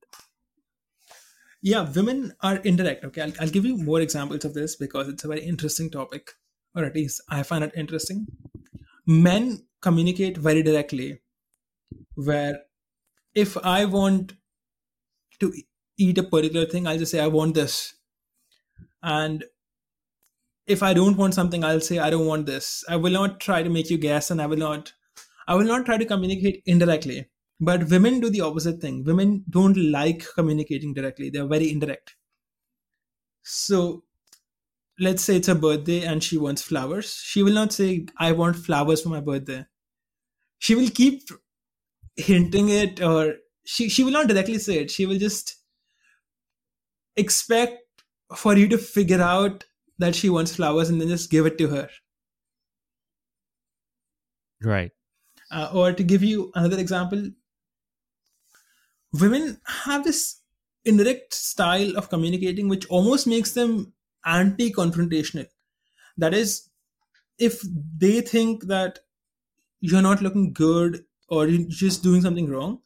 Yeah, 1.66 1.90
women 1.96 2.32
are 2.42 2.58
indirect. 2.58 3.04
Okay, 3.06 3.22
I'll, 3.24 3.34
I'll 3.40 3.50
give 3.50 3.66
you 3.66 3.76
more 3.76 4.00
examples 4.00 4.46
of 4.46 4.54
this 4.54 4.76
because 4.76 5.08
it's 5.08 5.24
a 5.24 5.28
very 5.28 5.42
interesting 5.44 5.90
topic, 5.90 6.34
or 6.76 6.86
at 6.86 6.94
least 6.94 7.22
I 7.28 7.42
find 7.42 7.64
it 7.64 7.72
interesting. 7.76 8.28
Men 9.08 9.66
communicate 9.82 10.38
very 10.38 10.62
directly, 10.62 11.22
where 12.14 12.60
if 13.34 13.58
I 13.66 13.86
want 13.86 14.34
to 15.40 15.52
eat 15.98 16.20
a 16.20 16.24
particular 16.24 16.68
thing, 16.68 16.86
I'll 16.86 17.00
just 17.00 17.12
say, 17.12 17.20
I 17.20 17.26
want 17.26 17.56
this. 17.56 17.96
And 19.02 19.44
if 20.68 20.84
I 20.84 20.94
don't 20.94 21.18
want 21.18 21.34
something, 21.34 21.64
I'll 21.64 21.82
say, 21.82 21.98
I 21.98 22.12
don't 22.12 22.28
want 22.28 22.46
this. 22.46 22.84
I 22.88 22.96
will 22.96 23.14
not 23.14 23.40
try 23.40 23.64
to 23.64 23.72
make 23.72 23.90
you 23.90 23.98
guess 23.98 24.30
and 24.30 24.40
I 24.40 24.46
will 24.46 24.58
not 24.58 24.94
I 25.48 25.56
will 25.56 25.66
not 25.66 25.86
try 25.88 25.98
to 25.98 26.06
communicate 26.06 26.62
indirectly. 26.68 27.28
But 27.60 27.90
women 27.90 28.20
do 28.20 28.30
the 28.30 28.42
opposite 28.42 28.82
thing. 28.82 29.04
Women 29.04 29.46
don't 29.50 29.78
like 29.78 30.26
communicating 30.36 30.94
directly. 30.94 31.30
They're 31.30 31.48
very 31.48 31.72
indirect. 31.72 32.16
So 33.44 34.04
let's 35.00 35.24
say 35.24 35.38
it's 35.38 35.48
a 35.48 35.56
birthday 35.56 36.04
and 36.04 36.24
she 36.24 36.38
wants 36.38 36.62
flowers. 36.62 37.14
She 37.14 37.44
will 37.44 37.54
not 37.54 37.72
say, 37.72 38.08
I 38.18 38.32
want 38.34 38.56
flowers 38.56 39.02
for 39.02 39.10
my 39.10 39.22
birthday. 39.22 39.66
She 40.60 40.76
will 40.76 40.90
keep 40.90 41.24
hinting 42.16 42.70
it 42.70 43.02
or 43.02 43.36
she, 43.66 43.90
she 43.90 44.04
will 44.04 44.12
not 44.12 44.28
directly 44.28 44.58
say 44.58 44.80
it. 44.80 44.92
She 44.92 45.06
will 45.06 45.18
just 45.18 45.56
expect 47.16 47.80
for 48.36 48.58
you 48.58 48.68
to 48.70 48.78
figure 48.78 49.22
out 49.22 49.64
that 49.98 50.16
she 50.16 50.30
wants 50.30 50.56
flowers 50.56 50.90
and 50.90 51.00
then 51.00 51.08
just 51.08 51.30
give 51.32 51.46
it 51.46 51.58
to 51.58 51.68
her. 51.68 51.90
Right. 54.62 54.92
Uh, 55.52 55.70
or 55.74 55.94
to 55.94 56.04
give 56.04 56.24
you 56.24 56.52
another 56.56 56.80
example, 56.80 57.30
women 59.14 59.60
have 59.66 60.04
this 60.04 60.42
indirect 60.86 61.34
style 61.34 61.98
of 61.98 62.10
communicating 62.10 62.68
which 62.70 62.86
almost 62.88 63.28
makes 63.28 63.54
them 63.54 63.94
anti 64.26 64.72
confrontational. 64.72 65.48
That 66.18 66.34
is, 66.34 66.70
if 67.38 67.62
they 67.98 68.22
think 68.22 68.66
that 68.68 69.00
you're 69.82 70.02
not 70.02 70.22
looking 70.22 70.54
good 70.54 71.06
or 71.30 71.48
you're 71.48 71.70
just 71.70 72.04
doing 72.04 72.22
something 72.22 72.50
wrong, 72.50 72.82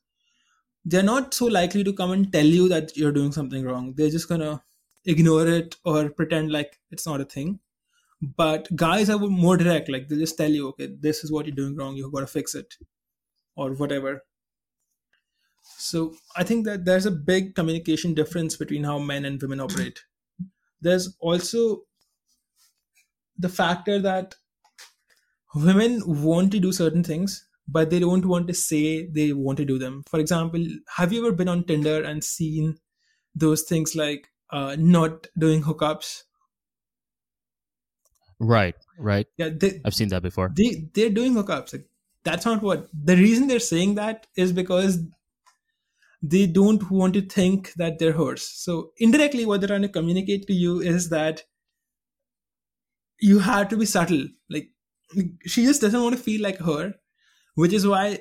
they're 0.85 1.03
not 1.03 1.33
so 1.33 1.45
likely 1.45 1.83
to 1.83 1.93
come 1.93 2.11
and 2.11 2.31
tell 2.31 2.45
you 2.45 2.67
that 2.69 2.95
you're 2.97 3.11
doing 3.11 3.31
something 3.31 3.63
wrong. 3.63 3.93
They're 3.95 4.09
just 4.09 4.29
gonna 4.29 4.63
ignore 5.05 5.47
it 5.47 5.75
or 5.85 6.09
pretend 6.09 6.51
like 6.51 6.79
it's 6.91 7.05
not 7.05 7.21
a 7.21 7.25
thing. 7.25 7.59
But 8.21 8.75
guys 8.75 9.09
are 9.09 9.17
more 9.17 9.57
direct, 9.57 9.89
like 9.89 10.09
they 10.09 10.17
just 10.17 10.37
tell 10.37 10.51
you, 10.51 10.67
okay, 10.69 10.89
this 10.99 11.23
is 11.23 11.31
what 11.31 11.45
you're 11.45 11.55
doing 11.55 11.75
wrong, 11.75 11.95
you've 11.95 12.11
got 12.11 12.21
to 12.21 12.27
fix 12.27 12.53
it, 12.55 12.75
or 13.55 13.71
whatever. 13.73 14.23
So 15.77 16.15
I 16.35 16.43
think 16.43 16.65
that 16.65 16.85
there's 16.85 17.05
a 17.05 17.11
big 17.11 17.55
communication 17.55 18.13
difference 18.13 18.57
between 18.57 18.83
how 18.83 18.99
men 18.99 19.25
and 19.25 19.41
women 19.41 19.59
operate. 19.59 19.99
There's 20.81 21.15
also 21.19 21.83
the 23.37 23.49
factor 23.49 23.99
that 23.99 24.35
women 25.55 26.01
want 26.05 26.51
to 26.51 26.59
do 26.59 26.71
certain 26.71 27.03
things 27.03 27.49
but 27.71 27.89
they 27.89 27.99
don't 27.99 28.25
want 28.25 28.47
to 28.47 28.53
say 28.53 29.05
they 29.05 29.31
want 29.31 29.57
to 29.57 29.65
do 29.65 29.77
them. 29.77 30.03
For 30.09 30.19
example, 30.19 30.65
have 30.95 31.13
you 31.13 31.25
ever 31.25 31.35
been 31.35 31.47
on 31.47 31.63
Tinder 31.63 32.03
and 32.03 32.23
seen 32.23 32.79
those 33.35 33.63
things 33.63 33.95
like 33.95 34.27
uh, 34.49 34.75
not 34.79 35.27
doing 35.37 35.61
hookups? 35.61 36.23
Right, 38.39 38.75
right. 38.97 39.27
Yeah, 39.37 39.49
they, 39.49 39.81
I've 39.85 39.93
seen 39.93 40.09
that 40.09 40.23
before. 40.23 40.51
They 40.55 40.89
they're 40.93 41.09
doing 41.09 41.33
hookups. 41.33 41.73
Like, 41.73 41.85
that's 42.23 42.45
not 42.45 42.61
what 42.61 42.87
the 42.93 43.15
reason 43.15 43.47
they're 43.47 43.59
saying 43.59 43.95
that 43.95 44.27
is 44.35 44.51
because 44.51 44.99
they 46.21 46.47
don't 46.47 46.89
want 46.91 47.13
to 47.13 47.21
think 47.21 47.73
that 47.73 47.99
they're 47.99 48.13
hers. 48.13 48.43
So 48.43 48.91
indirectly, 48.97 49.45
what 49.45 49.61
they're 49.61 49.69
trying 49.69 49.83
to 49.83 49.89
communicate 49.89 50.47
to 50.47 50.53
you 50.53 50.79
is 50.79 51.09
that 51.09 51.43
you 53.19 53.39
have 53.39 53.69
to 53.69 53.77
be 53.77 53.85
subtle. 53.85 54.27
Like 54.49 54.69
she 55.45 55.65
just 55.65 55.81
doesn't 55.81 56.01
want 56.01 56.15
to 56.15 56.21
feel 56.21 56.41
like 56.41 56.57
her 56.59 56.93
which 57.59 57.73
is 57.73 57.85
why 57.85 58.19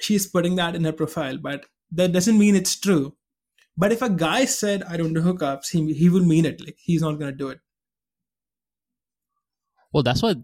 she's 0.00 0.26
putting 0.26 0.56
that 0.56 0.74
in 0.74 0.84
her 0.84 0.92
profile. 0.92 1.36
But 1.36 1.66
that 1.92 2.12
doesn't 2.12 2.38
mean 2.38 2.54
it's 2.54 2.80
true. 2.80 3.14
But 3.76 3.92
if 3.92 4.00
a 4.00 4.08
guy 4.08 4.46
said, 4.46 4.82
I 4.84 4.96
don't 4.96 5.12
do 5.12 5.20
hookups, 5.20 5.68
he, 5.70 5.92
he 5.92 6.08
would 6.08 6.26
mean 6.26 6.46
it. 6.46 6.62
Like, 6.64 6.78
he's 6.78 7.02
not 7.02 7.20
to 7.20 7.32
do 7.32 7.50
it. 7.50 7.60
Well, 9.92 10.02
that's 10.02 10.22
what 10.22 10.38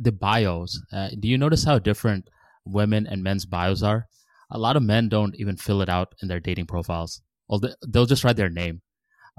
the 0.00 0.12
bios. 0.12 0.80
Uh, 0.92 1.08
do 1.18 1.26
you 1.26 1.36
notice 1.36 1.64
how 1.64 1.80
different 1.80 2.30
women 2.64 3.08
and 3.08 3.24
men's 3.24 3.44
bios 3.44 3.82
are? 3.82 4.06
A 4.50 4.58
lot 4.58 4.76
of 4.76 4.82
men 4.82 5.08
don't 5.08 5.34
even 5.36 5.56
fill 5.56 5.82
it 5.82 5.88
out 5.88 6.14
in 6.22 6.28
their 6.28 6.40
dating 6.40 6.66
profiles. 6.66 7.22
Well, 7.48 7.60
they'll 7.86 8.06
just 8.06 8.24
write 8.24 8.36
their 8.36 8.50
name. 8.50 8.82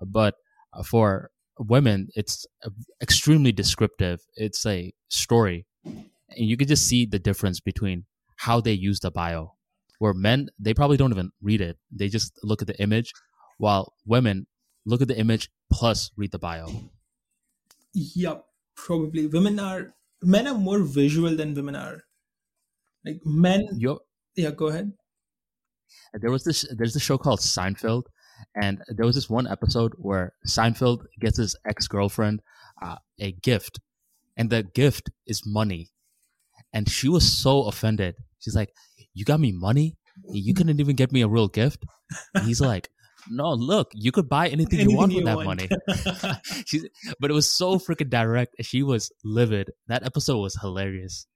But 0.06 0.36
uh, 0.74 0.84
for 0.84 1.32
women, 1.60 2.08
it's 2.16 2.46
uh, 2.66 2.70
extremely 3.02 3.52
descriptive. 3.52 4.20
It's 4.36 4.66
a 4.66 4.94
story. 5.10 5.66
And 5.84 6.06
you 6.30 6.58
can 6.58 6.68
just 6.68 6.88
see 6.88 7.06
the 7.06 7.20
difference 7.20 7.60
between 7.60 8.06
how 8.38 8.62
they 8.62 8.74
use 8.74 9.00
the 9.00 9.12
bio. 9.12 9.56
Where 10.00 10.14
men, 10.14 10.50
they 10.58 10.74
probably 10.74 10.98
don't 10.98 11.12
even 11.12 11.32
read 11.42 11.62
it. 11.62 11.78
They 11.92 12.08
just 12.08 12.34
look 12.44 12.62
at 12.62 12.68
the 12.68 12.82
image, 12.82 13.12
while 13.58 13.94
women 14.06 14.48
look 14.86 15.02
at 15.02 15.08
the 15.08 15.18
image 15.18 15.52
plus 15.72 16.10
read 16.18 16.32
the 16.32 16.40
bio. 16.40 16.68
Yep, 17.94 18.46
probably. 18.76 19.28
Women 19.28 19.60
are 19.60 19.94
men 20.24 20.48
are 20.48 20.58
more 20.58 20.80
visual 20.80 21.36
than 21.36 21.54
women 21.54 21.76
are. 21.76 22.04
Like 23.06 23.22
men. 23.26 23.68
Yo, 23.78 24.00
yeah, 24.36 24.52
go 24.52 24.68
ahead. 24.68 24.94
There 26.14 26.32
was 26.32 26.44
this. 26.44 26.66
There's 26.76 26.94
this 26.94 27.04
show 27.04 27.18
called 27.18 27.40
Seinfeld, 27.40 28.04
and 28.56 28.82
there 28.88 29.06
was 29.06 29.16
this 29.16 29.30
one 29.30 29.48
episode 29.48 29.94
where 29.98 30.34
Seinfeld 30.48 31.06
gets 31.20 31.38
his 31.38 31.56
ex 31.66 31.88
girlfriend 31.88 32.42
uh, 32.82 32.98
a 33.20 33.32
gift, 33.32 33.80
and 34.38 34.50
the 34.50 34.64
gift 34.64 35.10
is 35.26 35.44
money, 35.46 35.90
and 36.74 36.90
she 36.90 37.08
was 37.08 37.32
so 37.32 37.64
offended. 37.64 38.16
She's 38.40 38.56
like, 38.56 38.74
"You 39.14 39.26
got 39.26 39.40
me 39.40 39.52
money? 39.52 39.98
You 40.30 40.54
couldn't 40.54 40.80
even 40.80 40.96
get 40.96 41.12
me 41.12 41.22
a 41.22 41.28
real 41.28 41.48
gift." 41.48 41.86
And 42.36 42.46
he's 42.46 42.60
like, 42.60 42.90
no, 43.30 43.52
look, 43.54 43.92
you 43.94 44.12
could 44.12 44.28
buy 44.28 44.48
anything, 44.48 44.80
anything 44.80 44.90
you 44.90 44.98
want 44.98 45.12
you 45.12 45.18
with 45.18 45.26
that 45.26 45.38
want. 45.38 45.48
money. 45.48 45.70
She's, 46.66 46.88
but 47.20 47.30
it 47.30 47.34
was 47.34 47.52
so 47.52 47.78
freaking 47.78 48.10
direct. 48.10 48.56
She 48.62 48.84
was 48.84 49.12
livid. 49.24 49.72
That 49.88 50.04
episode 50.04 50.40
was 50.40 50.58
hilarious. 50.60 51.28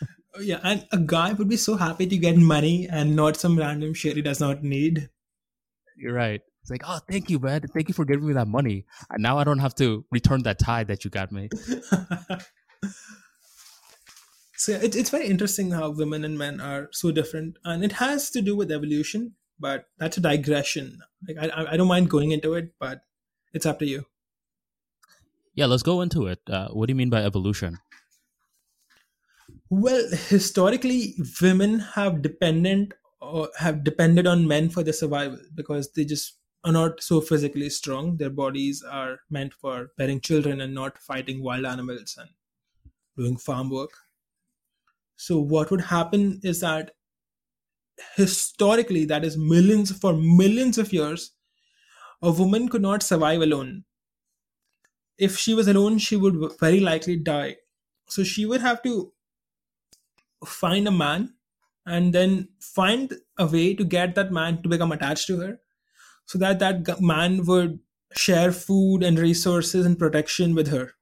Yeah, 0.40 0.60
and 0.62 0.86
a 0.92 0.98
guy 0.98 1.32
would 1.34 1.48
be 1.48 1.56
so 1.56 1.76
happy 1.76 2.06
to 2.06 2.16
get 2.16 2.36
money 2.36 2.88
and 2.88 3.14
not 3.14 3.36
some 3.36 3.58
random 3.58 3.92
shit 3.92 4.16
he 4.16 4.22
does 4.22 4.40
not 4.40 4.62
need. 4.62 5.10
You're 5.96 6.14
right. 6.14 6.40
It's 6.62 6.70
like, 6.70 6.82
oh, 6.86 7.00
thank 7.10 7.28
you, 7.28 7.38
man. 7.38 7.62
Thank 7.74 7.88
you 7.88 7.94
for 7.94 8.04
giving 8.04 8.26
me 8.26 8.32
that 8.34 8.46
money. 8.46 8.86
And 9.10 9.22
now 9.22 9.36
I 9.38 9.44
don't 9.44 9.58
have 9.58 9.74
to 9.76 10.04
return 10.10 10.44
that 10.44 10.58
tie 10.58 10.84
that 10.84 11.04
you 11.04 11.10
got 11.10 11.32
me. 11.32 11.48
so 14.56 14.72
it, 14.72 14.94
it's 14.96 15.10
very 15.10 15.26
interesting 15.26 15.72
how 15.72 15.90
women 15.90 16.24
and 16.24 16.38
men 16.38 16.60
are 16.60 16.88
so 16.92 17.10
different, 17.10 17.58
and 17.64 17.84
it 17.84 17.92
has 17.92 18.30
to 18.30 18.40
do 18.40 18.56
with 18.56 18.70
evolution. 18.70 19.34
But 19.58 19.86
that's 19.98 20.16
a 20.16 20.20
digression. 20.20 21.00
Like 21.28 21.36
I, 21.38 21.72
I 21.72 21.76
don't 21.76 21.88
mind 21.88 22.08
going 22.10 22.30
into 22.30 22.54
it, 22.54 22.72
but 22.80 23.02
it's 23.52 23.66
up 23.66 23.78
to 23.80 23.86
you. 23.86 24.06
Yeah, 25.54 25.66
let's 25.66 25.82
go 25.82 26.00
into 26.00 26.26
it. 26.26 26.40
Uh, 26.48 26.68
what 26.68 26.86
do 26.86 26.92
you 26.92 26.96
mean 26.96 27.10
by 27.10 27.22
evolution? 27.22 27.78
Well, 29.72 30.08
historically, 30.28 31.16
women 31.40 31.78
have 31.80 32.20
dependent 32.22 32.92
or 33.20 33.48
have 33.58 33.82
depended 33.84 34.26
on 34.26 34.46
men 34.46 34.68
for 34.68 34.82
their 34.84 34.92
survival 34.92 35.38
because 35.54 35.90
they 35.92 36.04
just 36.04 36.38
are 36.64 36.72
not 36.72 37.02
so 37.02 37.20
physically 37.20 37.70
strong. 37.70 38.18
Their 38.18 38.30
bodies 38.30 38.82
are 38.82 39.20
meant 39.30 39.54
for 39.54 39.90
bearing 39.96 40.20
children 40.20 40.60
and 40.60 40.74
not 40.74 40.98
fighting 40.98 41.42
wild 41.42 41.64
animals 41.64 42.16
and 42.18 42.30
doing 43.16 43.36
farm 43.38 43.70
work. 43.70 43.92
So, 45.16 45.40
what 45.40 45.70
would 45.70 45.80
happen 45.80 46.38
is 46.42 46.60
that 46.60 46.90
historically, 48.16 49.04
that 49.04 49.24
is 49.24 49.36
millions 49.36 49.92
for 49.92 50.14
millions 50.14 50.78
of 50.78 50.92
years, 50.92 51.32
a 52.22 52.30
woman 52.32 52.68
could 52.68 52.82
not 52.82 53.02
survive 53.02 53.42
alone. 53.42 53.84
If 55.16 55.38
she 55.38 55.54
was 55.54 55.68
alone, 55.68 55.96
she 55.96 56.16
would 56.16 56.58
very 56.60 56.78
likely 56.78 57.16
die. 57.16 57.56
So, 58.08 58.24
she 58.24 58.44
would 58.44 58.60
have 58.60 58.82
to 58.82 59.14
find 60.44 60.88
a 60.88 60.90
man 60.90 61.34
and 61.86 62.12
then 62.12 62.48
find 62.60 63.14
a 63.38 63.46
way 63.46 63.74
to 63.74 63.84
get 63.84 64.14
that 64.14 64.32
man 64.32 64.62
to 64.62 64.68
become 64.68 64.92
attached 64.92 65.26
to 65.26 65.38
her 65.40 65.60
so 66.26 66.38
that 66.38 66.58
that 66.60 67.00
man 67.00 67.44
would 67.44 67.80
share 68.14 68.52
food 68.52 69.02
and 69.02 69.18
resources 69.18 69.84
and 69.86 69.98
protection 69.98 70.54
with 70.54 70.68
her. 70.68 70.92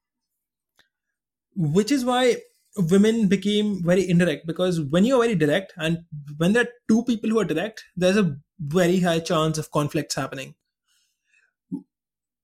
Which 1.55 1.91
is 1.91 2.05
why 2.05 2.37
women 2.77 3.29
became 3.29 3.83
very 3.83 4.09
indirect 4.09 4.47
because 4.47 4.81
when 4.81 5.05
you're 5.05 5.21
very 5.21 5.35
direct 5.35 5.73
and 5.77 5.99
when 6.37 6.53
there 6.53 6.65
are 6.65 6.73
two 6.89 7.03
people 7.05 7.29
who 7.29 7.41
are 7.41 7.45
direct 7.45 7.85
there's 7.97 8.17
a 8.17 8.37
very 8.61 9.01
high 9.01 9.19
chance 9.19 9.59
of 9.59 9.71
conflicts 9.73 10.15
happening. 10.15 10.55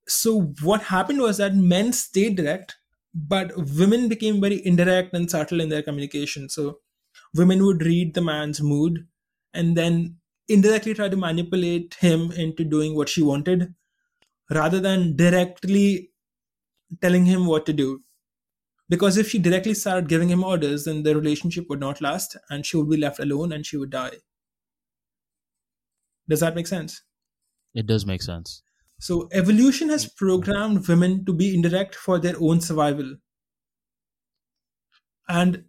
So 0.08 0.54
what 0.62 0.82
happened 0.82 1.20
was 1.20 1.36
that 1.38 1.54
men 1.54 1.92
stayed 1.92 2.36
direct 2.36 2.76
but 3.14 3.56
women 3.56 4.08
became 4.08 4.40
very 4.40 4.64
indirect 4.66 5.14
and 5.14 5.30
subtle 5.30 5.60
in 5.60 5.70
their 5.70 5.82
communication. 5.82 6.48
So 6.48 6.80
women 7.36 7.64
would 7.64 7.82
read 7.82 8.14
the 8.14 8.20
man's 8.20 8.60
mood 8.60 9.06
and 9.52 9.76
then 9.76 10.16
indirectly 10.48 10.94
try 10.94 11.08
to 11.08 11.16
manipulate 11.16 11.94
him 11.94 12.30
into 12.32 12.64
doing 12.64 12.94
what 12.94 13.08
she 13.08 13.22
wanted 13.22 13.74
rather 14.50 14.80
than 14.80 15.16
directly 15.16 16.10
telling 17.00 17.24
him 17.24 17.46
what 17.46 17.66
to 17.66 17.72
do. 17.72 18.02
Because 18.88 19.16
if 19.16 19.28
she 19.28 19.38
directly 19.40 19.74
started 19.74 20.08
giving 20.08 20.28
him 20.28 20.44
orders, 20.44 20.84
then 20.84 21.02
the 21.02 21.16
relationship 21.16 21.66
would 21.68 21.80
not 21.80 22.00
last 22.00 22.36
and 22.50 22.64
she 22.64 22.76
would 22.76 22.88
be 22.88 22.96
left 22.96 23.18
alone 23.18 23.52
and 23.52 23.66
she 23.66 23.76
would 23.76 23.90
die. 23.90 24.12
Does 26.28 26.40
that 26.40 26.54
make 26.54 26.66
sense? 26.66 27.02
It 27.74 27.86
does 27.86 28.06
make 28.06 28.22
sense. 28.22 28.62
So, 28.98 29.28
evolution 29.32 29.90
has 29.90 30.08
programmed 30.08 30.88
women 30.88 31.24
to 31.26 31.32
be 31.32 31.54
indirect 31.54 31.94
for 31.94 32.18
their 32.18 32.34
own 32.40 32.60
survival. 32.60 33.16
And 35.28 35.64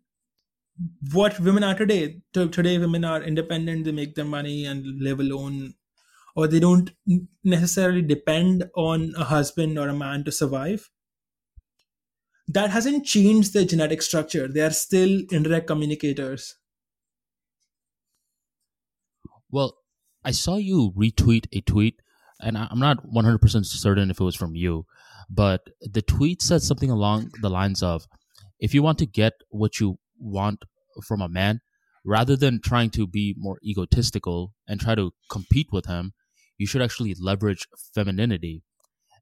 what 1.11 1.39
women 1.39 1.63
are 1.63 1.75
today. 1.75 2.21
Today, 2.33 2.77
women 2.77 3.03
are 3.03 3.21
independent, 3.21 3.85
they 3.85 3.91
make 3.91 4.15
their 4.15 4.25
money 4.25 4.65
and 4.65 5.01
live 5.01 5.19
alone, 5.19 5.73
or 6.35 6.47
they 6.47 6.59
don't 6.59 6.91
necessarily 7.43 8.01
depend 8.01 8.65
on 8.75 9.13
a 9.17 9.23
husband 9.23 9.79
or 9.79 9.89
a 9.89 9.93
man 9.93 10.23
to 10.25 10.31
survive. 10.31 10.89
That 12.47 12.69
hasn't 12.69 13.05
changed 13.05 13.53
their 13.53 13.65
genetic 13.65 14.01
structure. 14.01 14.47
They 14.47 14.61
are 14.61 14.71
still 14.71 15.23
indirect 15.31 15.67
communicators. 15.67 16.55
Well, 19.51 19.77
I 20.23 20.31
saw 20.31 20.57
you 20.57 20.93
retweet 20.97 21.47
a 21.51 21.61
tweet, 21.61 22.01
and 22.41 22.57
I'm 22.57 22.79
not 22.79 23.05
100% 23.05 23.65
certain 23.65 24.11
if 24.11 24.19
it 24.19 24.23
was 24.23 24.35
from 24.35 24.55
you, 24.55 24.85
but 25.29 25.69
the 25.81 26.01
tweet 26.01 26.41
said 26.41 26.61
something 26.61 26.91
along 26.91 27.31
the 27.41 27.49
lines 27.49 27.81
of 27.81 28.07
if 28.59 28.73
you 28.73 28.83
want 28.83 28.99
to 28.99 29.05
get 29.05 29.33
what 29.49 29.79
you 29.79 29.99
want 30.19 30.63
from 31.05 31.21
a 31.21 31.29
man 31.29 31.59
rather 32.05 32.35
than 32.35 32.61
trying 32.63 32.89
to 32.89 33.05
be 33.05 33.35
more 33.37 33.59
egotistical 33.63 34.53
and 34.67 34.79
try 34.79 34.95
to 34.95 35.11
compete 35.29 35.67
with 35.71 35.85
him 35.85 36.13
you 36.57 36.67
should 36.67 36.81
actually 36.81 37.15
leverage 37.19 37.67
femininity. 37.93 38.63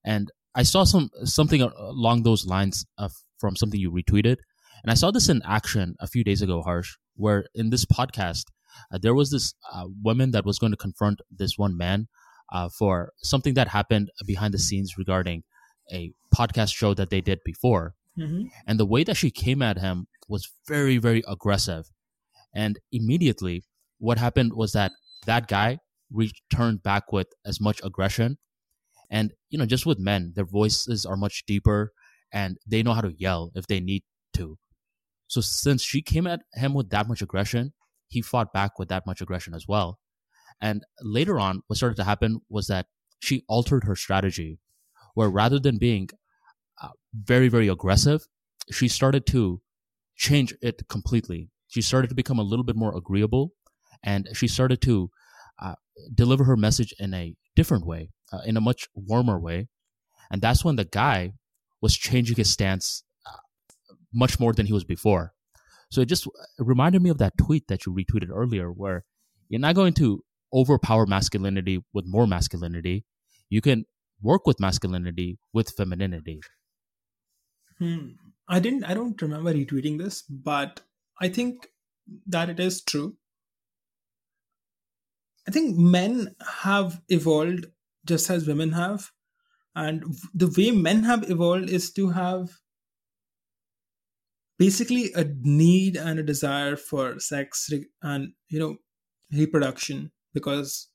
And 0.03 0.31
i 0.55 0.63
saw 0.63 0.85
some 0.85 1.09
something 1.23 1.61
along 1.61 2.23
those 2.23 2.45
lines 2.45 2.85
of, 2.97 3.11
from 3.39 3.55
something 3.55 3.79
you 3.79 3.91
retweeted. 3.91 4.37
And 4.83 4.91
i 4.91 4.93
saw 4.93 5.11
this 5.11 5.29
in 5.29 5.41
action 5.45 5.95
a 5.99 6.07
few 6.07 6.23
days 6.23 6.41
ago 6.41 6.61
harsh 6.61 6.95
where 7.15 7.45
in 7.53 7.69
this 7.69 7.85
podcast 7.85 8.45
uh, 8.91 8.99
there 9.01 9.13
was 9.13 9.31
this 9.31 9.53
uh, 9.73 9.85
woman 10.03 10.31
that 10.31 10.45
was 10.45 10.59
going 10.59 10.71
to 10.71 10.77
confront 10.77 11.21
this 11.31 11.57
one 11.57 11.77
man 11.77 12.07
uh, 12.51 12.69
for 12.69 13.11
something 13.17 13.53
that 13.55 13.69
happened 13.69 14.09
behind 14.25 14.53
the 14.53 14.59
scenes 14.59 14.97
regarding 14.97 15.43
a 15.91 16.13
podcast 16.35 16.73
show 16.73 16.93
that 16.93 17.09
they 17.09 17.21
did 17.21 17.39
before 17.45 17.95
Mm-hmm. 18.17 18.47
And 18.67 18.79
the 18.79 18.85
way 18.85 19.03
that 19.03 19.17
she 19.17 19.31
came 19.31 19.61
at 19.61 19.79
him 19.79 20.07
was 20.27 20.51
very, 20.67 20.97
very 20.97 21.23
aggressive. 21.27 21.85
And 22.53 22.79
immediately, 22.91 23.63
what 23.99 24.17
happened 24.17 24.53
was 24.53 24.71
that 24.71 24.91
that 25.25 25.47
guy 25.47 25.79
returned 26.11 26.83
back 26.83 27.11
with 27.11 27.27
as 27.45 27.59
much 27.59 27.81
aggression. 27.83 28.37
And, 29.09 29.33
you 29.49 29.57
know, 29.57 29.65
just 29.65 29.85
with 29.85 29.99
men, 29.99 30.33
their 30.35 30.45
voices 30.45 31.05
are 31.05 31.17
much 31.17 31.45
deeper 31.45 31.91
and 32.31 32.57
they 32.65 32.83
know 32.83 32.93
how 32.93 33.01
to 33.01 33.13
yell 33.17 33.51
if 33.55 33.67
they 33.67 33.79
need 33.79 34.03
to. 34.33 34.57
So 35.27 35.41
since 35.41 35.83
she 35.83 36.01
came 36.01 36.27
at 36.27 36.41
him 36.53 36.73
with 36.73 36.89
that 36.91 37.07
much 37.07 37.21
aggression, 37.21 37.73
he 38.07 38.21
fought 38.21 38.53
back 38.53 38.77
with 38.77 38.89
that 38.89 39.05
much 39.05 39.21
aggression 39.21 39.53
as 39.53 39.65
well. 39.67 39.99
And 40.61 40.83
later 41.01 41.39
on, 41.39 41.61
what 41.67 41.77
started 41.77 41.97
to 41.97 42.03
happen 42.03 42.41
was 42.49 42.67
that 42.67 42.87
she 43.19 43.43
altered 43.49 43.83
her 43.85 43.95
strategy, 43.95 44.59
where 45.13 45.29
rather 45.29 45.59
than 45.59 45.77
being 45.77 46.09
uh, 46.81 46.89
very, 47.13 47.47
very 47.47 47.67
aggressive, 47.67 48.21
she 48.71 48.87
started 48.87 49.25
to 49.27 49.61
change 50.15 50.53
it 50.61 50.87
completely. 50.89 51.49
She 51.67 51.81
started 51.81 52.09
to 52.09 52.15
become 52.15 52.39
a 52.39 52.43
little 52.43 52.65
bit 52.65 52.75
more 52.75 52.95
agreeable 52.95 53.51
and 54.03 54.27
she 54.33 54.47
started 54.47 54.81
to 54.81 55.09
uh, 55.61 55.75
deliver 56.13 56.43
her 56.43 56.57
message 56.57 56.93
in 56.99 57.13
a 57.13 57.35
different 57.55 57.85
way, 57.85 58.09
uh, 58.31 58.41
in 58.45 58.57
a 58.57 58.61
much 58.61 58.87
warmer 58.93 59.39
way. 59.39 59.67
And 60.31 60.41
that's 60.41 60.63
when 60.63 60.75
the 60.75 60.85
guy 60.85 61.33
was 61.81 61.95
changing 61.95 62.35
his 62.35 62.51
stance 62.51 63.03
uh, 63.25 63.93
much 64.13 64.39
more 64.39 64.53
than 64.53 64.65
he 64.65 64.73
was 64.73 64.83
before. 64.83 65.33
So 65.91 66.01
it 66.01 66.07
just 66.07 66.27
reminded 66.57 67.01
me 67.01 67.09
of 67.09 67.19
that 67.19 67.37
tweet 67.37 67.67
that 67.67 67.85
you 67.85 67.93
retweeted 67.93 68.29
earlier, 68.31 68.69
where 68.69 69.05
you're 69.49 69.61
not 69.61 69.75
going 69.75 69.93
to 69.95 70.23
overpower 70.53 71.05
masculinity 71.05 71.83
with 71.93 72.05
more 72.07 72.27
masculinity. 72.27 73.05
You 73.49 73.61
can 73.61 73.85
work 74.21 74.45
with 74.45 74.59
masculinity 74.59 75.37
with 75.53 75.69
femininity. 75.69 76.41
Hmm. 77.79 78.11
I 78.49 78.59
didn't. 78.59 78.83
I 78.83 78.93
don't 78.93 79.21
remember 79.21 79.53
retweeting 79.53 79.97
this, 79.97 80.21
but 80.23 80.81
I 81.19 81.29
think 81.29 81.71
that 82.27 82.49
it 82.49 82.59
is 82.59 82.83
true. 82.83 83.17
I 85.47 85.51
think 85.51 85.75
men 85.77 86.35
have 86.63 87.01
evolved 87.09 87.65
just 88.05 88.29
as 88.29 88.47
women 88.47 88.71
have, 88.73 89.11
and 89.75 90.03
the 90.33 90.47
way 90.57 90.71
men 90.71 91.03
have 91.03 91.29
evolved 91.29 91.69
is 91.69 91.91
to 91.93 92.09
have 92.11 92.61
basically 94.57 95.11
a 95.13 95.23
need 95.41 95.95
and 95.97 96.19
a 96.19 96.23
desire 96.23 96.75
for 96.75 97.19
sex 97.19 97.71
and 98.01 98.33
you 98.49 98.59
know 98.59 98.77
reproduction 99.31 100.11
because 100.33 100.89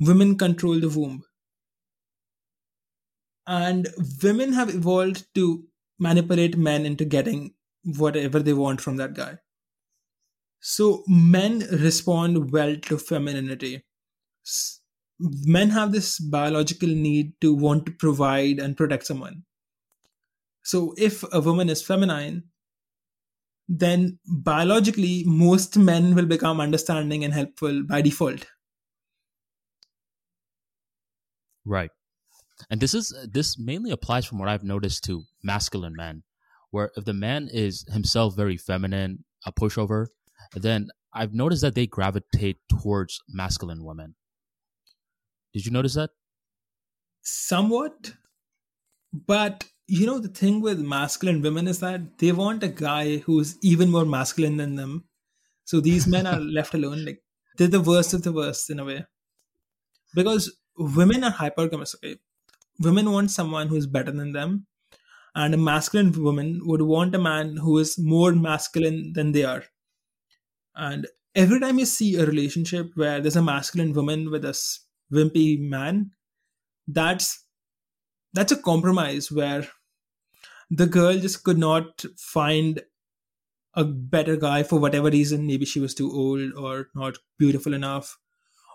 women 0.00 0.36
control 0.38 0.80
the 0.80 0.88
womb 0.90 1.24
and 3.46 3.88
women 4.22 4.52
have 4.52 4.74
evolved 4.74 5.26
to 5.34 5.68
manipulate 6.00 6.56
men 6.56 6.86
into 6.86 7.04
getting 7.04 7.54
whatever 7.84 8.40
they 8.40 8.52
want 8.52 8.80
from 8.80 8.96
that 8.96 9.14
guy. 9.14 9.38
So 10.60 11.04
men 11.06 11.60
respond 11.70 12.52
well 12.52 12.76
to 12.76 12.98
femininity. 12.98 13.84
Men 15.44 15.70
have 15.70 15.92
this 15.92 16.18
biological 16.18 16.88
need 16.88 17.40
to 17.40 17.54
want 17.54 17.86
to 17.86 17.92
provide 17.92 18.58
and 18.58 18.76
protect 18.76 19.06
someone. 19.06 19.44
So 20.62 20.94
if 20.98 21.24
a 21.32 21.40
woman 21.40 21.68
is 21.68 21.82
feminine, 21.82 22.44
then 23.68 24.18
biologically 24.26 25.24
most 25.24 25.76
men 25.78 26.14
will 26.14 26.26
become 26.26 26.60
understanding 26.60 27.24
and 27.24 27.32
helpful 27.32 27.84
by 27.84 28.02
default. 28.02 28.46
Right. 31.64 31.90
And 32.68 32.80
this 32.80 32.94
is 32.94 33.14
this 33.30 33.58
mainly 33.58 33.90
applies 33.90 34.26
from 34.26 34.38
what 34.38 34.48
I've 34.48 34.64
noticed 34.64 35.04
to 35.04 35.22
masculine 35.42 35.94
men, 35.96 36.22
where 36.70 36.90
if 36.96 37.04
the 37.04 37.14
man 37.14 37.48
is 37.50 37.84
himself 37.92 38.36
very 38.36 38.56
feminine, 38.56 39.24
a 39.46 39.52
pushover, 39.52 40.06
then 40.54 40.88
I've 41.12 41.34
noticed 41.34 41.62
that 41.62 41.74
they 41.74 41.86
gravitate 41.86 42.58
towards 42.68 43.20
masculine 43.28 43.84
women. 43.84 44.14
Did 45.52 45.66
you 45.66 45.72
notice 45.72 45.94
that? 45.94 46.10
Somewhat. 47.22 48.12
But 49.12 49.64
you 49.86 50.06
know 50.06 50.20
the 50.20 50.28
thing 50.28 50.60
with 50.60 50.78
masculine 50.78 51.42
women 51.42 51.66
is 51.66 51.80
that 51.80 52.18
they 52.18 52.30
want 52.30 52.62
a 52.62 52.68
guy 52.68 53.16
who's 53.18 53.58
even 53.60 53.90
more 53.90 54.04
masculine 54.04 54.56
than 54.56 54.76
them. 54.76 55.04
So 55.64 55.80
these 55.80 56.06
men 56.06 56.26
are 56.26 56.38
left 56.58 56.74
alone. 56.74 57.04
Like 57.04 57.22
they're 57.58 57.68
the 57.68 57.80
worst 57.80 58.14
of 58.14 58.22
the 58.22 58.32
worst 58.32 58.70
in 58.70 58.78
a 58.78 58.84
way. 58.84 59.04
Because 60.14 60.56
women 60.76 61.24
are 61.24 61.32
hypergamous, 61.32 61.94
okay? 61.96 62.18
Women 62.80 63.12
want 63.12 63.30
someone 63.30 63.68
who's 63.68 63.86
better 63.86 64.10
than 64.10 64.32
them. 64.32 64.66
And 65.34 65.54
a 65.54 65.58
masculine 65.58 66.12
woman 66.12 66.60
would 66.64 66.82
want 66.82 67.14
a 67.14 67.18
man 67.18 67.58
who 67.58 67.78
is 67.78 67.98
more 67.98 68.32
masculine 68.32 69.12
than 69.14 69.32
they 69.32 69.44
are. 69.44 69.64
And 70.74 71.06
every 71.34 71.60
time 71.60 71.78
you 71.78 71.86
see 71.86 72.16
a 72.16 72.26
relationship 72.26 72.90
where 72.94 73.20
there's 73.20 73.36
a 73.36 73.42
masculine 73.42 73.92
woman 73.92 74.30
with 74.30 74.44
a 74.44 74.58
wimpy 75.12 75.60
man, 75.60 76.12
that's 76.88 77.44
that's 78.34 78.52
a 78.52 78.62
compromise 78.62 79.30
where 79.32 79.68
the 80.70 80.86
girl 80.86 81.18
just 81.18 81.44
could 81.44 81.58
not 81.58 82.04
find 82.16 82.82
a 83.74 83.84
better 83.84 84.36
guy 84.36 84.62
for 84.62 84.78
whatever 84.78 85.10
reason. 85.10 85.46
Maybe 85.46 85.64
she 85.64 85.80
was 85.80 85.94
too 85.94 86.10
old 86.12 86.52
or 86.56 86.88
not 86.94 87.18
beautiful 87.38 87.74
enough, 87.74 88.18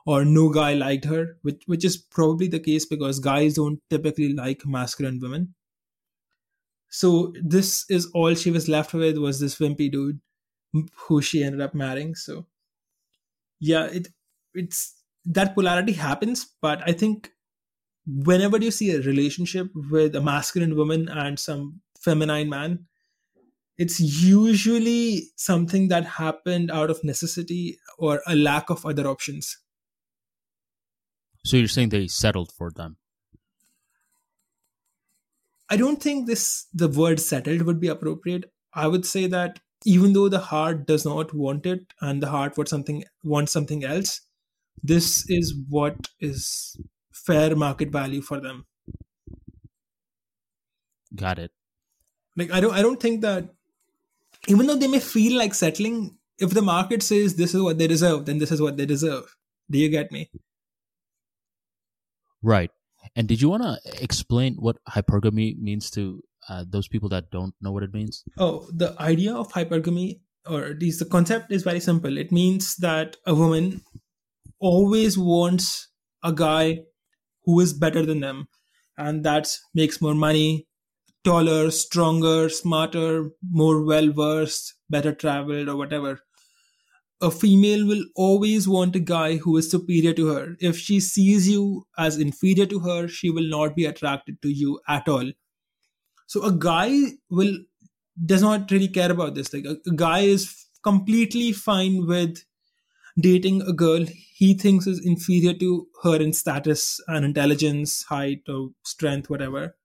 or 0.05 0.23
no 0.23 0.49
guy 0.49 0.73
liked 0.73 1.05
her, 1.05 1.37
which 1.41 1.63
which 1.65 1.85
is 1.85 1.97
probably 1.97 2.47
the 2.47 2.59
case 2.59 2.85
because 2.85 3.19
guys 3.19 3.55
don't 3.55 3.79
typically 3.89 4.33
like 4.33 4.65
masculine 4.65 5.19
women. 5.19 5.53
So 6.89 7.33
this 7.43 7.85
is 7.89 8.05
all 8.13 8.35
she 8.35 8.51
was 8.51 8.69
left 8.69 8.93
with 8.93 9.17
was 9.17 9.39
this 9.39 9.57
wimpy 9.59 9.91
dude 9.91 10.19
who 11.07 11.21
she 11.21 11.43
ended 11.43 11.61
up 11.61 11.73
marrying. 11.73 12.15
So 12.15 12.45
yeah, 13.59 13.85
it 13.85 14.09
it's 14.53 14.95
that 15.25 15.55
polarity 15.55 15.93
happens, 15.93 16.45
but 16.61 16.81
I 16.87 16.93
think 16.93 17.31
whenever 18.05 18.57
you 18.57 18.71
see 18.71 18.91
a 18.91 19.01
relationship 19.01 19.69
with 19.73 20.15
a 20.15 20.21
masculine 20.21 20.75
woman 20.75 21.09
and 21.09 21.39
some 21.39 21.81
feminine 21.99 22.49
man, 22.49 22.85
it's 23.77 23.99
usually 23.99 25.31
something 25.35 25.87
that 25.89 26.05
happened 26.05 26.71
out 26.71 26.89
of 26.89 27.03
necessity 27.03 27.77
or 27.97 28.21
a 28.27 28.35
lack 28.35 28.69
of 28.69 28.85
other 28.85 29.07
options. 29.07 29.57
So 31.45 31.57
you're 31.57 31.67
saying 31.67 31.89
they 31.89 32.07
settled 32.07 32.51
for 32.51 32.71
them? 32.71 32.97
I 35.69 35.77
don't 35.77 36.01
think 36.01 36.25
this 36.25 36.65
the 36.73 36.87
word 36.87 37.19
settled 37.19 37.61
would 37.61 37.79
be 37.79 37.87
appropriate. 37.87 38.51
I 38.73 38.87
would 38.87 39.05
say 39.05 39.27
that 39.27 39.59
even 39.85 40.13
though 40.13 40.27
the 40.27 40.39
heart 40.39 40.87
does 40.87 41.05
not 41.05 41.33
want 41.33 41.67
it 41.67 41.93
and 42.01 42.21
the 42.21 42.29
heart 42.29 42.57
wants 42.57 42.71
something 42.71 43.03
wants 43.23 43.51
something 43.51 43.83
else, 43.83 44.21
this 44.81 45.29
is 45.29 45.53
what 45.69 46.07
is 46.19 46.77
fair 47.11 47.55
market 47.55 47.91
value 47.91 48.21
for 48.21 48.39
them. 48.41 48.65
Got 51.15 51.37
it. 51.37 51.51
Like 52.35 52.51
I 52.51 52.59
don't 52.59 52.73
I 52.73 52.81
don't 52.81 52.99
think 52.99 53.21
that 53.21 53.53
even 54.47 54.65
though 54.65 54.77
they 54.77 54.87
may 54.87 54.99
feel 54.99 55.37
like 55.37 55.53
settling, 55.53 56.17
if 56.39 56.55
the 56.55 56.63
market 56.63 57.03
says 57.03 57.35
this 57.35 57.53
is 57.53 57.61
what 57.61 57.77
they 57.77 57.87
deserve, 57.87 58.25
then 58.25 58.39
this 58.39 58.51
is 58.51 58.61
what 58.61 58.77
they 58.77 58.87
deserve. 58.87 59.35
Do 59.69 59.77
you 59.77 59.89
get 59.89 60.11
me? 60.11 60.31
Right. 62.45 62.69
And 63.15 63.27
did 63.27 63.41
you 63.41 63.49
want 63.49 63.63
to 63.63 63.79
explain 64.03 64.55
what 64.55 64.77
hypergamy 64.87 65.57
means 65.57 65.89
to 65.91 66.21
uh, 66.47 66.63
those 66.69 66.87
people 66.87 67.09
that 67.09 67.31
don't 67.31 67.55
know 67.59 67.71
what 67.71 67.81
it 67.81 67.93
means? 67.93 68.23
Oh, 68.37 68.67
the 68.71 68.95
idea 69.01 69.33
of 69.33 69.51
hypergamy, 69.51 70.19
or 70.47 70.65
at 70.65 70.79
least 70.79 70.99
the 70.99 71.05
concept, 71.05 71.51
is 71.51 71.63
very 71.63 71.79
simple. 71.79 72.19
It 72.19 72.31
means 72.31 72.75
that 72.77 73.17
a 73.25 73.33
woman 73.33 73.81
always 74.59 75.17
wants 75.17 75.89
a 76.23 76.31
guy 76.31 76.81
who 77.45 77.59
is 77.59 77.73
better 77.73 78.05
than 78.05 78.19
them, 78.19 78.47
and 78.95 79.23
that 79.23 79.57
makes 79.73 79.99
more 79.99 80.13
money, 80.13 80.67
taller, 81.23 81.71
stronger, 81.71 82.49
smarter, 82.49 83.31
more 83.49 83.83
well 83.83 84.11
versed, 84.11 84.75
better 84.87 85.15
traveled, 85.15 85.67
or 85.67 85.75
whatever 85.75 86.19
a 87.21 87.31
female 87.31 87.85
will 87.87 88.03
always 88.15 88.67
want 88.67 88.95
a 88.95 88.99
guy 88.99 89.37
who 89.37 89.57
is 89.57 89.71
superior 89.71 90.13
to 90.13 90.27
her. 90.27 90.55
If 90.59 90.77
she 90.77 90.99
sees 90.99 91.49
you 91.49 91.87
as 91.97 92.17
inferior 92.17 92.65
to 92.67 92.79
her, 92.79 93.07
she 93.07 93.29
will 93.29 93.47
not 93.49 93.75
be 93.75 93.85
attracted 93.85 94.41
to 94.41 94.49
you 94.49 94.79
at 94.87 95.07
all. 95.07 95.31
So 96.27 96.43
a 96.43 96.51
guy 96.51 96.91
will 97.29 97.57
does 98.25 98.41
not 98.41 98.71
really 98.71 98.87
care 98.87 99.11
about 99.11 99.35
this. 99.35 99.53
Like 99.53 99.65
a, 99.65 99.77
a 99.87 99.93
guy 99.93 100.19
is 100.21 100.65
completely 100.83 101.51
fine 101.51 102.05
with 102.05 102.43
dating 103.19 103.61
a 103.61 103.73
girl 103.73 104.05
he 104.33 104.53
thinks 104.53 104.87
is 104.87 105.05
inferior 105.05 105.53
to 105.53 105.87
her 106.03 106.17
in 106.17 106.33
status 106.33 106.99
and 107.07 107.23
intelligence, 107.23 108.03
height 108.03 108.41
or 108.49 108.69
strength, 108.83 109.29
whatever 109.29 109.75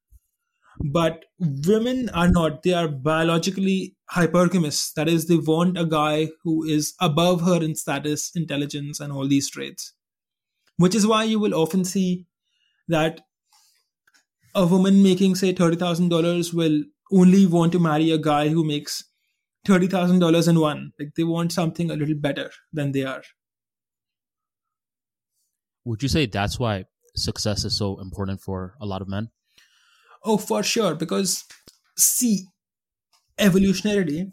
but 0.82 1.26
women 1.38 2.08
are 2.10 2.28
not. 2.28 2.62
They 2.62 2.72
are 2.72 2.88
biologically 2.88 3.96
hypergamous. 4.12 4.92
That 4.94 5.08
is 5.08 5.26
they 5.26 5.36
want 5.36 5.78
a 5.78 5.84
guy 5.84 6.28
who 6.42 6.64
is 6.64 6.94
above 7.00 7.42
her 7.42 7.62
in 7.62 7.74
status 7.74 8.30
intelligence 8.34 9.00
and 9.00 9.12
all 9.12 9.28
these 9.28 9.50
traits. 9.50 9.92
Which 10.76 10.94
is 10.94 11.06
why 11.06 11.24
you 11.24 11.38
will 11.38 11.54
often 11.54 11.84
see 11.84 12.26
that 12.88 13.20
a 14.54 14.66
woman 14.66 15.02
making 15.02 15.34
say 15.34 15.52
$30000 15.52 16.54
will 16.54 16.82
only 17.12 17.46
want 17.46 17.72
to 17.72 17.78
marry 17.78 18.10
a 18.10 18.18
guy 18.18 18.48
who 18.48 18.64
makes 18.64 19.04
$30000 19.68 20.48
in 20.48 20.58
one. 20.58 20.92
Like 20.98 21.10
they 21.16 21.24
want 21.24 21.52
something 21.52 21.90
a 21.90 21.96
little 21.96 22.14
better 22.14 22.50
than 22.72 22.92
they 22.92 23.04
are. 23.04 23.22
Would 25.84 26.02
you 26.02 26.08
say 26.08 26.26
that's 26.26 26.58
why 26.58 26.86
success 27.14 27.64
is 27.64 27.76
so 27.76 28.00
important 28.00 28.40
for 28.40 28.76
a 28.80 28.86
lot 28.86 29.02
of 29.02 29.08
men 29.08 29.30
Oh, 30.24 30.36
for 30.36 30.62
sure. 30.62 30.94
Because, 30.94 31.44
see, 31.96 32.46
evolutionarily, 33.38 34.32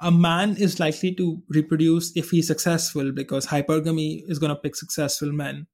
a 0.00 0.10
man 0.10 0.56
is 0.56 0.80
likely 0.80 1.14
to 1.16 1.42
reproduce 1.48 2.16
if 2.16 2.30
he's 2.30 2.48
successful 2.48 3.12
because 3.12 3.46
hypergamy 3.48 4.22
is 4.28 4.38
going 4.38 4.50
to 4.50 4.56
pick 4.60 4.76
successful 4.76 5.32
men. 5.32 5.66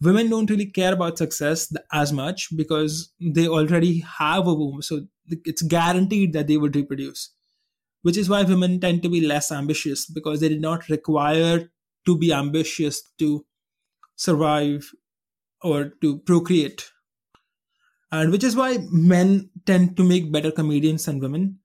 Women 0.00 0.28
don't 0.28 0.50
really 0.50 0.66
care 0.66 0.92
about 0.92 1.18
success 1.18 1.72
as 1.92 2.12
much 2.12 2.48
because 2.56 3.12
they 3.20 3.48
already 3.48 4.00
have 4.00 4.46
a 4.46 4.54
womb. 4.54 4.82
So 4.82 5.06
it's 5.28 5.62
guaranteed 5.62 6.32
that 6.34 6.46
they 6.46 6.56
would 6.56 6.76
reproduce, 6.76 7.30
which 8.02 8.16
is 8.16 8.28
why 8.28 8.42
women 8.44 8.80
tend 8.80 9.02
to 9.04 9.10
be 9.10 9.20
less 9.20 9.52
ambitious 9.52 10.06
because 10.06 10.40
they 10.40 10.48
did 10.50 10.60
not 10.62 10.88
require 10.88 11.70
to 12.06 12.18
be 12.18 12.32
ambitious 12.32 13.02
to 13.18 13.46
survive 14.16 14.92
or 15.62 15.90
to 16.02 16.18
procreate 16.20 16.90
and 18.14 18.30
which 18.30 18.44
is 18.44 18.54
why 18.54 18.78
men 18.90 19.50
tend 19.66 19.96
to 19.96 20.04
make 20.04 20.30
better 20.30 20.52
comedians 20.52 21.04
than 21.04 21.18
women. 21.18 21.58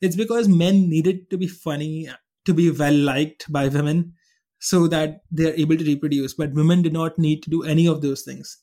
It's 0.00 0.14
because 0.14 0.46
men 0.46 0.88
needed 0.88 1.30
to 1.30 1.36
be 1.36 1.48
funny, 1.48 2.08
to 2.44 2.54
be 2.54 2.70
well 2.70 2.94
liked 2.94 3.50
by 3.52 3.66
women, 3.66 4.14
so 4.60 4.86
that 4.86 5.22
they 5.32 5.50
are 5.50 5.54
able 5.54 5.76
to 5.76 5.84
reproduce. 5.84 6.34
But 6.34 6.52
women 6.52 6.82
do 6.82 6.90
not 6.90 7.18
need 7.18 7.42
to 7.42 7.50
do 7.50 7.64
any 7.64 7.88
of 7.88 8.02
those 8.02 8.22
things. 8.22 8.58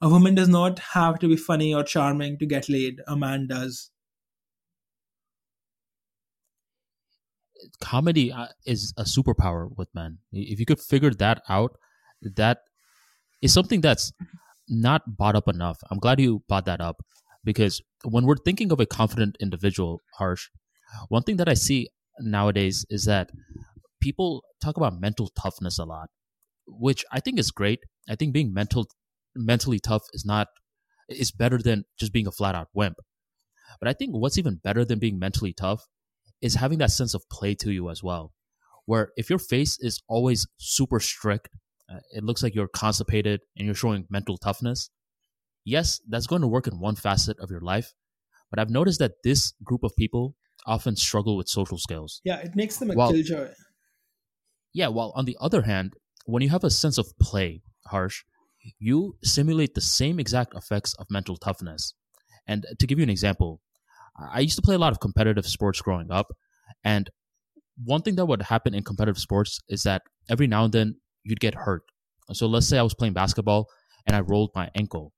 A 0.00 0.08
woman 0.08 0.34
does 0.34 0.48
not 0.48 0.80
have 0.94 1.20
to 1.20 1.28
be 1.28 1.36
funny 1.36 1.72
or 1.72 1.84
charming 1.84 2.38
to 2.38 2.46
get 2.46 2.68
laid. 2.68 3.00
A 3.06 3.16
man 3.16 3.46
does. 3.46 3.90
Comedy 7.80 8.32
uh, 8.32 8.48
is 8.64 8.92
a 8.96 9.04
superpower 9.04 9.68
with 9.76 9.88
men. 9.94 10.18
If 10.32 10.58
you 10.58 10.66
could 10.66 10.80
figure 10.80 11.10
that 11.10 11.42
out, 11.48 11.76
that 12.22 12.62
is 13.42 13.52
something 13.52 13.80
that's 13.80 14.12
not 14.70 15.02
bought 15.16 15.36
up 15.36 15.48
enough. 15.48 15.78
I'm 15.90 15.98
glad 15.98 16.20
you 16.20 16.42
brought 16.48 16.66
that 16.66 16.80
up 16.80 17.02
because 17.44 17.82
when 18.04 18.24
we're 18.24 18.36
thinking 18.36 18.72
of 18.72 18.80
a 18.80 18.86
confident 18.86 19.36
individual, 19.40 20.00
Harsh, 20.14 20.48
one 21.08 21.22
thing 21.22 21.36
that 21.36 21.48
I 21.48 21.54
see 21.54 21.88
nowadays 22.20 22.86
is 22.88 23.04
that 23.04 23.30
people 24.00 24.42
talk 24.62 24.76
about 24.76 25.00
mental 25.00 25.28
toughness 25.38 25.78
a 25.78 25.84
lot, 25.84 26.08
which 26.66 27.04
I 27.12 27.20
think 27.20 27.38
is 27.38 27.50
great. 27.50 27.80
I 28.08 28.16
think 28.16 28.32
being 28.32 28.54
mental 28.54 28.86
mentally 29.34 29.78
tough 29.78 30.02
is 30.12 30.24
not 30.24 30.48
is 31.08 31.30
better 31.30 31.58
than 31.58 31.84
just 31.98 32.12
being 32.12 32.26
a 32.26 32.32
flat 32.32 32.54
out 32.54 32.68
wimp. 32.72 32.96
But 33.78 33.88
I 33.88 33.92
think 33.92 34.12
what's 34.12 34.38
even 34.38 34.60
better 34.62 34.84
than 34.84 34.98
being 34.98 35.18
mentally 35.18 35.52
tough 35.52 35.86
is 36.40 36.54
having 36.54 36.78
that 36.78 36.90
sense 36.90 37.14
of 37.14 37.28
play 37.30 37.54
to 37.56 37.70
you 37.70 37.90
as 37.90 38.02
well. 38.02 38.32
Where 38.86 39.10
if 39.16 39.30
your 39.30 39.38
face 39.38 39.78
is 39.80 40.02
always 40.08 40.46
super 40.56 41.00
strict 41.00 41.48
uh, 41.90 42.00
it 42.12 42.24
looks 42.24 42.42
like 42.42 42.54
you're 42.54 42.68
constipated 42.68 43.40
and 43.56 43.66
you're 43.66 43.74
showing 43.74 44.06
mental 44.10 44.38
toughness, 44.38 44.90
yes, 45.64 46.00
that's 46.08 46.26
going 46.26 46.42
to 46.42 46.48
work 46.48 46.66
in 46.66 46.78
one 46.78 46.96
facet 46.96 47.38
of 47.40 47.50
your 47.50 47.60
life. 47.60 47.92
But 48.50 48.58
I've 48.58 48.70
noticed 48.70 48.98
that 48.98 49.12
this 49.24 49.52
group 49.62 49.82
of 49.82 49.94
people 49.96 50.34
often 50.66 50.96
struggle 50.96 51.36
with 51.36 51.48
social 51.48 51.78
skills. 51.78 52.20
Yeah, 52.24 52.38
it 52.38 52.54
makes 52.54 52.78
them 52.78 52.90
a 52.90 52.94
while, 52.94 53.12
killjoy. 53.12 53.48
Yeah, 54.72 54.88
while 54.88 55.12
on 55.16 55.24
the 55.24 55.36
other 55.40 55.62
hand, 55.62 55.94
when 56.26 56.42
you 56.42 56.50
have 56.50 56.64
a 56.64 56.70
sense 56.70 56.98
of 56.98 57.06
play, 57.20 57.62
harsh, 57.86 58.22
you 58.78 59.16
simulate 59.24 59.74
the 59.74 59.80
same 59.80 60.20
exact 60.20 60.54
effects 60.54 60.94
of 60.94 61.06
mental 61.10 61.36
toughness. 61.36 61.94
And 62.46 62.66
to 62.78 62.86
give 62.86 62.98
you 62.98 63.02
an 63.02 63.10
example, 63.10 63.60
I 64.18 64.40
used 64.40 64.56
to 64.56 64.62
play 64.62 64.74
a 64.74 64.78
lot 64.78 64.92
of 64.92 65.00
competitive 65.00 65.46
sports 65.46 65.80
growing 65.80 66.10
up. 66.10 66.28
And 66.84 67.10
one 67.82 68.02
thing 68.02 68.16
that 68.16 68.26
would 68.26 68.42
happen 68.42 68.74
in 68.74 68.84
competitive 68.84 69.18
sports 69.18 69.60
is 69.68 69.82
that 69.84 70.02
every 70.28 70.46
now 70.46 70.64
and 70.64 70.72
then 70.72 70.96
you'd 71.24 71.40
get 71.40 71.54
hurt. 71.54 71.82
So 72.32 72.46
let's 72.46 72.68
say 72.68 72.78
I 72.78 72.82
was 72.82 72.94
playing 72.94 73.14
basketball 73.14 73.66
and 74.06 74.16
I 74.16 74.20
rolled 74.20 74.50
my 74.54 74.70
ankle. 74.74 75.12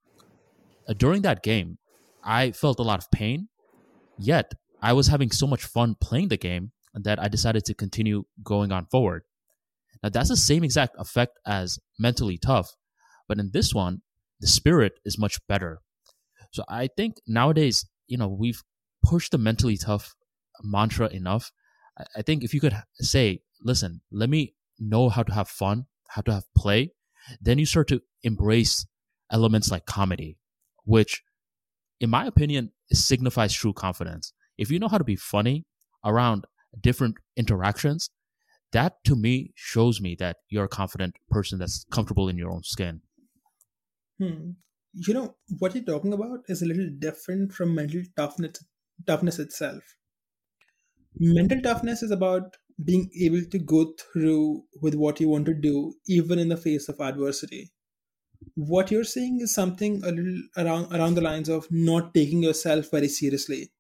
Uh, 0.89 0.95
during 0.95 1.23
that 1.23 1.43
game, 1.43 1.79
I 2.24 2.53
felt 2.53 2.79
a 2.79 2.83
lot 2.83 2.99
of 2.99 3.11
pain, 3.11 3.49
yet 4.19 4.53
I 4.81 4.93
was 4.93 5.09
having 5.09 5.31
so 5.31 5.47
much 5.47 5.65
fun 5.65 5.97
playing 6.01 6.29
the 6.29 6.37
game 6.37 6.73
that 6.95 7.19
I 7.20 7.29
decided 7.29 7.65
to 7.66 7.74
continue 7.74 8.24
going 8.43 8.73
on 8.73 8.87
forward. 8.87 9.23
Now, 10.03 10.09
that's 10.09 10.29
the 10.29 10.37
same 10.37 10.65
exact 10.65 10.97
effect 10.99 11.39
as 11.47 11.79
mentally 11.99 12.39
tough, 12.39 12.74
but 13.29 13.39
in 13.39 13.51
this 13.53 13.73
one, 13.73 14.03
the 14.41 14.49
spirit 14.49 14.95
is 15.05 15.19
much 15.19 15.39
better. 15.47 15.81
So 16.53 16.65
I 16.69 16.89
think 16.97 17.16
nowadays, 17.27 17.89
you 18.09 18.19
know, 18.19 18.29
we've 18.29 18.62
pushed 19.03 19.31
the 19.31 19.39
mentally 19.39 19.77
tough 19.77 20.15
mantra 20.62 21.09
enough. 21.09 21.53
I 22.16 22.23
think 22.23 22.43
if 22.43 22.53
you 22.53 22.61
could 22.61 22.77
say, 22.95 23.41
listen, 23.62 24.01
let 24.11 24.29
me 24.29 24.55
know 24.79 25.09
how 25.09 25.23
to 25.23 25.33
have 25.33 25.49
fun, 25.49 25.87
how 26.15 26.23
to 26.23 26.33
have 26.33 26.45
play, 26.57 26.93
then 27.41 27.59
you 27.59 27.67
start 27.67 27.89
to 27.89 28.03
embrace 28.23 28.87
elements 29.31 29.71
like 29.71 29.87
comedy, 29.87 30.39
which, 30.85 31.23
in 32.01 32.11
my 32.11 32.27
opinion, 32.27 32.71
signifies 32.91 33.55
true 33.55 33.73
confidence. 33.73 34.33
If 34.59 34.71
you 34.71 34.79
know 34.79 34.89
how 34.89 34.99
to 34.99 35.05
be 35.05 35.17
funny 35.17 35.65
around 36.05 36.45
different 36.81 37.17
interactions, 37.37 38.11
that 38.73 39.05
to 39.05 39.17
me 39.17 39.53
shows 39.55 40.01
me 40.01 40.17
that 40.19 40.39
you're 40.49 40.65
a 40.65 40.69
confident 40.69 41.15
person 41.31 41.59
that's 41.59 41.85
comfortable 41.91 42.29
in 42.29 42.37
your 42.37 42.51
own 42.51 42.63
skin. 42.63 43.01
Hmm. 44.19 44.51
You 44.95 45.15
know, 45.15 45.37
what 45.59 45.75
you're 45.75 45.85
talking 45.85 46.13
about 46.13 46.41
is 46.49 46.63
a 46.63 46.67
little 46.67 46.89
different 46.99 47.53
from 47.53 47.75
mental 47.75 48.03
toughness, 48.17 48.63
toughness 49.07 49.39
itself. 49.39 49.83
Mental 51.19 51.61
toughness 51.61 52.03
is 52.03 52.11
about 52.11 52.57
being 52.85 53.11
able 53.21 53.45
to 53.51 53.59
go 53.59 53.95
through 53.99 54.65
with 54.81 54.95
what 54.95 55.21
you 55.21 55.29
want 55.29 55.47
to 55.47 55.55
do, 55.55 55.95
even 56.07 56.39
in 56.39 56.49
the 56.49 56.57
face 56.57 56.89
of 56.89 57.01
adversity. 57.01 57.71
What 58.55 58.91
you're 58.91 59.05
saying 59.05 59.41
is 59.41 59.55
something 59.55 60.03
a 60.05 60.11
little 60.11 60.43
around 60.57 60.93
around 60.93 61.15
the 61.15 61.21
lines 61.21 61.49
of 61.49 61.67
not 61.71 62.13
taking 62.13 62.43
yourself 62.43 62.91
very 62.91 63.09
seriously, 63.09 63.73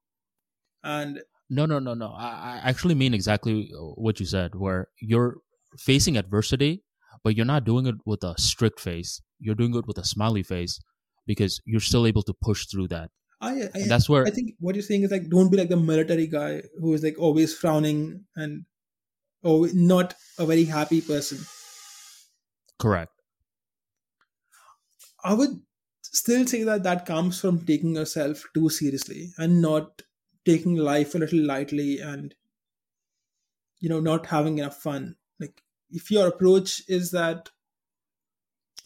and 0.84 1.20
no, 1.50 1.66
no, 1.66 1.78
no, 1.78 1.94
no. 1.94 2.14
I, 2.16 2.60
I 2.64 2.68
actually 2.70 2.94
mean 2.94 3.12
exactly 3.12 3.70
uh, 3.76 3.80
what 3.96 4.20
you 4.20 4.26
said, 4.26 4.54
where 4.54 4.88
you're 5.00 5.38
facing 5.78 6.16
adversity, 6.16 6.82
but 7.24 7.36
you're 7.36 7.46
not 7.46 7.64
doing 7.64 7.86
it 7.86 7.96
with 8.06 8.22
a 8.24 8.34
strict 8.38 8.80
face. 8.80 9.20
You're 9.38 9.54
doing 9.54 9.74
it 9.74 9.86
with 9.86 9.98
a 9.98 10.04
smiley 10.04 10.42
face 10.42 10.80
because 11.26 11.60
you're 11.64 11.80
still 11.80 12.06
able 12.06 12.22
to 12.22 12.34
push 12.40 12.66
through 12.66 12.88
that. 12.88 13.10
I, 13.40 13.68
I 13.74 13.82
that's 13.88 14.08
where 14.08 14.24
I 14.24 14.30
think 14.30 14.54
what 14.60 14.76
you're 14.76 14.82
saying 14.82 15.02
is 15.02 15.10
like 15.10 15.28
don't 15.28 15.50
be 15.50 15.56
like 15.56 15.68
the 15.68 15.76
military 15.76 16.28
guy 16.28 16.62
who 16.78 16.94
is 16.94 17.02
like 17.02 17.18
always 17.18 17.54
frowning 17.54 18.24
and 18.36 18.64
oh 19.44 19.68
not 19.72 20.14
a 20.38 20.46
very 20.46 20.64
happy 20.64 21.00
person. 21.00 21.38
Correct. 22.78 23.12
I 25.24 25.34
would 25.34 25.60
still 26.02 26.46
say 26.46 26.62
that 26.64 26.82
that 26.82 27.06
comes 27.06 27.40
from 27.40 27.64
taking 27.64 27.94
yourself 27.94 28.44
too 28.54 28.68
seriously 28.68 29.32
and 29.38 29.62
not 29.62 30.02
taking 30.44 30.76
life 30.76 31.14
a 31.14 31.18
little 31.18 31.40
lightly 31.40 32.00
and 32.00 32.34
you 33.80 33.88
know 33.88 34.00
not 34.00 34.26
having 34.26 34.58
enough 34.58 34.76
fun 34.76 35.16
like 35.40 35.62
if 35.90 36.10
your 36.10 36.28
approach 36.28 36.82
is 36.88 37.10
that 37.12 37.48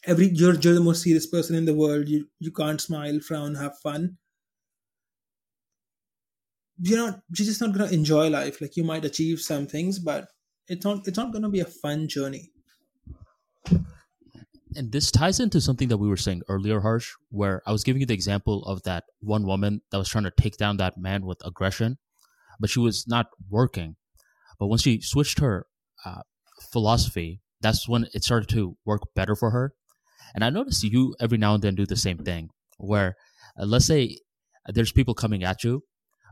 every 0.04 0.28
you're, 0.28 0.54
you're 0.54 0.74
the 0.74 0.80
most 0.80 1.02
serious 1.02 1.26
person 1.26 1.56
in 1.56 1.64
the 1.64 1.74
world 1.74 2.08
you 2.08 2.28
you 2.38 2.52
can't 2.52 2.80
smile 2.80 3.18
frown 3.20 3.54
have 3.54 3.78
fun 3.78 4.16
you're 6.78 6.98
not 6.98 7.20
you're 7.36 7.46
just 7.46 7.60
not 7.60 7.72
gonna 7.72 7.90
enjoy 7.90 8.28
life 8.28 8.60
like 8.60 8.76
you 8.76 8.84
might 8.84 9.04
achieve 9.04 9.40
some 9.40 9.66
things 9.66 9.98
but 9.98 10.28
it's 10.68 10.84
not 10.84 11.06
it's 11.06 11.18
not 11.18 11.32
gonna 11.32 11.48
be 11.48 11.60
a 11.60 11.64
fun 11.64 12.08
journey 12.08 12.50
and 14.76 14.92
this 14.92 15.10
ties 15.10 15.40
into 15.40 15.60
something 15.60 15.88
that 15.88 15.96
we 15.96 16.08
were 16.08 16.18
saying 16.18 16.42
earlier, 16.48 16.80
Harsh, 16.80 17.12
where 17.30 17.62
I 17.66 17.72
was 17.72 17.82
giving 17.82 18.00
you 18.00 18.06
the 18.06 18.14
example 18.14 18.62
of 18.64 18.82
that 18.82 19.04
one 19.20 19.46
woman 19.46 19.80
that 19.90 19.98
was 19.98 20.08
trying 20.08 20.24
to 20.24 20.30
take 20.30 20.58
down 20.58 20.76
that 20.76 20.98
man 20.98 21.24
with 21.24 21.38
aggression, 21.44 21.96
but 22.60 22.68
she 22.68 22.78
was 22.78 23.06
not 23.08 23.26
working. 23.48 23.96
But 24.58 24.66
once 24.66 24.82
she 24.82 25.00
switched 25.00 25.40
her 25.40 25.66
uh, 26.04 26.22
philosophy, 26.72 27.40
that's 27.62 27.88
when 27.88 28.06
it 28.12 28.22
started 28.22 28.50
to 28.50 28.76
work 28.84 29.02
better 29.14 29.34
for 29.34 29.50
her. 29.50 29.72
And 30.34 30.44
I 30.44 30.50
noticed 30.50 30.84
you 30.84 31.14
every 31.18 31.38
now 31.38 31.54
and 31.54 31.62
then 31.62 31.74
do 31.74 31.86
the 31.86 31.96
same 31.96 32.18
thing, 32.18 32.50
where 32.76 33.16
uh, 33.58 33.64
let's 33.64 33.86
say 33.86 34.18
there's 34.66 34.92
people 34.92 35.14
coming 35.14 35.42
at 35.42 35.64
you, 35.64 35.84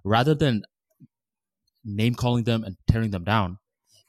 rather 0.04 0.34
than 0.34 0.64
name 1.82 2.14
calling 2.14 2.44
them 2.44 2.62
and 2.62 2.76
tearing 2.86 3.10
them 3.10 3.24
down, 3.24 3.58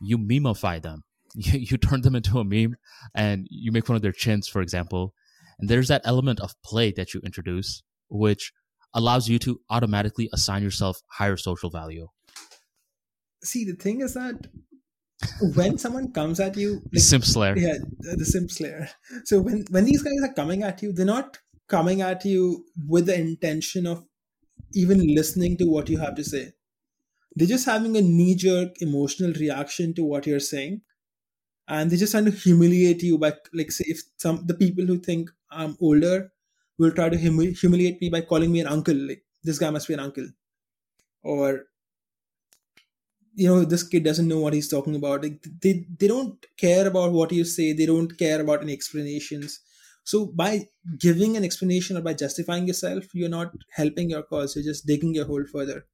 you 0.02 0.18
memify 0.18 0.80
them 0.80 1.04
you, 1.36 1.60
you 1.60 1.78
turn 1.78 2.02
them 2.02 2.16
into 2.16 2.40
a 2.40 2.44
meme 2.44 2.76
and 3.14 3.48
you 3.50 3.72
make 3.72 3.86
fun 3.86 3.96
of 3.96 4.02
their 4.02 4.12
chins, 4.12 4.48
for 4.48 4.62
example. 4.62 5.14
And 5.60 5.70
there's 5.70 5.90
that 5.90 6.02
element 6.06 6.40
of 6.40 6.54
play 6.64 6.92
that 6.94 7.14
you 7.14 7.22
introduce, 7.22 7.84
which 8.10 8.52
allows 8.94 9.28
you 9.28 9.40
to 9.40 9.60
automatically 9.70 10.30
assign 10.34 10.64
yourself 10.64 11.02
higher 11.12 11.38
social 11.38 11.70
value. 11.70 12.08
See, 13.44 13.66
the 13.66 13.76
thing 13.76 14.02
is 14.02 14.14
that 14.14 14.48
when 15.56 15.78
someone 15.84 16.12
comes 16.12 16.40
at 16.40 16.56
you, 16.58 16.82
like, 16.94 17.02
simp 17.02 17.26
slayer, 17.26 17.58
yeah, 17.58 17.76
the 18.00 18.26
simp 18.26 18.50
slayer. 18.50 18.90
So 19.26 19.40
when 19.40 19.66
when 19.70 19.86
these 19.86 20.02
guys 20.02 20.22
are 20.24 20.34
coming 20.34 20.64
at 20.64 20.82
you, 20.82 20.94
they're 20.94 21.06
not 21.06 21.38
coming 21.68 22.02
at 22.02 22.26
you 22.26 22.66
with 22.88 23.08
the 23.08 23.20
intention 23.20 23.88
of 23.88 24.06
even 24.74 25.00
listening 25.16 25.58
to 25.58 25.66
what 25.66 25.90
you 25.90 26.00
have 26.00 26.16
to 26.16 26.24
say. 26.24 26.54
They're 27.36 27.48
just 27.48 27.66
having 27.66 27.98
a 27.98 28.02
knee 28.02 28.36
jerk 28.36 28.82
emotional 28.82 29.34
reaction 29.34 29.94
to 29.96 30.04
what 30.04 30.26
you're 30.28 30.40
saying. 30.40 30.82
And 31.68 31.90
they're 31.92 32.00
just 32.00 32.12
trying 32.12 32.26
to 32.26 32.32
humiliate 32.32 33.04
you 33.04 33.18
by 33.18 33.34
like 33.54 33.72
say 33.72 33.86
if 33.88 34.02
some 34.18 34.46
the 34.48 34.54
people 34.54 34.86
who 34.86 35.00
think 35.00 35.32
i'm 35.52 35.78
older 35.82 36.32
will 36.78 36.92
try 36.92 37.10
to 37.10 37.18
hum- 37.20 37.54
humiliate 37.62 38.02
me 38.02 38.10
by 38.10 38.22
calling 38.22 38.52
me 38.52 38.60
an 38.62 38.68
uncle 38.68 38.96
like 38.96 39.24
this 39.44 39.60
guy 39.60 39.70
must 39.72 39.88
be 39.88 39.94
an 39.96 40.00
uncle. 40.02 40.28
Or 41.24 41.66
you 43.36 43.48
know 43.48 43.66
this 43.66 43.84
kid 43.88 44.04
doesn't 44.04 44.28
know 44.28 44.40
what 44.40 44.54
he's 44.54 44.70
talking 44.70 44.96
about. 44.96 45.24
Like, 45.24 45.44
they 45.62 45.86
they 46.00 46.08
don't 46.08 46.46
care 46.58 46.88
about 46.88 47.12
what 47.12 47.32
you 47.32 47.44
say. 47.44 47.74
They 47.74 47.86
don't 47.86 48.18
care 48.18 48.42
about 48.42 48.62
any 48.62 48.74
explanations. 48.74 49.60
So 50.04 50.28
by 50.28 50.70
giving 51.00 51.36
an 51.36 51.44
explanation 51.44 51.98
or 51.98 52.02
by 52.02 52.14
justifying 52.14 52.68
yourself 52.68 53.06
you're 53.16 53.30
not 53.30 53.54
helping 53.72 54.10
your 54.12 54.24
cause. 54.24 54.56
You're 54.56 54.64
just 54.66 54.86
digging 54.86 55.16
your 55.16 55.26
hole 55.26 55.46
further 55.52 55.86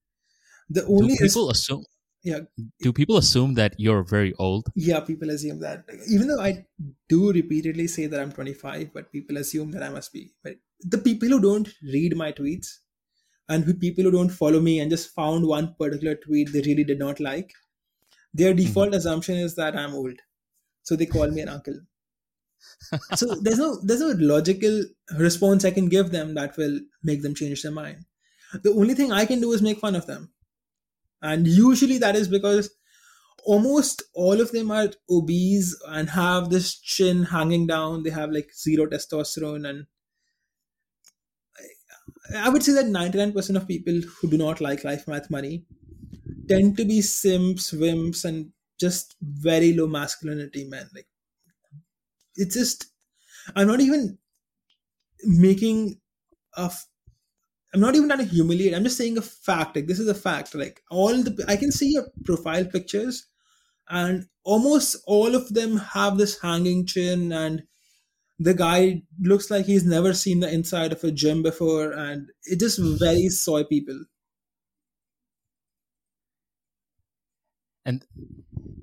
the 0.73 0.85
only 0.85 1.15
Do 1.15 1.27
people 1.27 1.49
assume 1.49 1.83
yeah. 2.23 2.39
do 2.81 2.93
people 2.93 3.17
assume 3.17 3.55
that 3.55 3.75
you're 3.77 4.03
very 4.03 4.33
old? 4.35 4.67
Yeah 4.75 4.99
people 4.99 5.29
assume 5.31 5.59
that. 5.59 5.85
Even 6.07 6.27
though 6.27 6.39
i 6.39 6.65
do 7.09 7.31
repeatedly 7.31 7.87
say 7.87 8.05
that 8.07 8.19
i'm 8.19 8.31
25 8.31 8.93
but 8.93 9.11
people 9.11 9.37
assume 9.37 9.71
that 9.71 9.83
i 9.83 9.89
must 9.89 10.13
be 10.13 10.31
but 10.43 10.55
the 10.81 10.97
people 10.97 11.29
who 11.29 11.41
don't 11.41 11.69
read 11.83 12.15
my 12.15 12.31
tweets 12.31 12.67
and 13.49 13.63
who 13.63 13.73
people 13.73 14.03
who 14.03 14.11
don't 14.11 14.29
follow 14.29 14.59
me 14.59 14.79
and 14.79 14.91
just 14.91 15.13
found 15.13 15.45
one 15.45 15.75
particular 15.79 16.15
tweet 16.15 16.51
they 16.53 16.61
really 16.61 16.83
did 16.83 16.99
not 16.99 17.19
like 17.19 17.51
their 18.33 18.53
mm-hmm. 18.53 18.65
default 18.65 18.87
mm-hmm. 18.87 18.95
assumption 18.95 19.37
is 19.37 19.55
that 19.55 19.75
i'm 19.75 19.93
old. 19.93 20.19
So 20.83 20.95
they 20.95 21.05
call 21.05 21.27
me 21.27 21.41
an 21.41 21.49
uncle. 21.49 21.79
So 23.15 23.35
there's 23.35 23.59
no 23.59 23.79
there's 23.83 24.01
no 24.01 24.13
logical 24.19 24.83
response 25.17 25.65
i 25.65 25.71
can 25.71 25.89
give 25.89 26.11
them 26.11 26.35
that 26.35 26.57
will 26.57 26.79
make 27.03 27.21
them 27.23 27.33
change 27.35 27.63
their 27.63 27.71
mind. 27.71 28.05
The 28.63 28.71
only 28.71 28.93
thing 28.93 29.11
i 29.11 29.25
can 29.25 29.41
do 29.41 29.51
is 29.53 29.61
make 29.61 29.79
fun 29.79 29.95
of 29.95 30.05
them 30.05 30.31
and 31.21 31.47
usually 31.47 31.97
that 31.99 32.15
is 32.15 32.27
because 32.27 32.69
almost 33.45 34.03
all 34.13 34.39
of 34.41 34.51
them 34.51 34.71
are 34.71 34.89
obese 35.09 35.79
and 35.87 36.09
have 36.11 36.49
this 36.49 36.79
chin 36.79 37.23
hanging 37.23 37.67
down. 37.67 38.03
They 38.03 38.11
have 38.11 38.31
like 38.31 38.51
zero 38.53 38.87
testosterone 38.87 39.67
and 39.67 39.85
i 42.45 42.49
would 42.49 42.63
say 42.63 42.73
that 42.73 42.85
99% 42.85 43.55
of 43.55 43.67
people 43.67 43.99
who 44.19 44.29
do 44.29 44.37
not 44.37 44.61
like 44.61 44.83
life 44.83 45.07
math 45.07 45.29
money 45.29 45.65
tend 46.49 46.77
to 46.77 46.85
be 46.85 47.01
simps 47.01 47.71
wimps 47.71 48.25
and 48.25 48.51
just 48.79 49.15
very 49.21 49.73
low 49.73 49.87
masculinity 49.87 50.63
men 50.65 50.89
like 50.95 51.07
it's 52.35 52.55
just 52.55 52.85
i'm 53.55 53.67
not 53.67 53.81
even 53.81 54.17
making 55.23 55.99
a 56.55 56.71
I'm 57.73 57.79
not 57.79 57.95
even 57.95 58.09
trying 58.09 58.19
to 58.19 58.33
humiliate. 58.33 58.73
I'm 58.73 58.83
just 58.83 58.97
saying 58.97 59.17
a 59.17 59.21
fact. 59.21 59.75
Like 59.75 59.87
this 59.87 59.99
is 59.99 60.07
a 60.07 60.13
fact. 60.13 60.53
Like 60.55 60.81
all 60.91 61.15
the 61.23 61.45
I 61.47 61.55
can 61.55 61.71
see 61.71 61.91
your 61.91 62.07
profile 62.25 62.65
pictures, 62.65 63.27
and 63.89 64.27
almost 64.43 64.97
all 65.07 65.35
of 65.35 65.53
them 65.53 65.77
have 65.77 66.17
this 66.17 66.39
hanging 66.41 66.85
chin, 66.85 67.31
and 67.31 67.63
the 68.39 68.53
guy 68.53 69.03
looks 69.21 69.51
like 69.51 69.65
he's 69.65 69.85
never 69.85 70.13
seen 70.13 70.41
the 70.41 70.53
inside 70.53 70.91
of 70.93 71.03
a 71.03 71.11
gym 71.11 71.43
before, 71.43 71.91
and 71.93 72.29
it 72.45 72.59
just 72.59 72.79
very 72.79 73.29
soy 73.29 73.63
people. 73.63 73.99
And 77.85 78.03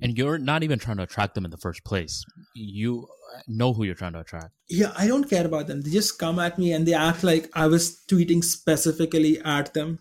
and 0.02 0.16
you're 0.16 0.38
not 0.38 0.62
even 0.62 0.78
trying 0.78 0.96
to 0.98 1.02
attract 1.02 1.34
them 1.34 1.44
in 1.44 1.50
the 1.50 1.56
first 1.56 1.84
place. 1.84 2.24
You 2.54 3.08
know 3.46 3.72
who 3.72 3.84
you're 3.84 3.94
trying 3.94 4.12
to 4.14 4.20
attract. 4.20 4.50
Yeah, 4.68 4.92
I 4.96 5.06
don't 5.06 5.28
care 5.28 5.46
about 5.46 5.66
them. 5.66 5.82
They 5.82 5.90
just 5.90 6.18
come 6.18 6.38
at 6.38 6.58
me 6.58 6.72
and 6.72 6.86
they 6.86 6.94
act 6.94 7.22
like 7.22 7.50
I 7.54 7.66
was 7.66 8.02
tweeting 8.10 8.42
specifically 8.44 9.40
at 9.40 9.74
them. 9.74 10.00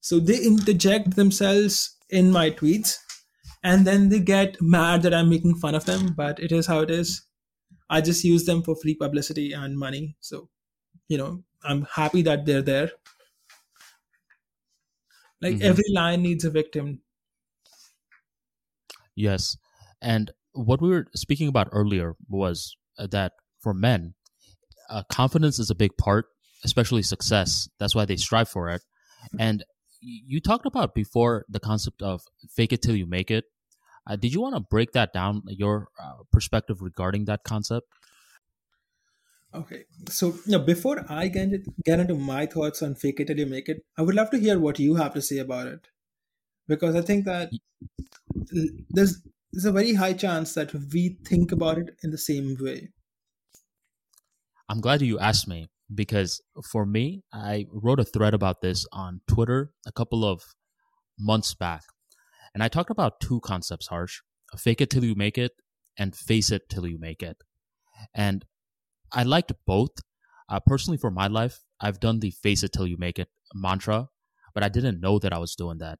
So 0.00 0.18
they 0.18 0.38
interject 0.38 1.16
themselves 1.16 1.96
in 2.10 2.30
my 2.30 2.50
tweets 2.50 2.96
and 3.62 3.86
then 3.86 4.08
they 4.08 4.18
get 4.18 4.60
mad 4.60 5.02
that 5.02 5.14
I'm 5.14 5.30
making 5.30 5.56
fun 5.56 5.74
of 5.74 5.84
them, 5.84 6.14
but 6.16 6.40
it 6.40 6.50
is 6.50 6.66
how 6.66 6.80
it 6.80 6.90
is. 6.90 7.22
I 7.88 8.00
just 8.00 8.24
use 8.24 8.44
them 8.44 8.62
for 8.62 8.74
free 8.74 8.94
publicity 8.94 9.52
and 9.52 9.78
money. 9.78 10.16
So, 10.20 10.48
you 11.08 11.18
know, 11.18 11.44
I'm 11.62 11.86
happy 11.92 12.22
that 12.22 12.44
they're 12.44 12.62
there. 12.62 12.90
Like 15.40 15.54
mm-hmm. 15.54 15.64
every 15.64 15.84
lion 15.92 16.22
needs 16.22 16.44
a 16.44 16.50
victim. 16.50 17.02
Yes. 19.14 19.56
And 20.00 20.30
what 20.52 20.80
we 20.80 20.88
were 20.90 21.06
speaking 21.14 21.48
about 21.48 21.68
earlier 21.72 22.14
was 22.28 22.76
uh, 22.98 23.06
that 23.08 23.32
for 23.60 23.72
men, 23.72 24.14
uh, 24.90 25.02
confidence 25.10 25.58
is 25.58 25.70
a 25.70 25.74
big 25.74 25.96
part, 25.96 26.26
especially 26.64 27.02
success. 27.02 27.68
That's 27.78 27.94
why 27.94 28.04
they 28.04 28.16
strive 28.16 28.48
for 28.48 28.68
it. 28.68 28.82
And 29.38 29.64
you 30.00 30.40
talked 30.40 30.66
about 30.66 30.94
before 30.94 31.46
the 31.48 31.60
concept 31.60 32.02
of 32.02 32.22
fake 32.50 32.72
it 32.72 32.82
till 32.82 32.96
you 32.96 33.06
make 33.06 33.30
it. 33.30 33.44
Uh, 34.04 34.16
did 34.16 34.34
you 34.34 34.40
want 34.40 34.56
to 34.56 34.60
break 34.60 34.92
that 34.92 35.12
down, 35.12 35.42
your 35.46 35.88
uh, 36.02 36.24
perspective 36.32 36.82
regarding 36.82 37.26
that 37.26 37.44
concept? 37.44 37.86
Okay, 39.54 39.84
so 40.08 40.34
now 40.46 40.58
before 40.58 41.04
I 41.08 41.28
get, 41.28 41.50
get 41.84 42.00
into 42.00 42.14
my 42.14 42.46
thoughts 42.46 42.82
on 42.82 42.94
fake 42.96 43.20
it 43.20 43.26
till 43.26 43.38
you 43.38 43.46
make 43.46 43.68
it, 43.68 43.84
I 43.96 44.02
would 44.02 44.14
love 44.14 44.30
to 44.30 44.38
hear 44.38 44.58
what 44.58 44.80
you 44.80 44.96
have 44.96 45.14
to 45.14 45.22
say 45.22 45.38
about 45.38 45.68
it, 45.68 45.86
because 46.66 46.96
I 46.96 47.02
think 47.02 47.26
that 47.26 47.50
there's 48.90 49.20
there's 49.52 49.64
a 49.64 49.72
very 49.72 49.94
high 49.94 50.14
chance 50.14 50.54
that 50.54 50.72
we 50.92 51.18
think 51.26 51.52
about 51.52 51.78
it 51.78 51.90
in 52.02 52.10
the 52.10 52.18
same 52.18 52.56
way. 52.58 52.88
I'm 54.68 54.80
glad 54.80 55.02
you 55.02 55.18
asked 55.18 55.46
me 55.46 55.68
because 55.94 56.40
for 56.70 56.86
me, 56.86 57.22
I 57.32 57.66
wrote 57.70 58.00
a 58.00 58.04
thread 58.04 58.32
about 58.32 58.62
this 58.62 58.86
on 58.92 59.20
Twitter 59.28 59.72
a 59.86 59.92
couple 59.92 60.24
of 60.24 60.42
months 61.18 61.54
back, 61.54 61.82
and 62.54 62.62
I 62.62 62.68
talked 62.68 62.90
about 62.90 63.20
two 63.20 63.40
concepts, 63.40 63.88
Harsh: 63.88 64.20
fake 64.56 64.80
it 64.80 64.90
till 64.90 65.04
you 65.04 65.14
make 65.14 65.36
it, 65.36 65.52
and 65.98 66.16
face 66.16 66.50
it 66.50 66.68
till 66.68 66.86
you 66.86 66.98
make 66.98 67.22
it. 67.22 67.36
And 68.14 68.44
I 69.12 69.22
liked 69.24 69.52
both. 69.66 69.90
Uh, 70.48 70.60
personally, 70.60 70.98
for 70.98 71.10
my 71.10 71.26
life, 71.26 71.60
I've 71.80 72.00
done 72.00 72.20
the 72.20 72.30
face 72.30 72.62
it 72.62 72.72
till 72.72 72.86
you 72.86 72.96
make 72.98 73.18
it 73.18 73.28
mantra, 73.54 74.08
but 74.54 74.62
I 74.62 74.68
didn't 74.68 75.00
know 75.00 75.18
that 75.18 75.32
I 75.32 75.38
was 75.38 75.54
doing 75.54 75.78
that. 75.78 75.98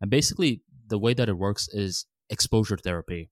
And 0.00 0.10
basically, 0.10 0.62
the 0.86 0.98
way 0.98 1.14
that 1.14 1.28
it 1.28 1.38
works 1.38 1.68
is 1.68 2.06
exposure 2.30 2.76
therapy, 2.76 3.30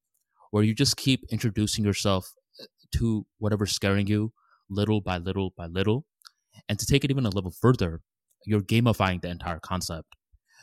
where 0.51 0.63
you 0.63 0.75
just 0.75 0.97
keep 0.97 1.25
introducing 1.31 1.85
yourself 1.85 2.33
uh, 2.61 2.65
to 2.97 3.27
whatever's 3.39 3.73
scaring 3.73 4.07
you 4.07 4.33
little 4.69 5.01
by 5.01 5.19
little 5.19 5.53
by 5.57 5.67
little. 5.67 6.07
And 6.69 6.79
to 6.79 6.87
take 6.87 7.05
it 7.05 7.11
even 7.11 7.27
a 7.27 7.31
level 7.31 7.51
further, 7.51 8.01
you're 8.47 8.63
gamifying 8.63 9.21
the 9.21 9.29
entire 9.29 9.61
concept. 9.61 10.17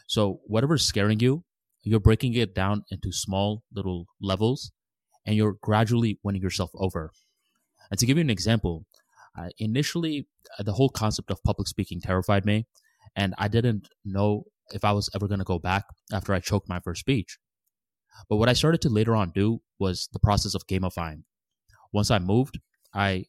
So, 0.08 0.42
whatever's 0.46 0.84
scaring 0.84 1.20
you, 1.20 1.44
you're 1.84 2.00
breaking 2.00 2.34
it 2.34 2.54
down 2.54 2.84
into 2.92 3.12
small 3.12 3.64
little 3.74 4.08
levels 4.22 4.72
and 5.26 5.36
you're 5.36 5.58
gradually 5.62 6.20
winning 6.24 6.42
yourself 6.42 6.72
over. 6.76 7.12
And 7.92 8.00
to 8.00 8.06
give 8.06 8.18
you 8.18 8.22
an 8.22 8.30
example, 8.30 8.86
uh, 9.38 9.50
initially, 9.58 10.28
uh, 10.58 10.64
the 10.64 10.74
whole 10.74 10.90
concept 10.90 11.32
of 11.32 11.44
public 11.44 11.68
speaking 11.68 12.02
terrified 12.02 12.46
me, 12.46 12.68
and 13.16 13.34
I 13.38 13.48
didn't 13.48 13.90
know 14.04 14.46
if 14.74 14.84
I 14.84 14.92
was 14.92 15.10
ever 15.16 15.28
going 15.28 15.40
to 15.40 15.46
go 15.46 15.60
back 15.60 15.86
after 16.12 16.34
I 16.34 16.40
choked 16.40 16.70
my 16.70 16.80
first 16.80 17.02
speech. 17.02 17.38
But 18.28 18.38
what 18.38 18.50
I 18.50 18.54
started 18.54 18.82
to 18.82 18.90
later 18.90 19.16
on 19.16 19.32
do 19.32 19.62
was 19.80 20.10
the 20.12 20.20
process 20.20 20.56
of 20.56 20.68
gamifying. 20.68 21.24
Once 21.94 22.12
I 22.12 22.20
moved, 22.20 22.60
I 22.94 23.26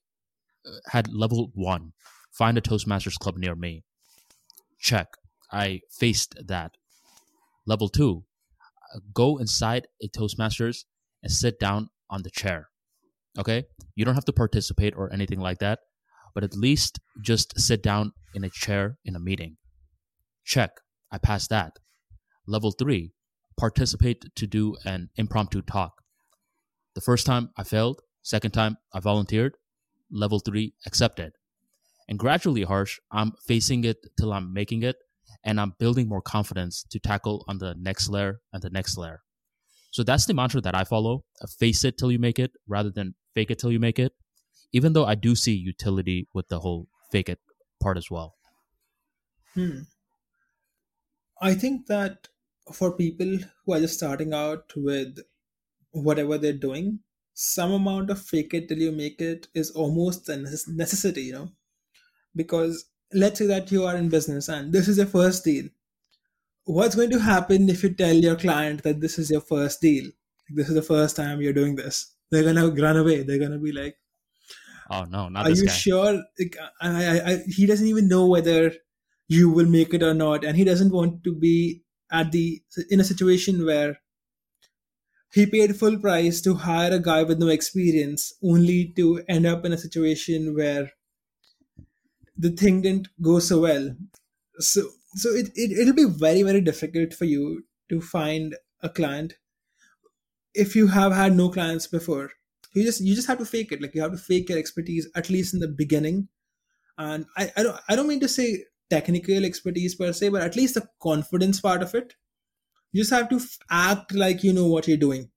uh, 0.66 0.70
had 0.90 1.12
level 1.12 1.50
one 1.54 1.92
find 2.32 2.56
a 2.58 2.60
Toastmasters 2.60 3.18
club 3.18 3.36
near 3.36 3.54
me. 3.54 3.84
Check. 4.78 5.08
I 5.52 5.80
faced 5.90 6.34
that. 6.46 6.72
Level 7.66 7.88
two 7.88 8.24
uh, 8.94 9.00
go 9.12 9.38
inside 9.38 9.86
a 10.02 10.08
Toastmasters 10.08 10.84
and 11.22 11.32
sit 11.32 11.58
down 11.58 11.90
on 12.08 12.22
the 12.22 12.30
chair. 12.30 12.68
Okay? 13.38 13.64
You 13.94 14.04
don't 14.04 14.14
have 14.14 14.24
to 14.26 14.32
participate 14.32 14.94
or 14.96 15.12
anything 15.12 15.40
like 15.40 15.58
that, 15.58 15.80
but 16.34 16.44
at 16.44 16.56
least 16.56 16.98
just 17.22 17.58
sit 17.60 17.82
down 17.82 18.12
in 18.34 18.44
a 18.44 18.50
chair 18.50 18.98
in 19.04 19.14
a 19.16 19.20
meeting. 19.20 19.56
Check. 20.44 20.70
I 21.12 21.18
passed 21.18 21.50
that. 21.50 21.78
Level 22.46 22.72
three, 22.72 23.12
participate 23.56 24.24
to 24.34 24.46
do 24.46 24.76
an 24.84 25.10
impromptu 25.16 25.62
talk. 25.62 26.02
The 26.94 27.00
first 27.00 27.26
time 27.26 27.50
I 27.56 27.64
failed, 27.64 28.00
second 28.22 28.52
time 28.52 28.78
I 28.92 29.00
volunteered, 29.00 29.56
level 30.10 30.40
three, 30.40 30.74
accepted. 30.86 31.32
And 32.08 32.18
gradually, 32.18 32.62
Harsh, 32.62 32.98
I'm 33.12 33.32
facing 33.46 33.84
it 33.84 33.98
till 34.18 34.32
I'm 34.32 34.52
making 34.52 34.82
it, 34.82 34.96
and 35.44 35.60
I'm 35.60 35.74
building 35.78 36.08
more 36.08 36.22
confidence 36.22 36.84
to 36.90 36.98
tackle 36.98 37.44
on 37.46 37.58
the 37.58 37.74
next 37.78 38.08
layer 38.08 38.40
and 38.52 38.62
the 38.62 38.70
next 38.70 38.96
layer. 38.96 39.22
So 39.92 40.02
that's 40.02 40.26
the 40.26 40.34
mantra 40.34 40.60
that 40.60 40.74
I 40.74 40.84
follow 40.84 41.24
face 41.58 41.84
it 41.84 41.98
till 41.98 42.12
you 42.12 42.18
make 42.18 42.38
it 42.38 42.52
rather 42.68 42.90
than 42.90 43.14
fake 43.34 43.50
it 43.50 43.58
till 43.58 43.72
you 43.72 43.80
make 43.80 43.98
it, 43.98 44.12
even 44.72 44.92
though 44.92 45.04
I 45.04 45.14
do 45.14 45.34
see 45.34 45.54
utility 45.54 46.28
with 46.32 46.48
the 46.48 46.60
whole 46.60 46.88
fake 47.10 47.28
it 47.28 47.40
part 47.80 47.96
as 47.96 48.10
well. 48.10 48.36
Hmm. 49.54 49.80
I 51.40 51.54
think 51.54 51.86
that 51.86 52.28
for 52.72 52.96
people 52.96 53.38
who 53.64 53.72
are 53.72 53.80
just 53.80 53.96
starting 53.96 54.32
out 54.34 54.72
with 54.76 55.18
whatever 55.92 56.38
they're 56.38 56.52
doing, 56.52 57.00
some 57.34 57.72
amount 57.72 58.10
of 58.10 58.22
fake 58.22 58.54
it 58.54 58.68
till 58.68 58.78
you 58.78 58.92
make 58.92 59.20
it 59.20 59.48
is 59.54 59.70
almost 59.72 60.28
a 60.28 60.36
necessity, 60.36 61.22
you 61.24 61.32
know? 61.32 61.52
Because 62.36 62.86
let's 63.12 63.38
say 63.38 63.46
that 63.46 63.72
you 63.72 63.84
are 63.84 63.96
in 63.96 64.08
business 64.08 64.48
and 64.48 64.72
this 64.72 64.88
is 64.88 64.98
your 64.98 65.06
first 65.06 65.44
deal. 65.44 65.68
What's 66.64 66.94
going 66.94 67.10
to 67.10 67.18
happen 67.18 67.68
if 67.68 67.82
you 67.82 67.92
tell 67.92 68.14
your 68.14 68.36
client 68.36 68.82
that 68.84 69.00
this 69.00 69.18
is 69.18 69.30
your 69.30 69.42
first 69.42 69.80
deal? 69.82 70.10
This 70.48 70.68
is 70.68 70.74
the 70.74 70.82
first 70.82 71.16
time 71.16 71.40
you're 71.42 71.52
doing 71.52 71.76
this. 71.76 72.14
They're 72.30 72.44
gonna 72.44 72.68
run 72.68 72.96
away. 72.96 73.22
They're 73.22 73.38
gonna 73.38 73.58
be 73.58 73.72
like, 73.72 73.98
"Oh 74.90 75.04
no, 75.04 75.28
not 75.28 75.46
Are 75.46 75.50
you 75.50 75.66
guy. 75.66 75.72
sure?" 75.72 76.22
I, 76.80 76.80
I, 76.80 77.32
I, 77.32 77.36
he 77.46 77.66
doesn't 77.66 77.86
even 77.86 78.08
know 78.08 78.26
whether 78.26 78.72
you 79.30 79.48
will 79.48 79.66
make 79.66 79.94
it 79.94 80.02
or 80.02 80.12
not. 80.12 80.44
And 80.44 80.56
he 80.56 80.64
doesn't 80.64 80.92
want 80.92 81.24
to 81.24 81.34
be 81.34 81.82
at 82.12 82.32
the 82.32 82.62
in 82.90 83.00
a 83.00 83.04
situation 83.04 83.64
where 83.64 83.98
he 85.32 85.44
paid 85.44 85.74
full 85.74 85.98
price 85.98 86.40
to 86.40 86.54
hire 86.54 86.92
a 86.92 87.00
guy 87.00 87.24
with 87.24 87.40
no 87.40 87.48
experience 87.48 88.32
only 88.44 88.92
to 88.94 89.24
end 89.28 89.44
up 89.44 89.64
in 89.64 89.72
a 89.72 89.78
situation 89.78 90.54
where 90.54 90.92
the 92.36 92.50
thing 92.50 92.82
didn't 92.82 93.08
go 93.20 93.38
so 93.38 93.60
well. 93.60 93.94
So 94.58 94.82
so 95.14 95.30
it, 95.30 95.50
it 95.54 95.72
it'll 95.78 95.94
be 95.94 96.04
very 96.04 96.42
very 96.42 96.60
difficult 96.60 97.14
for 97.14 97.24
you 97.24 97.64
to 97.88 98.00
find 98.00 98.56
a 98.82 98.88
client 98.88 99.34
if 100.54 100.74
you 100.74 100.88
have 100.88 101.12
had 101.12 101.36
no 101.36 101.48
clients 101.48 101.86
before. 101.86 102.30
You 102.74 102.84
just 102.84 103.00
you 103.00 103.14
just 103.14 103.26
have 103.28 103.38
to 103.38 103.44
fake 103.44 103.72
it. 103.72 103.82
Like 103.82 103.94
you 103.94 104.02
have 104.02 104.12
to 104.12 104.18
fake 104.18 104.48
your 104.48 104.58
expertise 104.58 105.08
at 105.14 105.30
least 105.30 105.54
in 105.54 105.60
the 105.60 105.68
beginning. 105.68 106.28
And 106.98 107.26
i 107.36 107.52
i 107.56 107.62
don't 107.62 107.80
i 107.88 107.96
don't 107.96 108.08
mean 108.08 108.20
to 108.20 108.28
say 108.28 108.64
technical 108.90 109.44
expertise 109.44 109.94
per 109.94 110.12
se, 110.12 110.30
but 110.30 110.42
at 110.42 110.56
least 110.56 110.74
the 110.74 110.88
confidence 111.00 111.60
part 111.60 111.82
of 111.82 111.94
it. 111.94 112.14
You 112.92 113.02
just 113.02 113.12
have 113.12 113.28
to 113.30 113.40
act 113.70 114.14
like 114.14 114.44
you 114.44 114.52
know 114.52 114.66
what 114.66 114.88
you're 114.88 114.96
doing, 114.96 115.30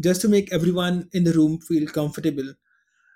just 0.00 0.20
to 0.22 0.28
make 0.28 0.52
everyone 0.52 1.08
in 1.12 1.24
the 1.24 1.32
room 1.32 1.58
feel 1.58 1.86
comfortable. 1.88 2.54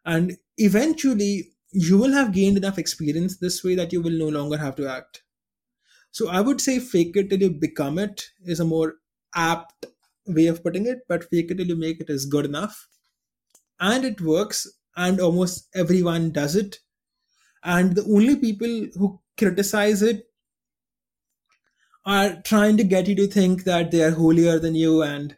And 0.07 0.37
eventually, 0.59 1.53
you 1.73 1.99
will 1.99 2.13
have 2.13 2.33
gained 2.33 2.59
enough 2.59 2.79
experience 2.79 3.39
this 3.39 3.65
way 3.65 3.75
that 3.77 3.93
you 3.93 4.01
will 4.03 4.19
no 4.19 4.29
longer 4.29 4.59
have 4.59 4.77
to 4.77 4.89
act. 4.89 5.23
So 6.13 6.29
I 6.29 6.41
would 6.41 6.61
say 6.61 6.79
fake 6.81 7.17
it 7.17 7.31
till 7.31 7.41
you 7.41 7.51
become 7.51 7.99
it 7.99 8.31
is 8.45 8.61
a 8.61 8.65
more 8.65 8.97
apt 9.35 9.87
way 10.27 10.47
of 10.47 10.63
putting 10.63 10.87
it, 10.87 11.01
but 11.09 11.25
fake 11.31 11.51
it 11.51 11.57
till 11.57 11.67
you 11.67 11.77
make 11.77 12.01
it 12.01 12.11
is 12.11 12.27
good 12.27 12.45
enough. 12.47 12.89
And 13.81 14.05
it 14.05 14.21
works, 14.21 14.69
and 14.97 15.21
almost 15.21 15.69
everyone 15.75 16.31
does 16.33 16.55
it. 16.57 16.81
And 17.65 17.95
the 17.97 18.05
only 18.05 18.37
people 18.37 18.89
who 18.99 19.21
criticize 19.43 20.03
it 20.03 20.27
are 22.07 22.41
trying 22.51 22.77
to 22.77 22.85
get 22.93 23.09
you 23.09 23.15
to 23.15 23.27
think 23.27 23.65
that 23.65 23.91
they 23.91 24.03
are 24.03 24.19
holier 24.23 24.59
than 24.59 24.75
you 24.75 25.03
and 25.03 25.37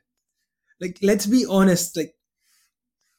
like 0.80 0.98
let's 1.02 1.26
be 1.26 1.44
honest 1.60 1.96
like 1.96 2.14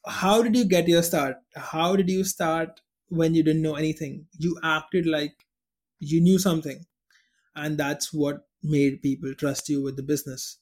how 0.06 0.42
did 0.44 0.56
you 0.56 0.66
get 0.66 0.88
your 0.88 1.04
start? 1.04 1.38
How 1.56 1.96
did 1.96 2.10
you 2.10 2.24
start 2.24 2.82
when 3.08 3.34
you 3.34 3.44
didn't 3.44 3.62
know 3.62 3.76
anything? 3.76 4.26
You 4.38 4.60
acted 4.64 5.06
like 5.06 5.46
you 6.00 6.20
knew 6.20 6.38
something 6.40 6.86
and 7.56 7.78
that's 7.78 8.14
what 8.14 8.48
made 8.62 9.02
people 9.02 9.34
trust 9.34 9.70
you 9.70 9.82
with 9.82 9.96
the 9.96 10.04
business. 10.04 10.58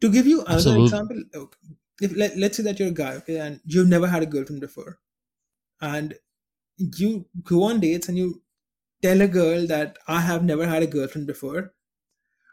To 0.00 0.10
give 0.10 0.26
you 0.26 0.40
another 0.42 0.54
Absolutely. 0.54 0.84
example 0.84 1.22
okay, 1.34 1.58
if 2.00 2.16
let, 2.16 2.36
let's 2.36 2.56
say 2.56 2.62
that 2.62 2.78
you're 2.78 2.88
a 2.88 2.92
guy 2.92 3.14
okay 3.16 3.38
and 3.38 3.60
you've 3.66 3.88
never 3.88 4.06
had 4.06 4.22
a 4.22 4.26
girlfriend 4.26 4.62
before 4.62 4.98
and 5.82 6.14
you 6.80 7.26
go 7.44 7.64
on 7.64 7.80
dates 7.80 8.08
and 8.08 8.18
you 8.18 8.42
tell 9.02 9.20
a 9.22 9.28
girl 9.28 9.66
that 9.66 9.98
I 10.08 10.20
have 10.22 10.44
never 10.44 10.66
had 10.66 10.82
a 10.82 10.86
girlfriend 10.86 11.26
before, 11.26 11.74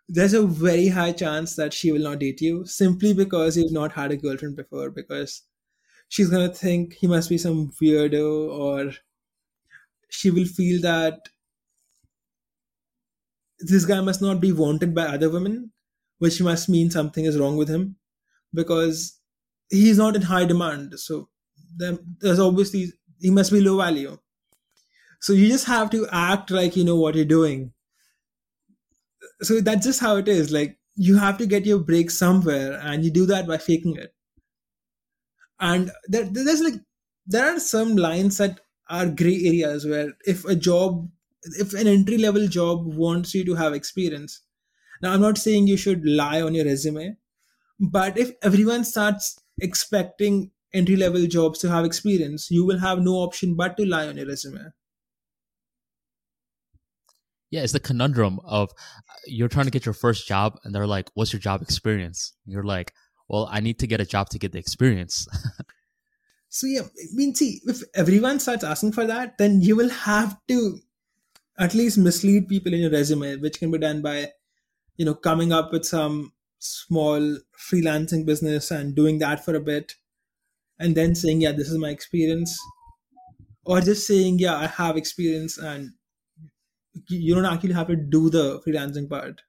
there's 0.10 0.34
a 0.34 0.48
very 0.48 0.90
high 0.90 1.14
chance 1.14 1.56
that 1.56 1.74
she 1.74 1.92
will 1.92 2.02
not 2.04 2.20
date 2.20 2.42
you 2.42 2.66
simply 2.66 3.14
because 3.14 3.58
you've 3.58 3.72
not 3.74 3.94
had 3.94 4.12
a 4.12 4.18
girlfriend 4.18 4.56
before 4.58 4.90
because 4.90 5.44
she's 6.10 6.30
gonna 6.30 6.54
think 6.54 6.94
he 6.96 7.08
must 7.08 7.30
be 7.30 7.38
some 7.38 7.72
weirdo 7.82 8.50
or 8.52 8.94
she 10.10 10.30
will 10.30 10.46
feel 10.46 10.82
that 10.82 11.30
this 13.60 13.86
guy 13.86 14.02
must 14.02 14.22
not 14.22 14.40
be 14.40 14.52
wanted 14.52 14.94
by 14.94 15.04
other 15.06 15.30
women 15.30 15.72
which 16.20 16.42
must 16.42 16.70
mean 16.70 16.90
something 16.90 17.26
is 17.26 17.38
wrong 17.38 17.58
with 17.58 17.70
him 17.70 17.96
because 18.54 19.20
he's 19.70 19.98
not 19.98 20.16
in 20.16 20.24
high 20.24 20.46
demand. 20.46 21.00
So 21.00 21.30
there's 21.78 22.40
obviously 22.40 22.94
he 23.20 23.30
must 23.32 23.52
be 23.52 23.62
low 23.62 23.78
value. 23.78 24.18
So 25.20 25.34
you 25.34 25.48
just 25.48 25.66
have 25.66 25.90
to 25.92 26.08
act 26.12 26.52
like 26.52 26.76
you 26.76 26.84
know 26.84 26.96
what 26.96 27.16
you're 27.16 27.26
doing. 27.26 27.74
So 29.42 29.62
that's 29.62 29.86
just 29.86 30.00
how 30.00 30.18
it 30.18 30.28
is. 30.28 30.52
Like 30.52 30.78
you 30.96 31.18
have 31.18 31.38
to 31.40 31.46
get 31.46 31.66
your 31.66 31.80
break 31.80 32.12
somewhere 32.12 32.80
and 32.82 33.04
you 33.04 33.12
do 33.12 33.26
that 33.28 33.48
by 33.48 33.58
faking 33.58 33.96
it. 33.98 34.14
And 35.60 35.92
there, 36.08 36.24
there's 36.24 36.62
like 36.62 36.82
there 37.26 37.46
are 37.54 37.60
some 37.60 37.96
lines 37.96 38.38
that 38.38 38.60
are 38.90 39.08
gray 39.08 39.44
areas 39.46 39.86
where 39.86 40.14
if 40.26 40.46
a 40.46 40.56
job 40.56 41.10
if 41.60 41.74
an 41.74 41.88
entry 41.88 42.18
level 42.18 42.48
job 42.48 42.86
wants 42.86 43.34
you 43.34 43.44
to 43.46 43.56
have 43.56 43.74
experience. 43.74 44.42
Now 45.02 45.14
i'm 45.14 45.22
not 45.22 45.38
saying 45.38 45.68
you 45.68 45.78
should 45.78 46.06
lie 46.06 46.42
on 46.42 46.56
your 46.56 46.66
resume 46.66 47.18
but 47.80 48.18
if 48.18 48.32
everyone 48.42 48.84
starts 48.84 49.40
expecting 49.62 50.52
entry 50.74 50.96
level 50.96 51.26
jobs 51.28 51.60
to 51.60 51.70
have 51.70 51.86
experience 51.86 52.50
you 52.52 52.66
will 52.66 52.80
have 52.80 53.00
no 53.00 53.14
option 53.14 53.56
but 53.56 53.78
to 53.78 53.86
lie 53.86 54.08
on 54.08 54.18
your 54.18 54.28
resume. 54.28 54.60
Yeah 57.50 57.64
it's 57.64 57.74
the 57.74 57.80
conundrum 57.80 58.40
of 58.44 58.72
you're 59.26 59.48
trying 59.48 59.66
to 59.66 59.72
get 59.72 59.86
your 59.86 59.94
first 59.94 60.28
job 60.28 60.58
and 60.64 60.76
they're 60.76 60.88
like 60.88 61.10
what's 61.14 61.34
your 61.34 61.40
job 61.40 61.62
experience? 61.62 62.34
And 62.46 62.54
you're 62.54 62.64
like 62.64 62.94
well 63.28 63.50
i 63.52 63.60
need 63.60 63.80
to 63.80 63.88
get 63.88 64.02
a 64.02 64.06
job 64.06 64.30
to 64.30 64.40
get 64.40 64.52
the 64.52 64.60
experience. 64.60 65.28
So 66.50 66.66
yeah 66.66 66.82
i 66.82 67.06
mean 67.14 67.36
see 67.36 67.62
if 67.66 67.82
everyone 67.94 68.40
starts 68.40 68.64
asking 68.64 68.94
for 68.94 69.06
that 69.06 69.38
then 69.38 69.62
you 69.62 69.76
will 69.76 69.90
have 69.90 70.38
to 70.48 70.80
at 71.60 71.74
least 71.74 71.98
mislead 71.98 72.48
people 72.48 72.74
in 72.74 72.80
your 72.80 72.92
resume 72.92 73.36
which 73.38 73.60
can 73.60 73.72
be 73.72 73.78
done 73.78 74.02
by 74.02 74.32
you 74.96 75.06
know 75.06 75.14
coming 75.14 75.52
up 75.52 75.72
with 75.72 75.86
some 75.86 76.34
small 76.60 77.38
freelancing 77.70 78.26
business 78.26 78.72
and 78.72 78.96
doing 78.96 79.20
that 79.20 79.44
for 79.44 79.56
a 79.56 79.60
bit 79.60 79.96
and 80.80 80.96
then 80.96 81.16
saying 81.16 81.42
yeah 81.42 81.52
this 81.52 81.70
is 81.70 81.78
my 81.78 81.90
experience 81.90 82.58
or 83.66 83.80
just 83.82 84.08
saying 84.08 84.40
yeah 84.40 84.56
i 84.56 84.66
have 84.66 84.98
experience 84.98 85.58
and 85.60 85.94
you 87.10 87.36
don't 87.36 87.46
actually 87.46 87.74
have 87.74 87.88
to 87.88 87.96
do 87.96 88.30
the 88.30 88.60
freelancing 88.66 89.10
part. 89.10 89.42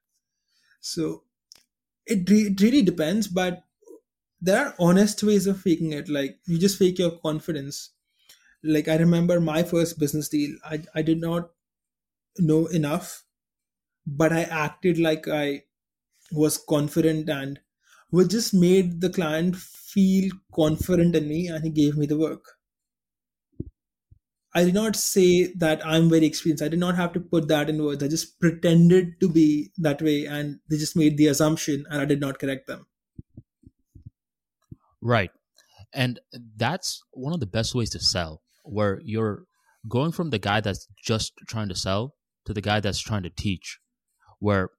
So 0.81 1.23
it, 2.07 2.29
re- 2.29 2.49
it 2.51 2.61
really 2.61 2.83
depends 2.83 3.27
but 3.27 3.63
there 4.41 4.65
are 4.65 4.75
honest 4.79 5.23
ways 5.23 5.47
of 5.47 5.61
faking 5.61 5.93
it 5.93 6.09
like 6.09 6.39
you 6.47 6.59
just 6.59 6.79
fake 6.79 6.99
your 6.99 7.11
confidence. 7.19 7.91
Like 8.63 8.87
i 8.89 8.95
remember 8.97 9.39
my 9.41 9.63
first 9.63 9.99
business 9.99 10.29
deal 10.29 10.57
i, 10.65 10.81
I 10.95 11.01
did 11.03 11.21
not 11.21 11.51
know 12.39 12.67
enough 12.67 13.25
but 14.07 14.33
i 14.33 14.43
acted 14.43 14.99
like 14.99 15.27
i 15.27 15.63
was 16.31 16.57
confident 16.57 17.29
and 17.29 17.59
which 18.09 18.29
just 18.29 18.53
made 18.53 19.01
the 19.01 19.09
client 19.09 19.55
feel 19.55 20.31
confident 20.53 21.15
in 21.15 21.27
me 21.27 21.47
and 21.47 21.63
he 21.63 21.69
gave 21.69 21.97
me 21.97 22.05
the 22.05 22.17
work 22.17 22.59
I 24.53 24.63
did 24.63 24.73
not 24.73 24.95
say 24.95 25.53
that 25.53 25.85
I'm 25.85 26.09
very 26.09 26.25
experienced. 26.25 26.63
I 26.63 26.69
did 26.69 26.79
not 26.79 26.95
have 26.95 27.13
to 27.13 27.19
put 27.19 27.47
that 27.49 27.69
in 27.69 27.83
words. 27.83 28.03
I 28.03 28.07
just 28.07 28.39
pretended 28.39 29.19
to 29.19 29.29
be 29.29 29.71
that 29.77 30.01
way 30.01 30.25
and 30.25 30.59
they 30.69 30.77
just 30.77 30.95
made 30.95 31.17
the 31.17 31.27
assumption 31.27 31.85
and 31.89 32.01
I 32.01 32.05
did 32.05 32.19
not 32.19 32.39
correct 32.39 32.65
them. 32.67 32.87
Right. 35.01 35.31
And 35.93 36.19
that's 36.55 37.03
one 37.11 37.33
of 37.33 37.39
the 37.39 37.45
best 37.45 37.75
ways 37.75 37.91
to 37.91 37.99
sell, 37.99 38.41
where 38.63 38.99
you're 39.03 39.45
going 39.87 40.11
from 40.11 40.29
the 40.29 40.39
guy 40.39 40.61
that's 40.61 40.87
just 41.03 41.33
trying 41.47 41.69
to 41.69 41.75
sell 41.75 42.15
to 42.45 42.53
the 42.53 42.61
guy 42.61 42.79
that's 42.79 42.99
trying 42.99 43.23
to 43.23 43.29
teach. 43.29 43.79
Where 44.39 44.69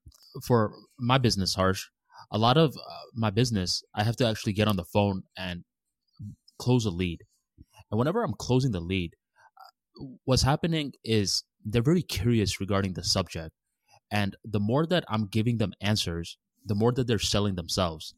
for 0.43 0.73
my 0.99 1.19
business, 1.19 1.55
Harsh, 1.55 1.87
a 2.31 2.39
lot 2.39 2.57
of 2.57 2.77
uh, 2.77 2.91
my 3.15 3.31
business, 3.31 3.83
I 3.95 4.05
have 4.05 4.17
to 4.17 4.27
actually 4.27 4.53
get 4.53 4.69
on 4.69 4.77
the 4.77 4.85
phone 4.85 5.25
and 5.37 5.65
close 6.59 6.85
a 6.85 6.91
lead. 6.91 7.21
And 7.91 7.99
whenever 7.99 8.23
I'm 8.23 8.35
closing 8.35 8.71
the 8.71 8.81
lead, 8.81 9.15
what's 10.25 10.43
happening 10.43 10.93
is 11.05 11.45
they're 11.65 11.83
very 11.83 12.03
curious 12.03 12.61
regarding 12.61 12.95
the 12.95 13.05
subject. 13.05 13.55
And 14.11 14.37
the 14.45 14.61
more 14.61 14.87
that 14.87 15.05
I'm 15.09 15.27
giving 15.27 15.59
them 15.59 15.73
answers, 15.81 16.39
the 16.65 16.75
more 16.75 16.93
that 16.93 17.07
they're 17.07 17.19
selling 17.19 17.55
themselves. 17.55 18.15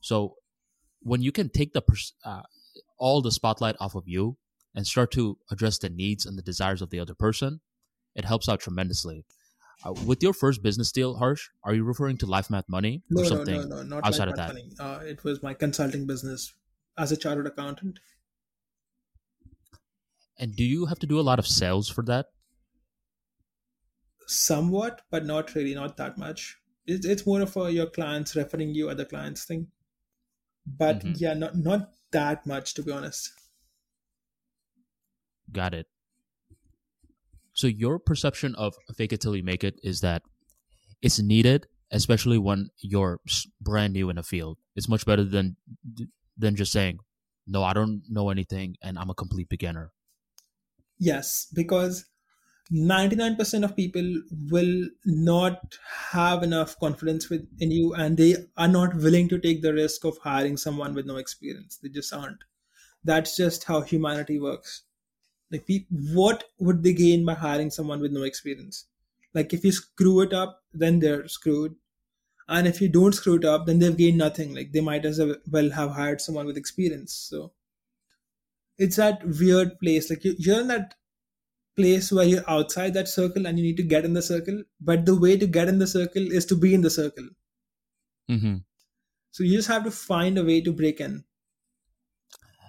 So 0.00 0.34
when 1.00 1.22
you 1.22 1.32
can 1.32 1.48
take 1.48 1.72
the 1.72 1.82
uh, 2.24 2.42
all 2.98 3.22
the 3.22 3.32
spotlight 3.32 3.76
off 3.80 3.94
of 3.94 4.04
you 4.06 4.36
and 4.74 4.86
start 4.86 5.10
to 5.12 5.38
address 5.50 5.78
the 5.78 5.90
needs 5.90 6.24
and 6.26 6.38
the 6.38 6.42
desires 6.42 6.82
of 6.82 6.90
the 6.90 6.98
other 6.98 7.14
person, 7.14 7.60
it 8.14 8.24
helps 8.24 8.48
out 8.48 8.60
tremendously. 8.60 9.24
Uh, 9.84 9.92
with 10.06 10.22
your 10.22 10.32
first 10.32 10.62
business 10.62 10.92
deal, 10.92 11.16
Harsh, 11.16 11.48
are 11.64 11.74
you 11.74 11.84
referring 11.84 12.16
to 12.18 12.26
Life 12.26 12.50
Math 12.50 12.68
Money 12.68 13.02
or 13.14 13.22
no, 13.22 13.28
something 13.28 13.62
no, 13.62 13.62
no, 13.62 13.76
no, 13.76 13.82
not 13.82 14.06
outside 14.06 14.28
of 14.28 14.36
that? 14.36 14.48
Money. 14.48 14.70
Uh, 14.78 15.00
it 15.04 15.24
was 15.24 15.42
my 15.42 15.54
consulting 15.54 16.06
business 16.06 16.54
as 16.96 17.10
a 17.10 17.16
chartered 17.16 17.46
accountant. 17.46 17.98
And 20.38 20.54
do 20.54 20.64
you 20.64 20.86
have 20.86 20.98
to 21.00 21.06
do 21.06 21.18
a 21.18 21.22
lot 21.22 21.38
of 21.38 21.46
sales 21.46 21.88
for 21.88 22.02
that? 22.04 22.26
Somewhat, 24.26 25.02
but 25.10 25.26
not 25.26 25.54
really, 25.54 25.74
not 25.74 25.96
that 25.96 26.16
much. 26.16 26.58
It's, 26.86 27.06
it's 27.06 27.26
more 27.26 27.40
of 27.40 27.56
a 27.56 27.72
your 27.72 27.86
clients 27.86 28.36
referring 28.36 28.74
you 28.74 28.88
other 28.88 29.04
clients 29.04 29.44
thing. 29.44 29.68
But 30.66 31.00
mm-hmm. 31.00 31.12
yeah, 31.16 31.34
not 31.34 31.56
not 31.56 31.90
that 32.12 32.46
much 32.46 32.74
to 32.74 32.82
be 32.82 32.92
honest. 32.92 33.30
Got 35.50 35.74
it. 35.74 35.86
So 37.54 37.66
your 37.66 37.98
perception 37.98 38.54
of 38.54 38.74
fake 38.96 39.12
it 39.12 39.20
till 39.20 39.36
you 39.36 39.42
make 39.42 39.64
it 39.64 39.78
is 39.82 40.00
that 40.00 40.22
it's 41.02 41.20
needed, 41.20 41.66
especially 41.90 42.38
when 42.38 42.68
you're 42.80 43.20
brand 43.60 43.92
new 43.92 44.08
in 44.10 44.18
a 44.18 44.22
field. 44.22 44.58
It's 44.74 44.88
much 44.88 45.04
better 45.04 45.24
than 45.24 45.56
than 46.36 46.56
just 46.56 46.72
saying, 46.72 46.98
"No, 47.46 47.62
I 47.62 47.72
don't 47.72 48.02
know 48.08 48.30
anything, 48.30 48.76
and 48.82 48.98
I'm 48.98 49.10
a 49.10 49.14
complete 49.14 49.48
beginner." 49.48 49.92
Yes, 50.98 51.48
because 51.52 52.06
99% 52.70 53.64
of 53.64 53.76
people 53.76 54.22
will 54.50 54.88
not 55.04 55.76
have 56.10 56.42
enough 56.42 56.78
confidence 56.78 57.30
in 57.30 57.70
you 57.70 57.92
and 57.92 58.16
they 58.16 58.36
are 58.56 58.68
not 58.68 58.94
willing 58.96 59.28
to 59.28 59.38
take 59.38 59.60
the 59.60 59.74
risk 59.74 60.04
of 60.04 60.16
hiring 60.18 60.56
someone 60.56 60.94
with 60.94 61.04
no 61.04 61.16
experience 61.16 61.78
they 61.82 61.88
just 61.90 62.14
aren't 62.14 62.44
that's 63.04 63.36
just 63.36 63.64
how 63.64 63.80
humanity 63.82 64.38
works 64.40 64.84
like 65.52 65.68
what 65.90 66.44
would 66.58 66.82
they 66.82 66.94
gain 66.94 67.24
by 67.24 67.34
hiring 67.34 67.70
someone 67.70 68.00
with 68.00 68.12
no 68.12 68.22
experience? 68.22 68.86
Like 69.34 69.52
if 69.52 69.64
you 69.64 69.72
screw 69.72 70.20
it 70.22 70.32
up 70.32 70.62
then 70.72 70.98
they're 70.98 71.28
screwed. 71.28 71.76
And 72.48 72.66
if 72.66 72.80
you 72.80 72.88
don't 72.88 73.14
screw 73.14 73.36
it 73.36 73.44
up 73.44 73.66
then 73.66 73.78
they've 73.78 73.96
gained 73.96 74.18
nothing. 74.18 74.54
Like 74.54 74.72
they 74.72 74.80
might 74.80 75.04
as 75.04 75.20
well 75.50 75.70
have 75.70 75.90
hired 75.90 76.20
someone 76.20 76.46
with 76.46 76.56
experience. 76.56 77.12
So 77.12 77.52
it's 78.78 78.96
that 78.96 79.22
weird 79.24 79.78
place. 79.78 80.10
Like 80.10 80.24
you're 80.24 80.60
in 80.62 80.68
that 80.68 80.94
place 81.76 82.10
where 82.12 82.26
you're 82.26 82.50
outside 82.50 82.94
that 82.94 83.08
circle 83.08 83.46
and 83.46 83.58
you 83.58 83.64
need 83.64 83.76
to 83.76 83.82
get 83.82 84.04
in 84.04 84.12
the 84.12 84.22
circle 84.22 84.62
but 84.80 85.06
the 85.06 85.18
way 85.18 85.38
to 85.38 85.46
get 85.46 85.68
in 85.68 85.78
the 85.78 85.86
circle 85.86 86.30
is 86.30 86.44
to 86.46 86.54
be 86.54 86.74
in 86.74 86.82
the 86.82 86.90
circle. 86.90 87.28
Mm-hmm. 88.30 88.58
so 89.32 89.42
you 89.42 89.56
just 89.56 89.68
have 89.68 89.84
to 89.84 89.90
find 89.90 90.38
a 90.38 90.44
way 90.44 90.60
to 90.60 90.72
break 90.72 91.00
in 91.00 91.24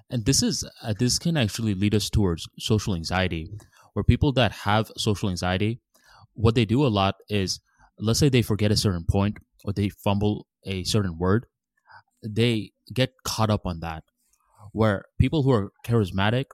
and 0.10 0.26
this 0.26 0.44
is 0.44 0.66
uh, 0.82 0.94
this 0.98 1.20
can 1.20 1.38
actually 1.38 1.74
lead 1.74 1.96
us 1.96 2.10
towards 2.10 2.48
social 2.60 2.96
anxiety 2.96 3.50
where 3.94 4.04
people 4.04 4.32
that 4.32 4.52
have 4.52 4.92
social 4.98 5.30
anxiety 5.30 5.80
what 6.34 6.56
they 6.56 6.66
do 6.66 6.86
a 6.86 6.88
lot 6.88 7.16
is 7.30 7.60
let's 8.00 8.20
say 8.20 8.30
they 8.30 8.42
forget 8.42 8.72
a 8.72 8.78
certain 8.78 9.06
point 9.10 9.38
or 9.66 9.74
they 9.74 9.90
fumble 9.90 10.48
a 10.66 10.84
certain 10.84 11.18
word 11.18 11.46
they 12.28 12.72
get 12.94 13.12
caught 13.24 13.50
up 13.50 13.66
on 13.66 13.80
that 13.80 14.04
where 14.72 15.06
people 15.20 15.44
who 15.44 15.52
are 15.52 15.72
charismatic 15.86 16.46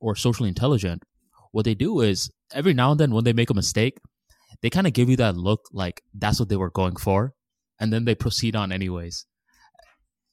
or 0.00 0.16
socially 0.16 0.48
intelligent, 0.48 1.04
what 1.52 1.64
they 1.64 1.74
do 1.74 2.00
is 2.00 2.30
every 2.52 2.74
now 2.74 2.90
and 2.90 3.00
then 3.00 3.12
when 3.12 3.24
they 3.24 3.32
make 3.32 3.50
a 3.50 3.54
mistake, 3.54 3.98
they 4.62 4.70
kind 4.70 4.86
of 4.86 4.92
give 4.92 5.08
you 5.08 5.16
that 5.16 5.36
look 5.36 5.62
like 5.72 6.02
that's 6.14 6.40
what 6.40 6.48
they 6.48 6.56
were 6.56 6.70
going 6.70 6.96
for, 6.96 7.32
and 7.78 7.92
then 7.92 8.04
they 8.04 8.14
proceed 8.14 8.56
on 8.56 8.72
anyways. 8.72 9.26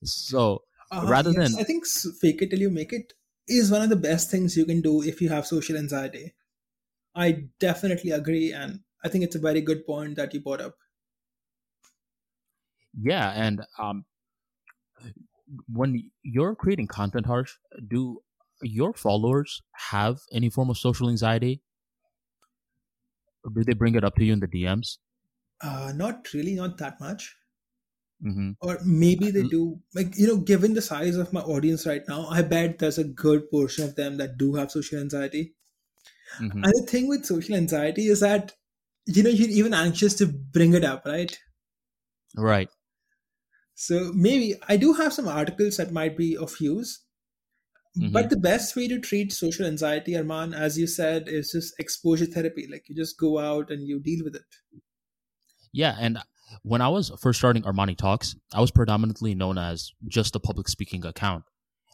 So 0.03 0.63
uh, 0.91 1.05
rather 1.05 1.31
yes, 1.31 1.51
than 1.51 1.59
I 1.59 1.63
think 1.63 1.85
fake 1.85 2.41
it 2.41 2.49
till 2.49 2.59
you 2.59 2.69
make 2.69 2.93
it 2.93 3.13
is 3.47 3.71
one 3.71 3.81
of 3.81 3.89
the 3.89 3.95
best 3.95 4.29
things 4.29 4.57
you 4.57 4.65
can 4.65 4.81
do 4.81 5.01
if 5.01 5.21
you 5.21 5.29
have 5.29 5.47
social 5.47 5.77
anxiety. 5.77 6.33
I 7.15 7.45
definitely 7.59 8.11
agree, 8.11 8.53
and 8.53 8.81
I 9.03 9.09
think 9.09 9.23
it's 9.23 9.35
a 9.35 9.39
very 9.39 9.61
good 9.61 9.85
point 9.85 10.15
that 10.17 10.33
you 10.33 10.41
brought 10.41 10.61
up. 10.61 10.75
Yeah, 12.99 13.31
and 13.35 13.63
um, 13.79 14.05
when 15.71 16.11
you're 16.23 16.55
creating 16.55 16.87
content, 16.87 17.25
Harsh, 17.25 17.53
do 17.87 18.21
your 18.61 18.93
followers 18.93 19.61
have 19.89 20.19
any 20.31 20.49
form 20.49 20.69
of 20.69 20.77
social 20.77 21.09
anxiety? 21.09 21.61
Or 23.43 23.51
do 23.51 23.63
they 23.63 23.73
bring 23.73 23.95
it 23.95 24.03
up 24.03 24.15
to 24.15 24.25
you 24.25 24.33
in 24.33 24.39
the 24.39 24.47
DMs? 24.47 24.97
Uh, 25.61 25.91
not 25.95 26.33
really, 26.33 26.55
not 26.55 26.77
that 26.77 26.99
much. 26.99 27.35
Mm-hmm. 28.25 28.51
Or 28.61 28.79
maybe 28.83 29.29
they 29.31 29.43
do. 29.43 29.79
Like, 29.93 30.17
you 30.17 30.27
know, 30.27 30.37
given 30.37 30.73
the 30.73 30.81
size 30.81 31.15
of 31.15 31.31
my 31.33 31.41
audience 31.41 31.85
right 31.85 32.01
now, 32.07 32.27
I 32.27 32.41
bet 32.41 32.79
there's 32.79 32.97
a 32.97 33.03
good 33.03 33.49
portion 33.51 33.83
of 33.85 33.95
them 33.95 34.17
that 34.17 34.37
do 34.37 34.55
have 34.55 34.71
social 34.71 34.99
anxiety. 34.99 35.53
Mm-hmm. 36.41 36.63
And 36.63 36.73
the 36.73 36.87
thing 36.89 37.07
with 37.07 37.25
social 37.25 37.55
anxiety 37.55 38.07
is 38.07 38.21
that, 38.21 38.53
you 39.05 39.23
know, 39.23 39.29
you're 39.29 39.49
even 39.49 39.73
anxious 39.73 40.15
to 40.15 40.25
bring 40.27 40.73
it 40.73 40.83
up, 40.83 41.05
right? 41.05 41.37
Right. 42.35 42.69
So 43.75 44.11
maybe 44.13 44.55
I 44.67 44.77
do 44.77 44.93
have 44.93 45.13
some 45.13 45.27
articles 45.27 45.77
that 45.77 45.91
might 45.91 46.17
be 46.17 46.35
of 46.35 46.59
use. 46.59 47.03
Mhm. 47.97 48.11
But 48.11 48.29
the 48.29 48.37
best 48.37 48.75
way 48.75 48.87
to 48.87 48.99
treat 48.99 49.31
social 49.31 49.65
anxiety, 49.65 50.13
Arman, 50.13 50.55
as 50.55 50.77
you 50.77 50.87
said, 50.87 51.27
is 51.27 51.51
just 51.51 51.79
exposure 51.79 52.25
therapy. 52.25 52.67
Like 52.69 52.89
you 52.89 52.95
just 52.95 53.17
go 53.17 53.39
out 53.39 53.71
and 53.71 53.87
you 53.87 53.99
deal 53.99 54.23
with 54.23 54.35
it. 54.35 54.81
Yeah, 55.71 55.95
and 55.99 56.17
when 56.63 56.81
I 56.81 56.87
was 56.87 57.11
first 57.21 57.39
starting 57.39 57.63
Armani 57.63 57.97
Talks, 57.97 58.35
I 58.53 58.61
was 58.61 58.71
predominantly 58.71 59.35
known 59.35 59.57
as 59.57 59.91
just 60.07 60.35
a 60.35 60.39
public 60.39 60.67
speaking 60.67 61.05
account. 61.05 61.43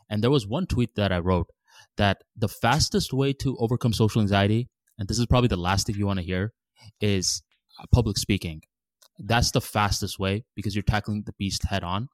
And 0.09 0.23
there 0.23 0.31
was 0.31 0.47
one 0.47 0.67
tweet 0.67 0.95
that 0.95 1.11
I 1.11 1.19
wrote 1.19 1.47
that 1.97 2.23
the 2.35 2.47
fastest 2.47 3.13
way 3.13 3.33
to 3.33 3.57
overcome 3.57 3.93
social 3.93 4.21
anxiety, 4.21 4.69
and 4.97 5.07
this 5.07 5.19
is 5.19 5.25
probably 5.25 5.47
the 5.47 5.57
last 5.57 5.87
thing 5.87 5.95
you 5.95 6.05
want 6.05 6.19
to 6.19 6.25
hear, 6.25 6.53
is 7.01 7.41
uh, 7.79 7.85
public 7.91 8.17
speaking. 8.17 8.61
That's 9.19 9.51
the 9.51 9.61
fastest 9.61 10.19
way 10.19 10.45
because 10.55 10.75
you're 10.75 10.83
tackling 10.83 11.23
the 11.25 11.33
beast 11.33 11.65
head 11.65 11.83
on. 11.83 12.09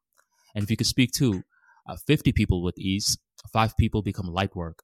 And 0.55 0.63
if 0.63 0.69
you 0.69 0.77
could 0.77 0.87
speak 0.87 1.11
to 1.13 1.43
uh, 1.87 1.97
50 2.07 2.31
people 2.33 2.63
with 2.63 2.77
ease, 2.77 3.17
five 3.51 3.75
people 3.77 4.01
become 4.01 4.27
light 4.27 4.55
work. 4.55 4.83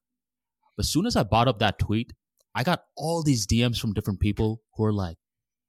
As 0.78 0.90
soon 0.90 1.06
as 1.06 1.16
I 1.16 1.22
brought 1.22 1.48
up 1.48 1.58
that 1.58 1.78
tweet, 1.78 2.12
I 2.54 2.62
got 2.62 2.82
all 2.96 3.22
these 3.22 3.46
DMs 3.46 3.78
from 3.78 3.92
different 3.92 4.20
people 4.20 4.62
who 4.74 4.84
are 4.84 4.92
like, 4.92 5.16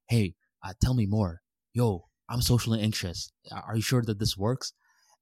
hey, 0.09 0.35
uh, 0.65 0.73
tell 0.81 0.93
me 0.93 1.05
more. 1.05 1.41
Yo, 1.77 2.07
I'm 2.27 2.41
socially 2.41 2.81
anxious. 2.81 3.31
Are 3.51 3.75
you 3.75 3.83
sure 3.83 4.01
that 4.01 4.17
this 4.17 4.35
works? 4.35 4.73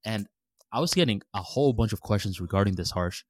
And 0.06 0.26
I 0.72 0.80
was 0.80 0.94
getting 0.94 1.20
a 1.34 1.42
whole 1.42 1.74
bunch 1.74 1.92
of 1.92 2.00
questions 2.00 2.40
regarding 2.40 2.76
this 2.76 2.92
harsh. 2.92 3.24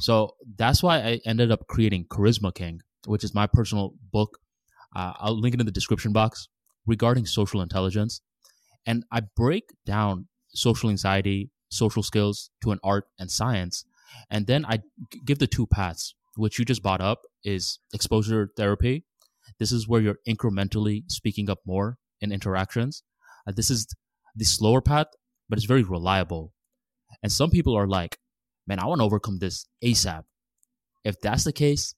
So 0.00 0.32
that's 0.56 0.82
why 0.82 0.96
I 0.98 1.20
ended 1.24 1.52
up 1.52 1.68
creating 1.68 2.06
Charisma 2.06 2.52
King, 2.52 2.80
which 3.06 3.22
is 3.22 3.36
my 3.36 3.46
personal 3.46 3.94
book. 4.10 4.40
Uh, 4.96 5.12
I'll 5.20 5.38
link 5.38 5.54
it 5.54 5.60
in 5.60 5.66
the 5.66 5.70
description 5.70 6.12
box 6.12 6.48
regarding 6.84 7.24
social 7.24 7.60
intelligence. 7.60 8.20
And 8.84 9.04
I 9.12 9.20
break 9.36 9.70
down 9.86 10.26
social 10.48 10.90
anxiety, 10.90 11.52
social 11.68 12.02
skills 12.02 12.50
to 12.64 12.72
an 12.72 12.80
art 12.82 13.04
and 13.16 13.30
science. 13.30 13.84
And 14.28 14.48
then 14.48 14.64
I 14.64 14.80
give 15.24 15.38
the 15.38 15.46
two 15.46 15.68
paths, 15.68 16.16
which 16.34 16.58
you 16.58 16.64
just 16.64 16.82
brought 16.82 17.00
up 17.00 17.20
is 17.44 17.78
exposure 17.94 18.50
therapy. 18.56 19.04
This 19.60 19.70
is 19.70 19.86
where 19.86 20.00
you're 20.00 20.18
incrementally 20.26 21.04
speaking 21.08 21.48
up 21.48 21.60
more 21.64 21.98
in 22.22 22.32
interactions. 22.32 23.02
Uh, 23.46 23.52
this 23.54 23.70
is 23.70 23.86
the 24.34 24.44
slower 24.44 24.80
path, 24.80 25.08
but 25.48 25.58
it's 25.58 25.66
very 25.66 25.82
reliable. 25.82 26.52
And 27.22 27.30
some 27.30 27.50
people 27.50 27.76
are 27.76 27.86
like, 27.86 28.18
man, 28.66 28.78
I 28.78 28.86
want 28.86 29.00
to 29.00 29.04
overcome 29.04 29.38
this 29.38 29.66
ASAP. 29.84 30.22
If 31.04 31.20
that's 31.20 31.44
the 31.44 31.52
case, 31.52 31.94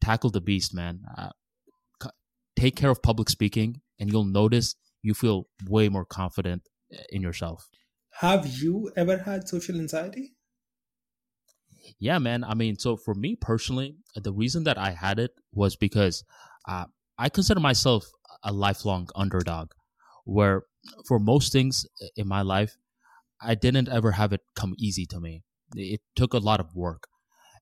tackle 0.00 0.30
the 0.30 0.40
beast, 0.40 0.74
man. 0.74 1.00
Uh, 1.16 1.30
take 2.56 2.76
care 2.76 2.90
of 2.90 3.02
public 3.02 3.28
speaking, 3.28 3.80
and 3.98 4.10
you'll 4.10 4.24
notice 4.24 4.76
you 5.02 5.14
feel 5.14 5.48
way 5.66 5.88
more 5.88 6.04
confident 6.04 6.62
uh, 6.92 6.98
in 7.10 7.22
yourself. 7.22 7.68
Have 8.20 8.46
you 8.46 8.90
ever 8.96 9.18
had 9.18 9.48
social 9.48 9.76
anxiety? 9.76 10.34
Yeah, 11.98 12.18
man. 12.18 12.44
I 12.44 12.54
mean, 12.54 12.78
so 12.78 12.96
for 12.96 13.14
me 13.14 13.36
personally, 13.36 13.96
the 14.14 14.32
reason 14.32 14.64
that 14.64 14.76
I 14.76 14.90
had 14.90 15.18
it 15.18 15.30
was 15.52 15.76
because 15.76 16.24
uh, 16.68 16.84
I 17.18 17.28
consider 17.28 17.60
myself 17.60 18.06
a 18.42 18.52
lifelong 18.52 19.08
underdog, 19.14 19.72
where 20.24 20.62
for 21.06 21.18
most 21.18 21.52
things 21.52 21.86
in 22.16 22.28
my 22.28 22.42
life, 22.42 22.76
I 23.40 23.54
didn't 23.54 23.88
ever 23.88 24.12
have 24.12 24.32
it 24.32 24.40
come 24.54 24.74
easy 24.78 25.06
to 25.06 25.20
me. 25.20 25.42
It 25.74 26.00
took 26.16 26.34
a 26.34 26.38
lot 26.38 26.60
of 26.60 26.74
work. 26.74 27.08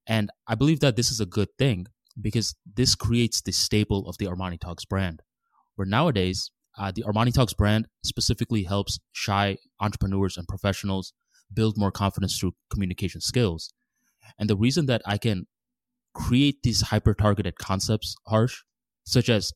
And 0.06 0.30
I 0.46 0.54
believe 0.54 0.80
that 0.80 0.96
this 0.96 1.10
is 1.10 1.20
a 1.20 1.26
good 1.26 1.48
thing 1.58 1.86
because 2.20 2.54
this 2.74 2.94
creates 2.94 3.42
the 3.42 3.52
staple 3.52 4.08
of 4.08 4.16
the 4.18 4.26
Armani 4.26 4.58
Talks 4.58 4.84
brand. 4.84 5.20
Where 5.74 5.86
nowadays, 5.86 6.50
uh, 6.78 6.92
the 6.94 7.02
Armani 7.02 7.32
Talks 7.34 7.52
brand 7.52 7.88
specifically 8.04 8.62
helps 8.62 8.98
shy 9.12 9.58
entrepreneurs 9.80 10.36
and 10.36 10.46
professionals 10.48 11.12
build 11.52 11.76
more 11.76 11.90
confidence 11.92 12.38
through 12.38 12.54
communication 12.70 13.20
skills. 13.20 13.72
And 14.38 14.48
the 14.48 14.56
reason 14.56 14.86
that 14.86 15.02
I 15.04 15.18
can 15.18 15.46
create 16.14 16.62
these 16.62 16.82
hyper 16.82 17.14
targeted 17.14 17.58
concepts, 17.58 18.16
harsh, 18.26 18.62
such 19.04 19.28
as 19.28 19.52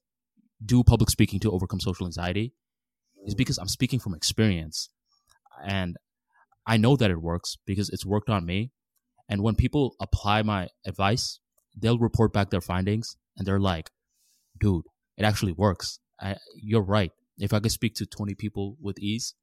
do 0.64 0.82
public 0.82 1.10
speaking 1.10 1.40
to 1.40 1.50
overcome 1.50 1.80
social 1.80 2.06
anxiety, 2.06 2.52
is 3.24 3.34
because 3.34 3.58
I'm 3.58 3.68
speaking 3.68 4.00
from 4.00 4.14
experience. 4.14 4.88
And 5.64 5.96
I 6.66 6.76
know 6.76 6.96
that 6.96 7.10
it 7.10 7.20
works 7.20 7.56
because 7.66 7.90
it's 7.90 8.06
worked 8.06 8.30
on 8.30 8.46
me. 8.46 8.70
And 9.28 9.42
when 9.42 9.54
people 9.54 9.94
apply 10.00 10.42
my 10.42 10.68
advice, 10.86 11.38
they'll 11.76 11.98
report 11.98 12.32
back 12.32 12.50
their 12.50 12.60
findings 12.60 13.16
and 13.36 13.46
they're 13.46 13.60
like, 13.60 13.90
dude, 14.58 14.84
it 15.16 15.24
actually 15.24 15.52
works. 15.52 16.00
I, 16.20 16.36
you're 16.56 16.82
right. 16.82 17.12
If 17.38 17.54
I 17.54 17.60
could 17.60 17.72
speak 17.72 17.94
to 17.96 18.06
20 18.06 18.34
people 18.34 18.76
with 18.80 18.98
ease, 18.98 19.34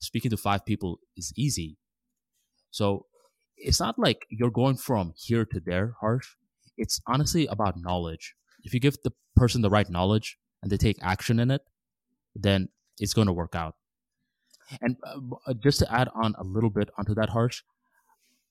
speaking 0.00 0.30
to 0.30 0.36
five 0.36 0.66
people 0.66 0.98
is 1.16 1.32
easy. 1.36 1.78
So 2.70 3.06
it's 3.56 3.80
not 3.80 3.98
like 3.98 4.26
you're 4.28 4.50
going 4.50 4.76
from 4.76 5.14
here 5.16 5.44
to 5.46 5.60
there, 5.60 5.94
harsh. 6.00 6.36
It's 6.76 7.00
honestly 7.06 7.46
about 7.46 7.76
knowledge. 7.76 8.34
If 8.62 8.74
you 8.74 8.80
give 8.80 8.96
the 9.02 9.12
person 9.34 9.62
the 9.62 9.70
right 9.70 9.88
knowledge 9.88 10.38
and 10.62 10.70
they 10.70 10.76
take 10.76 10.98
action 11.02 11.38
in 11.38 11.50
it, 11.50 11.62
then 12.34 12.68
it's 12.98 13.14
going 13.14 13.26
to 13.26 13.32
work 13.32 13.54
out. 13.54 13.74
And 14.80 14.96
uh, 15.04 15.18
uh, 15.46 15.54
just 15.54 15.78
to 15.80 15.92
add 15.92 16.08
on 16.14 16.34
a 16.38 16.44
little 16.44 16.70
bit 16.70 16.90
onto 16.98 17.14
that, 17.14 17.30
harsh, 17.30 17.62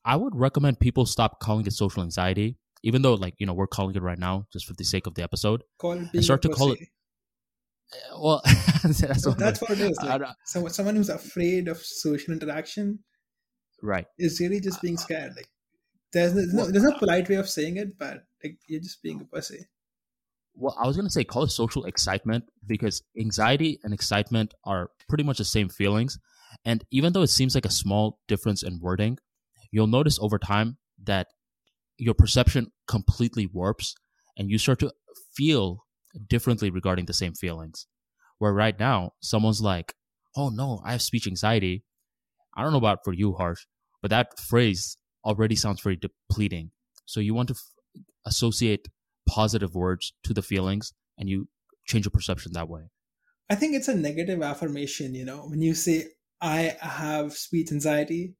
I 0.03 0.15
would 0.15 0.35
recommend 0.35 0.79
people 0.79 1.05
stop 1.05 1.39
calling 1.39 1.65
it 1.65 1.73
social 1.73 2.01
anxiety, 2.01 2.57
even 2.83 3.01
though, 3.01 3.13
like, 3.13 3.35
you 3.37 3.45
know, 3.45 3.53
we're 3.53 3.67
calling 3.67 3.95
it 3.95 4.01
right 4.01 4.17
now 4.17 4.47
just 4.51 4.65
for 4.65 4.73
the 4.73 4.83
sake 4.83 5.05
of 5.05 5.15
the 5.15 5.23
episode. 5.23 5.63
Call 5.77 5.93
it 5.93 6.11
being 6.11 6.23
start 6.23 6.41
to 6.43 6.49
call 6.49 6.69
pussy. 6.69 6.91
Uh, 7.93 8.19
well, 8.19 8.41
that's, 8.83 9.25
what 9.25 9.37
that's 9.37 9.61
what 9.61 9.71
it 9.71 9.79
is. 9.79 9.97
Like, 9.97 10.21
don't- 10.21 10.35
so, 10.45 10.67
someone 10.67 10.95
who's 10.95 11.09
afraid 11.09 11.67
of 11.67 11.77
social 11.77 12.33
interaction 12.33 12.99
right. 13.81 14.05
is 14.17 14.39
really 14.39 14.59
just 14.59 14.79
uh, 14.79 14.81
being 14.81 14.97
scared. 14.97 15.33
Like 15.35 15.47
there's 16.13 16.33
no, 16.33 16.41
there's 16.41 16.53
no 16.53 16.71
there's 16.71 16.83
no 16.83 16.97
polite 16.97 17.29
way 17.29 17.35
of 17.35 17.49
saying 17.49 17.77
it, 17.77 17.97
but 17.97 18.23
like 18.43 18.57
you're 18.67 18.81
just 18.81 19.01
being 19.03 19.21
a 19.21 19.25
pussy. 19.25 19.67
Well, 20.57 20.75
I 20.79 20.87
was 20.87 20.97
gonna 20.97 21.09
say 21.09 21.23
call 21.23 21.43
it 21.43 21.51
social 21.51 21.85
excitement 21.85 22.45
because 22.65 23.03
anxiety 23.19 23.79
and 23.83 23.93
excitement 23.93 24.53
are 24.63 24.89
pretty 25.07 25.23
much 25.23 25.37
the 25.37 25.45
same 25.45 25.69
feelings. 25.69 26.17
And 26.65 26.83
even 26.91 27.13
though 27.13 27.21
it 27.21 27.27
seems 27.27 27.53
like 27.55 27.65
a 27.65 27.69
small 27.71 28.19
difference 28.27 28.63
in 28.63 28.79
wording, 28.79 29.19
you'll 29.71 29.87
notice 29.87 30.17
over 30.19 30.39
time 30.39 30.77
that 31.03 31.27
your 31.97 32.13
perception 32.15 32.71
completely 32.87 33.47
warps 33.47 33.95
and 34.37 34.49
you 34.49 34.57
start 34.57 34.79
to 34.79 34.93
feel 35.35 35.85
differently 36.27 36.69
regarding 36.69 37.05
the 37.05 37.13
same 37.13 37.33
feelings. 37.33 37.87
Where 38.39 38.53
right 38.53 38.79
now, 38.79 39.13
someone's 39.21 39.61
like, 39.61 39.93
Oh 40.35 40.49
no, 40.49 40.81
I 40.85 40.91
have 40.93 41.01
speech 41.01 41.27
anxiety. 41.27 41.83
I 42.55 42.63
don't 42.63 42.71
know 42.71 42.77
about 42.79 43.03
for 43.03 43.13
you, 43.13 43.33
Harsh, 43.33 43.65
but 44.01 44.09
that 44.11 44.39
phrase 44.39 44.97
already 45.25 45.55
sounds 45.55 45.81
very 45.81 45.97
depleting. 45.97 46.71
So 47.05 47.19
you 47.19 47.33
want 47.33 47.49
to 47.49 47.55
f- 47.55 48.03
associate 48.25 48.87
positive 49.27 49.75
words 49.75 50.13
to 50.23 50.33
the 50.33 50.41
feelings 50.41 50.93
and 51.17 51.29
you 51.29 51.47
change 51.85 52.05
your 52.05 52.11
perception 52.11 52.53
that 52.53 52.69
way. 52.69 52.89
I 53.49 53.55
think 53.55 53.75
it's 53.75 53.87
a 53.87 53.95
negative 53.95 54.41
affirmation, 54.41 55.15
you 55.15 55.25
know, 55.25 55.47
when 55.47 55.61
you 55.61 55.73
say 55.73 56.07
I 56.41 56.75
have 56.81 57.33
speech 57.33 57.71
anxiety, 57.71 58.33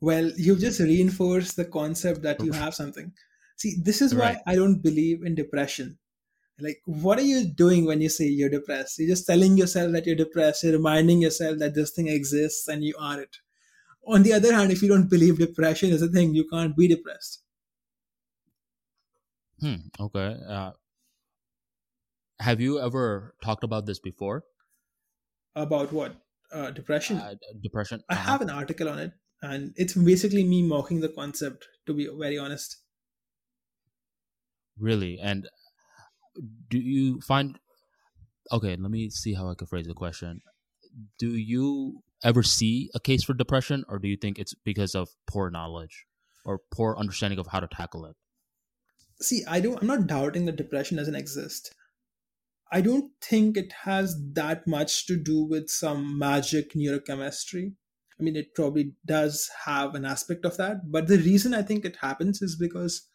well, 0.00 0.30
you've 0.36 0.60
just 0.60 0.80
reinforce 0.80 1.52
the 1.54 1.64
concept 1.64 2.22
that 2.22 2.42
you 2.42 2.52
have 2.52 2.74
something. 2.74 3.12
See, 3.56 3.76
this 3.82 4.02
is 4.02 4.14
why 4.14 4.20
Right. 4.20 4.38
I 4.46 4.54
don't 4.54 4.82
believe 4.82 5.22
in 5.24 5.34
depression. 5.34 5.98
Like, 6.58 6.80
what 6.86 7.18
are 7.18 7.22
you 7.22 7.44
doing 7.44 7.84
when 7.84 8.00
you 8.00 8.08
say 8.08 8.24
you're 8.26 8.48
depressed? 8.50 8.98
You're 8.98 9.08
just 9.08 9.26
telling 9.26 9.58
yourself 9.58 9.92
that 9.92 10.06
you're 10.06 10.16
depressed. 10.16 10.64
You're 10.64 10.72
reminding 10.74 11.20
yourself 11.20 11.58
that 11.58 11.74
this 11.74 11.90
thing 11.90 12.08
exists 12.08 12.66
and 12.68 12.82
you 12.82 12.94
are 12.98 13.20
it. 13.20 13.36
On 14.06 14.22
the 14.22 14.32
other 14.32 14.54
hand, 14.54 14.72
if 14.72 14.82
you 14.82 14.88
don't 14.88 15.10
believe 15.10 15.38
depression 15.38 15.90
is 15.90 16.00
a 16.02 16.08
thing, 16.08 16.34
you 16.34 16.48
can't 16.48 16.76
be 16.76 16.88
depressed. 16.88 17.42
Hmm. 19.60 19.76
Okay. 19.98 20.36
Uh, 20.48 20.72
have 22.40 22.60
you 22.60 22.80
ever 22.80 23.34
talked 23.42 23.64
about 23.64 23.86
this 23.86 23.98
before? 23.98 24.44
About 25.54 25.92
what? 25.92 26.16
Uh, 26.52 26.70
depression? 26.70 27.16
Uh, 27.18 27.34
depression. 27.60 28.02
I 28.08 28.14
Uh-huh. 28.14 28.30
have 28.32 28.40
an 28.42 28.50
article 28.50 28.88
on 28.88 28.98
it, 28.98 29.12
and 29.42 29.72
it's 29.76 29.94
basically 29.94 30.44
me 30.44 30.62
mocking 30.62 31.00
the 31.00 31.08
concept, 31.08 31.66
to 31.86 31.94
be 31.94 32.06
very 32.06 32.38
honest. 32.38 32.76
Really? 34.78 35.18
And 35.18 35.48
do 36.68 36.78
you 36.78 37.20
find 37.20 37.58
okay, 38.52 38.76
let 38.76 38.90
me 38.90 39.10
see 39.10 39.34
how 39.34 39.50
I 39.50 39.54
can 39.54 39.66
phrase 39.66 39.86
the 39.86 39.94
question. 39.94 40.40
Do 41.18 41.34
you 41.34 42.02
ever 42.22 42.42
see 42.42 42.90
a 42.94 43.00
case 43.00 43.24
for 43.24 43.34
depression 43.34 43.84
or 43.88 43.98
do 43.98 44.08
you 44.08 44.16
think 44.16 44.38
it's 44.38 44.54
because 44.54 44.94
of 44.94 45.08
poor 45.26 45.50
knowledge 45.50 46.06
or 46.44 46.60
poor 46.70 46.96
understanding 46.96 47.38
of 47.40 47.48
how 47.48 47.60
to 47.60 47.66
tackle 47.66 48.06
it? 48.06 48.16
See, 49.20 49.44
I 49.46 49.60
don't 49.60 49.80
I'm 49.80 49.86
not 49.86 50.06
doubting 50.06 50.46
that 50.46 50.56
depression 50.56 50.96
doesn't 50.96 51.14
exist. 51.14 51.74
I 52.72 52.80
don't 52.80 53.12
think 53.20 53.56
it 53.56 53.72
has 53.84 54.16
that 54.32 54.66
much 54.66 55.06
to 55.06 55.16
do 55.16 55.42
with 55.44 55.70
some 55.70 56.18
magic 56.18 56.72
neurochemistry. 56.74 57.74
I 58.18 58.22
mean, 58.22 58.36
it 58.36 58.54
probably 58.54 58.94
does 59.04 59.50
have 59.64 59.94
an 59.94 60.04
aspect 60.04 60.44
of 60.44 60.56
that, 60.56 60.90
but 60.90 61.06
the 61.06 61.18
reason 61.18 61.54
I 61.54 61.62
think 61.62 61.84
it 61.84 61.96
happens 61.96 62.42
is 62.42 62.56
because 62.56 63.06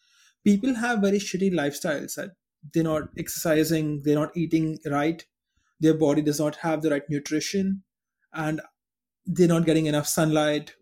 people 0.44 0.76
have 0.76 1.00
very 1.00 1.18
shitty 1.18 1.52
lifestyles 1.52 2.16
that 2.16 2.32
they're 2.74 2.84
not 2.84 3.10
exercising, 3.18 4.02
they're 4.04 4.16
not 4.16 4.38
eating 4.38 4.78
right, 4.86 5.26
their 5.80 5.96
body 5.96 6.22
does 6.22 6.40
not 6.40 6.58
have 6.58 6.82
the 6.82 6.92
right 6.92 7.10
nutrition, 7.10 7.84
and 8.32 8.62
they're 9.26 9.48
not 9.48 9.66
getting 9.66 9.88
enough 9.88 10.08
sunlight, 10.08 10.76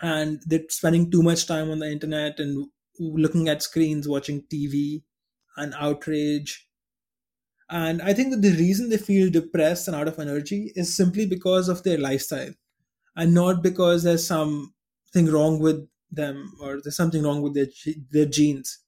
and 0.00 0.42
they're 0.46 0.64
spending 0.70 1.10
too 1.10 1.22
much 1.22 1.46
time 1.46 1.70
on 1.70 1.78
the 1.78 1.90
internet 1.90 2.40
and 2.40 2.68
looking 2.98 3.48
at 3.48 3.62
screens, 3.62 4.08
watching 4.08 4.42
TV, 4.52 5.02
and 5.56 5.74
outrage. 5.78 6.68
And 7.70 8.02
I 8.02 8.12
think 8.12 8.30
that 8.32 8.42
the 8.42 8.56
reason 8.56 8.88
they 8.88 8.98
feel 8.98 9.30
depressed 9.30 9.88
and 9.88 9.96
out 9.96 10.08
of 10.08 10.18
energy 10.18 10.72
is 10.74 10.94
simply 10.94 11.26
because 11.26 11.68
of 11.68 11.82
their 11.82 11.98
lifestyle 11.98 12.52
and 13.16 13.34
not 13.34 13.62
because 13.62 14.02
there's 14.04 14.26
something 14.26 15.26
wrong 15.28 15.60
with 15.60 15.88
them 16.10 16.54
or 16.60 16.80
there's 16.82 16.96
something 16.96 17.22
wrong 17.24 17.42
with 17.42 17.54
their 17.54 17.68
their 18.10 18.26
genes 18.26 18.80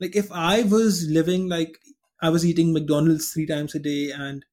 like 0.00 0.16
if 0.16 0.32
i 0.32 0.62
was 0.62 1.06
living 1.08 1.48
like 1.48 1.78
i 2.22 2.28
was 2.30 2.46
eating 2.46 2.72
mcdonald's 2.72 3.32
three 3.32 3.46
times 3.46 3.74
a 3.74 3.78
day 3.80 4.10
and 4.12 4.44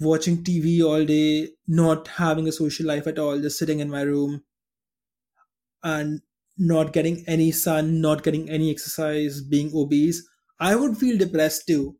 watching 0.00 0.42
tv 0.42 0.82
all 0.82 1.04
day 1.04 1.50
not 1.68 2.08
having 2.08 2.48
a 2.48 2.52
social 2.52 2.86
life 2.86 3.06
at 3.06 3.18
all 3.18 3.38
just 3.40 3.58
sitting 3.58 3.80
in 3.80 3.90
my 3.90 4.00
room 4.02 4.42
and 5.82 6.20
not 6.58 6.92
getting 6.92 7.22
any 7.26 7.50
sun 7.52 8.00
not 8.00 8.22
getting 8.22 8.48
any 8.48 8.70
exercise 8.70 9.40
being 9.42 9.70
obese 9.74 10.26
i 10.60 10.74
would 10.74 10.96
feel 10.96 11.18
depressed 11.18 11.66
too 11.66 11.96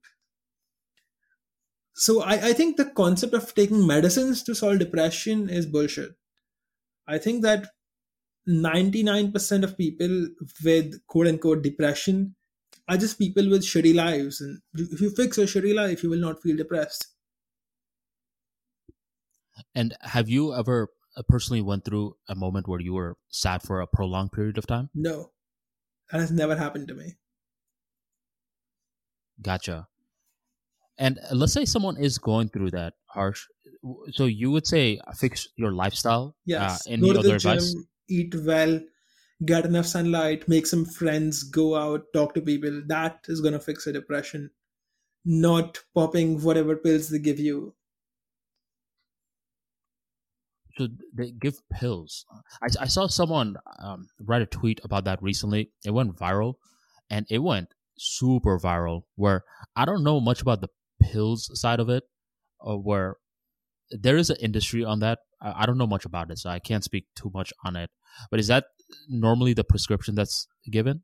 so 1.98 2.20
I, 2.22 2.48
I 2.48 2.52
think 2.52 2.76
the 2.76 2.84
concept 2.84 3.32
of 3.32 3.54
taking 3.54 3.86
medicines 3.86 4.42
to 4.44 4.54
solve 4.54 4.78
depression 4.78 5.48
is 5.48 5.66
bullshit 5.66 6.10
i 7.06 7.18
think 7.18 7.42
that 7.42 7.66
99% 8.48 9.64
of 9.64 9.76
people 9.76 10.28
with 10.64 11.04
quote 11.08 11.26
unquote 11.26 11.62
depression 11.62 12.36
are 12.88 12.96
just 12.96 13.18
people 13.18 13.48
with 13.50 13.62
shitty 13.62 13.94
lives. 13.94 14.40
And 14.40 14.60
if 14.74 15.00
you 15.00 15.10
fix 15.10 15.38
your 15.38 15.46
shitty 15.46 15.74
life, 15.74 16.02
you 16.02 16.10
will 16.10 16.20
not 16.20 16.40
feel 16.40 16.56
depressed. 16.56 17.08
And 19.74 19.96
have 20.02 20.28
you 20.28 20.54
ever 20.54 20.88
personally 21.22 21.62
went 21.62 21.84
through 21.84 22.16
a 22.28 22.34
moment 22.34 22.68
where 22.68 22.80
you 22.80 22.94
were 22.94 23.16
sad 23.28 23.62
for 23.62 23.80
a 23.80 23.86
prolonged 23.86 24.32
period 24.32 24.58
of 24.58 24.66
time? 24.66 24.90
No, 24.94 25.30
that 26.10 26.20
has 26.20 26.30
never 26.30 26.56
happened 26.56 26.88
to 26.88 26.94
me. 26.94 27.14
Gotcha. 29.40 29.88
And 30.98 31.18
uh, 31.18 31.34
let's 31.34 31.52
say 31.52 31.64
someone 31.64 31.96
is 31.98 32.18
going 32.18 32.48
through 32.48 32.70
that 32.70 32.94
harsh. 33.06 33.44
So 34.12 34.24
you 34.24 34.50
would 34.50 34.66
say 34.66 34.98
fix 35.14 35.48
your 35.56 35.72
lifestyle. 35.72 36.28
Uh, 36.28 36.42
yes. 36.46 36.86
Uh, 36.86 36.92
any 36.92 37.10
other 37.10 37.36
advice? 37.36 37.72
Gym, 37.72 37.88
eat 38.08 38.34
well, 38.34 38.80
get 39.44 39.66
enough 39.66 39.86
sunlight, 39.86 40.48
make 40.48 40.66
some 40.66 40.84
friends, 40.86 41.42
go 41.42 41.76
out, 41.76 42.04
talk 42.14 42.34
to 42.34 42.40
people. 42.40 42.82
That 42.86 43.20
is 43.28 43.40
going 43.40 43.52
to 43.52 43.60
fix 43.60 43.86
a 43.86 43.92
depression, 43.92 44.50
not 45.24 45.78
popping 45.94 46.40
whatever 46.40 46.76
pills 46.76 47.10
they 47.10 47.18
give 47.18 47.38
you. 47.38 47.74
So 50.78 50.88
they 51.14 51.30
give 51.32 51.56
pills. 51.70 52.26
I, 52.62 52.66
I 52.82 52.86
saw 52.86 53.06
someone 53.06 53.56
um, 53.78 54.08
write 54.20 54.42
a 54.42 54.46
tweet 54.46 54.80
about 54.84 55.04
that 55.04 55.22
recently. 55.22 55.70
It 55.84 55.92
went 55.92 56.16
viral, 56.16 56.54
and 57.08 57.26
it 57.30 57.38
went 57.38 57.68
super 57.96 58.58
viral. 58.58 59.02
Where 59.14 59.44
I 59.74 59.84
don't 59.84 60.04
know 60.04 60.20
much 60.20 60.42
about 60.42 60.60
the 60.60 60.68
pills 61.00 61.50
side 61.58 61.80
of 61.80 61.88
it, 61.88 62.04
or 62.60 62.78
where 62.78 63.16
there 63.90 64.16
is 64.16 64.30
an 64.30 64.36
industry 64.40 64.84
on 64.84 65.00
that. 65.00 65.20
I, 65.40 65.62
I 65.62 65.66
don't 65.66 65.78
know 65.78 65.86
much 65.86 66.04
about 66.04 66.30
it, 66.30 66.38
so 66.38 66.50
I 66.50 66.58
can't 66.58 66.84
speak 66.84 67.06
too 67.14 67.30
much 67.32 67.52
on 67.64 67.76
it. 67.76 67.90
But 68.30 68.40
is 68.40 68.48
that 68.48 68.66
normally 69.08 69.54
the 69.54 69.64
prescription 69.64 70.14
that's 70.14 70.46
given? 70.70 71.02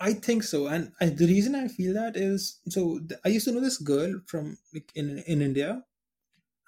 I 0.00 0.12
think 0.14 0.44
so, 0.44 0.68
and 0.68 0.92
I, 1.00 1.06
the 1.06 1.26
reason 1.26 1.54
I 1.54 1.68
feel 1.68 1.94
that 1.94 2.16
is 2.16 2.60
so. 2.68 3.00
I 3.24 3.28
used 3.28 3.46
to 3.46 3.52
know 3.52 3.60
this 3.60 3.78
girl 3.78 4.20
from 4.26 4.58
like, 4.72 4.92
in 4.94 5.18
in 5.26 5.42
India, 5.42 5.84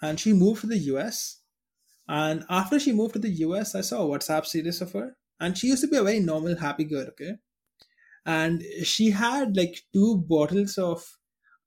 and 0.03 0.19
she 0.19 0.33
moved 0.33 0.63
to 0.63 0.67
the 0.67 0.79
US. 0.95 1.40
And 2.11 2.45
after 2.51 2.81
she 2.81 2.93
moved 2.93 3.13
to 3.15 3.21
the 3.21 3.31
US, 3.47 3.75
I 3.77 3.83
saw 3.83 4.03
a 4.05 4.09
WhatsApp 4.11 4.45
status 4.45 4.81
of 4.81 4.93
her, 4.93 5.17
and 5.39 5.57
she 5.57 5.69
used 5.69 5.83
to 5.83 5.89
be 5.89 5.97
a 5.97 6.03
very 6.03 6.21
normal, 6.21 6.57
happy 6.57 6.85
girl. 6.85 7.07
Okay, 7.11 7.35
and 8.27 8.63
she 8.83 9.11
had 9.11 9.57
like 9.57 9.83
two 9.93 10.19
bottles 10.19 10.77
of 10.79 11.19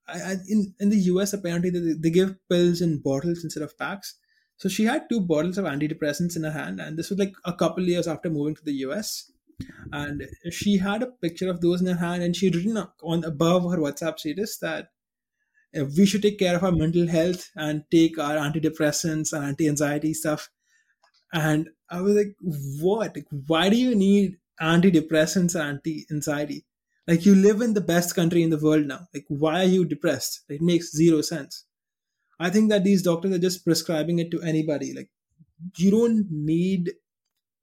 I, 0.06 0.36
in 0.48 0.74
in 0.78 0.90
the 0.90 0.98
US 1.12 1.32
apparently 1.32 1.70
they, 1.70 1.94
they 1.94 2.10
give 2.10 2.36
pills 2.50 2.82
in 2.82 3.00
bottles 3.00 3.42
instead 3.42 3.62
of 3.62 3.78
packs. 3.78 4.18
So 4.58 4.68
she 4.68 4.84
had 4.84 5.08
two 5.08 5.20
bottles 5.20 5.58
of 5.58 5.64
antidepressants 5.64 6.36
in 6.36 6.44
her 6.44 6.52
hand, 6.52 6.80
and 6.80 6.98
this 6.98 7.10
was 7.10 7.18
like 7.18 7.34
a 7.44 7.54
couple 7.54 7.88
years 7.88 8.06
after 8.06 8.30
moving 8.30 8.54
to 8.56 8.64
the 8.64 8.78
US. 8.88 9.30
And 9.92 10.24
she 10.50 10.78
had 10.78 11.02
a 11.02 11.12
picture 11.24 11.48
of 11.48 11.60
those 11.62 11.80
in 11.80 11.86
her 11.86 12.00
hand, 12.06 12.22
and 12.22 12.36
she 12.36 12.46
had 12.46 12.56
written 12.56 12.76
on 13.02 13.24
above 13.24 13.62
her 13.70 13.78
WhatsApp 13.78 14.18
status 14.18 14.58
that 14.58 14.90
Uh, 15.76 15.84
we 15.96 16.06
should 16.06 16.22
take 16.22 16.38
care 16.38 16.56
of 16.56 16.64
our 16.64 16.72
mental 16.72 17.08
health 17.08 17.50
and 17.56 17.84
take 17.90 18.18
our 18.18 18.36
antidepressants 18.36 19.32
and 19.32 19.44
anti-anxiety 19.44 20.14
stuff. 20.14 20.50
And 21.32 21.68
I 21.90 22.00
was 22.00 22.14
like, 22.14 22.36
what? 22.80 23.16
Like, 23.16 23.26
why 23.46 23.68
do 23.68 23.76
you 23.76 23.94
need 23.94 24.36
antidepressants 24.60 25.54
and 25.54 25.80
anti-anxiety? 25.84 26.64
Like 27.06 27.26
you 27.26 27.34
live 27.34 27.60
in 27.60 27.74
the 27.74 27.80
best 27.80 28.14
country 28.14 28.42
in 28.42 28.50
the 28.50 28.58
world 28.58 28.86
now. 28.86 29.06
Like 29.12 29.26
why 29.28 29.60
are 29.60 29.68
you 29.68 29.84
depressed? 29.84 30.42
It 30.48 30.62
makes 30.62 30.90
zero 30.92 31.20
sense. 31.20 31.66
I 32.40 32.50
think 32.50 32.70
that 32.70 32.84
these 32.84 33.02
doctors 33.02 33.32
are 33.32 33.38
just 33.38 33.64
prescribing 33.64 34.18
it 34.18 34.30
to 34.30 34.42
anybody. 34.42 34.94
Like 34.94 35.10
you 35.76 35.90
don't 35.90 36.26
need 36.30 36.92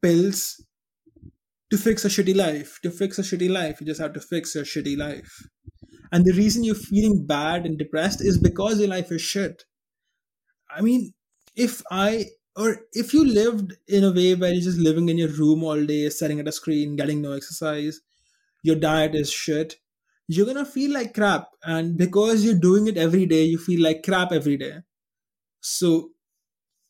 pills 0.01 0.63
to 1.71 1.77
fix 1.77 2.05
a 2.05 2.09
shitty 2.09 2.35
life. 2.35 2.79
To 2.83 2.91
fix 2.91 3.17
a 3.17 3.23
shitty 3.23 3.49
life, 3.49 3.81
you 3.81 3.87
just 3.87 4.01
have 4.01 4.13
to 4.13 4.21
fix 4.21 4.53
your 4.55 4.63
shitty 4.63 4.97
life. 4.97 5.47
And 6.11 6.25
the 6.25 6.33
reason 6.33 6.63
you're 6.63 6.75
feeling 6.75 7.25
bad 7.25 7.65
and 7.65 7.77
depressed 7.77 8.21
is 8.21 8.37
because 8.37 8.79
your 8.79 8.89
life 8.89 9.11
is 9.11 9.21
shit. 9.21 9.65
I 10.69 10.81
mean, 10.81 11.13
if 11.55 11.81
I 11.91 12.27
or 12.55 12.81
if 12.93 13.13
you 13.13 13.25
lived 13.25 13.73
in 13.87 14.03
a 14.03 14.11
way 14.11 14.35
where 14.35 14.51
you're 14.51 14.61
just 14.61 14.77
living 14.77 15.09
in 15.09 15.17
your 15.17 15.29
room 15.29 15.63
all 15.63 15.83
day, 15.85 16.09
staring 16.09 16.39
at 16.39 16.47
a 16.47 16.51
screen, 16.51 16.95
getting 16.95 17.21
no 17.21 17.33
exercise, 17.33 18.01
your 18.63 18.75
diet 18.75 19.15
is 19.15 19.31
shit, 19.31 19.75
you're 20.27 20.45
gonna 20.45 20.65
feel 20.65 20.93
like 20.93 21.13
crap. 21.13 21.49
And 21.63 21.97
because 21.97 22.43
you're 22.43 22.59
doing 22.59 22.87
it 22.87 22.97
every 22.97 23.25
day, 23.25 23.43
you 23.43 23.57
feel 23.57 23.81
like 23.83 24.03
crap 24.03 24.31
every 24.31 24.57
day. 24.57 24.79
So 25.61 26.11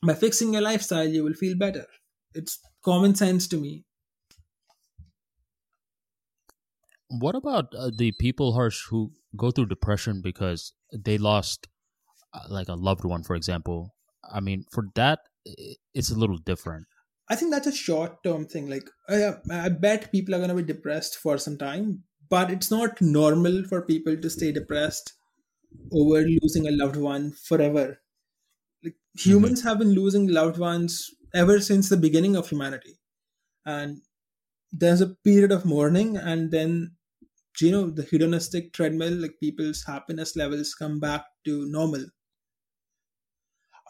by 0.05 0.13
fixing 0.15 0.53
your 0.53 0.63
lifestyle, 0.63 1.07
you 1.07 1.23
will 1.23 1.33
feel 1.33 1.57
better. 1.57 1.87
It's 2.33 2.59
common 2.83 3.15
sense 3.15 3.47
to 3.49 3.57
me. 3.57 3.85
What 7.19 7.35
about 7.35 7.73
uh, 7.77 7.91
the 7.95 8.13
people, 8.13 8.53
Harsh, 8.53 8.85
who 8.89 9.11
go 9.35 9.51
through 9.51 9.65
depression 9.65 10.21
because 10.21 10.73
they 10.93 11.17
lost 11.17 11.67
uh, 12.33 12.47
like 12.49 12.69
a 12.69 12.75
loved 12.75 13.03
one, 13.03 13.23
for 13.23 13.35
example? 13.35 13.93
I 14.33 14.39
mean, 14.39 14.63
for 14.71 14.85
that, 14.95 15.19
it's 15.93 16.09
a 16.09 16.17
little 16.17 16.37
different. 16.37 16.85
I 17.29 17.35
think 17.35 17.51
that's 17.51 17.67
a 17.67 17.71
short 17.71 18.23
term 18.23 18.45
thing. 18.45 18.69
Like, 18.69 18.89
I, 19.09 19.33
I 19.51 19.69
bet 19.69 20.11
people 20.11 20.35
are 20.35 20.37
going 20.37 20.49
to 20.49 20.55
be 20.55 20.63
depressed 20.63 21.17
for 21.17 21.37
some 21.37 21.57
time, 21.57 22.03
but 22.29 22.49
it's 22.49 22.71
not 22.71 23.01
normal 23.01 23.63
for 23.63 23.81
people 23.81 24.15
to 24.15 24.29
stay 24.29 24.51
depressed 24.51 25.13
over 25.91 26.21
losing 26.21 26.67
a 26.67 26.71
loved 26.71 26.97
one 26.97 27.31
forever. 27.31 27.99
Like, 28.83 28.95
humans 29.17 29.59
mm-hmm. 29.59 29.69
have 29.69 29.79
been 29.79 29.93
losing 29.93 30.27
loved 30.27 30.57
ones 30.57 31.09
ever 31.33 31.59
since 31.59 31.89
the 31.89 31.97
beginning 31.97 32.35
of 32.35 32.49
humanity. 32.49 32.99
And 33.65 34.01
there's 34.71 35.01
a 35.01 35.15
period 35.23 35.51
of 35.51 35.65
mourning, 35.65 36.17
and 36.17 36.51
then, 36.51 36.95
you 37.59 37.71
know, 37.71 37.89
the 37.89 38.03
hedonistic 38.03 38.71
treadmill, 38.73 39.13
like 39.13 39.39
people's 39.39 39.83
happiness 39.85 40.35
levels 40.35 40.73
come 40.73 40.99
back 40.99 41.25
to 41.45 41.65
normal 41.69 42.05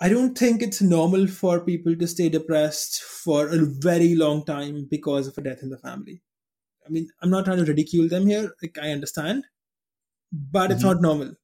I 0.01 0.09
don't 0.09 0.35
think 0.35 0.63
it's 0.63 0.81
normal 0.81 1.27
for 1.27 1.63
people 1.63 1.95
to 1.95 2.07
stay 2.07 2.27
depressed 2.27 3.03
for 3.03 3.47
a 3.49 3.59
very 3.59 4.15
long 4.15 4.43
time 4.43 4.87
because 4.89 5.27
of 5.27 5.37
a 5.37 5.41
death 5.41 5.61
in 5.61 5.69
the 5.69 5.77
family. 5.77 6.23
I 6.87 6.89
mean, 6.89 7.07
I'm 7.21 7.29
not 7.29 7.45
trying 7.45 7.59
to 7.59 7.65
ridicule 7.65 8.09
them 8.09 8.25
here. 8.25 8.51
Like, 8.63 8.79
I 8.81 8.89
understand, 8.89 9.45
but 10.31 10.63
mm-hmm. 10.63 10.71
it's 10.71 10.83
not 10.83 11.01
normal. 11.01 11.35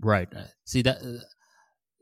Right. 0.00 0.28
Uh, 0.34 0.44
see 0.64 0.80
that. 0.82 1.02
Uh, 1.02 1.20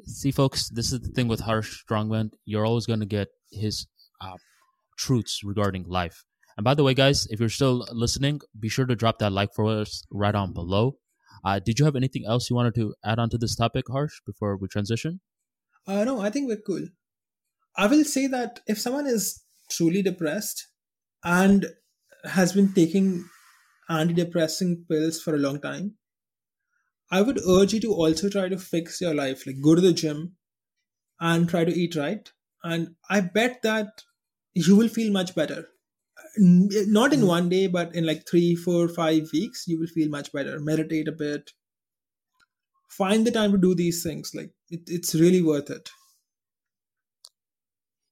see, 0.04 0.30
folks, 0.30 0.68
this 0.68 0.92
is 0.92 1.00
the 1.00 1.08
thing 1.08 1.26
with 1.26 1.40
Harsh 1.40 1.82
Strongman. 1.84 2.30
You're 2.44 2.64
always 2.64 2.86
going 2.86 3.00
to 3.00 3.06
get 3.06 3.28
his 3.50 3.88
uh, 4.20 4.36
truths 4.96 5.42
regarding 5.42 5.88
life. 5.88 6.24
And 6.56 6.64
by 6.64 6.74
the 6.74 6.84
way, 6.84 6.94
guys, 6.94 7.26
if 7.30 7.40
you're 7.40 7.48
still 7.48 7.86
listening, 7.92 8.40
be 8.58 8.68
sure 8.68 8.86
to 8.86 8.94
drop 8.94 9.18
that 9.18 9.32
like 9.32 9.54
for 9.54 9.66
us 9.66 10.04
right 10.10 10.34
on 10.34 10.52
below. 10.52 10.96
Uh, 11.44 11.58
did 11.58 11.78
you 11.78 11.84
have 11.84 11.96
anything 11.96 12.24
else 12.26 12.48
you 12.48 12.56
wanted 12.56 12.74
to 12.76 12.94
add 13.04 13.18
on 13.18 13.28
to 13.30 13.38
this 13.38 13.56
topic, 13.56 13.84
Harsh, 13.90 14.20
before 14.24 14.56
we 14.56 14.68
transition? 14.68 15.20
Uh, 15.86 16.04
no, 16.04 16.20
I 16.20 16.30
think 16.30 16.48
we're 16.48 16.56
cool. 16.56 16.88
I 17.76 17.86
will 17.86 18.04
say 18.04 18.26
that 18.28 18.60
if 18.66 18.78
someone 18.78 19.06
is 19.06 19.42
truly 19.68 20.00
depressed 20.00 20.68
and 21.24 21.66
has 22.24 22.52
been 22.52 22.72
taking 22.72 23.24
antidepressant 23.90 24.88
pills 24.88 25.20
for 25.20 25.34
a 25.34 25.38
long 25.38 25.60
time, 25.60 25.96
I 27.10 27.20
would 27.20 27.40
urge 27.46 27.74
you 27.74 27.80
to 27.80 27.92
also 27.92 28.30
try 28.30 28.48
to 28.48 28.58
fix 28.58 29.00
your 29.00 29.14
life. 29.14 29.46
Like 29.46 29.60
go 29.60 29.74
to 29.74 29.80
the 29.80 29.92
gym 29.92 30.36
and 31.20 31.48
try 31.48 31.64
to 31.64 31.72
eat 31.72 31.96
right. 31.96 32.30
And 32.62 32.94
I 33.10 33.20
bet 33.20 33.62
that 33.62 34.02
you 34.54 34.76
will 34.76 34.88
feel 34.88 35.12
much 35.12 35.34
better. 35.34 35.68
Not 36.36 37.12
in 37.12 37.26
one 37.26 37.48
day, 37.48 37.66
but 37.66 37.94
in 37.94 38.06
like 38.06 38.26
three, 38.28 38.56
four, 38.56 38.88
five 38.88 39.28
weeks, 39.32 39.64
you 39.66 39.78
will 39.78 39.86
feel 39.86 40.08
much 40.08 40.32
better. 40.32 40.58
Meditate 40.60 41.08
a 41.08 41.12
bit. 41.12 41.50
Find 42.88 43.26
the 43.26 43.30
time 43.30 43.52
to 43.52 43.58
do 43.58 43.74
these 43.74 44.02
things. 44.02 44.32
Like 44.34 44.50
it, 44.70 44.80
it's 44.86 45.14
really 45.14 45.42
worth 45.42 45.70
it. 45.70 45.90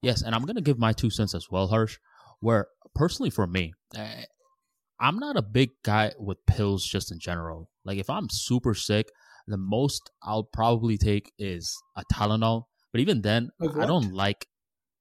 Yes, 0.03 0.23
and 0.23 0.35
I'm 0.35 0.45
gonna 0.45 0.61
give 0.61 0.79
my 0.79 0.93
two 0.93 1.11
cents 1.11 1.35
as 1.35 1.49
well, 1.51 1.69
Harsh. 1.69 1.99
Where 2.41 2.67
personally 2.95 3.31
for 3.31 3.47
me, 3.47 3.73
eh, 3.97 4.25
I'm 5.01 5.19
not 5.19 5.37
a 5.37 5.43
big 5.43 5.71
guy 5.85 6.13
with 6.19 6.45
pills 6.47 6.85
just 6.85 7.11
in 7.13 7.19
general. 7.19 7.71
Like 7.85 7.99
if 7.99 8.11
I'm 8.11 8.29
super 8.31 8.75
sick, 8.75 9.11
the 9.47 9.57
most 9.57 10.11
I'll 10.23 10.45
probably 10.45 10.97
take 10.97 11.33
is 11.39 11.77
a 11.97 12.05
Tylenol. 12.13 12.65
But 12.93 13.01
even 13.01 13.23
then, 13.23 13.51
I 13.61 13.87
don't 13.87 14.13
like 14.13 14.47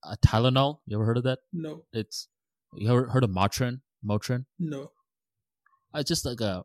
a 0.03 0.17
Tylenol. 0.17 0.79
You 0.85 0.97
ever 0.97 1.05
heard 1.05 1.17
of 1.17 1.23
that? 1.23 1.39
No, 1.51 1.83
It's 1.93 2.27
you 2.73 2.89
ever 2.89 3.09
heard 3.09 3.23
of 3.23 3.29
Motrin? 3.29 3.81
Motrin? 4.05 4.45
no. 4.59 4.91
It's 5.93 6.07
just 6.07 6.25
like 6.25 6.39
a. 6.39 6.63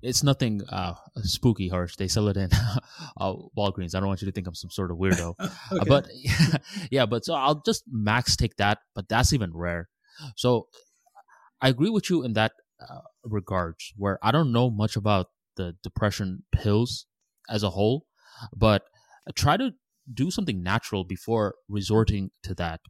It's 0.00 0.22
nothing 0.22 0.62
uh, 0.68 0.94
spooky, 1.22 1.68
harsh. 1.68 1.96
They 1.96 2.06
sell 2.06 2.28
it 2.28 2.36
in 2.36 2.50
uh, 3.16 3.34
Walgreens. 3.56 3.94
I 3.96 4.00
don't 4.00 4.06
want 4.06 4.22
you 4.22 4.26
to 4.26 4.32
think 4.32 4.46
I'm 4.46 4.54
some 4.54 4.70
sort 4.70 4.90
of 4.90 4.98
weirdo. 4.98 5.34
Uh, 5.40 5.48
Okay. 5.72 5.88
But 5.88 6.08
yeah, 6.90 7.06
but 7.06 7.24
so 7.24 7.34
I'll 7.34 7.62
just 7.66 7.82
max 7.90 8.36
take 8.36 8.56
that, 8.56 8.78
but 8.94 9.08
that's 9.08 9.32
even 9.32 9.50
rare. 9.56 9.88
So 10.36 10.68
I 11.60 11.68
agree 11.68 11.90
with 11.90 12.10
you 12.10 12.22
in 12.22 12.34
that 12.34 12.52
uh, 12.80 13.00
regards, 13.24 13.92
where 13.96 14.18
I 14.22 14.30
don't 14.30 14.52
know 14.52 14.70
much 14.70 14.94
about 14.94 15.26
the 15.56 15.74
depression 15.82 16.44
pills 16.52 17.06
as 17.48 17.62
a 17.64 17.70
whole, 17.70 18.06
but 18.54 18.82
try 19.34 19.56
to 19.56 19.72
do 20.12 20.30
something 20.30 20.62
natural 20.62 21.02
before 21.02 21.56
resorting 21.68 22.30
to 22.44 22.54
that. 22.54 22.80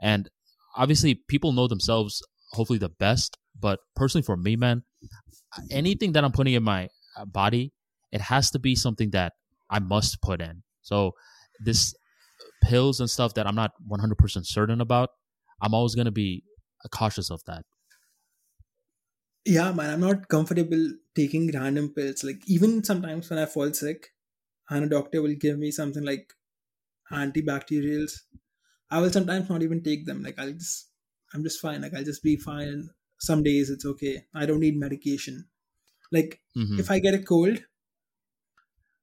And 0.00 0.30
obviously, 0.76 1.14
people 1.28 1.52
know 1.52 1.68
themselves 1.68 2.22
hopefully 2.52 2.78
the 2.78 2.88
best, 2.88 3.38
but 3.58 3.80
personally 3.96 4.22
for 4.22 4.36
me, 4.36 4.56
man, 4.56 4.82
anything 5.70 6.12
that 6.12 6.24
I'm 6.24 6.32
putting 6.32 6.54
in 6.54 6.62
my 6.62 6.88
uh, 7.16 7.24
body, 7.24 7.72
it 8.10 8.20
has 8.20 8.50
to 8.50 8.58
be 8.58 8.74
something 8.74 9.10
that 9.10 9.32
I 9.70 9.78
must 9.78 10.20
put 10.22 10.40
in. 10.40 10.62
So 10.82 11.12
this 11.64 11.94
pills 12.62 13.00
and 13.00 13.08
stuff 13.08 13.34
that 13.34 13.46
I'm 13.46 13.54
not 13.54 13.72
100% 13.90 14.46
certain 14.46 14.80
about, 14.80 15.10
I'm 15.60 15.74
always 15.74 15.94
going 15.94 16.06
to 16.06 16.12
be 16.12 16.44
cautious 16.90 17.30
of 17.30 17.42
that. 17.46 17.64
Yeah, 19.44 19.72
man, 19.72 19.90
I'm 19.90 20.00
not 20.00 20.28
comfortable 20.28 20.92
taking 21.16 21.50
random 21.52 21.92
pills. 21.94 22.22
Like, 22.22 22.42
even 22.46 22.84
sometimes 22.84 23.28
when 23.28 23.38
I 23.38 23.46
fall 23.46 23.72
sick 23.72 24.10
and 24.70 24.84
a 24.84 24.88
doctor 24.88 25.20
will 25.20 25.34
give 25.34 25.58
me 25.58 25.70
something 25.70 26.04
like 26.04 26.32
antibacterials, 27.10 28.12
I 28.92 29.00
will 29.00 29.10
sometimes 29.10 29.48
not 29.50 29.62
even 29.62 29.82
take 29.82 30.06
them. 30.06 30.22
Like, 30.22 30.38
I'll 30.38 30.52
just, 30.52 30.90
I'm 31.34 31.42
just 31.42 31.60
fine. 31.60 31.82
Like, 31.82 31.94
I'll 31.94 32.04
just 32.12 32.22
be 32.22 32.36
fine. 32.36 32.90
Some 33.18 33.42
days 33.42 33.70
it's 33.70 33.86
okay. 33.92 34.26
I 34.34 34.46
don't 34.46 34.60
need 34.66 34.78
medication. 34.86 35.48
Like, 36.12 36.40
Mhm. 36.56 36.78
if 36.78 36.90
I 36.90 36.98
get 37.00 37.14
a 37.14 37.22
cold, 37.22 37.64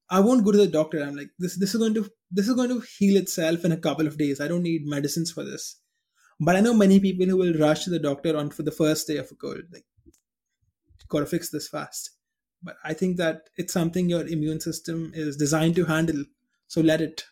I 0.10 0.20
won't 0.20 0.44
go 0.46 0.52
to 0.52 0.58
the 0.58 0.68
doctor. 0.68 1.02
I'm 1.04 1.16
like, 1.16 1.32
this, 1.40 1.58
this 1.58 1.74
is 1.74 1.80
going 1.80 1.94
to, 1.96 2.10
this 2.32 2.48
is 2.48 2.56
going 2.56 2.70
to 2.70 2.82
heal 2.98 3.18
itself 3.18 3.66
in 3.66 3.72
a 3.72 3.78
couple 3.78 4.08
of 4.08 4.18
days. 4.18 4.40
I 4.42 4.48
don't 4.48 4.64
need 4.64 4.86
medicines 4.86 5.32
for 5.32 5.44
this. 5.44 5.82
But 6.40 6.56
I 6.56 6.62
know 6.62 6.74
many 6.74 7.00
people 7.00 7.26
who 7.28 7.38
will 7.38 7.54
rush 7.56 7.84
to 7.86 7.90
the 7.92 8.00
doctor 8.00 8.38
on 8.38 8.50
for 8.52 8.64
the 8.64 8.72
first 8.72 9.08
day 9.08 9.18
of 9.18 9.32
a 9.32 9.36
cold. 9.36 9.64
Like, 9.72 9.86
got 11.10 11.20
to 11.22 11.26
fix 11.26 11.50
this 11.50 11.68
fast. 11.68 12.12
But 12.62 12.78
I 12.84 12.94
think 12.94 13.18
that 13.18 13.50
it's 13.58 13.74
something 13.74 14.10
your 14.10 14.28
immune 14.28 14.60
system 14.60 15.12
is 15.16 15.38
designed 15.38 15.76
to 15.76 15.86
handle. 15.86 16.26
So 16.68 16.82
let 16.82 17.02
it. 17.02 17.26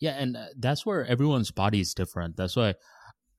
Yeah, 0.00 0.12
and 0.12 0.36
uh, 0.36 0.46
that's 0.58 0.84
where 0.84 1.04
everyone's 1.06 1.50
body 1.50 1.80
is 1.80 1.94
different. 1.94 2.36
That's 2.36 2.56
why, 2.56 2.70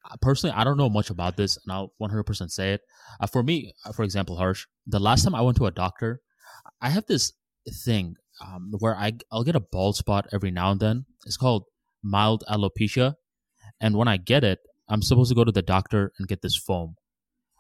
uh, 0.09 0.15
personally, 0.21 0.55
I 0.55 0.63
don't 0.63 0.77
know 0.77 0.89
much 0.89 1.09
about 1.09 1.37
this, 1.37 1.57
and 1.57 1.71
I'll 1.71 1.93
100% 2.01 2.51
say 2.51 2.73
it. 2.73 2.81
Uh, 3.19 3.27
for 3.27 3.43
me, 3.43 3.73
uh, 3.85 3.91
for 3.91 4.03
example, 4.03 4.37
Harsh, 4.37 4.65
the 4.85 4.99
last 4.99 5.23
time 5.23 5.35
I 5.35 5.41
went 5.41 5.57
to 5.57 5.65
a 5.65 5.71
doctor, 5.71 6.21
I 6.81 6.89
have 6.89 7.05
this 7.05 7.33
thing 7.85 8.15
um, 8.41 8.73
where 8.79 8.95
I, 8.95 9.13
I'll 9.31 9.43
get 9.43 9.55
a 9.55 9.59
bald 9.59 9.95
spot 9.95 10.27
every 10.31 10.51
now 10.51 10.71
and 10.71 10.79
then. 10.79 11.05
It's 11.25 11.37
called 11.37 11.65
mild 12.03 12.43
alopecia. 12.49 13.15
And 13.79 13.95
when 13.95 14.07
I 14.07 14.17
get 14.17 14.43
it, 14.43 14.59
I'm 14.89 15.01
supposed 15.01 15.29
to 15.29 15.35
go 15.35 15.43
to 15.43 15.51
the 15.51 15.61
doctor 15.61 16.13
and 16.17 16.27
get 16.27 16.41
this 16.41 16.55
foam. 16.55 16.95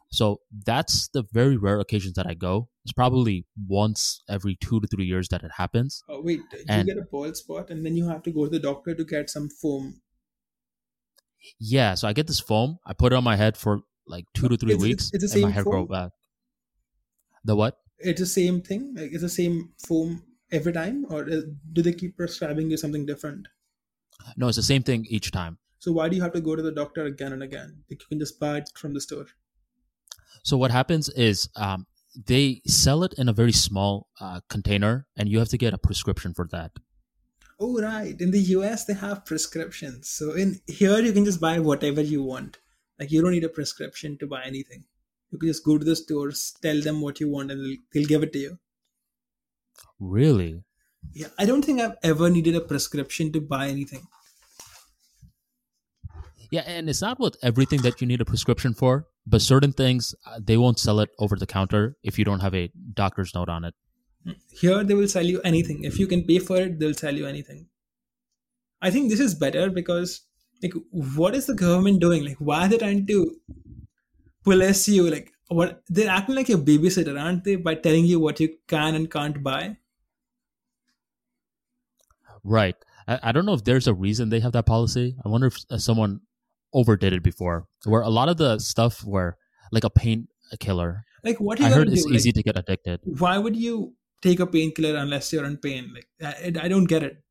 So 0.09 0.41
that's 0.65 1.09
the 1.09 1.23
very 1.31 1.57
rare 1.57 1.79
occasions 1.79 2.13
that 2.13 2.27
I 2.27 2.33
go. 2.33 2.69
It's 2.87 2.93
probably 2.93 3.45
once 3.67 4.23
every 4.29 4.55
two 4.61 4.79
to 4.79 4.87
three 4.87 5.03
years 5.03 5.27
that 5.27 5.43
it 5.43 5.51
happens. 5.57 6.01
Oh, 6.07 6.21
wait, 6.21 6.39
you 6.53 6.63
And- 6.69 6.87
get 6.87 6.97
a 6.97 7.01
bald 7.01 7.35
spot 7.35 7.69
and 7.69 7.85
then 7.85 7.97
you 7.97 8.07
have 8.07 8.23
to 8.23 8.31
go 8.31 8.45
to 8.45 8.49
the 8.49 8.59
doctor 8.59 8.95
to 8.95 9.03
get 9.03 9.29
some 9.29 9.49
foam. 9.49 9.99
Yeah, 11.59 11.95
so 11.95 12.07
I 12.07 12.13
get 12.13 12.27
this 12.27 12.39
foam. 12.39 12.79
I 12.85 12.93
put 12.93 13.11
it 13.11 13.17
on 13.17 13.25
my 13.25 13.35
head 13.35 13.57
for 13.57 13.81
like 14.07 14.23
two 14.33 14.47
to 14.47 14.55
three 14.55 14.71
It's- 14.71 14.81
weeks, 14.81 15.07
it's- 15.13 15.23
it's 15.23 15.33
the 15.33 15.39
and 15.39 15.49
my 15.49 15.51
hair 15.51 15.63
grow 15.65 15.85
foam? 15.85 15.87
back. 15.87 16.11
The 17.43 17.57
what? 17.57 17.77
It's 17.99 18.21
the 18.21 18.25
same 18.25 18.61
thing? 18.61 18.95
Like, 18.95 19.11
it's 19.11 19.21
the 19.21 19.27
same 19.29 19.73
foam 19.85 20.23
every 20.49 20.71
time? 20.71 21.05
Or 21.09 21.25
do 21.25 21.81
they 21.81 21.91
keep 21.91 22.15
prescribing 22.15 22.71
you 22.71 22.77
something 22.77 23.05
different? 23.05 23.49
No, 24.37 24.47
it's 24.47 24.55
the 24.55 24.63
same 24.63 24.83
thing 24.83 25.05
each 25.09 25.31
time. 25.31 25.57
So 25.79 25.91
why 25.91 26.07
do 26.07 26.15
you 26.15 26.21
have 26.21 26.31
to 26.33 26.41
go 26.41 26.55
to 26.55 26.61
the 26.61 26.71
doctor 26.71 27.03
again 27.03 27.33
and 27.33 27.43
again? 27.43 27.83
Like, 27.89 27.99
you 28.01 28.07
can 28.07 28.19
just 28.19 28.39
buy 28.39 28.59
it 28.59 28.69
from 28.75 28.93
the 28.93 29.01
store. 29.01 29.27
So 30.43 30.57
what 30.57 30.71
happens 30.71 31.09
is 31.09 31.49
um, 31.57 31.85
they 32.25 32.61
sell 32.65 33.03
it 33.03 33.13
in 33.17 33.29
a 33.29 33.33
very 33.33 33.51
small 33.51 34.07
uh, 34.19 34.41
container, 34.49 35.07
and 35.15 35.29
you 35.29 35.39
have 35.39 35.49
to 35.49 35.57
get 35.57 35.73
a 35.73 35.77
prescription 35.77 36.33
for 36.33 36.47
that. 36.51 36.71
Oh 37.59 37.81
right. 37.81 38.19
In 38.19 38.31
the 38.31 38.39
US 38.39 38.85
they 38.85 38.93
have 38.93 39.25
prescriptions. 39.25 40.09
So 40.09 40.33
in 40.33 40.59
here 40.67 40.99
you 40.99 41.11
can 41.11 41.25
just 41.25 41.41
buy 41.41 41.59
whatever 41.59 42.01
you 42.01 42.21
want. 42.21 42.59
Like 42.99 43.11
you 43.11 43.21
don't 43.21 43.31
need 43.31 43.43
a 43.43 43.49
prescription 43.49 44.17
to 44.19 44.27
buy 44.27 44.43
anything. 44.45 44.83
You 45.31 45.39
can 45.39 45.49
just 45.49 45.65
go 45.65 45.77
to 45.77 45.83
the 45.85 45.95
stores, 45.95 46.55
tell 46.61 46.81
them 46.81 47.01
what 47.01 47.19
you 47.19 47.29
want, 47.29 47.51
and 47.51 47.63
they'll, 47.63 47.77
they'll 47.93 48.07
give 48.07 48.23
it 48.23 48.33
to 48.33 48.39
you. 48.39 48.59
Really? 49.99 50.63
Yeah, 51.13 51.27
I 51.37 51.45
don't 51.45 51.63
think 51.63 51.81
I've 51.81 51.97
ever 52.03 52.29
needed 52.29 52.55
a 52.55 52.61
prescription 52.61 53.31
to 53.33 53.41
buy 53.41 53.67
anything. 53.67 54.07
Yeah, 56.51 56.61
and 56.61 56.89
it's 56.89 57.01
not 57.01 57.19
with 57.19 57.35
everything 57.43 57.81
that 57.81 57.99
you 57.99 58.07
need 58.07 58.21
a 58.21 58.25
prescription 58.25 58.73
for, 58.73 59.07
but 59.25 59.41
certain 59.41 59.73
things 59.73 60.15
uh, 60.25 60.39
they 60.41 60.57
won't 60.57 60.79
sell 60.79 60.99
it 60.99 61.09
over 61.19 61.35
the 61.35 61.47
counter 61.47 61.97
if 62.03 62.17
you 62.17 62.25
don't 62.25 62.39
have 62.39 62.55
a 62.55 62.71
doctor's 62.93 63.33
note 63.35 63.49
on 63.49 63.65
it. 63.65 63.73
Here 64.51 64.83
they 64.83 64.93
will 64.93 65.07
sell 65.07 65.25
you 65.25 65.41
anything. 65.41 65.83
If 65.83 65.99
you 65.99 66.07
can 66.07 66.23
pay 66.23 66.39
for 66.39 66.57
it, 66.57 66.79
they'll 66.79 66.93
sell 66.93 67.15
you 67.15 67.25
anything. 67.25 67.67
I 68.81 68.91
think 68.91 69.09
this 69.09 69.19
is 69.19 69.33
better 69.35 69.69
because 69.69 70.21
like 70.61 70.73
what 70.91 71.35
is 71.35 71.45
the 71.45 71.53
government 71.53 71.99
doing? 71.99 72.25
Like 72.25 72.37
why 72.37 72.65
are 72.65 72.67
they 72.67 72.77
trying 72.77 73.07
to 73.07 73.35
police 74.43 74.87
you? 74.87 75.09
Like 75.09 75.31
what 75.47 75.83
they're 75.87 76.09
acting 76.09 76.35
like 76.35 76.49
your 76.49 76.59
babysitter, 76.59 77.19
aren't 77.21 77.43
they? 77.43 77.55
By 77.55 77.75
telling 77.75 78.05
you 78.05 78.19
what 78.19 78.39
you 78.39 78.55
can 78.67 78.95
and 78.95 79.09
can't 79.09 79.41
buy. 79.43 79.77
Right. 82.43 82.75
I, 83.07 83.19
I 83.23 83.31
don't 83.31 83.45
know 83.45 83.53
if 83.53 83.63
there's 83.63 83.87
a 83.87 83.93
reason 83.93 84.29
they 84.29 84.39
have 84.39 84.53
that 84.53 84.65
policy. 84.65 85.15
I 85.23 85.29
wonder 85.29 85.47
if 85.47 85.57
uh, 85.69 85.77
someone 85.77 86.21
overdid 86.73 87.13
it 87.13 87.23
before, 87.23 87.65
where 87.85 88.01
a 88.01 88.09
lot 88.09 88.29
of 88.29 88.37
the 88.37 88.59
stuff 88.59 89.03
where 89.03 89.37
like 89.71 89.83
a 89.83 89.89
painkiller. 89.89 91.03
Like 91.23 91.39
what 91.39 91.59
I 91.61 91.69
heard 91.69 91.89
it's 91.89 92.05
do? 92.05 92.13
easy 92.13 92.29
Like, 92.29 92.35
to 92.35 92.43
get 92.43 92.57
addicted. 92.57 92.99
why 93.03 93.37
would 93.37 93.55
you 93.55 93.93
take 94.21 94.39
a 94.39 94.47
painkiller 94.47 94.95
unless 94.97 95.31
you're 95.33 95.45
in 95.45 95.57
pain? 95.57 95.93
Like 95.93 96.07
I, 96.21 96.65
I 96.65 96.67
don't 96.67 96.85
get 96.85 97.03
it. 97.03 97.23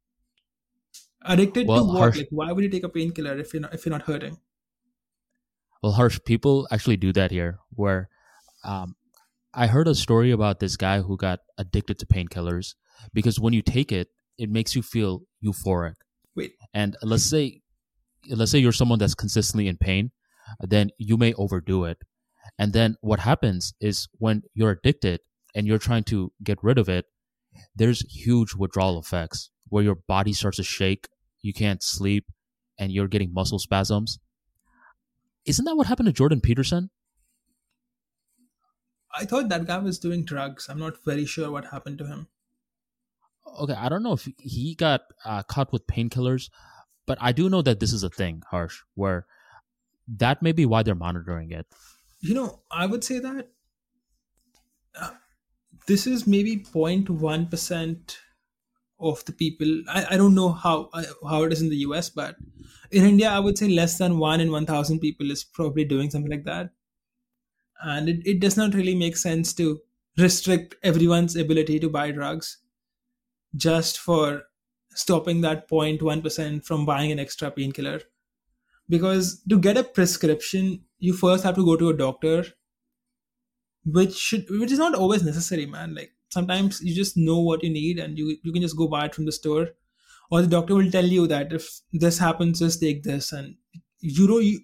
Addicted 1.24 1.66
Well, 1.66 1.86
to 1.86 1.92
what? 1.92 1.98
harsh- 1.98 2.16
Like 2.18 2.28
why 2.30 2.52
would 2.52 2.62
you 2.64 2.70
take 2.70 2.84
a 2.84 2.88
painkiller 2.88 3.36
if 3.38 3.52
you're 3.52 3.62
not 3.62 3.74
if 3.74 3.84
you're 3.86 3.90
not 3.92 4.02
hurting? 4.02 4.38
Well, 5.82 5.92
harsh 5.92 6.18
people 6.24 6.66
actually 6.70 6.96
do 6.96 7.12
that 7.12 7.30
here. 7.30 7.58
Where 7.70 8.08
um, 8.64 8.94
I 9.54 9.66
heard 9.66 9.88
a 9.88 9.94
story 9.94 10.30
about 10.30 10.60
this 10.60 10.76
guy 10.76 11.00
who 11.00 11.16
got 11.16 11.40
addicted 11.58 11.98
to 12.00 12.06
painkillers 12.06 12.74
because 13.12 13.38
when 13.40 13.52
you 13.52 13.62
take 13.62 13.92
it, 13.92 14.08
it 14.38 14.50
makes 14.50 14.74
you 14.74 14.82
feel 14.82 15.22
euphoric. 15.44 15.94
Wait, 16.34 16.52
And 16.74 16.96
let's 17.02 17.24
say, 17.28 17.62
let's 18.30 18.50
say 18.50 18.58
you're 18.58 18.72
someone 18.72 18.98
that's 18.98 19.14
consistently 19.14 19.68
in 19.68 19.76
pain, 19.76 20.10
then 20.60 20.90
you 20.98 21.16
may 21.16 21.34
overdo 21.34 21.84
it. 21.84 21.98
And 22.58 22.72
then 22.72 22.96
what 23.00 23.20
happens 23.20 23.74
is 23.80 24.08
when 24.12 24.42
you're 24.54 24.70
addicted 24.70 25.20
and 25.54 25.66
you're 25.66 25.78
trying 25.78 26.04
to 26.04 26.32
get 26.42 26.62
rid 26.62 26.78
of 26.78 26.88
it, 26.88 27.06
there's 27.74 28.00
huge 28.02 28.54
withdrawal 28.54 28.98
effects 28.98 29.50
where 29.68 29.82
your 29.82 29.94
body 29.94 30.32
starts 30.32 30.58
to 30.58 30.62
shake, 30.62 31.08
you 31.40 31.52
can't 31.52 31.82
sleep, 31.82 32.26
and 32.78 32.92
you're 32.92 33.08
getting 33.08 33.32
muscle 33.32 33.58
spasms. 33.58 34.18
Isn't 35.44 35.64
that 35.64 35.76
what 35.76 35.86
happened 35.86 36.06
to 36.06 36.12
Jordan 36.12 36.40
Peterson? 36.40 36.90
I 39.14 39.24
thought 39.24 39.48
that 39.48 39.66
guy 39.66 39.78
was 39.78 39.98
doing 39.98 40.24
drugs. 40.24 40.68
I'm 40.68 40.78
not 40.78 41.02
very 41.04 41.24
sure 41.24 41.50
what 41.50 41.66
happened 41.66 41.98
to 41.98 42.06
him. 42.06 42.28
Okay, 43.58 43.72
I 43.72 43.88
don't 43.88 44.02
know 44.02 44.12
if 44.12 44.28
he 44.38 44.74
got 44.74 45.02
uh, 45.24 45.42
caught 45.44 45.72
with 45.72 45.86
painkillers, 45.86 46.50
but 47.06 47.18
I 47.20 47.32
do 47.32 47.48
know 47.48 47.62
that 47.62 47.80
this 47.80 47.92
is 47.92 48.02
a 48.02 48.10
thing, 48.10 48.42
Harsh, 48.50 48.80
where 48.94 49.26
that 50.08 50.42
may 50.42 50.52
be 50.52 50.66
why 50.66 50.82
they're 50.82 50.94
monitoring 50.94 51.50
it. 51.50 51.66
You 52.20 52.34
know, 52.34 52.62
I 52.70 52.86
would 52.86 53.04
say 53.04 53.18
that 53.18 53.48
uh, 55.00 55.10
this 55.86 56.06
is 56.06 56.26
maybe 56.26 56.56
0.1% 56.56 58.16
of 58.98 59.24
the 59.26 59.32
people 59.32 59.82
I, 59.88 60.06
I 60.12 60.16
don't 60.16 60.34
know 60.34 60.52
how 60.52 60.88
uh, 60.94 61.04
how 61.28 61.42
it 61.42 61.52
is 61.52 61.60
in 61.60 61.68
the 61.68 61.76
us 61.76 62.08
but 62.08 62.36
in 62.90 63.04
india 63.04 63.28
i 63.28 63.38
would 63.38 63.58
say 63.58 63.68
less 63.68 63.98
than 63.98 64.18
1 64.18 64.40
in 64.40 64.50
1000 64.50 65.00
people 65.00 65.30
is 65.30 65.44
probably 65.44 65.84
doing 65.84 66.10
something 66.10 66.30
like 66.30 66.44
that 66.44 66.70
and 67.82 68.08
it, 68.08 68.26
it 68.26 68.40
does 68.40 68.56
not 68.56 68.74
really 68.74 68.94
make 68.94 69.18
sense 69.18 69.52
to 69.52 69.80
restrict 70.16 70.76
everyone's 70.82 71.36
ability 71.36 71.78
to 71.78 71.90
buy 71.90 72.10
drugs 72.10 72.58
just 73.54 73.98
for 73.98 74.44
stopping 74.97 75.40
that 75.43 75.68
0.1% 75.68 76.64
from 76.64 76.86
buying 76.86 77.12
an 77.12 77.18
extra 77.18 77.51
painkiller. 77.51 78.01
Because 78.89 79.43
to 79.48 79.59
get 79.59 79.77
a 79.77 79.85
prescription 79.85 80.82
you 80.98 81.12
first 81.12 81.44
have 81.44 81.55
to 81.56 81.64
go 81.64 81.77
to 81.77 81.90
a 81.90 81.97
doctor 81.97 82.44
which 83.85 84.14
should 84.14 84.47
which 84.51 84.73
is 84.73 84.78
not 84.78 84.94
always 84.94 85.23
necessary 85.23 85.66
man. 85.66 85.94
Like 85.94 86.12
sometimes 86.31 86.81
you 86.82 86.94
just 86.94 87.16
know 87.16 87.39
what 87.39 87.62
you 87.62 87.70
need 87.70 87.98
and 87.98 88.18
you 88.18 88.36
you 88.43 88.52
can 88.52 88.62
just 88.62 88.77
go 88.77 88.89
buy 88.89 89.06
it 89.06 89.14
from 89.14 89.27
the 89.27 89.32
store. 89.32 89.68
Or 90.31 90.43
the 90.43 90.48
doctor 90.48 90.74
will 90.74 90.90
tell 90.90 91.05
you 91.05 91.27
that 91.28 91.52
if 91.52 91.81
this 91.93 92.18
happens 92.18 92.59
just 92.59 92.81
take 92.81 93.02
this. 93.02 93.32
And 93.32 93.56
you 94.01 94.27
know 94.27 94.39
you 94.39 94.60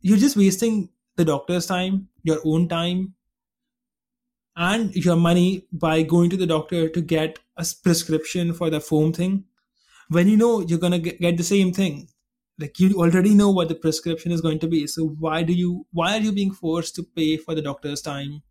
you're 0.00 0.18
just 0.18 0.36
wasting 0.36 0.90
the 1.16 1.24
doctor's 1.24 1.66
time 1.66 2.08
your 2.22 2.40
own 2.44 2.68
time 2.68 3.14
and 4.56 4.94
your 4.94 5.16
money 5.16 5.66
by 5.72 6.02
going 6.02 6.30
to 6.30 6.36
the 6.36 6.46
doctor 6.46 6.88
to 6.88 7.00
get 7.00 7.38
a 7.56 7.66
prescription 7.82 8.52
for 8.52 8.70
the 8.70 8.80
foam 8.80 9.12
thing 9.12 9.44
when 10.08 10.28
you 10.28 10.36
know 10.36 10.60
you're 10.60 10.78
going 10.78 10.92
to 10.92 10.98
get 10.98 11.36
the 11.36 11.44
same 11.44 11.72
thing 11.72 12.08
like 12.58 12.78
you 12.78 12.94
already 12.94 13.34
know 13.34 13.50
what 13.50 13.68
the 13.68 13.74
prescription 13.74 14.32
is 14.32 14.40
going 14.40 14.58
to 14.58 14.68
be 14.68 14.86
so 14.86 15.06
why 15.26 15.42
do 15.42 15.52
you 15.52 15.86
why 15.92 16.16
are 16.16 16.20
you 16.20 16.32
being 16.32 16.52
forced 16.52 16.94
to 16.94 17.02
pay 17.02 17.36
for 17.36 17.54
the 17.54 17.62
doctor's 17.62 18.02
time 18.02 18.42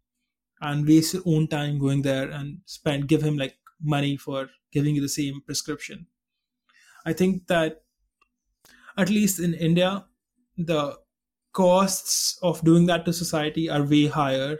and 0.61 0.87
waste 0.87 1.13
your 1.13 1.23
own 1.25 1.47
time 1.47 1.79
going 1.79 2.01
there 2.01 2.29
and 2.29 2.59
spend 2.65 3.07
give 3.07 3.21
him 3.21 3.37
like 3.37 3.57
money 3.81 4.15
for 4.17 4.49
giving 4.71 4.95
you 4.95 5.01
the 5.01 5.09
same 5.09 5.41
prescription 5.45 6.07
i 7.05 7.13
think 7.13 7.47
that 7.47 7.83
at 8.97 9.09
least 9.09 9.39
in 9.39 9.53
india 9.53 10.05
the 10.57 10.97
costs 11.53 12.39
of 12.41 12.63
doing 12.63 12.87
that 12.87 13.05
to 13.05 13.13
society 13.13 13.69
are 13.69 13.83
way 13.83 14.07
higher 14.07 14.57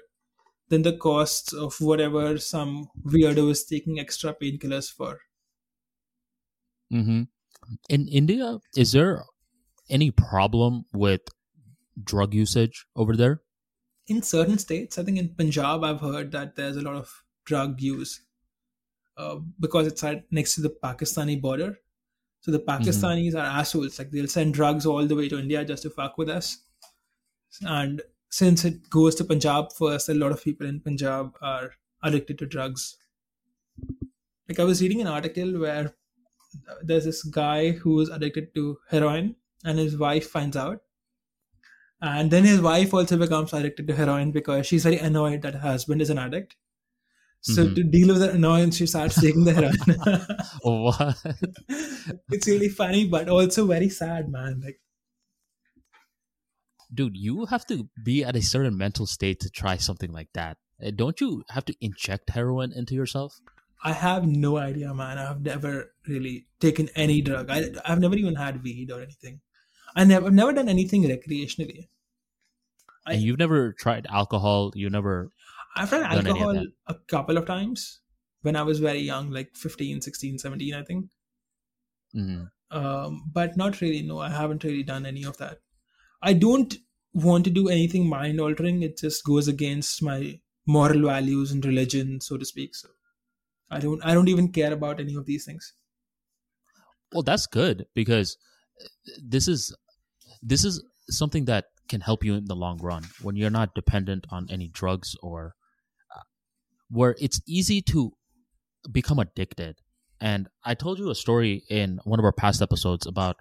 than 0.70 0.84
the 0.84 0.98
costs 0.98 1.54
of 1.54 1.80
whatever 1.80 2.38
some 2.38 2.90
weirdo 3.06 3.50
is 3.52 3.66
taking 3.66 4.00
extra 4.00 4.34
painkillers 4.34 4.92
for. 4.92 5.20
Mm-hmm. 6.94 7.24
In 7.90 8.08
India, 8.08 8.60
is 8.76 8.92
there 8.92 9.24
any 9.90 10.12
problem 10.12 10.86
with 10.94 11.22
drug 12.02 12.34
usage 12.34 12.86
over 12.96 13.16
there? 13.16 13.42
In 14.08 14.22
certain 14.22 14.58
states, 14.58 14.98
I 14.98 15.04
think 15.04 15.18
in 15.18 15.30
Punjab, 15.30 15.84
I've 15.84 16.02
heard 16.02 16.32
that 16.34 16.56
there's 16.56 16.76
a 16.76 16.82
lot 16.82 16.96
of 16.96 17.24
drug 17.46 17.82
use 17.82 18.22
uh, 19.18 19.38
because 19.60 19.88
it's 19.88 20.04
right 20.04 20.24
next 20.32 20.56
to 20.56 20.62
the 20.62 20.76
Pakistani 20.84 21.42
border. 21.42 21.80
So 22.42 22.52
the 22.52 22.60
mm-hmm. 22.60 22.84
Pakistanis 22.84 23.30
mm-hmm. 23.30 23.38
are 23.38 23.60
assholes. 23.60 23.98
Like 23.98 24.12
they'll 24.12 24.28
send 24.28 24.54
drugs 24.54 24.86
all 24.86 25.06
the 25.06 25.16
way 25.16 25.30
to 25.30 25.40
India 25.40 25.64
just 25.64 25.84
to 25.84 25.90
fuck 25.90 26.18
with 26.18 26.30
us. 26.30 26.58
And 27.62 28.02
since 28.30 28.66
it 28.66 28.90
goes 28.90 29.16
to 29.16 29.24
Punjab 29.24 29.72
first, 29.72 30.10
a 30.10 30.14
lot 30.14 30.32
of 30.32 30.44
people 30.44 30.68
in 30.68 30.80
Punjab 30.82 31.38
are 31.42 31.72
addicted 32.02 32.40
to 32.40 32.46
drugs. 32.46 32.98
Like 34.50 34.60
I 34.60 34.64
was 34.64 34.82
reading 34.82 35.02
an 35.02 35.08
article 35.08 35.60
where 35.60 35.94
there's 36.82 37.06
this 37.06 37.24
guy 37.24 37.72
who 37.72 38.00
is 38.02 38.10
addicted 38.10 38.54
to 38.56 38.78
heroin, 38.90 39.36
and 39.64 39.80
his 39.80 39.98
wife 39.98 40.30
finds 40.30 40.58
out, 40.58 40.82
and 42.02 42.32
then 42.32 42.44
his 42.44 42.62
wife 42.62 42.94
also 42.94 43.18
becomes 43.18 43.54
addicted 43.54 43.88
to 43.88 43.96
heroin 43.96 44.32
because 44.32 44.68
she's 44.68 44.84
very 44.84 44.98
annoyed 44.98 45.42
that 45.42 45.56
her 45.56 45.72
husband 45.72 46.02
is 46.02 46.10
an 46.10 46.18
addict. 46.18 46.56
So 47.42 47.66
mm-hmm. 47.66 47.76
to 47.76 47.84
deal 47.84 48.08
with 48.08 48.20
the 48.20 48.32
annoyance, 48.32 48.78
she 48.78 48.86
starts 48.86 49.20
taking 49.20 49.44
the 49.44 49.54
heroin. 49.54 49.76
what? 50.62 51.18
it's 52.30 52.48
really 52.48 52.70
funny, 52.70 53.06
but 53.06 53.28
also 53.28 53.66
very 53.66 53.90
sad, 53.90 54.30
man. 54.30 54.62
Like 54.64 54.80
dude, 56.94 57.18
you 57.18 57.46
have 57.46 57.66
to 57.68 57.90
be 58.04 58.24
at 58.24 58.36
a 58.36 58.42
certain 58.42 58.78
mental 58.78 59.06
state 59.06 59.40
to 59.42 59.50
try 59.50 59.78
something 59.78 60.12
like 60.12 60.30
that. 60.34 60.58
Uh, 60.84 60.92
don't 60.96 61.20
you 61.20 61.44
have 61.50 61.66
to 61.66 61.76
inject 61.82 62.30
heroin 62.32 62.72
into 62.72 62.94
yourself? 62.94 63.40
I 63.84 63.92
have 63.92 64.26
no 64.26 64.58
idea, 64.58 64.94
man. 64.94 65.18
I've 65.18 65.42
never 65.42 65.92
really 66.08 66.48
taken 66.62 66.88
any 66.96 67.22
drug. 67.22 67.50
I, 67.50 67.70
have 67.84 68.00
never 68.00 68.16
even 68.16 68.36
had 68.36 68.64
weed 68.64 68.90
or 68.90 69.02
anything. 69.02 69.42
I 69.94 70.06
never, 70.06 70.28
I've 70.28 70.34
never 70.34 70.54
done 70.54 70.70
anything 70.70 71.04
recreationally. 71.04 71.90
I, 73.06 73.14
and 73.14 73.22
you've 73.22 73.40
never 73.40 73.74
tried 73.74 74.08
alcohol. 74.10 74.72
You 74.74 74.90
never. 74.90 75.32
I've 75.76 75.90
tried 75.90 76.04
alcohol 76.04 76.66
a 76.88 76.96
couple 77.08 77.38
of 77.38 77.46
times 77.46 78.00
when 78.42 78.56
I 78.56 78.62
was 78.62 78.80
very 78.80 79.00
young, 79.00 79.32
like 79.32 79.56
15, 79.56 80.02
16, 80.02 80.40
17, 80.40 80.74
I 80.74 80.84
think. 80.84 81.10
Mm-hmm. 82.16 82.44
Um, 82.78 83.24
but 83.34 83.58
not 83.58 83.82
really. 83.82 84.02
No, 84.02 84.20
I 84.20 84.30
haven't 84.30 84.64
really 84.64 84.84
done 84.84 85.06
any 85.06 85.26
of 85.26 85.38
that. 85.38 85.60
I 86.22 86.32
don't 86.32 86.74
want 87.14 87.44
to 87.44 87.52
do 87.52 87.68
anything 87.68 88.08
mind 88.08 88.40
altering. 88.40 88.82
It 88.82 88.98
just 88.98 89.26
goes 89.26 89.50
against 89.50 90.02
my 90.02 90.40
moral 90.66 91.02
values 91.02 91.52
and 91.52 91.66
religion, 91.66 92.22
so 92.22 92.38
to 92.38 92.46
speak. 92.46 92.76
So 92.76 92.88
I 93.74 93.80
don't 93.80 94.04
I 94.06 94.14
don't 94.14 94.28
even 94.28 94.52
care 94.52 94.74
about 94.74 95.00
any 95.00 95.16
of 95.16 95.26
these 95.26 95.46
things. 95.46 95.74
Well, 97.12 97.24
that's 97.24 97.48
good 97.48 97.86
because 97.94 98.38
this 99.24 99.48
is 99.48 99.76
this 100.42 100.64
is 100.64 100.84
something 101.10 101.46
that 101.46 101.66
can 101.90 102.02
help 102.02 102.24
you 102.24 102.34
in 102.36 102.46
the 102.46 102.56
long 102.56 102.80
run 102.82 103.04
when 103.22 103.36
you're 103.36 103.50
not 103.50 103.76
dependent 103.76 104.26
on 104.30 104.48
any 104.50 104.68
drugs 104.68 105.16
or 105.22 105.54
uh, 106.16 106.22
where 106.90 107.16
it's 107.20 107.42
easy 107.48 107.82
to 107.82 108.12
become 108.92 109.20
addicted. 109.20 109.78
And 110.22 110.48
I 110.64 110.74
told 110.76 111.00
you 111.00 111.10
a 111.10 111.16
story 111.16 111.64
in 111.70 112.00
one 112.06 112.20
of 112.20 112.26
our 112.26 112.32
past 112.32 112.62
episodes 112.62 113.06
about 113.06 113.36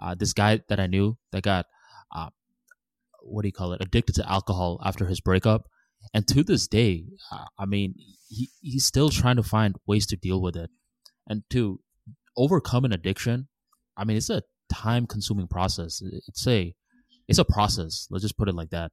uh, 0.00 0.14
this 0.14 0.32
guy 0.32 0.60
that 0.68 0.78
I 0.78 0.86
knew 0.86 1.16
that 1.32 1.42
got 1.42 1.66
uh, 2.14 2.28
what 3.22 3.42
do 3.42 3.48
you 3.48 3.52
call 3.52 3.72
it 3.72 3.82
addicted 3.82 4.14
to 4.14 4.30
alcohol 4.30 4.80
after 4.84 5.06
his 5.06 5.20
breakup 5.20 5.66
and 6.14 6.26
to 6.26 6.42
this 6.42 6.66
day 6.66 7.04
uh, 7.32 7.44
i 7.58 7.64
mean 7.64 7.94
he, 8.28 8.48
he's 8.60 8.84
still 8.84 9.08
trying 9.10 9.36
to 9.36 9.42
find 9.42 9.76
ways 9.86 10.06
to 10.06 10.16
deal 10.16 10.42
with 10.42 10.54
it. 10.56 10.70
And 11.30 11.42
to 11.50 11.80
overcome 12.36 12.84
an 12.84 12.92
addiction 12.92 13.48
i 13.96 14.04
mean 14.04 14.16
it's 14.16 14.30
a 14.30 14.42
time 14.72 15.06
consuming 15.06 15.48
process 15.48 16.02
it's 16.02 16.46
a 16.46 16.74
it's 17.28 17.38
a 17.38 17.44
process. 17.44 18.08
Let's 18.10 18.22
just 18.22 18.38
put 18.38 18.48
it 18.48 18.54
like 18.54 18.70
that. 18.70 18.90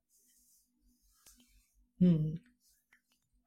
Hmm. 1.99 2.33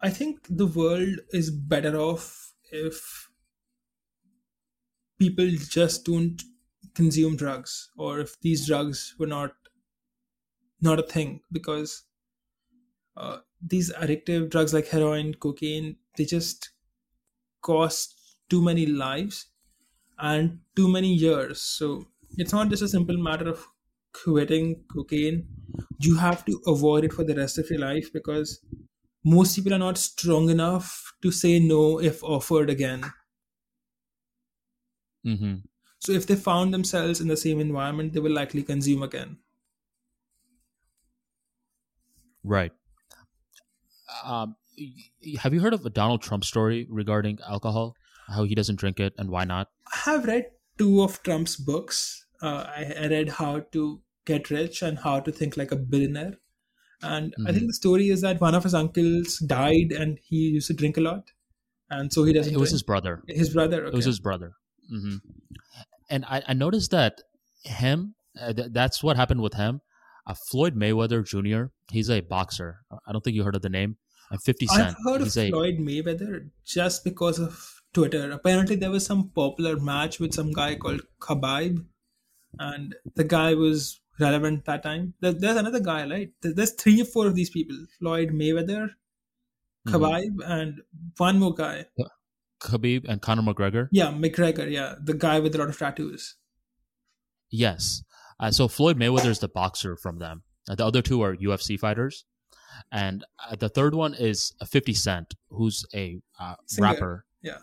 i 0.01 0.09
think 0.09 0.47
the 0.48 0.66
world 0.66 1.18
is 1.39 1.51
better 1.51 1.98
off 1.98 2.55
if 2.72 3.28
people 5.18 5.51
just 5.76 6.06
don't 6.06 6.43
consume 6.94 7.36
drugs 7.36 7.90
or 7.98 8.20
if 8.20 8.40
these 8.40 8.66
drugs 8.66 9.14
were 9.18 9.26
not 9.26 9.52
not 10.80 10.98
a 10.98 11.02
thing 11.02 11.40
because 11.52 12.05
uh, 13.18 13.38
these 13.60 13.92
addictive 13.94 14.48
drugs 14.50 14.74
like 14.74 14.88
heroin 14.88 15.34
cocaine 15.34 15.96
they 16.16 16.24
just 16.24 16.70
cost 17.62 18.14
too 18.48 18.62
many 18.62 18.86
lives 18.86 19.46
and 20.18 20.58
too 20.76 20.88
many 20.88 21.12
years 21.12 21.60
so 21.62 22.04
it's 22.36 22.52
not 22.52 22.68
just 22.68 22.82
a 22.82 22.88
simple 22.88 23.16
matter 23.16 23.48
of 23.48 23.66
quitting 24.12 24.84
cocaine 24.92 25.46
you 26.00 26.16
have 26.16 26.44
to 26.44 26.60
avoid 26.66 27.04
it 27.04 27.12
for 27.12 27.24
the 27.24 27.34
rest 27.34 27.58
of 27.58 27.70
your 27.70 27.80
life 27.80 28.12
because 28.12 28.60
most 29.24 29.54
people 29.56 29.74
are 29.74 29.84
not 29.86 29.98
strong 29.98 30.48
enough 30.50 31.12
to 31.22 31.30
say 31.30 31.58
no 31.58 32.00
if 32.00 32.22
offered 32.22 32.70
again 32.70 33.04
mm-hmm. 35.24 35.56
So 36.00 36.12
if 36.12 36.26
they 36.26 36.36
found 36.36 36.72
themselves 36.72 37.20
in 37.20 37.28
the 37.28 37.36
same 37.36 37.60
environment, 37.60 38.12
they 38.12 38.20
will 38.20 38.32
likely 38.32 38.62
consume 38.62 39.02
again. 39.02 39.38
Right. 42.44 42.72
Um, 44.24 44.56
have 45.40 45.54
you 45.54 45.60
heard 45.60 45.74
of 45.74 45.84
a 45.84 45.90
Donald 45.90 46.22
Trump 46.22 46.44
story 46.44 46.86
regarding 46.88 47.38
alcohol? 47.48 47.94
How 48.28 48.44
he 48.44 48.54
doesn't 48.54 48.76
drink 48.76 49.00
it 49.00 49.14
and 49.18 49.30
why 49.30 49.44
not? 49.44 49.68
I 49.92 50.10
have 50.10 50.26
read 50.26 50.46
two 50.76 51.02
of 51.02 51.22
Trump's 51.22 51.56
books. 51.56 52.26
Uh, 52.40 52.64
I, 52.76 53.08
read 53.10 53.30
How 53.30 53.60
to 53.72 54.00
Get 54.24 54.50
Rich 54.50 54.82
and 54.82 54.98
How 54.98 55.20
to 55.20 55.32
Think 55.32 55.56
Like 55.56 55.72
a 55.72 55.76
Billionaire. 55.76 56.34
And 57.02 57.32
mm-hmm. 57.32 57.46
I 57.46 57.50
think 57.50 57.62
mm-hmm. 57.62 57.66
the 57.68 57.74
story 57.74 58.08
is 58.08 58.20
that 58.20 58.40
one 58.40 58.54
of 58.54 58.64
his 58.64 58.74
uncles 58.74 59.38
died 59.38 59.92
and 59.92 60.18
he 60.22 60.36
used 60.36 60.68
to 60.68 60.74
drink 60.74 60.96
a 60.96 61.00
lot. 61.00 61.30
And 61.90 62.12
so 62.12 62.24
he 62.24 62.32
doesn't. 62.32 62.52
It 62.52 62.58
was 62.58 62.68
drink. 62.68 62.74
his 62.74 62.82
brother. 62.82 63.22
His 63.26 63.50
brother. 63.54 63.86
Okay. 63.86 63.88
It 63.88 63.94
was 63.94 64.04
his 64.04 64.20
brother. 64.20 64.52
Mm-hmm. 64.92 65.16
And 66.10 66.24
I, 66.26 66.42
I, 66.46 66.54
noticed 66.54 66.90
that 66.90 67.22
him, 67.64 68.14
uh, 68.40 68.52
th- 68.52 68.68
that's 68.72 69.02
what 69.02 69.16
happened 69.16 69.42
with 69.42 69.54
him. 69.54 69.80
Uh, 70.26 70.34
Floyd 70.50 70.74
Mayweather 70.74 71.24
Jr., 71.24 71.70
he's 71.90 72.10
a 72.10 72.20
boxer. 72.20 72.80
I 73.06 73.12
don't 73.12 73.22
think 73.22 73.36
you 73.36 73.44
heard 73.44 73.56
of 73.56 73.62
the 73.62 73.68
name. 73.68 73.96
And 74.30 74.42
50 74.42 74.66
Cent. 74.66 74.88
I've 74.88 74.96
heard 75.05 75.20
he's 75.22 75.36
of 75.36 75.44
a, 75.44 75.50
Floyd 75.50 75.78
Mayweather 75.78 76.50
just 76.64 77.05
because 77.05 77.38
of 77.38 77.82
Twitter. 77.92 78.30
Apparently, 78.30 78.76
there 78.76 78.90
was 78.90 79.06
some 79.06 79.30
popular 79.30 79.76
match 79.76 80.20
with 80.20 80.34
some 80.34 80.52
guy 80.52 80.74
called 80.74 81.02
Khabib, 81.20 81.84
and 82.59 82.94
the 83.14 83.24
guy 83.24 83.55
was 83.55 84.00
relevant 84.20 84.64
that 84.66 84.82
time. 84.82 85.14
There's 85.20 85.56
another 85.56 85.80
guy, 85.80 86.09
right? 86.09 86.30
There's 86.42 86.72
three 86.72 87.00
or 87.00 87.05
four 87.05 87.26
of 87.26 87.34
these 87.34 87.50
people 87.50 87.76
Floyd 87.98 88.30
Mayweather, 88.30 88.90
Khabib 89.86 90.36
and 90.44 90.80
one 91.16 91.38
more 91.38 91.55
guy. 91.55 91.86
Khabib 92.60 93.09
and 93.09 93.22
Conor 93.22 93.42
McGregor. 93.42 93.88
Yeah, 93.92 94.09
McGregor. 94.09 94.70
Yeah, 94.70 94.96
the 95.02 95.14
guy 95.14 95.40
with 95.40 95.55
a 95.55 95.59
lot 95.59 95.68
of 95.68 95.78
tattoos. 95.78 96.36
Yes. 97.50 98.02
Uh, 98.40 98.50
so 98.50 98.68
Floyd 98.68 98.98
Mayweather 98.98 99.28
is 99.28 99.38
the 99.38 99.48
boxer 99.48 99.96
from 99.96 100.18
them. 100.18 100.42
Uh, 100.68 100.74
the 100.74 100.84
other 100.84 101.02
two 101.02 101.22
are 101.22 101.34
UFC 101.36 101.78
fighters, 101.78 102.24
and 102.92 103.24
uh, 103.48 103.56
the 103.56 103.68
third 103.68 103.94
one 103.94 104.14
is 104.14 104.52
50 104.66 104.94
Cent, 104.94 105.34
who's 105.50 105.84
a 105.94 106.20
uh, 106.40 106.54
Singer. 106.66 106.88
rapper. 106.88 107.24
Yeah. 107.42 107.58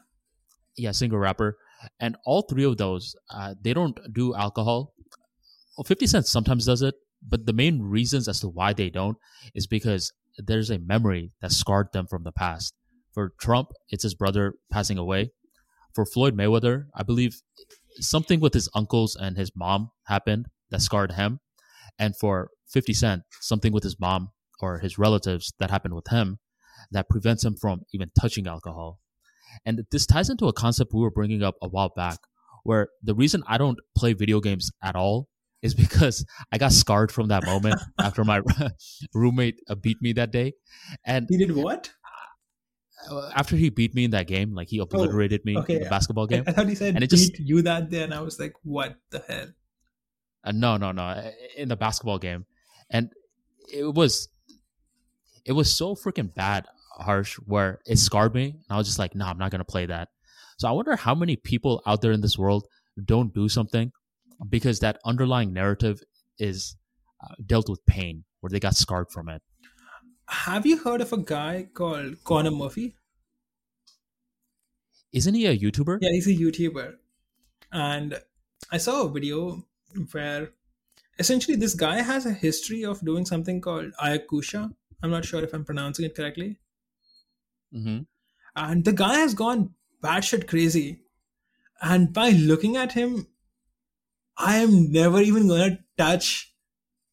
Yeah, 0.77 0.91
singer 0.91 1.19
rapper. 1.19 1.57
And 1.99 2.17
all 2.25 2.41
three 2.41 2.65
of 2.65 2.77
those, 2.77 3.15
uh, 3.29 3.55
they 3.61 3.73
don't 3.73 3.97
do 4.13 4.35
alcohol. 4.35 4.93
Well, 5.77 5.85
50 5.85 6.07
Cent 6.07 6.27
sometimes 6.27 6.65
does 6.65 6.81
it, 6.81 6.95
but 7.27 7.45
the 7.45 7.53
main 7.53 7.81
reasons 7.81 8.27
as 8.27 8.39
to 8.41 8.49
why 8.49 8.73
they 8.73 8.89
don't 8.89 9.17
is 9.53 9.67
because 9.67 10.11
there's 10.37 10.69
a 10.69 10.79
memory 10.79 11.31
that 11.41 11.51
scarred 11.51 11.87
them 11.93 12.07
from 12.07 12.23
the 12.23 12.31
past. 12.31 12.73
For 13.13 13.33
Trump, 13.39 13.69
it's 13.89 14.03
his 14.03 14.15
brother 14.15 14.55
passing 14.71 14.97
away. 14.97 15.31
For 15.93 16.05
Floyd 16.05 16.35
Mayweather, 16.35 16.87
I 16.93 17.03
believe 17.03 17.39
something 17.99 18.41
with 18.41 18.53
his 18.53 18.67
uncles 18.75 19.15
and 19.15 19.37
his 19.37 19.51
mom 19.55 19.91
happened 20.07 20.47
that 20.69 20.81
scarred 20.81 21.13
him. 21.13 21.39
And 21.97 22.17
for 22.17 22.49
50 22.69 22.93
Cent, 22.93 23.23
something 23.39 23.71
with 23.71 23.83
his 23.83 23.97
mom 23.99 24.31
or 24.61 24.79
his 24.79 24.97
relatives 24.97 25.53
that 25.59 25.69
happened 25.71 25.93
with 25.95 26.07
him 26.09 26.39
that 26.91 27.09
prevents 27.09 27.43
him 27.43 27.55
from 27.55 27.81
even 27.93 28.11
touching 28.19 28.47
alcohol. 28.47 28.99
And 29.65 29.83
this 29.91 30.05
ties 30.05 30.29
into 30.29 30.47
a 30.47 30.53
concept 30.53 30.91
we 30.93 31.01
were 31.01 31.11
bringing 31.11 31.41
up 31.43 31.55
a 31.61 31.67
while 31.69 31.91
back, 31.95 32.19
where 32.63 32.89
the 33.03 33.15
reason 33.15 33.43
I 33.47 33.57
don't 33.57 33.79
play 33.95 34.13
video 34.13 34.39
games 34.39 34.71
at 34.83 34.95
all 34.95 35.27
is 35.61 35.73
because 35.73 36.25
I 36.51 36.57
got 36.57 36.73
scarred 36.73 37.11
from 37.11 37.29
that 37.29 37.45
moment 37.45 37.81
after 37.99 38.23
my 38.23 38.41
roommate 39.13 39.59
uh, 39.69 39.75
beat 39.75 40.01
me 40.01 40.13
that 40.13 40.31
day. 40.31 40.53
And 41.05 41.25
He 41.29 41.37
did 41.37 41.55
what? 41.55 41.91
uh, 43.09 43.29
after 43.35 43.55
he 43.55 43.69
beat 43.69 43.93
me 43.95 44.05
in 44.05 44.11
that 44.11 44.27
game, 44.27 44.53
like 44.53 44.67
he 44.67 44.79
obliterated 44.79 45.43
me 45.45 45.57
okay, 45.59 45.73
in 45.73 45.79
the 45.79 45.85
yeah. 45.85 45.89
basketball 45.89 46.25
I, 46.25 46.27
game. 46.27 46.43
I 46.47 46.51
thought 46.51 46.67
he 46.67 46.75
said 46.75 46.95
And 46.95 47.03
it 47.03 47.09
beat 47.09 47.17
just- 47.17 47.39
you 47.39 47.61
that 47.63 47.89
day, 47.89 48.03
and 48.03 48.13
I 48.13 48.21
was 48.21 48.39
like, 48.39 48.53
what 48.63 48.95
the 49.11 49.23
hell? 49.27 49.47
Uh, 50.43 50.51
no, 50.51 50.77
no, 50.77 50.91
no. 50.91 51.31
In 51.57 51.69
the 51.69 51.75
basketball 51.75 52.19
game, 52.19 52.45
and 52.89 53.09
it 53.73 53.93
was, 53.93 54.27
it 55.45 55.53
was 55.53 55.71
so 55.71 55.95
freaking 55.95 56.33
bad, 56.33 56.65
harsh, 56.97 57.35
where 57.45 57.79
it 57.85 57.97
scarred 57.97 58.33
me. 58.33 58.45
And 58.49 58.65
I 58.69 58.77
was 58.77 58.87
just 58.87 58.99
like, 58.99 59.15
no, 59.15 59.25
I'm 59.25 59.37
not 59.37 59.51
gonna 59.51 59.65
play 59.65 59.85
that. 59.85 60.09
So 60.57 60.67
I 60.67 60.71
wonder 60.71 60.95
how 60.95 61.15
many 61.15 61.35
people 61.35 61.81
out 61.85 62.01
there 62.01 62.11
in 62.11 62.21
this 62.21 62.37
world 62.37 62.67
don't 63.03 63.33
do 63.33 63.49
something 63.49 63.91
because 64.49 64.79
that 64.79 64.99
underlying 65.05 65.53
narrative 65.53 66.01
is 66.39 66.75
uh, 67.23 67.35
dealt 67.45 67.69
with 67.69 67.85
pain, 67.85 68.23
where 68.39 68.49
they 68.49 68.59
got 68.59 68.75
scarred 68.75 69.11
from 69.11 69.29
it. 69.29 69.41
Have 70.27 70.65
you 70.65 70.77
heard 70.77 71.01
of 71.01 71.13
a 71.13 71.17
guy 71.17 71.67
called 71.73 72.23
Connor 72.23 72.51
Murphy? 72.51 72.95
Isn't 75.11 75.35
he 75.35 75.45
a 75.45 75.57
YouTuber? 75.57 75.99
Yeah, 76.01 76.09
he's 76.11 76.27
a 76.27 76.35
YouTuber. 76.35 76.95
And 77.71 78.19
I 78.71 78.77
saw 78.77 79.03
a 79.03 79.09
video 79.09 79.63
where 80.11 80.51
essentially 81.19 81.55
this 81.55 81.73
guy 81.73 82.01
has 82.01 82.25
a 82.25 82.33
history 82.33 82.83
of 82.83 82.99
doing 83.05 83.25
something 83.25 83.61
called 83.61 83.93
Ayakusha. 84.01 84.73
I'm 85.05 85.11
not 85.11 85.25
sure 85.25 85.43
if 85.43 85.53
I'm 85.53 85.63
pronouncing 85.69 86.05
it 86.05 86.15
correctly. 86.15 86.49
hmm 87.71 87.99
And 88.63 88.83
the 88.89 88.93
guy 88.93 89.15
has 89.19 89.33
gone 89.33 89.63
batshit 90.03 90.47
crazy. 90.47 90.87
And 91.81 92.11
by 92.13 92.29
looking 92.31 92.75
at 92.77 92.93
him, 92.93 93.27
I 94.37 94.57
am 94.57 94.91
never 94.91 95.21
even 95.21 95.47
gonna 95.47 95.79
touch 95.97 96.53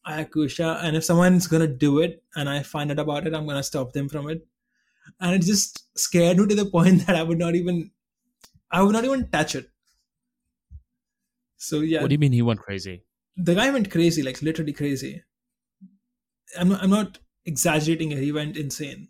Ayakusha. 0.06 0.69
And 0.82 0.97
if 0.97 1.05
someone's 1.05 1.47
gonna 1.55 1.69
do 1.86 1.98
it 2.01 2.23
and 2.36 2.48
I 2.48 2.62
find 2.62 2.90
out 2.93 2.98
about 3.05 3.27
it, 3.27 3.35
I'm 3.35 3.47
gonna 3.47 3.62
stop 3.70 3.93
them 3.93 4.09
from 4.09 4.28
it. 4.35 4.47
And 5.20 5.35
it 5.35 5.43
just 5.47 5.82
scared 5.98 6.39
me 6.39 6.47
to 6.47 6.55
the 6.55 6.70
point 6.77 7.06
that 7.06 7.16
I 7.16 7.23
would 7.23 7.39
not 7.39 7.55
even 7.55 7.90
I 8.70 8.82
would 8.82 8.93
not 8.98 9.05
even 9.05 9.28
touch 9.31 9.55
it. 9.55 9.69
So 11.56 11.81
yeah, 11.81 12.01
What 12.02 12.09
do 12.09 12.14
you 12.14 12.19
mean 12.19 12.32
he 12.32 12.43
went 12.43 12.60
crazy? 12.60 13.05
the 13.36 13.55
guy 13.55 13.70
went 13.70 13.90
crazy, 13.90 14.23
like 14.23 14.43
literally 14.43 14.73
crazy. 14.74 15.23
I'm 16.59 16.69
not, 16.69 16.82
I'm 16.82 16.90
not 16.90 17.19
exaggerating 17.44 18.12
it. 18.12 18.19
He 18.19 18.32
went 18.32 18.56
insane. 18.56 19.09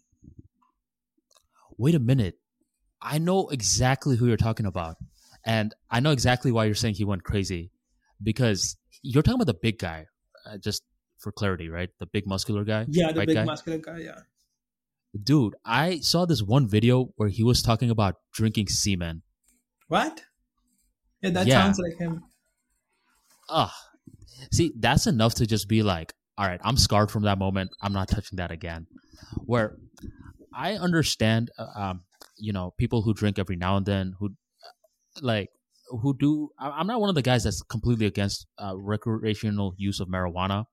Wait 1.78 1.94
a 1.94 1.98
minute. 1.98 2.38
I 3.00 3.18
know 3.18 3.48
exactly 3.48 4.16
who 4.16 4.26
you're 4.26 4.36
talking 4.36 4.66
about. 4.66 4.96
And 5.44 5.74
I 5.90 6.00
know 6.00 6.10
exactly 6.12 6.52
why 6.52 6.66
you're 6.66 6.74
saying 6.74 6.94
he 6.94 7.04
went 7.04 7.24
crazy. 7.24 7.72
Because 8.22 8.76
you're 9.02 9.22
talking 9.22 9.40
about 9.40 9.52
the 9.52 9.59
big 9.60 9.78
guy, 9.78 10.06
uh, 10.46 10.59
just 10.59 10.82
for 11.18 11.32
clarity, 11.32 11.68
right? 11.68 11.88
The 11.98 12.06
big 12.06 12.26
muscular 12.26 12.64
guy. 12.64 12.86
Yeah, 12.88 13.10
the 13.12 13.26
big 13.26 13.34
guy. 13.34 13.44
muscular 13.44 13.78
guy. 13.78 13.98
Yeah. 13.98 14.20
Dude, 15.20 15.56
I 15.64 15.98
saw 15.98 16.24
this 16.24 16.42
one 16.42 16.68
video 16.68 17.12
where 17.16 17.28
he 17.28 17.42
was 17.42 17.60
talking 17.62 17.90
about 17.90 18.16
drinking 18.32 18.68
semen. 18.68 19.22
What? 19.88 20.22
Yeah, 21.20 21.30
that 21.30 21.46
Yeah. 21.46 21.62
sounds 21.62 21.78
like 21.78 21.98
him. 21.98 22.24
Ugh. 23.48 23.70
See, 24.52 24.72
that's 24.78 25.06
enough 25.06 25.34
to 25.34 25.46
just 25.46 25.68
be 25.68 25.82
like, 25.82 26.14
all 26.43 26.48
right, 26.48 26.60
I'm 26.64 26.77
scarred 26.77 27.09
from 27.09 27.23
that 27.23 27.39
moment. 27.39 27.70
I'm 27.81 27.93
not 27.93 28.09
touching 28.09 28.36
that 28.39 28.51
again. 28.51 28.89
Where 29.47 29.77
I 30.52 30.73
understand, 30.73 31.52
uh, 31.56 31.66
um, 31.77 32.01
you 32.36 32.52
know, 32.52 32.74
people 32.78 33.02
who 33.02 33.14
drink 33.14 33.39
every 33.39 33.55
now 33.55 33.77
and 33.77 33.86
then, 33.86 34.14
who 34.19 34.31
like, 35.20 35.51
who 35.86 36.16
do. 36.19 36.48
I'm 36.59 36.89
not 36.89 37.01
one 37.01 37.10
of 37.10 37.14
the 37.14 37.23
guys 37.23 37.44
that's 37.44 37.62
completely 37.62 38.06
against 38.06 38.48
uh, 38.59 38.73
recreational 38.77 39.74
use 39.77 40.01
of 40.01 40.09
marijuana. 40.09 40.64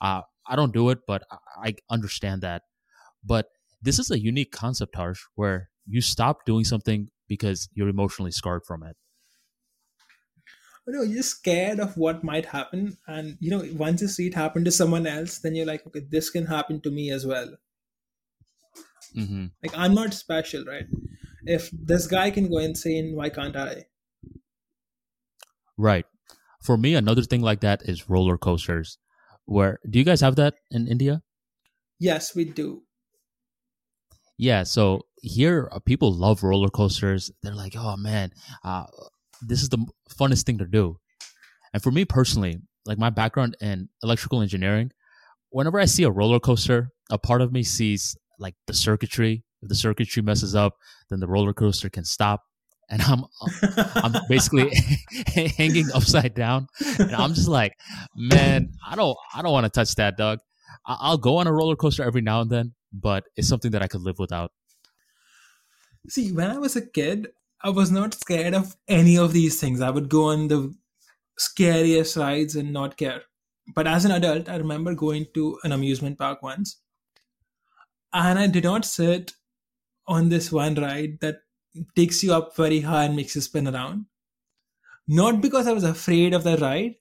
Uh, 0.00 0.20
I 0.46 0.54
don't 0.54 0.72
do 0.72 0.90
it, 0.90 1.00
but 1.08 1.24
I 1.60 1.74
understand 1.90 2.42
that. 2.42 2.62
But 3.24 3.46
this 3.82 3.98
is 3.98 4.12
a 4.12 4.20
unique 4.20 4.52
concept, 4.52 4.94
Harsh, 4.94 5.22
where 5.34 5.70
you 5.88 6.02
stop 6.02 6.46
doing 6.46 6.62
something 6.62 7.08
because 7.26 7.68
you're 7.72 7.88
emotionally 7.88 8.30
scarred 8.30 8.62
from 8.64 8.84
it. 8.84 8.96
You 10.86 10.92
know, 10.94 11.02
you're 11.02 11.22
scared 11.22 11.80
of 11.80 11.96
what 11.98 12.24
might 12.24 12.46
happen, 12.46 12.96
and 13.06 13.36
you 13.40 13.50
know, 13.50 13.62
once 13.74 14.00
you 14.02 14.08
see 14.08 14.28
it 14.28 14.34
happen 14.34 14.64
to 14.64 14.70
someone 14.72 15.06
else, 15.06 15.38
then 15.40 15.54
you're 15.54 15.66
like, 15.66 15.86
okay, 15.86 16.00
this 16.00 16.30
can 16.30 16.46
happen 16.46 16.80
to 16.82 16.90
me 16.90 17.10
as 17.10 17.26
well. 17.26 17.56
hmm 19.14 19.46
Like, 19.62 19.76
I'm 19.76 19.94
not 19.94 20.14
special, 20.14 20.64
right? 20.64 20.86
If 21.44 21.70
this 21.70 22.06
guy 22.06 22.30
can 22.30 22.48
go 22.48 22.56
insane, 22.58 23.14
why 23.14 23.28
can't 23.28 23.54
I? 23.56 23.86
Right. 25.76 26.06
For 26.62 26.76
me, 26.76 26.94
another 26.94 27.22
thing 27.22 27.40
like 27.42 27.60
that 27.60 27.82
is 27.84 28.08
roller 28.08 28.38
coasters. 28.38 28.98
Where 29.44 29.78
do 29.88 29.98
you 29.98 30.04
guys 30.04 30.20
have 30.20 30.36
that 30.36 30.56
in 30.70 30.88
India? 30.88 31.22
Yes, 31.98 32.34
we 32.34 32.44
do. 32.46 32.86
Yeah. 34.38 34.62
So 34.64 35.02
here, 35.22 35.68
uh, 35.72 35.78
people 35.80 36.12
love 36.12 36.42
roller 36.42 36.68
coasters. 36.68 37.30
They're 37.42 37.54
like, 37.54 37.74
oh 37.76 37.96
man, 37.96 38.32
uh, 38.62 38.86
this 39.42 39.62
is 39.62 39.68
the 39.68 39.84
funnest 40.18 40.44
thing 40.44 40.58
to 40.58 40.66
do. 40.66 40.98
And 41.72 41.82
for 41.82 41.90
me 41.90 42.04
personally, 42.04 42.58
like 42.86 42.98
my 42.98 43.10
background 43.10 43.56
in 43.60 43.88
electrical 44.02 44.40
engineering, 44.40 44.92
whenever 45.50 45.78
I 45.78 45.84
see 45.84 46.04
a 46.04 46.10
roller 46.10 46.40
coaster, 46.40 46.90
a 47.10 47.18
part 47.18 47.40
of 47.40 47.52
me 47.52 47.62
sees 47.62 48.16
like 48.38 48.54
the 48.66 48.74
circuitry. 48.74 49.44
If 49.62 49.68
the 49.68 49.74
circuitry 49.74 50.22
messes 50.22 50.54
up, 50.54 50.74
then 51.10 51.20
the 51.20 51.26
roller 51.26 51.52
coaster 51.52 51.88
can 51.88 52.04
stop. 52.04 52.42
And 52.88 53.02
I'm 53.02 53.24
I'm 53.96 54.14
basically 54.28 54.70
hanging 55.56 55.86
upside 55.92 56.34
down, 56.34 56.68
and 57.00 57.16
I'm 57.16 57.34
just 57.34 57.48
like, 57.48 57.72
man, 58.14 58.70
I 58.88 58.94
don't, 58.94 59.16
I 59.34 59.42
don't 59.42 59.52
want 59.52 59.64
to 59.64 59.70
touch 59.70 59.96
that, 59.96 60.16
dog. 60.16 60.38
I'll 60.86 61.18
go 61.18 61.38
on 61.38 61.48
a 61.48 61.52
roller 61.52 61.74
coaster 61.74 62.04
every 62.04 62.20
now 62.20 62.42
and 62.42 62.50
then, 62.50 62.74
but 62.92 63.24
it's 63.34 63.48
something 63.48 63.72
that 63.72 63.82
I 63.82 63.88
could 63.88 64.02
live 64.02 64.20
without. 64.20 64.52
See, 66.08 66.30
when 66.30 66.48
I 66.48 66.58
was 66.58 66.76
a 66.76 66.86
kid, 66.86 67.28
I 67.66 67.70
was 67.70 67.90
not 67.90 68.14
scared 68.14 68.54
of 68.54 68.76
any 68.88 69.18
of 69.18 69.32
these 69.32 69.60
things. 69.60 69.80
I 69.80 69.90
would 69.90 70.08
go 70.08 70.30
on 70.30 70.48
the 70.48 70.74
scariest 71.38 72.16
rides 72.16 72.56
and 72.56 72.72
not 72.72 72.96
care. 72.96 73.22
But 73.74 73.86
as 73.86 74.04
an 74.04 74.12
adult, 74.12 74.48
I 74.48 74.56
remember 74.56 74.94
going 74.94 75.26
to 75.34 75.58
an 75.64 75.72
amusement 75.72 76.18
park 76.18 76.42
once, 76.42 76.80
and 78.12 78.38
I 78.38 78.46
did 78.46 78.64
not 78.64 78.84
sit 78.84 79.34
on 80.06 80.28
this 80.28 80.52
one 80.52 80.76
ride 80.76 81.20
that 81.20 81.40
takes 81.96 82.22
you 82.22 82.32
up 82.34 82.56
very 82.56 82.80
high 82.80 83.04
and 83.04 83.16
makes 83.16 83.34
you 83.34 83.40
spin 83.42 83.68
around. 83.68 84.06
Not 85.08 85.40
because 85.40 85.66
I 85.66 85.72
was 85.72 85.84
afraid 85.84 86.34
of 86.34 86.44
the 86.44 86.56
ride, 86.58 86.96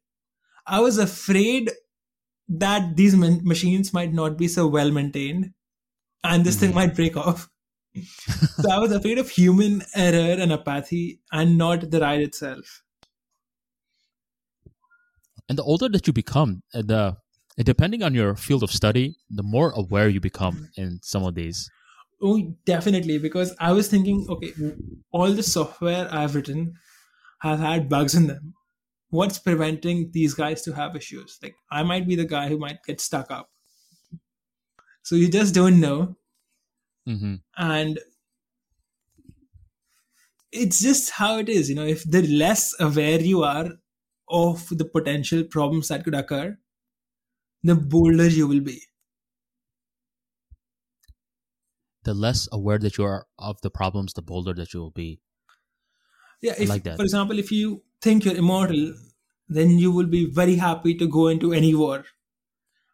I 0.67 0.79
was 0.81 0.97
afraid 0.97 1.71
that 2.49 2.95
these 2.97 3.15
machines 3.15 3.93
might 3.93 4.13
not 4.13 4.37
be 4.37 4.47
so 4.47 4.67
well 4.67 4.91
maintained 4.91 5.53
and 6.23 6.45
this 6.45 6.57
thing 6.57 6.71
Mhm. 6.71 6.75
might 6.75 6.95
break 6.95 7.17
off. 7.17 7.49
So 8.03 8.69
I 8.69 8.80
was 8.80 8.91
afraid 8.91 9.17
of 9.17 9.30
human 9.30 9.84
error 9.95 10.39
and 10.41 10.51
apathy 10.51 11.22
and 11.31 11.57
not 11.57 11.91
the 11.91 11.99
ride 11.99 12.22
itself. 12.22 12.84
And 15.47 15.57
the 15.57 15.63
older 15.63 15.88
that 15.89 16.07
you 16.07 16.13
become, 16.13 16.63
uh, 16.73 16.81
the 16.81 17.17
depending 17.57 18.03
on 18.03 18.13
your 18.13 18.35
field 18.35 18.63
of 18.63 18.72
study, 18.72 19.15
the 19.30 19.43
more 19.43 19.72
aware 19.72 20.09
you 20.09 20.19
become 20.19 20.69
in 20.76 20.99
some 21.01 21.23
of 21.23 21.35
these. 21.35 21.69
Oh, 22.22 22.55
definitely. 22.65 23.17
Because 23.17 23.55
I 23.59 23.72
was 23.72 23.88
thinking, 23.88 24.26
okay, 24.30 24.53
all 25.11 25.31
the 25.31 25.43
software 25.43 26.07
I've 26.11 26.35
written 26.35 26.73
has 27.41 27.59
had 27.59 27.88
bugs 27.88 28.15
in 28.15 28.27
them. 28.27 28.53
What's 29.09 29.39
preventing 29.39 30.09
these 30.11 30.34
guys 30.34 30.63
to 30.63 30.73
have 30.73 30.95
issues? 30.95 31.38
Like, 31.41 31.55
I 31.72 31.84
might 31.84 32.07
be 32.07 32.15
the 32.15 32.26
guy 32.26 32.49
who 32.49 32.57
might 32.57 32.84
get 32.85 32.99
stuck 32.99 33.31
up. 33.31 33.49
So 35.03 35.15
you 35.15 35.30
just 35.30 35.53
don't 35.53 35.80
know. 35.80 36.17
Mm-hmm. 37.07 37.36
and 37.57 37.99
it's 40.52 40.82
just 40.82 41.11
how 41.11 41.38
it 41.38 41.49
is 41.49 41.69
you 41.69 41.76
know 41.76 41.86
if 41.86 42.03
the 42.10 42.22
less 42.27 42.73
aware 42.80 43.19
you 43.22 43.44
are 43.44 43.69
of 44.30 44.68
the 44.69 44.86
potential 44.86 45.44
problems 45.44 45.88
that 45.90 46.03
could 46.03 46.15
occur 46.15 46.57
the 47.64 47.76
bolder 47.76 48.27
you 48.30 48.48
will 48.48 48.61
be 48.61 48.82
The 52.03 52.14
less 52.14 52.48
aware 52.53 52.77
that 52.80 52.98
you 52.98 53.03
are 53.03 53.27
of 53.38 53.60
the 53.60 53.69
problems, 53.69 54.14
the 54.14 54.22
bolder 54.22 54.53
that 54.53 54.73
you 54.73 54.80
will 54.80 54.91
be. 54.91 55.19
yeah 56.41 56.53
if 56.57 56.69
like 56.69 56.84
that. 56.84 56.98
for 56.98 57.03
example 57.03 57.40
if 57.40 57.52
you 57.52 57.84
think 58.02 58.26
you're 58.26 58.36
immortal 58.44 58.94
then 59.48 59.77
you 59.77 59.91
will 59.91 60.07
be 60.07 60.26
very 60.32 60.56
happy 60.56 60.94
to 60.95 61.07
go 61.07 61.27
into 61.27 61.53
any 61.53 61.73
war 61.76 62.06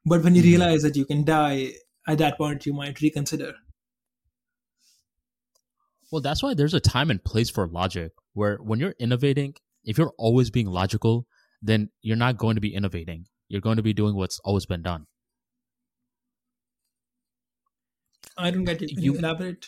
but 0.05 0.23
when 0.23 0.35
you 0.35 0.43
Mhm. 0.43 0.51
realize 0.51 0.81
that 0.83 0.95
you 0.95 1.05
can 1.05 1.23
die 1.25 1.73
at 2.07 2.19
that 2.19 2.37
point 2.37 2.65
you 2.65 2.73
might 2.73 3.01
reconsider 3.01 3.53
Well, 6.11 6.21
that's 6.21 6.43
why 6.43 6.53
there's 6.53 6.73
a 6.73 6.79
time 6.79 7.09
and 7.09 7.23
place 7.23 7.49
for 7.49 7.67
logic. 7.67 8.11
Where 8.33 8.57
when 8.57 8.79
you're 8.79 8.95
innovating, 8.99 9.55
if 9.83 9.97
you're 9.97 10.13
always 10.17 10.49
being 10.49 10.67
logical, 10.67 11.25
then 11.61 11.89
you're 12.01 12.17
not 12.17 12.37
going 12.37 12.55
to 12.55 12.61
be 12.61 12.73
innovating. 12.73 13.25
You're 13.47 13.61
going 13.61 13.77
to 13.77 13.83
be 13.83 13.93
doing 13.93 14.15
what's 14.15 14.39
always 14.43 14.65
been 14.65 14.81
done. 14.81 15.07
i 18.37 18.49
don't 18.49 18.63
get 18.63 18.81
it. 18.81 18.89
can 18.89 19.03
you, 19.03 19.13
You- 19.13 19.19
elaborate 19.19 19.67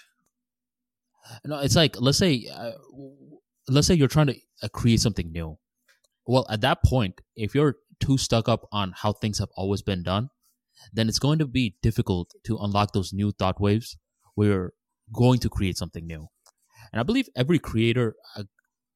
No, 1.45 1.59
it's 1.59 1.75
like 1.75 1.95
let's 1.99 2.17
say, 2.17 2.47
uh, 2.53 2.71
let's 3.69 3.87
say 3.87 3.93
you're 3.93 4.07
trying 4.09 4.27
to 4.27 4.35
uh, 4.61 4.67
create 4.69 4.99
something 4.99 5.31
new. 5.31 5.57
Well, 6.25 6.45
at 6.49 6.61
that 6.61 6.83
point, 6.83 7.21
if 7.35 7.55
you're 7.55 7.75
too 7.99 8.17
stuck 8.17 8.49
up 8.49 8.67
on 8.71 8.93
how 8.95 9.13
things 9.13 9.39
have 9.39 9.49
always 9.55 9.81
been 9.81 10.03
done, 10.03 10.29
then 10.91 11.07
it's 11.07 11.19
going 11.19 11.39
to 11.39 11.45
be 11.45 11.75
difficult 11.81 12.33
to 12.45 12.57
unlock 12.57 12.91
those 12.93 13.13
new 13.13 13.31
thought 13.31 13.61
waves 13.61 13.97
where 14.35 14.47
you're 14.47 14.73
going 15.11 15.39
to 15.39 15.49
create 15.49 15.77
something 15.77 16.05
new. 16.05 16.27
And 16.91 16.99
I 16.99 17.03
believe 17.03 17.27
every 17.35 17.59
creator 17.59 18.15
uh, 18.37 18.43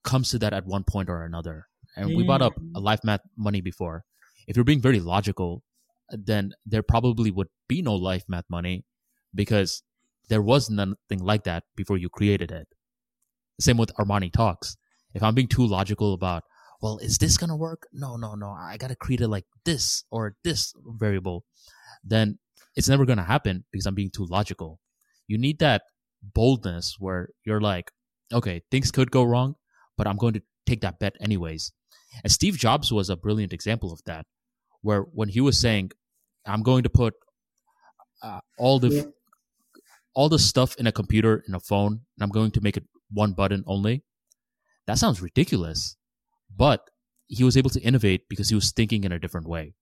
comes 0.03 0.29
to 0.31 0.39
that 0.39 0.53
at 0.53 0.65
one 0.65 0.83
point 0.83 1.09
or 1.09 1.23
another. 1.23 1.67
And 1.95 2.15
we 2.15 2.23
brought 2.23 2.43
up 2.43 2.53
a 2.75 2.79
life 2.79 3.03
math 3.03 3.21
money 3.35 3.59
before. 3.61 4.03
If 4.47 4.55
you're 4.55 4.65
being 4.65 4.81
very 4.81 4.99
logical, 4.99 5.63
then 6.11 6.53
there 6.65 6.83
probably 6.83 7.31
would 7.31 7.47
be 7.67 7.81
no 7.81 7.95
life 7.95 8.23
math 8.27 8.45
money 8.49 8.85
because 9.33 9.81
there 10.29 10.41
was 10.41 10.69
nothing 10.69 11.19
like 11.19 11.43
that 11.45 11.63
before 11.75 11.97
you 11.97 12.09
created 12.09 12.51
it. 12.51 12.67
Same 13.59 13.77
with 13.77 13.93
Armani 13.95 14.31
Talks. 14.31 14.77
If 15.13 15.23
I'm 15.23 15.33
being 15.33 15.47
too 15.47 15.65
logical 15.65 16.13
about, 16.13 16.43
well, 16.81 16.99
is 16.99 17.17
this 17.17 17.37
gonna 17.37 17.57
work? 17.57 17.87
No, 17.91 18.15
no, 18.15 18.35
no. 18.35 18.49
I 18.51 18.77
gotta 18.77 18.95
create 18.95 19.21
it 19.21 19.27
like 19.27 19.45
this 19.65 20.03
or 20.11 20.35
this 20.43 20.73
variable. 20.85 21.43
Then 22.03 22.37
it's 22.75 22.87
never 22.87 23.05
gonna 23.05 23.23
happen 23.23 23.65
because 23.71 23.87
I'm 23.87 23.95
being 23.95 24.11
too 24.11 24.25
logical. 24.29 24.79
You 25.27 25.37
need 25.37 25.59
that 25.59 25.81
boldness 26.33 26.95
where 26.99 27.29
you're 27.45 27.61
like, 27.61 27.91
okay, 28.33 28.61
things 28.71 28.91
could 28.91 29.11
go 29.11 29.23
wrong, 29.23 29.55
but 29.97 30.07
I'm 30.07 30.17
going 30.17 30.33
to 30.33 30.41
take 30.65 30.81
that 30.81 30.99
bet 30.99 31.15
anyways. 31.21 31.71
And 32.23 32.31
Steve 32.31 32.57
Jobs 32.57 32.91
was 32.91 33.09
a 33.09 33.15
brilliant 33.17 33.53
example 33.53 33.91
of 33.93 34.01
that, 34.05 34.25
where 34.81 35.01
when 35.01 35.29
he 35.29 35.41
was 35.41 35.59
saying, 35.59 35.91
I'm 36.45 36.63
going 36.63 36.83
to 36.83 36.89
put 36.89 37.13
uh, 38.23 38.39
all 38.57 38.79
the 38.79 38.89
Yeah. 38.89 39.03
all 40.13 40.29
the 40.29 40.39
stuff 40.39 40.75
in 40.77 40.87
a 40.87 40.91
computer 40.91 41.43
in 41.47 41.53
a 41.53 41.59
phone 41.59 41.93
and 41.93 42.21
i'm 42.23 42.29
going 42.29 42.51
to 42.51 42.61
make 42.61 42.77
it 42.77 42.85
one 43.11 43.33
button 43.33 43.63
only 43.67 44.03
that 44.87 44.97
sounds 44.97 45.21
ridiculous 45.21 45.97
but 46.55 46.89
he 47.27 47.43
was 47.43 47.57
able 47.57 47.69
to 47.69 47.81
innovate 47.81 48.27
because 48.29 48.49
he 48.49 48.55
was 48.55 48.71
thinking 48.71 49.03
in 49.03 49.11
a 49.11 49.19
different 49.19 49.47
way 49.47 49.73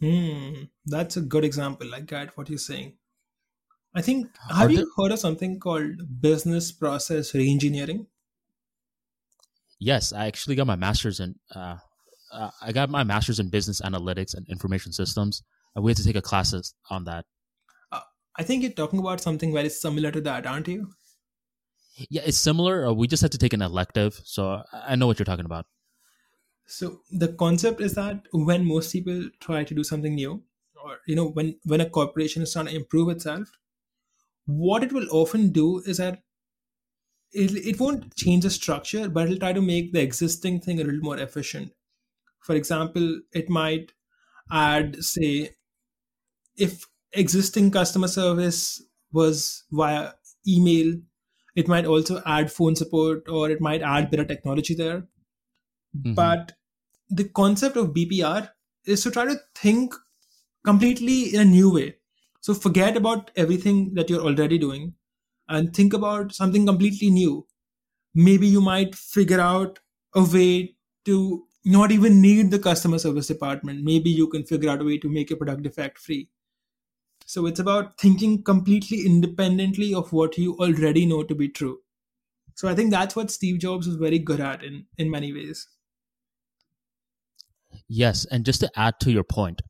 Hmm, 0.00 0.64
that's 0.84 1.16
a 1.16 1.20
good 1.20 1.44
example. 1.44 1.94
I 1.94 2.00
get 2.00 2.36
what 2.36 2.48
you're 2.48 2.58
saying. 2.58 2.98
I 3.94 4.02
think 4.02 4.28
Are 4.50 4.56
have 4.56 4.70
you 4.70 4.76
there- 4.78 4.86
heard 4.96 5.12
of 5.12 5.18
something 5.18 5.58
called 5.60 6.20
business 6.20 6.72
process 6.72 7.32
reengineering? 7.32 8.06
yes 9.78 10.12
i 10.12 10.26
actually 10.26 10.54
got 10.56 10.66
my 10.66 10.76
master's 10.76 11.20
in 11.20 11.34
uh, 11.54 11.76
uh, 12.32 12.50
i 12.60 12.72
got 12.72 12.90
my 12.90 13.04
master's 13.04 13.40
in 13.40 13.48
business 13.50 13.80
analytics 13.80 14.34
and 14.34 14.46
information 14.48 14.92
systems 14.92 15.42
and 15.74 15.84
we 15.84 15.90
had 15.90 15.96
to 15.96 16.04
take 16.04 16.16
a 16.16 16.22
classes 16.22 16.74
on 16.90 17.04
that 17.04 17.24
I 18.34 18.44
think 18.44 18.62
you're 18.62 18.72
talking 18.72 18.98
about 18.98 19.20
something 19.20 19.52
very 19.52 19.68
similar 19.68 20.10
to 20.10 20.18
that, 20.22 20.46
aren't 20.46 20.66
you? 20.66 20.92
yeah 22.08 22.22
it's 22.24 22.38
similar 22.38 22.86
uh, 22.86 22.92
we 22.92 23.06
just 23.06 23.22
had 23.22 23.32
to 23.32 23.38
take 23.38 23.52
an 23.52 23.62
elective 23.62 24.14
so 24.24 24.42
i 24.72 24.92
I 24.92 24.96
know 24.96 25.06
what 25.06 25.18
you're 25.18 25.30
talking 25.32 25.44
about 25.52 25.66
So 26.66 26.86
the 27.22 27.28
concept 27.40 27.80
is 27.86 27.94
that 27.94 28.26
when 28.32 28.64
most 28.64 28.92
people 28.92 29.18
try 29.46 29.62
to 29.70 29.74
do 29.78 29.84
something 29.84 30.14
new, 30.14 30.32
or 30.84 30.92
you 31.06 31.16
know, 31.18 31.26
when 31.38 31.48
when 31.72 31.82
a 31.84 31.88
corporation 31.96 32.42
is 32.46 32.52
trying 32.54 32.68
to 32.70 32.74
improve 32.80 33.10
itself, 33.14 33.50
what 34.46 34.82
it 34.84 34.92
will 34.92 35.08
often 35.10 35.50
do 35.50 35.78
is 35.80 35.98
that 35.98 36.22
it, 37.32 37.52
it 37.66 37.80
won't 37.80 38.14
change 38.14 38.44
the 38.44 38.50
structure, 38.50 39.08
but 39.08 39.26
it'll 39.26 39.38
try 39.38 39.52
to 39.52 39.62
make 39.62 39.92
the 39.92 40.00
existing 40.00 40.60
thing 40.60 40.80
a 40.80 40.84
little 40.84 41.00
more 41.00 41.18
efficient. 41.18 41.72
For 42.40 42.54
example, 42.56 43.22
it 43.32 43.50
might 43.50 43.92
add, 44.50 45.04
say, 45.04 45.56
if 46.56 46.86
existing 47.12 47.70
customer 47.70 48.08
service 48.08 48.82
was 49.12 49.64
via 49.70 50.12
email, 50.46 51.00
it 51.54 51.68
might 51.68 51.84
also 51.84 52.22
add 52.24 52.50
phone 52.50 52.74
support 52.76 53.28
or 53.28 53.50
it 53.50 53.60
might 53.60 53.82
add 53.82 54.10
better 54.10 54.24
technology 54.24 54.74
there 54.74 55.06
Mhm. 56.04 56.14
but 56.14 56.52
the 57.08 57.24
concept 57.28 57.76
of 57.76 57.92
bpr 57.94 58.50
is 58.84 59.02
to 59.02 59.10
try 59.10 59.24
to 59.24 59.40
think 59.54 59.94
completely 60.64 61.34
in 61.34 61.40
a 61.40 61.44
new 61.44 61.72
way 61.72 61.96
so 62.42 62.54
forget 62.54 62.96
about 62.98 63.32
everything 63.36 63.94
that 63.94 64.10
you're 64.10 64.26
already 64.30 64.58
doing 64.58 64.94
and 65.48 65.74
think 65.74 65.94
about 65.94 66.34
something 66.34 66.66
completely 66.66 67.10
new. 67.10 67.46
Maybe 68.14 68.48
you 68.48 68.60
might 68.60 68.94
figure 68.96 69.40
out 69.40 69.80
a 70.14 70.24
way 70.24 70.76
to 71.06 71.46
not 71.64 71.92
even 71.92 72.20
need 72.22 72.50
the 72.50 72.58
customer 72.58 72.98
service 72.98 73.28
department. 73.28 73.84
Maybe 73.84 74.10
you 74.10 74.28
can 74.28 74.44
figure 74.44 74.70
out 74.70 74.82
a 74.82 74.84
way 74.84 74.98
to 74.98 75.08
make 75.08 75.30
your 75.30 75.38
product 75.38 75.62
defect 75.62 75.98
free. 75.98 76.30
So 77.26 77.46
it's 77.46 77.60
about 77.60 77.98
thinking 77.98 78.44
completely 78.44 79.06
independently 79.06 79.94
of 79.94 80.12
what 80.12 80.38
you 80.38 80.56
already 80.58 81.06
know 81.06 81.24
to 81.24 81.34
be 81.34 81.48
true. 81.48 81.80
So 82.54 82.68
i 82.68 82.74
think 82.74 82.90
that's 82.92 83.16
what 83.16 83.30
steve 83.30 83.58
jobs 83.60 83.86
was 83.88 83.96
very 83.96 84.18
good 84.18 84.40
at 84.40 84.64
in 84.64 84.86
in 84.98 85.10
many 85.10 85.32
ways 85.32 85.68
Yes, 87.94 88.24
and 88.30 88.46
just 88.46 88.60
to 88.60 88.70
add 88.74 88.94
to 89.00 89.12
your 89.12 89.22
point, 89.22 89.60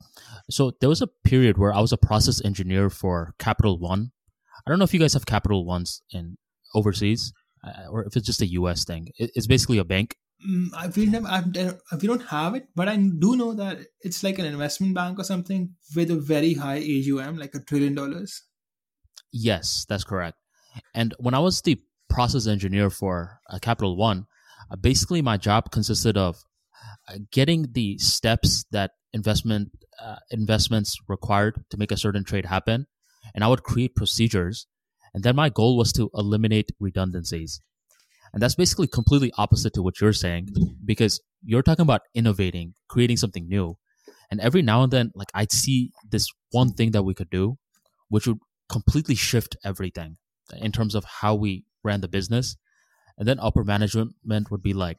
so 0.48 0.70
there 0.80 0.88
was 0.88 1.02
a 1.02 1.08
period 1.24 1.58
where 1.58 1.74
I 1.74 1.80
was 1.80 1.92
a 1.92 1.96
process 1.96 2.40
engineer 2.44 2.88
for 2.88 3.34
Capital 3.40 3.80
One. 3.80 4.12
I 4.64 4.70
don't 4.70 4.78
know 4.78 4.84
if 4.84 4.94
you 4.94 5.00
guys 5.00 5.14
have 5.14 5.26
Capital 5.26 5.66
Ones 5.66 6.02
in 6.12 6.36
overseas, 6.72 7.32
uh, 7.66 7.88
or 7.90 8.04
if 8.04 8.16
it's 8.16 8.24
just 8.24 8.40
a 8.40 8.46
U.S. 8.46 8.84
thing. 8.84 9.08
It's 9.16 9.48
basically 9.48 9.78
a 9.78 9.84
bank. 9.84 10.14
Mm, 10.48 10.68
I 10.72 10.88
feel 10.90 11.10
never, 11.10 11.26
I've, 11.26 11.46
we 12.00 12.06
don't 12.06 12.24
have 12.28 12.54
it, 12.54 12.68
but 12.76 12.88
I 12.88 12.94
do 12.94 13.34
know 13.34 13.54
that 13.54 13.78
it's 14.02 14.22
like 14.22 14.38
an 14.38 14.44
investment 14.44 14.94
bank 14.94 15.18
or 15.18 15.24
something 15.24 15.74
with 15.96 16.12
a 16.12 16.16
very 16.16 16.54
high 16.54 16.78
AUM, 16.78 17.38
like 17.38 17.56
a 17.56 17.60
trillion 17.60 17.96
dollars. 17.96 18.44
Yes, 19.32 19.84
that's 19.88 20.04
correct. 20.04 20.36
And 20.94 21.12
when 21.18 21.34
I 21.34 21.40
was 21.40 21.60
the 21.60 21.82
process 22.08 22.46
engineer 22.46 22.88
for 22.88 23.40
uh, 23.50 23.58
Capital 23.60 23.96
One, 23.96 24.26
uh, 24.70 24.76
basically 24.76 25.22
my 25.22 25.38
job 25.38 25.72
consisted 25.72 26.16
of 26.16 26.44
getting 27.30 27.72
the 27.72 27.98
steps 27.98 28.64
that 28.70 28.92
investment 29.12 29.70
uh, 30.00 30.16
investments 30.30 30.98
required 31.08 31.64
to 31.70 31.76
make 31.76 31.92
a 31.92 31.96
certain 31.96 32.24
trade 32.24 32.46
happen, 32.46 32.86
and 33.34 33.44
I 33.44 33.48
would 33.48 33.62
create 33.62 33.94
procedures. 33.94 34.66
And 35.14 35.22
then 35.22 35.36
my 35.36 35.50
goal 35.50 35.76
was 35.76 35.92
to 35.92 36.10
eliminate 36.14 36.70
redundancies. 36.80 37.60
And 38.32 38.42
that's 38.42 38.54
basically 38.54 38.86
completely 38.86 39.30
opposite 39.36 39.74
to 39.74 39.82
what 39.82 40.00
you're 40.00 40.14
saying 40.14 40.48
because 40.84 41.20
you're 41.44 41.62
talking 41.62 41.82
about 41.82 42.02
innovating, 42.14 42.74
creating 42.88 43.18
something 43.18 43.46
new. 43.46 43.76
And 44.30 44.40
every 44.40 44.62
now 44.62 44.82
and 44.82 44.90
then, 44.90 45.12
like 45.14 45.28
I'd 45.34 45.52
see 45.52 45.90
this 46.08 46.26
one 46.50 46.72
thing 46.72 46.92
that 46.92 47.02
we 47.02 47.12
could 47.12 47.28
do, 47.28 47.58
which 48.08 48.26
would 48.26 48.38
completely 48.70 49.14
shift 49.14 49.56
everything 49.62 50.16
in 50.56 50.72
terms 50.72 50.94
of 50.94 51.04
how 51.04 51.34
we 51.34 51.64
ran 51.84 52.00
the 52.00 52.08
business. 52.08 52.56
And 53.18 53.28
then 53.28 53.38
upper 53.38 53.64
management 53.64 54.14
would 54.50 54.62
be 54.62 54.72
like, 54.72 54.96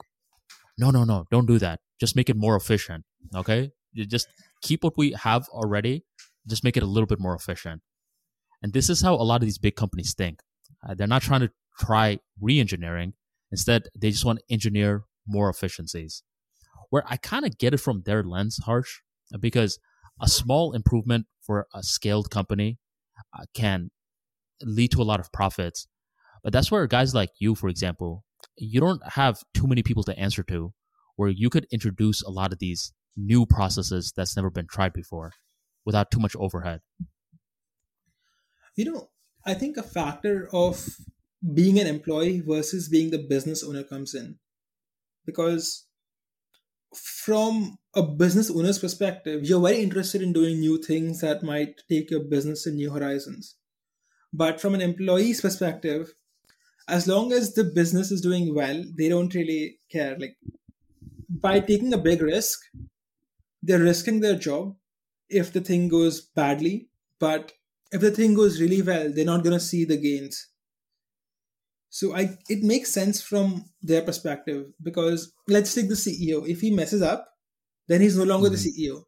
no, 0.77 0.91
no, 0.91 1.03
no, 1.03 1.25
don't 1.31 1.47
do 1.47 1.57
that. 1.57 1.79
Just 2.03 2.15
make 2.17 2.29
it 2.29 2.35
more 2.35 2.57
efficient. 2.57 3.05
Okay. 3.33 3.71
You 3.93 4.05
just 4.05 4.27
keep 4.61 4.83
what 4.83 4.97
we 4.97 5.13
have 5.13 5.47
already, 5.49 6.03
just 6.47 6.63
make 6.63 6.75
it 6.75 6.83
a 6.83 6.91
little 6.95 7.07
bit 7.07 7.19
more 7.19 7.33
efficient. 7.33 7.81
And 8.61 8.73
this 8.73 8.89
is 8.89 9.01
how 9.01 9.13
a 9.15 9.23
lot 9.29 9.41
of 9.41 9.47
these 9.47 9.57
big 9.57 9.77
companies 9.77 10.13
think. 10.13 10.39
Uh, 10.85 10.95
they're 10.95 11.07
not 11.15 11.21
trying 11.21 11.41
to 11.41 11.51
try 11.79 12.19
re 12.41 12.59
engineering. 12.59 13.13
Instead, 13.51 13.83
they 13.95 14.11
just 14.11 14.25
want 14.25 14.39
to 14.39 14.53
engineer 14.53 15.03
more 15.25 15.49
efficiencies. 15.49 16.23
Where 16.89 17.03
I 17.07 17.15
kind 17.15 17.45
of 17.45 17.57
get 17.57 17.73
it 17.73 17.77
from 17.77 18.03
their 18.05 18.21
lens, 18.21 18.59
Harsh, 18.65 18.99
because 19.39 19.79
a 20.21 20.27
small 20.27 20.73
improvement 20.73 21.27
for 21.41 21.67
a 21.73 21.83
scaled 21.83 22.29
company 22.31 22.79
uh, 23.37 23.45
can 23.53 23.91
lead 24.61 24.91
to 24.91 25.01
a 25.01 25.09
lot 25.11 25.21
of 25.21 25.31
profits. 25.31 25.87
But 26.43 26.51
that's 26.51 26.69
where 26.69 26.85
guys 26.87 27.15
like 27.15 27.29
you, 27.39 27.55
for 27.55 27.69
example, 27.69 28.25
you 28.57 28.81
don't 28.81 29.01
have 29.13 29.39
too 29.53 29.67
many 29.67 29.83
people 29.83 30.03
to 30.03 30.19
answer 30.19 30.43
to, 30.43 30.73
where 31.15 31.29
you 31.29 31.49
could 31.49 31.67
introduce 31.71 32.21
a 32.21 32.29
lot 32.29 32.51
of 32.53 32.59
these 32.59 32.93
new 33.15 33.45
processes 33.45 34.13
that's 34.15 34.35
never 34.35 34.49
been 34.49 34.67
tried 34.67 34.93
before 34.93 35.31
without 35.85 36.11
too 36.11 36.19
much 36.19 36.35
overhead. 36.37 36.81
You 38.75 38.91
know, 38.91 39.09
I 39.45 39.53
think 39.53 39.77
a 39.77 39.83
factor 39.83 40.49
of 40.51 40.97
being 41.53 41.79
an 41.79 41.87
employee 41.87 42.41
versus 42.41 42.89
being 42.89 43.11
the 43.11 43.25
business 43.29 43.63
owner 43.63 43.83
comes 43.83 44.15
in. 44.15 44.39
Because 45.25 45.85
from 46.95 47.77
a 47.95 48.03
business 48.03 48.49
owner's 48.49 48.79
perspective, 48.79 49.43
you're 49.43 49.61
very 49.61 49.81
interested 49.81 50.21
in 50.21 50.33
doing 50.33 50.59
new 50.59 50.81
things 50.81 51.21
that 51.21 51.43
might 51.43 51.81
take 51.89 52.11
your 52.11 52.23
business 52.23 52.65
in 52.65 52.75
new 52.75 52.91
horizons. 52.91 53.55
But 54.31 54.59
from 54.59 54.73
an 54.73 54.81
employee's 54.81 55.41
perspective, 55.41 56.13
as 56.87 57.07
long 57.07 57.31
as 57.31 57.53
the 57.53 57.63
business 57.63 58.11
is 58.11 58.21
doing 58.21 58.53
well, 58.53 58.83
they 58.97 59.09
don't 59.09 59.33
really 59.33 59.77
care. 59.91 60.17
Like 60.17 60.35
by 61.41 61.59
taking 61.59 61.93
a 61.93 61.97
big 61.97 62.21
risk, 62.21 62.59
they're 63.61 63.79
risking 63.79 64.19
their 64.19 64.35
job 64.35 64.75
if 65.29 65.51
the 65.51 65.61
thing 65.61 65.87
goes 65.87 66.21
badly. 66.21 66.89
But 67.19 67.53
if 67.91 68.01
the 68.01 68.11
thing 68.11 68.33
goes 68.33 68.59
really 68.59 68.81
well, 68.81 69.11
they're 69.11 69.25
not 69.25 69.43
going 69.43 69.57
to 69.57 69.59
see 69.59 69.85
the 69.85 69.97
gains. 69.97 70.47
So 71.89 72.15
I, 72.15 72.37
it 72.49 72.63
makes 72.63 72.91
sense 72.91 73.21
from 73.21 73.65
their 73.81 74.01
perspective 74.01 74.65
because 74.81 75.31
let's 75.47 75.73
take 75.73 75.89
the 75.89 75.95
CEO. 75.95 76.47
If 76.47 76.61
he 76.61 76.71
messes 76.71 77.01
up, 77.01 77.29
then 77.87 78.01
he's 78.01 78.17
no 78.17 78.23
longer 78.23 78.49
mm-hmm. 78.49 78.55
the 78.55 78.91
CEO. 78.91 79.03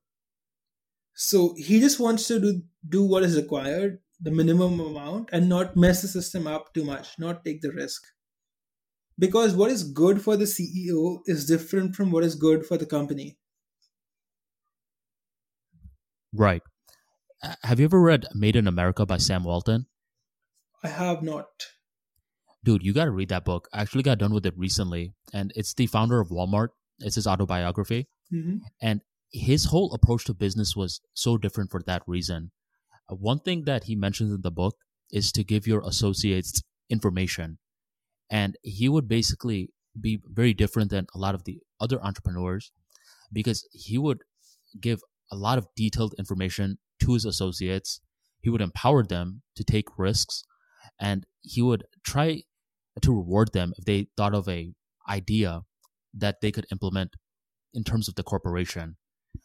So 1.15 1.55
he 1.57 1.79
just 1.79 1.99
wants 1.99 2.27
to 2.27 2.39
do 2.39 2.61
do 2.87 3.03
what 3.03 3.23
is 3.23 3.37
required, 3.37 3.99
the 4.19 4.31
minimum 4.31 4.79
amount, 4.79 5.29
and 5.31 5.49
not 5.49 5.75
mess 5.75 6.01
the 6.01 6.07
system 6.07 6.45
up 6.45 6.73
too 6.73 6.83
much, 6.83 7.17
not 7.17 7.43
take 7.43 7.61
the 7.61 7.71
risk. 7.71 8.03
Because 9.17 9.55
what 9.55 9.71
is 9.71 9.83
good 9.83 10.21
for 10.21 10.35
the 10.35 10.45
CEO 10.45 11.19
is 11.25 11.45
different 11.45 11.95
from 11.95 12.11
what 12.11 12.23
is 12.23 12.35
good 12.35 12.65
for 12.65 12.77
the 12.77 12.85
company. 12.85 13.37
Right. 16.33 16.61
Have 17.63 17.79
you 17.79 17.85
ever 17.85 18.01
read 18.01 18.25
Made 18.33 18.55
in 18.55 18.67
America 18.67 19.05
by 19.05 19.17
Sam 19.17 19.43
Walton? 19.43 19.85
I 20.83 20.89
have 20.89 21.23
not. 21.23 21.45
Dude, 22.63 22.83
you 22.83 22.93
got 22.93 23.05
to 23.05 23.11
read 23.11 23.29
that 23.29 23.45
book. 23.45 23.69
I 23.73 23.81
actually 23.81 24.03
got 24.03 24.17
done 24.17 24.33
with 24.33 24.45
it 24.45 24.57
recently, 24.57 25.13
and 25.31 25.53
it's 25.55 25.73
the 25.73 25.87
founder 25.87 26.19
of 26.19 26.29
Walmart. 26.29 26.69
It's 26.99 27.15
his 27.15 27.27
autobiography. 27.27 28.07
Mm-hmm. 28.33 28.57
And 28.81 29.01
his 29.31 29.65
whole 29.65 29.93
approach 29.93 30.25
to 30.25 30.33
business 30.33 30.75
was 30.75 30.99
so 31.13 31.37
different 31.37 31.71
for 31.71 31.81
that 31.85 32.01
reason. 32.07 32.51
One 33.07 33.39
thing 33.39 33.65
that 33.65 33.83
he 33.83 33.95
mentions 33.95 34.33
in 34.33 34.41
the 34.41 34.51
book 34.51 34.75
is 35.11 35.31
to 35.33 35.43
give 35.43 35.67
your 35.67 35.81
associates 35.85 36.61
information. 36.89 37.59
And 38.29 38.57
he 38.61 38.89
would 38.89 39.07
basically 39.07 39.69
be 39.99 40.19
very 40.25 40.53
different 40.53 40.91
than 40.91 41.07
a 41.13 41.17
lot 41.17 41.35
of 41.35 41.43
the 41.43 41.59
other 41.79 42.01
entrepreneurs 42.01 42.71
because 43.31 43.67
he 43.71 43.97
would 43.97 44.23
give 44.79 45.01
a 45.31 45.35
lot 45.35 45.57
of 45.57 45.67
detailed 45.75 46.15
information 46.17 46.77
to 46.99 47.13
his 47.13 47.25
associates. 47.25 48.01
He 48.41 48.49
would 48.49 48.61
empower 48.61 49.03
them 49.03 49.41
to 49.55 49.63
take 49.63 49.97
risks 49.97 50.43
and 50.99 51.25
he 51.41 51.61
would 51.61 51.85
try 52.03 52.43
to 53.01 53.11
reward 53.11 53.51
them 53.53 53.73
if 53.77 53.85
they 53.85 54.07
thought 54.15 54.33
of 54.33 54.47
a 54.47 54.73
idea 55.09 55.61
that 56.13 56.41
they 56.41 56.51
could 56.51 56.65
implement 56.71 57.15
in 57.73 57.83
terms 57.83 58.07
of 58.07 58.15
the 58.15 58.23
corporation. 58.23 58.95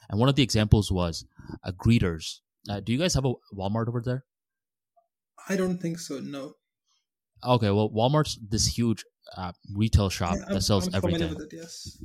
And 0.08 0.20
one 0.20 0.28
of 0.28 0.36
the 0.36 0.42
examples 0.42 0.90
was 0.90 1.26
uh, 1.64 1.72
greeters. 1.72 2.40
Uh, 2.68 2.80
do 2.80 2.92
you 2.92 2.98
guys 2.98 3.14
have 3.14 3.24
a 3.24 3.32
Walmart 3.54 3.88
over 3.88 4.00
there? 4.04 4.24
I 5.48 5.56
don't 5.56 5.78
think 5.78 5.98
so. 5.98 6.20
No. 6.20 6.54
Okay, 7.44 7.70
well, 7.70 7.90
Walmart's 7.90 8.38
this 8.46 8.66
huge 8.66 9.04
uh, 9.36 9.52
retail 9.74 10.10
shop 10.10 10.36
yeah, 10.38 10.54
that 10.54 10.62
sells 10.62 10.88
I'm 10.88 10.94
everything. 10.94 11.32
It, 11.32 11.52
yes. 11.52 11.98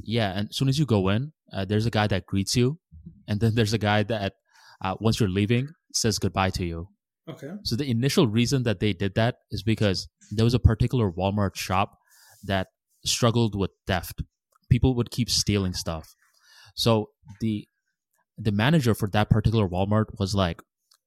Yeah, 0.00 0.32
and 0.36 0.48
as 0.50 0.56
soon 0.56 0.68
as 0.68 0.78
you 0.78 0.86
go 0.86 1.08
in, 1.08 1.32
uh, 1.52 1.64
there's 1.64 1.86
a 1.86 1.90
guy 1.90 2.06
that 2.08 2.26
greets 2.26 2.56
you, 2.56 2.78
and 3.26 3.40
then 3.40 3.54
there's 3.54 3.72
a 3.72 3.78
guy 3.78 4.02
that 4.02 4.34
uh, 4.82 4.94
once 5.00 5.20
you're 5.20 5.28
leaving 5.28 5.68
says 5.92 6.18
goodbye 6.18 6.50
to 6.50 6.64
you. 6.64 6.88
Okay. 7.28 7.50
So 7.62 7.76
the 7.76 7.90
initial 7.90 8.26
reason 8.28 8.64
that 8.64 8.80
they 8.80 8.92
did 8.92 9.14
that 9.14 9.36
is 9.50 9.62
because 9.62 10.08
there 10.30 10.44
was 10.44 10.54
a 10.54 10.58
particular 10.58 11.10
Walmart 11.10 11.56
shop 11.56 11.96
that 12.42 12.66
struggled 13.04 13.54
with 13.54 13.70
theft. 13.86 14.22
People 14.70 14.94
would 14.94 15.10
keep 15.10 15.30
stealing 15.30 15.72
stuff. 15.72 16.14
So 16.74 17.10
the 17.40 17.66
the 18.36 18.52
manager 18.52 18.94
for 18.94 19.08
that 19.10 19.30
particular 19.30 19.68
Walmart 19.68 20.06
was 20.18 20.34
like, 20.34 20.60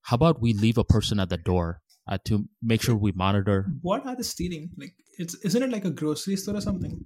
"How 0.04 0.16
about 0.16 0.42
we 0.42 0.54
leave 0.54 0.78
a 0.78 0.84
person 0.84 1.20
at 1.20 1.30
the 1.30 1.38
door 1.38 1.82
uh, 2.08 2.18
to 2.26 2.48
make 2.62 2.82
sure 2.82 2.96
we 2.96 3.12
monitor?" 3.12 3.68
What 3.82 4.06
are 4.06 4.16
they 4.16 4.24
stealing? 4.24 4.72
Like, 4.78 4.96
it's 5.18 5.36
isn't 5.44 5.62
it 5.62 5.70
like 5.70 5.86
a 5.86 5.92
grocery 5.92 6.36
store 6.36 6.56
or 6.56 6.62
something? 6.62 7.04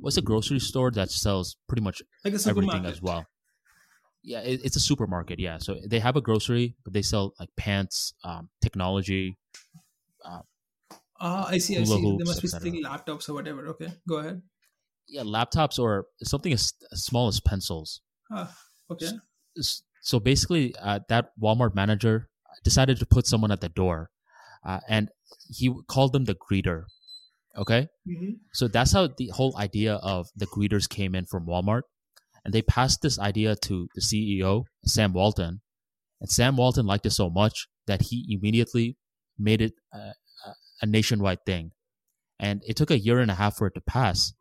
What's 0.00 0.16
a 0.16 0.22
grocery 0.22 0.58
store 0.58 0.90
that 0.92 1.10
sells 1.10 1.56
pretty 1.68 1.82
much 1.82 2.02
like 2.24 2.34
everything 2.46 2.84
as 2.86 3.00
well? 3.02 3.26
Yeah, 4.24 4.40
it, 4.40 4.60
it's 4.64 4.76
a 4.76 4.80
supermarket. 4.80 5.38
Yeah, 5.40 5.58
so 5.58 5.76
they 5.86 5.98
have 5.98 6.16
a 6.16 6.20
grocery, 6.20 6.76
but 6.84 6.92
they 6.92 7.02
sell 7.02 7.34
like 7.40 7.50
pants, 7.56 8.14
um, 8.24 8.50
technology. 8.60 9.36
Uh, 10.24 10.42
ah, 11.20 11.48
I 11.48 11.58
see. 11.58 11.76
I 11.76 11.84
see. 11.84 12.00
Hoops, 12.00 12.18
there 12.18 12.26
must 12.26 12.42
be 12.42 12.48
something 12.48 12.84
laptops 12.84 13.28
or 13.28 13.34
whatever. 13.34 13.66
Okay, 13.68 13.92
go 14.08 14.18
ahead. 14.18 14.42
Yeah, 15.08 15.22
laptops 15.22 15.78
or 15.78 16.06
something 16.22 16.52
as, 16.52 16.72
as 16.92 17.04
small 17.04 17.28
as 17.28 17.40
pencils. 17.40 18.00
Ah, 18.30 18.54
okay. 18.90 19.06
So, 19.56 19.82
so 20.00 20.20
basically, 20.20 20.74
uh, 20.80 21.00
that 21.08 21.32
Walmart 21.40 21.74
manager 21.74 22.28
decided 22.62 22.98
to 22.98 23.06
put 23.06 23.26
someone 23.26 23.50
at 23.50 23.60
the 23.60 23.68
door, 23.68 24.10
uh, 24.64 24.80
and 24.88 25.10
he 25.48 25.72
called 25.88 26.12
them 26.12 26.24
the 26.24 26.34
greeter. 26.34 26.84
Okay, 27.56 27.88
mm-hmm. 28.08 28.32
so 28.52 28.66
that's 28.66 28.92
how 28.92 29.08
the 29.08 29.28
whole 29.28 29.54
idea 29.58 29.96
of 29.96 30.28
the 30.34 30.46
greeters 30.46 30.88
came 30.88 31.14
in 31.14 31.26
from 31.26 31.46
Walmart 31.46 31.82
and 32.44 32.52
they 32.52 32.62
passed 32.62 33.02
this 33.02 33.18
idea 33.18 33.54
to 33.56 33.88
the 33.94 34.00
CEO, 34.00 34.64
Sam 34.84 35.12
Walton. 35.12 35.60
And 36.20 36.30
Sam 36.30 36.56
Walton 36.56 36.86
liked 36.86 37.06
it 37.06 37.10
so 37.10 37.30
much 37.30 37.68
that 37.86 38.02
he 38.02 38.26
immediately 38.28 38.96
made 39.38 39.60
it 39.60 39.74
a, 39.92 40.12
a 40.80 40.86
nationwide 40.86 41.44
thing. 41.46 41.72
And 42.38 42.62
it 42.66 42.76
took 42.76 42.90
a 42.90 42.98
year 42.98 43.20
and 43.20 43.30
a 43.30 43.34
half 43.34 43.56
for 43.56 43.68
it 43.68 43.74
to 43.74 43.80
pass. 43.80 44.32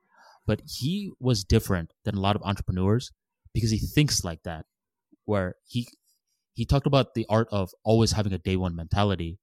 But 0.48 0.62
he 0.66 1.12
was 1.20 1.44
different 1.44 1.94
than 2.04 2.16
a 2.16 2.20
lot 2.20 2.36
of 2.36 2.42
entrepreneurs 2.44 3.12
because 3.54 3.70
he 3.70 3.78
thinks 3.78 4.24
like 4.24 4.42
that, 4.44 4.66
where 5.26 5.56
he 5.68 5.88
he 6.54 6.66
talked 6.66 6.88
about 6.88 7.14
the 7.16 7.26
art 7.30 7.48
of 7.52 7.70
always 7.84 8.12
having 8.14 8.34
a 8.34 8.38
day 8.38 8.56
one 8.56 8.76
mentality, 8.76 9.40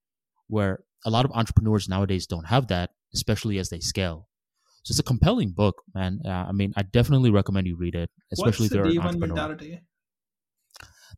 where 0.46 0.80
a 1.04 1.10
lot 1.10 1.24
of 1.24 1.32
entrepreneurs 1.32 1.88
nowadays 1.88 2.26
don't 2.26 2.46
have 2.46 2.68
that, 2.68 2.90
especially 3.14 3.58
as 3.58 3.68
they 3.70 3.80
scale. 3.80 4.28
So 4.82 4.92
it's 4.92 4.98
a 4.98 5.04
compelling 5.04 5.52
book, 5.52 5.82
man. 5.94 6.20
Uh, 6.24 6.30
I 6.30 6.52
mean, 6.52 6.72
I 6.76 6.82
definitely 6.82 7.30
recommend 7.30 7.66
you 7.66 7.76
read 7.76 7.94
it, 7.94 8.10
especially 8.32 8.64
What's 8.64 8.72
if 8.72 8.76
you're 8.76 8.84
the 8.84 8.90
day 8.92 8.96
an 8.96 9.06
entrepreneur. 9.06 9.34
One 9.34 9.48
mentality? 9.48 9.80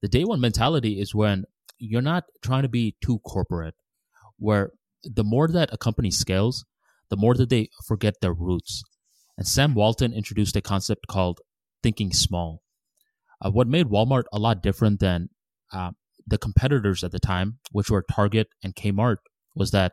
The 0.02 0.08
day 0.08 0.24
one 0.24 0.40
mentality 0.40 1.00
is 1.00 1.14
when 1.14 1.44
you're 1.78 2.02
not 2.02 2.24
trying 2.42 2.62
to 2.62 2.68
be 2.68 2.96
too 3.02 3.18
corporate, 3.20 3.74
where 4.38 4.72
the 5.04 5.24
more 5.24 5.48
that 5.48 5.70
a 5.72 5.78
company 5.78 6.10
scales, 6.10 6.64
the 7.10 7.16
more 7.16 7.34
that 7.34 7.48
they 7.48 7.68
forget 7.86 8.20
their 8.20 8.32
roots. 8.32 8.82
And 9.36 9.46
Sam 9.46 9.74
Walton 9.74 10.12
introduced 10.12 10.56
a 10.56 10.60
concept 10.60 11.06
called 11.06 11.40
thinking 11.82 12.12
small. 12.12 12.62
Uh, 13.42 13.50
what 13.50 13.66
made 13.66 13.86
Walmart 13.86 14.24
a 14.32 14.38
lot 14.38 14.62
different 14.62 15.00
than 15.00 15.30
uh, 15.72 15.92
the 16.26 16.38
competitors 16.38 17.02
at 17.02 17.12
the 17.12 17.18
time, 17.18 17.58
which 17.72 17.90
were 17.90 18.04
Target 18.10 18.48
and 18.62 18.74
Kmart, 18.74 19.16
was 19.54 19.70
that 19.70 19.92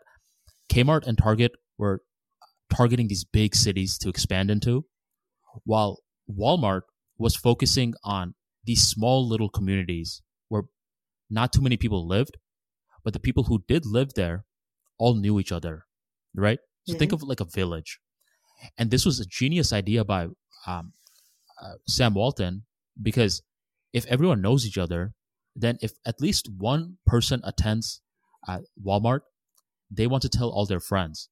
Kmart 0.70 1.06
and 1.08 1.18
Target 1.18 1.54
were 1.78 2.02
targeting 2.70 3.08
these 3.08 3.24
big 3.24 3.56
cities 3.56 3.98
to 4.00 4.10
expand 4.10 4.52
into, 4.52 4.86
while 5.64 6.00
Walmart 6.30 6.82
was 7.18 7.36
focusing 7.36 7.94
on 8.04 8.36
these 8.64 8.84
small 8.84 9.28
little 9.28 9.50
communities 9.50 10.22
where 10.50 10.64
not 11.30 11.54
too 11.54 11.62
many 11.62 11.78
people 11.78 12.08
lived, 12.08 12.38
but 13.04 13.14
the 13.14 13.20
people 13.20 13.46
who 13.46 13.64
did 13.68 13.86
live 13.86 14.14
there 14.16 14.46
all 14.98 15.16
knew 15.16 15.40
each 15.40 15.52
other, 15.52 15.86
right? 16.36 16.60
So 16.86 16.94
mm-hmm. 16.94 17.00
think 17.00 17.12
of 17.14 17.24
like 17.24 17.40
a 17.40 17.46
village. 17.46 18.00
And 18.78 18.92
this 18.92 19.06
was 19.06 19.20
a 19.20 19.26
genius 19.26 19.72
idea 19.72 20.04
by 20.04 20.28
um, 20.66 20.94
uh, 21.62 21.74
Sam 21.88 22.14
Walton 22.14 22.64
because 23.02 23.42
if 23.94 24.06
everyone 24.08 24.42
knows 24.42 24.66
each 24.66 24.78
other, 24.78 25.14
then 25.58 25.78
if 25.82 25.94
at 26.06 26.22
least 26.22 26.50
one 26.56 26.98
person 27.06 27.42
attends 27.44 28.02
uh, 28.48 28.60
Walmart, 28.84 29.22
they 29.90 30.08
want 30.08 30.22
to 30.22 30.30
tell 30.30 30.50
all 30.50 30.66
their 30.66 30.80
friends. 30.80 31.30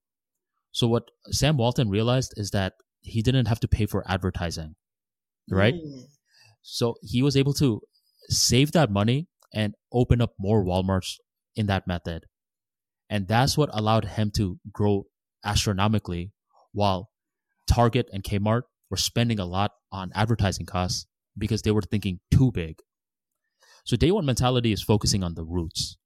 So 0.72 0.88
what 0.88 1.04
Sam 1.30 1.58
Walton 1.58 1.90
realized 1.90 2.34
is 2.36 2.50
that 2.50 2.74
he 3.02 3.22
didn't 3.22 3.46
have 3.46 3.60
to 3.62 3.68
pay 3.68 3.86
for 3.86 4.04
advertising, 4.10 4.76
right? 5.50 5.76
Mm. 5.76 6.06
So 6.64 6.96
he 7.04 7.22
was 7.22 7.38
able 7.38 7.54
to 7.54 7.82
save 8.30 8.72
that 8.72 8.90
money 8.90 9.28
and 9.54 9.76
open 9.94 10.22
up 10.22 10.34
more 10.40 10.66
Walmarts 10.66 11.16
in 11.56 11.68
that 11.68 11.88
method. 11.88 12.26
And 13.10 13.28
that's 13.28 13.58
what 13.58 13.70
allowed 13.72 14.06
him 14.06 14.32
to 14.32 14.60
grow 14.74 15.06
astronomically 15.46 16.32
while 16.74 17.10
Target 17.68 18.10
and 18.12 18.24
Kmart 18.24 18.64
were 18.90 18.98
spending 18.98 19.40
a 19.40 19.46
lot 19.46 19.72
on 19.92 20.12
advertising 20.16 20.66
costs 20.66 21.06
because 21.38 21.62
they 21.62 21.72
were 21.72 21.84
thinking 21.84 22.20
too 22.32 22.52
big. 22.52 22.80
So 23.86 23.96
day 23.96 24.12
one 24.12 24.26
mentality 24.26 24.74
is 24.74 24.82
focusing 24.82 25.24
on 25.24 25.36
the 25.36 25.44
roots. 25.46 25.98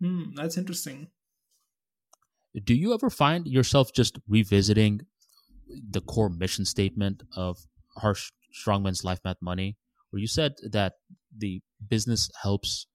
Hmm, 0.00 0.34
that's 0.34 0.56
interesting 0.56 1.08
do 2.64 2.74
you 2.74 2.94
ever 2.94 3.10
find 3.10 3.46
yourself 3.46 3.92
just 3.92 4.18
revisiting 4.28 5.00
the 5.90 6.00
core 6.00 6.28
mission 6.30 6.64
statement 6.64 7.22
of 7.36 7.58
Harsh 7.96 8.30
Strongman's 8.54 9.04
Life 9.04 9.20
Math 9.24 9.36
Money, 9.40 9.76
where 10.10 10.20
you 10.20 10.26
said 10.26 10.54
that 10.70 10.94
the 11.36 11.60
business 11.86 12.30
helps 12.42 12.86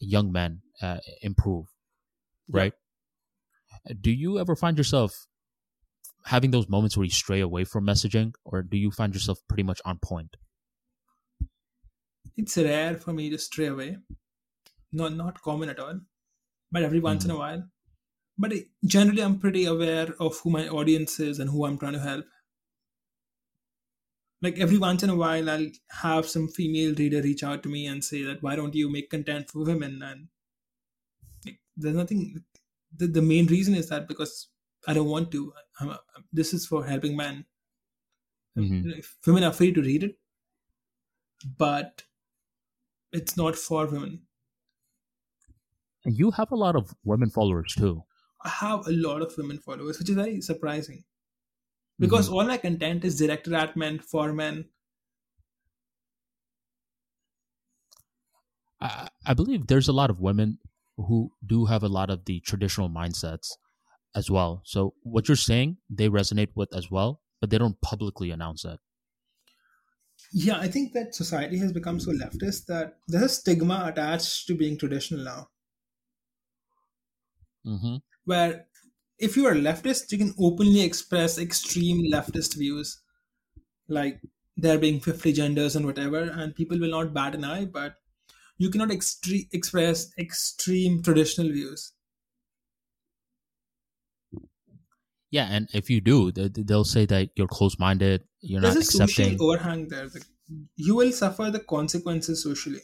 young 0.00 0.32
men 0.32 0.62
uh, 0.82 0.98
improve? 1.22 1.66
right? 2.50 2.72
Do 4.00 4.10
you 4.10 4.38
ever 4.38 4.56
find 4.56 4.78
yourself 4.78 5.26
having 6.24 6.50
those 6.50 6.68
moments 6.68 6.96
where 6.96 7.04
you 7.04 7.10
stray 7.10 7.40
away 7.40 7.64
from 7.64 7.84
messaging, 7.86 8.32
or 8.44 8.62
do 8.62 8.76
you 8.76 8.90
find 8.90 9.14
yourself 9.14 9.38
pretty 9.48 9.62
much 9.62 9.80
on 9.84 9.98
point? 9.98 10.36
It's 12.38 12.56
rare 12.56 12.96
for 12.96 13.12
me 13.12 13.28
to 13.28 13.36
stray 13.36 13.66
away. 13.66 13.98
Not 14.92 15.14
not 15.14 15.42
common 15.42 15.70
at 15.70 15.78
all, 15.78 16.00
but 16.72 16.82
every 16.82 17.00
once 17.00 17.24
in 17.24 17.30
a 17.32 17.38
while. 17.38 17.70
But 18.38 18.54
generally, 18.86 19.22
I'm 19.22 19.38
pretty 19.40 19.66
aware 19.66 20.14
of 20.20 20.38
who 20.40 20.50
my 20.50 20.68
audience 20.68 21.20
is 21.20 21.38
and 21.40 21.50
who 21.50 21.66
I'm 21.66 21.78
trying 21.78 21.94
to 21.94 22.00
help. 22.00 22.26
Like 24.42 24.58
every 24.58 24.78
once 24.78 25.04
in 25.04 25.10
a 25.10 25.14
while, 25.14 25.48
I'll 25.48 25.70
have 25.90 26.28
some 26.28 26.48
female 26.48 26.92
reader 26.96 27.22
reach 27.22 27.44
out 27.44 27.62
to 27.62 27.68
me 27.68 27.86
and 27.86 28.04
say 28.04 28.24
that 28.24 28.42
why 28.42 28.56
don't 28.56 28.74
you 28.74 28.90
make 28.90 29.10
content 29.10 29.48
for 29.48 29.62
women? 29.64 30.02
And 30.02 30.28
like, 31.44 31.60
there's 31.76 31.96
nothing. 31.96 32.44
The, 32.96 33.06
the 33.06 33.22
main 33.22 33.46
reason 33.46 33.74
is 33.74 33.88
that 33.88 34.08
because 34.08 34.48
I 34.86 34.94
don't 34.94 35.08
want 35.08 35.30
to. 35.32 35.52
I'm, 35.80 35.90
I'm, 35.90 36.24
this 36.32 36.52
is 36.54 36.66
for 36.66 36.84
helping 36.84 37.16
men. 37.16 37.46
Mhm. 38.56 38.98
If 38.98 39.16
women 39.26 39.44
are 39.44 39.52
free 39.54 39.72
to 39.72 39.80
read 39.80 40.02
it, 40.04 40.18
but 41.56 42.04
it's 43.12 43.36
not 43.36 43.56
for 43.56 43.86
women. 43.86 44.22
And 46.04 46.16
you 46.16 46.30
have 46.32 46.50
a 46.52 46.56
lot 46.56 46.76
of 46.76 46.94
women 47.04 47.30
followers 47.30 47.74
too. 47.76 48.02
I 48.44 48.48
have 48.48 48.86
a 48.86 48.92
lot 48.92 49.22
of 49.22 49.34
women 49.36 49.58
followers, 49.58 49.98
which 49.98 50.08
is 50.08 50.14
very 50.14 50.40
surprising. 50.40 51.04
Because 51.98 52.26
mm-hmm. 52.26 52.34
all 52.34 52.44
my 52.44 52.56
content 52.56 53.04
is 53.04 53.18
directed 53.18 53.52
at 53.52 53.76
men, 53.76 53.98
for 53.98 54.32
men. 54.32 54.66
I, 58.80 59.08
I 59.26 59.34
believe 59.34 59.66
there's 59.66 59.88
a 59.88 59.92
lot 59.92 60.08
of 60.08 60.20
women 60.20 60.58
who 60.96 61.32
do 61.44 61.66
have 61.66 61.82
a 61.82 61.88
lot 61.88 62.10
of 62.10 62.24
the 62.26 62.40
traditional 62.40 62.88
mindsets 62.88 63.50
as 64.14 64.30
well. 64.30 64.62
So 64.64 64.94
what 65.02 65.28
you're 65.28 65.36
saying, 65.36 65.78
they 65.90 66.08
resonate 66.08 66.50
with 66.54 66.74
as 66.74 66.90
well, 66.90 67.20
but 67.40 67.50
they 67.50 67.58
don't 67.58 67.80
publicly 67.80 68.30
announce 68.30 68.64
it. 68.64 68.78
Yeah, 70.32 70.58
I 70.58 70.68
think 70.68 70.94
that 70.94 71.14
society 71.14 71.58
has 71.58 71.70
become 71.70 72.00
so 72.00 72.12
leftist 72.12 72.64
that 72.64 72.98
there's 73.08 73.24
a 73.24 73.28
stigma 73.28 73.84
attached 73.92 74.46
to 74.46 74.54
being 74.54 74.78
traditional 74.78 75.22
now. 75.22 75.50
hmm 77.64 77.96
Where 78.24 78.66
if 79.18 79.36
you 79.36 79.46
are 79.46 79.54
leftist, 79.54 80.12
you 80.12 80.18
can 80.18 80.34
openly 80.38 80.82
express 80.82 81.38
extreme 81.38 82.12
leftist 82.12 82.54
views, 82.56 83.00
like 83.88 84.22
there 84.56 84.78
being 84.78 85.00
50 85.00 85.32
genders 85.32 85.76
and 85.76 85.86
whatever, 85.86 86.22
and 86.22 86.54
people 86.56 86.78
will 86.78 86.90
not 86.90 87.14
bat 87.14 87.34
an 87.34 87.44
eye, 87.44 87.66
but 87.66 87.96
you 88.58 88.70
cannot 88.70 88.90
extre- 88.90 89.48
express 89.52 90.12
extreme 90.18 91.02
traditional 91.02 91.48
views. 91.52 91.94
Yeah, 95.30 95.46
and 95.50 95.68
if 95.74 95.90
you 95.90 96.00
do, 96.00 96.32
they, 96.32 96.48
they'll 96.48 96.84
say 96.84 97.06
that 97.06 97.30
you're 97.36 97.48
close-minded, 97.48 98.24
you're 98.40 98.60
There's 98.60 98.74
not 98.74 98.82
a 98.82 98.86
social 98.86 99.26
accepting. 99.26 99.40
overhang 99.40 99.88
there. 99.88 100.08
You 100.76 100.96
will 100.96 101.12
suffer 101.12 101.50
the 101.50 101.60
consequences 101.60 102.42
socially. 102.42 102.80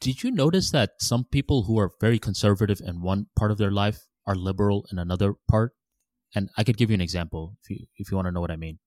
Did 0.00 0.22
you 0.22 0.30
notice 0.30 0.70
that 0.70 1.00
some 1.00 1.24
people 1.24 1.64
who 1.64 1.78
are 1.78 1.92
very 2.00 2.18
conservative 2.18 2.80
in 2.80 3.00
one 3.02 3.26
part 3.36 3.50
of 3.50 3.58
their 3.58 3.70
life 3.70 4.06
are 4.26 4.34
liberal 4.34 4.86
in 4.92 4.98
another 4.98 5.34
part? 5.48 5.74
And 6.34 6.50
I 6.56 6.64
could 6.64 6.76
give 6.76 6.90
you 6.90 6.94
an 6.94 7.00
example 7.00 7.56
if 7.62 7.70
you 7.70 7.86
if 7.96 8.10
you 8.10 8.16
want 8.16 8.26
to 8.26 8.32
know 8.32 8.40
what 8.40 8.50
I 8.50 8.56
mean. 8.56 8.78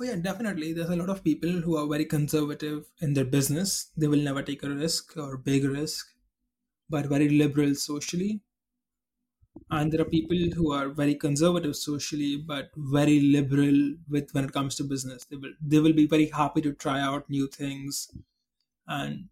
Oh 0.00 0.04
yeah, 0.04 0.16
definitely. 0.16 0.72
There's 0.72 0.90
a 0.90 0.96
lot 0.96 1.10
of 1.10 1.24
people 1.24 1.50
who 1.50 1.76
are 1.76 1.86
very 1.88 2.04
conservative 2.04 2.86
in 3.00 3.14
their 3.14 3.24
business. 3.24 3.90
They 3.96 4.08
will 4.08 4.22
never 4.22 4.42
take 4.42 4.62
a 4.62 4.70
risk 4.70 5.16
or 5.16 5.36
big 5.36 5.64
risk, 5.64 6.06
but 6.90 7.06
very 7.06 7.28
liberal 7.28 7.74
socially. 7.74 8.42
And 9.70 9.92
there 9.92 10.00
are 10.00 10.04
people 10.04 10.36
who 10.54 10.72
are 10.72 10.88
very 10.88 11.14
conservative 11.14 11.76
socially, 11.76 12.36
but 12.36 12.70
very 12.76 13.20
liberal 13.20 13.94
with 14.08 14.30
when 14.32 14.44
it 14.44 14.52
comes 14.52 14.76
to 14.76 14.84
business. 14.84 15.24
They 15.24 15.36
will 15.36 15.52
they 15.60 15.78
will 15.78 15.92
be 15.92 16.06
very 16.06 16.28
happy 16.28 16.60
to 16.62 16.72
try 16.72 17.00
out 17.00 17.28
new 17.28 17.46
things 17.46 18.10
and 18.86 19.28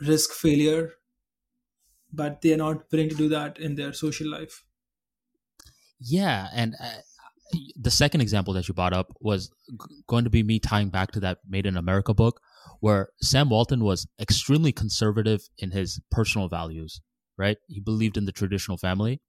risk 0.00 0.32
failure, 0.32 0.94
but 2.12 2.42
they 2.42 2.52
are 2.52 2.58
not 2.58 2.90
willing 2.92 3.08
to 3.08 3.14
do 3.14 3.28
that 3.28 3.58
in 3.58 3.74
their 3.74 3.92
social 3.92 4.30
life. 4.30 4.64
Yeah, 6.00 6.48
and 6.52 6.74
uh, 6.80 7.00
the 7.76 7.90
second 7.90 8.20
example 8.20 8.54
that 8.54 8.68
you 8.68 8.74
brought 8.74 8.92
up 8.92 9.12
was 9.20 9.50
going 10.06 10.24
to 10.24 10.30
be 10.30 10.42
me 10.42 10.58
tying 10.58 10.90
back 10.90 11.12
to 11.12 11.20
that 11.20 11.38
Made 11.48 11.66
in 11.66 11.76
America 11.76 12.14
book, 12.14 12.40
where 12.80 13.10
Sam 13.20 13.50
Walton 13.50 13.84
was 13.84 14.06
extremely 14.20 14.72
conservative 14.72 15.48
in 15.58 15.70
his 15.70 16.00
personal 16.10 16.48
values. 16.48 17.00
Right, 17.38 17.56
he 17.68 17.80
believed 17.80 18.18
in 18.18 18.26
the 18.26 18.32
traditional 18.32 18.76
family, 18.76 19.22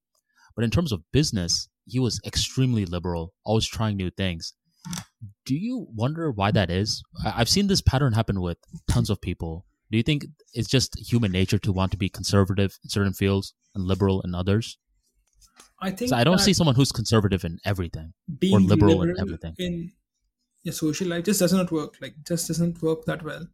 but 0.54 0.64
in 0.64 0.70
terms 0.70 0.92
of 0.92 1.02
business, 1.12 1.68
he 1.86 1.98
was 1.98 2.20
extremely 2.24 2.84
liberal, 2.86 3.32
always 3.44 3.66
trying 3.66 3.96
new 3.96 4.10
things. 4.10 4.54
Do 5.44 5.54
you 5.54 5.86
wonder 5.94 6.30
why 6.30 6.50
that 6.50 6.70
is? 6.70 7.02
I've 7.24 7.48
seen 7.48 7.66
this 7.68 7.80
pattern 7.80 8.12
happen 8.14 8.40
with 8.40 8.58
tons 8.90 9.10
of 9.10 9.20
people. 9.20 9.64
Do 9.90 9.96
you 9.96 10.02
think 10.02 10.26
it's 10.54 10.68
just 10.68 10.98
human 10.98 11.30
nature 11.32 11.58
to 11.58 11.72
want 11.72 11.92
to 11.92 11.98
be 11.98 12.08
conservative 12.08 12.78
in 12.82 12.90
certain 12.90 13.12
fields 13.12 13.54
and 13.74 13.84
liberal 13.84 14.22
in 14.22 14.34
others? 14.34 14.78
I 15.80 15.90
think 15.90 16.08
So 16.10 16.16
I 16.16 16.24
don't 16.24 16.38
see 16.38 16.52
someone 16.52 16.74
who's 16.76 16.92
conservative 16.92 17.44
in 17.44 17.58
everything. 17.64 18.14
being 18.38 18.54
or 18.54 18.60
liberal 18.60 18.98
liberal 18.98 19.10
in 19.16 19.20
everything. 19.20 19.54
in 19.58 19.92
your 20.62 20.72
social 20.72 21.08
life 21.08 21.24
just 21.24 21.40
does 21.40 21.52
not 21.52 21.70
work 21.72 21.96
like 22.00 22.14
just 22.26 22.48
doesn't 22.48 22.80
work 22.82 23.04
that 23.06 23.22
well 23.24 23.46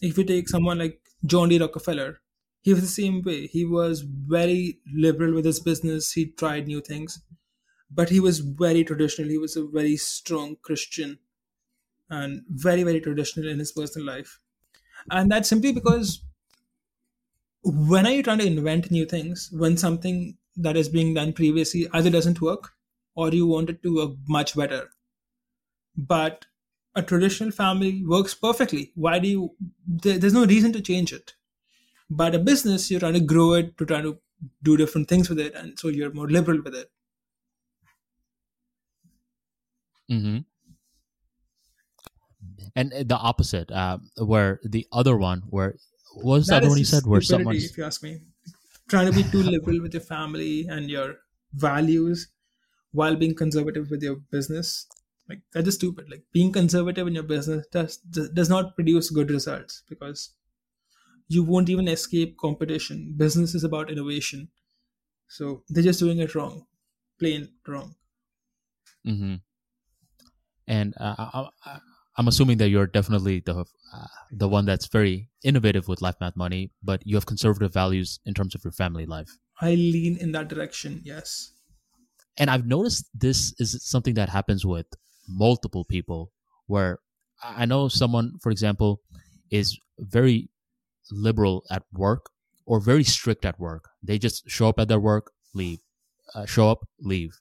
if 0.00 0.18
you 0.18 0.24
take 0.24 0.48
someone 0.48 0.78
like 0.78 1.00
john 1.24 1.48
d 1.48 1.58
rockefeller 1.62 2.20
he 2.62 2.72
was 2.72 2.82
the 2.82 2.88
same 3.02 3.22
way. 3.22 3.46
He 3.46 3.64
was 3.64 4.02
very 4.02 4.80
liberal 4.94 5.34
with 5.34 5.44
his 5.44 5.60
business. 5.60 6.12
He 6.12 6.26
tried 6.32 6.66
new 6.66 6.80
things 6.80 7.22
but 7.90 8.08
he 8.10 8.20
was 8.20 8.40
very 8.40 8.84
traditional. 8.84 9.28
He 9.28 9.38
was 9.38 9.56
a 9.56 9.64
very 9.66 9.96
strong 9.96 10.56
christian 10.62 11.18
and 12.10 12.42
very 12.48 12.82
very 12.82 13.00
traditional 13.00 13.48
in 13.48 13.58
his 13.58 13.72
personal 13.72 14.06
life. 14.06 14.40
And 15.10 15.30
that's 15.30 15.48
simply 15.48 15.72
because 15.72 16.22
when 17.62 18.06
are 18.06 18.12
you 18.12 18.22
trying 18.22 18.38
to 18.38 18.46
invent 18.46 18.90
new 18.90 19.06
things? 19.06 19.48
When 19.52 19.76
something 19.76 20.36
that 20.56 20.76
is 20.76 20.88
being 20.88 21.14
done 21.14 21.32
previously 21.32 21.88
either 21.92 22.10
doesn't 22.10 22.40
work 22.40 22.72
or 23.14 23.30
you 23.30 23.46
want 23.46 23.70
it 23.70 23.82
to 23.82 23.94
work 23.94 24.10
much 24.28 24.54
better. 24.56 24.90
But 25.96 26.46
a 26.96 27.02
traditional 27.02 27.52
family 27.52 28.04
works 28.04 28.34
perfectly. 28.34 28.90
Why 28.96 29.18
do 29.20 29.28
you 29.28 29.56
there, 29.86 30.18
there's 30.18 30.34
no 30.34 30.44
reason 30.46 30.72
to 30.72 30.80
change 30.80 31.12
it 31.12 31.34
but 32.10 32.34
a 32.34 32.38
business 32.38 32.90
you're 32.90 33.00
trying 33.00 33.14
to 33.14 33.20
grow 33.20 33.54
it 33.54 33.76
to 33.78 33.86
try 33.86 34.00
to 34.00 34.18
do 34.62 34.76
different 34.76 35.08
things 35.08 35.28
with 35.28 35.38
it 35.38 35.54
and 35.54 35.78
so 35.78 35.88
you're 35.88 36.12
more 36.12 36.28
liberal 36.28 36.60
with 36.62 36.74
it. 36.74 36.90
Hmm 40.08 40.40
And 42.76 42.92
uh, 42.92 43.02
the 43.04 43.16
opposite, 43.16 43.70
uh, 43.70 43.98
where 44.16 44.60
the 44.62 44.86
other 44.92 45.16
one, 45.16 45.42
where 45.50 45.76
what 46.14 46.24
was 46.24 46.46
the 46.46 46.52
That 46.52 46.58
other 46.58 46.68
one 46.68 46.78
you 46.78 46.84
said? 46.84 47.06
Where 47.06 47.20
someone's 47.20 47.70
if 47.70 47.78
you 47.78 47.84
ask 47.84 48.02
me. 48.02 48.20
Trying 48.88 49.06
to 49.06 49.12
be 49.12 49.22
too 49.22 49.42
liberal 49.42 49.80
with 49.80 49.94
your 49.94 50.02
family 50.02 50.66
and 50.68 50.90
your 50.90 51.18
values 51.52 52.28
while 52.92 53.16
being 53.16 53.34
conservative 53.34 53.90
with 53.90 54.02
your 54.02 54.16
business 54.16 54.86
like 55.28 55.40
that 55.52 55.66
is 55.66 55.76
stupid. 55.76 56.10
Like 56.10 56.24
being 56.32 56.52
conservative 56.52 57.06
in 57.06 57.14
your 57.14 57.22
business 57.22 57.66
does 57.68 57.98
does 57.98 58.48
not 58.48 58.74
produce 58.74 59.10
good 59.10 59.30
results 59.30 59.82
because 59.88 60.30
you 61.30 61.44
won't 61.44 61.70
even 61.70 61.88
escape 61.88 62.36
competition. 62.38 63.14
Business 63.16 63.54
is 63.54 63.64
about 63.64 63.90
innovation. 63.90 64.50
So 65.28 65.64
they're 65.68 65.84
just 65.84 66.00
doing 66.00 66.20
it 66.20 66.34
wrong. 66.34 66.66
Plain 67.18 67.54
wrong. 67.66 67.96
Hmm 69.04 69.42
And 70.66 70.94
uh, 70.98 71.48
I, 71.64 71.80
I'm 72.16 72.28
assuming 72.28 72.58
that 72.58 72.68
you're 72.68 72.86
definitely 72.86 73.40
the 73.40 73.64
uh, 73.92 74.06
the 74.30 74.48
one 74.48 74.66
that's 74.66 74.86
very 74.86 75.28
innovative 75.42 75.88
with 75.88 76.00
Life 76.02 76.16
Math 76.20 76.36
Money, 76.36 76.70
but 76.82 77.02
you 77.06 77.16
have 77.16 77.26
conservative 77.26 77.72
values 77.72 78.20
in 78.24 78.34
terms 78.34 78.54
of 78.54 78.62
your 78.64 78.72
family 78.72 79.06
life. 79.06 79.30
i 79.60 79.74
lean 79.76 80.16
in 80.16 80.32
that 80.32 80.48
direction 80.48 81.00
yes. 81.04 81.52
And 82.36 82.48
I've 82.50 82.66
noticed 82.66 83.08
this 83.14 83.54
is 83.58 83.82
something 83.84 84.14
that 84.14 84.28
happens 84.28 84.64
with 84.64 84.86
multiple 85.28 85.84
people 85.84 86.32
where 86.66 86.98
I 87.42 87.66
know 87.66 87.88
someone, 87.88 88.38
for 88.42 88.50
example, 88.50 89.00
is 89.50 89.78
very 89.98 90.50
liberal 91.10 91.64
at 91.70 91.82
work 91.92 92.30
or 92.66 92.80
very 92.80 93.04
strict 93.04 93.44
at 93.44 93.58
work. 93.58 93.88
They 94.02 94.18
just 94.18 94.48
show 94.48 94.68
up 94.68 94.78
at 94.78 94.88
their 94.88 95.00
work, 95.00 95.32
leave, 95.54 95.80
uh, 96.34 96.46
show 96.46 96.70
up, 96.70 96.86
leave, 97.00 97.38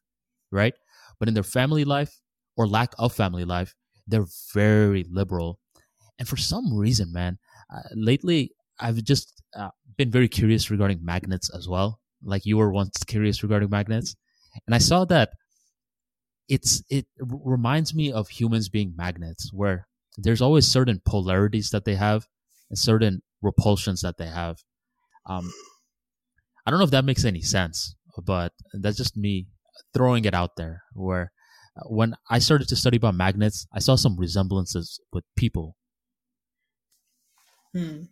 right? 0.51 0.73
But 1.19 1.27
in 1.27 1.33
their 1.33 1.43
family 1.43 1.85
life 1.85 2.19
or 2.57 2.67
lack 2.67 2.93
of 2.97 3.13
family 3.13 3.45
life, 3.45 3.75
they're 4.07 4.27
very 4.53 5.05
liberal. 5.09 5.59
And 6.17 6.27
for 6.27 6.37
some 6.37 6.73
reason, 6.73 7.11
man, 7.13 7.37
uh, 7.73 7.81
lately 7.93 8.51
I've 8.79 9.03
just 9.03 9.41
uh, 9.55 9.69
been 9.97 10.11
very 10.11 10.27
curious 10.27 10.71
regarding 10.71 11.03
magnets 11.03 11.49
as 11.49 11.67
well. 11.67 11.99
Like 12.23 12.45
you 12.45 12.57
were 12.57 12.71
once 12.71 13.03
curious 13.05 13.43
regarding 13.43 13.69
magnets 13.69 14.15
and 14.65 14.75
I 14.75 14.79
saw 14.79 15.05
that 15.05 15.31
it's 16.47 16.83
it 16.89 17.05
reminds 17.19 17.93
me 17.93 18.11
of 18.11 18.27
humans 18.29 18.69
being 18.69 18.93
magnets, 18.95 19.53
where 19.53 19.87
there's 20.17 20.41
always 20.41 20.67
certain 20.67 21.01
polarities 21.05 21.69
that 21.69 21.85
they 21.85 21.95
have 21.95 22.27
and 22.69 22.77
certain 22.77 23.21
repulsions 23.41 24.01
that 24.01 24.17
they 24.17 24.27
have. 24.27 24.57
Um, 25.27 25.51
I 26.65 26.71
don't 26.71 26.79
know 26.79 26.85
if 26.85 26.91
that 26.91 27.05
makes 27.05 27.25
any 27.25 27.41
sense, 27.41 27.95
but 28.23 28.53
that's 28.73 28.97
just 28.97 29.17
me 29.17 29.47
throwing 29.93 30.25
it 30.25 30.33
out 30.33 30.55
there. 30.55 30.83
Where 30.93 31.31
uh, 31.77 31.87
when 31.87 32.15
I 32.29 32.39
started 32.39 32.67
to 32.69 32.75
study 32.75 32.97
about 32.97 33.15
magnets, 33.15 33.65
I 33.73 33.79
saw 33.79 33.95
some 33.95 34.17
resemblances 34.17 34.99
with 35.11 35.23
people. 35.35 35.75
Hmm. 37.73 38.03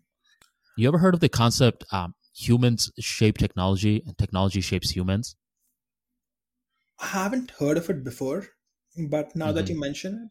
You 0.78 0.88
ever 0.88 0.99
heard 0.99 1.14
of 1.14 1.20
the 1.20 1.28
concept 1.28 1.84
um, 1.91 2.16
humans 2.34 2.90
shape 2.99 3.38
technology 3.38 4.02
and 4.06 4.18
technology 4.18 4.62
shapes 4.62 4.91
humans? 4.91 5.36
I 6.99 7.08
haven't 7.08 7.49
heard 7.58 7.78
of 7.80 7.90
it 7.90 8.04
before, 8.04 8.49
but 9.10 9.36
now 9.36 9.52
that 9.52 9.68
Mhm. 9.68 9.68
you 9.68 9.80
mention 9.80 10.30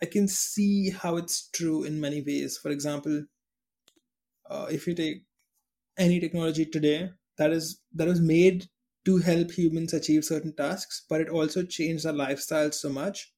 it, 0.00 0.06
I 0.06 0.06
can 0.10 0.26
see 0.26 0.88
how 0.88 1.16
it's 1.18 1.48
true 1.50 1.84
in 1.84 2.00
many 2.00 2.22
ways. 2.22 2.56
For 2.56 2.70
example, 2.70 3.26
uh, 4.50 4.66
if 4.70 4.86
you 4.86 4.94
take 4.94 5.24
any 5.98 6.20
technology 6.20 6.66
today 6.66 7.10
that 7.38 7.52
is 7.52 7.80
that 7.92 8.08
was 8.08 8.20
made 8.20 8.68
to 9.04 9.18
help 9.18 9.50
humans 9.52 9.94
achieve 9.94 10.24
certain 10.24 10.54
tasks, 10.56 11.04
but 11.08 11.20
it 11.20 11.28
also 11.30 11.64
changed 11.64 12.06
our 12.06 12.12
lifestyle 12.12 12.72
so 12.72 12.88
much 12.90 13.34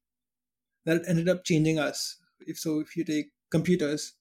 that 0.84 0.98
it 0.98 1.04
ended 1.08 1.28
up 1.28 1.44
changing 1.44 1.78
us. 1.78 2.18
If 2.40 2.58
so, 2.58 2.80
if 2.80 2.96
you 2.96 3.04
take 3.04 3.32
computers, 3.50 4.14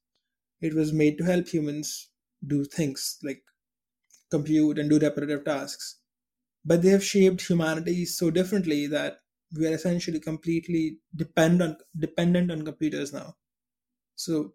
it 0.62 0.74
was 0.76 0.94
made 0.94 1.18
to 1.20 1.26
help 1.26 1.48
humans 1.50 2.10
do 2.46 2.66
things 2.66 3.20
like 3.24 3.44
compute 4.32 4.78
and 4.80 4.90
do 4.90 5.00
repetitive 5.00 5.44
tasks 5.46 6.00
but 6.66 6.82
they 6.82 6.90
have 6.90 7.04
shaped 7.04 7.48
humanity 7.48 8.06
so 8.06 8.32
differently 8.32 8.88
that 8.88 9.22
we 9.58 9.68
are 9.68 9.74
essentially 9.74 10.20
completely 10.20 11.00
depend 11.16 11.62
on 11.62 11.78
dependent 12.00 12.52
on 12.52 12.66
computers 12.66 13.14
now 13.14 13.36
so 14.16 14.54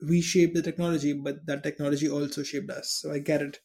we 0.00 0.20
shape 0.20 0.54
the 0.54 0.62
technology 0.62 1.12
but 1.12 1.44
that 1.46 1.62
technology 1.62 2.08
also 2.08 2.42
shaped 2.42 2.70
us 2.70 2.90
so 2.90 3.12
i 3.12 3.18
get 3.18 3.42
it 3.42 3.60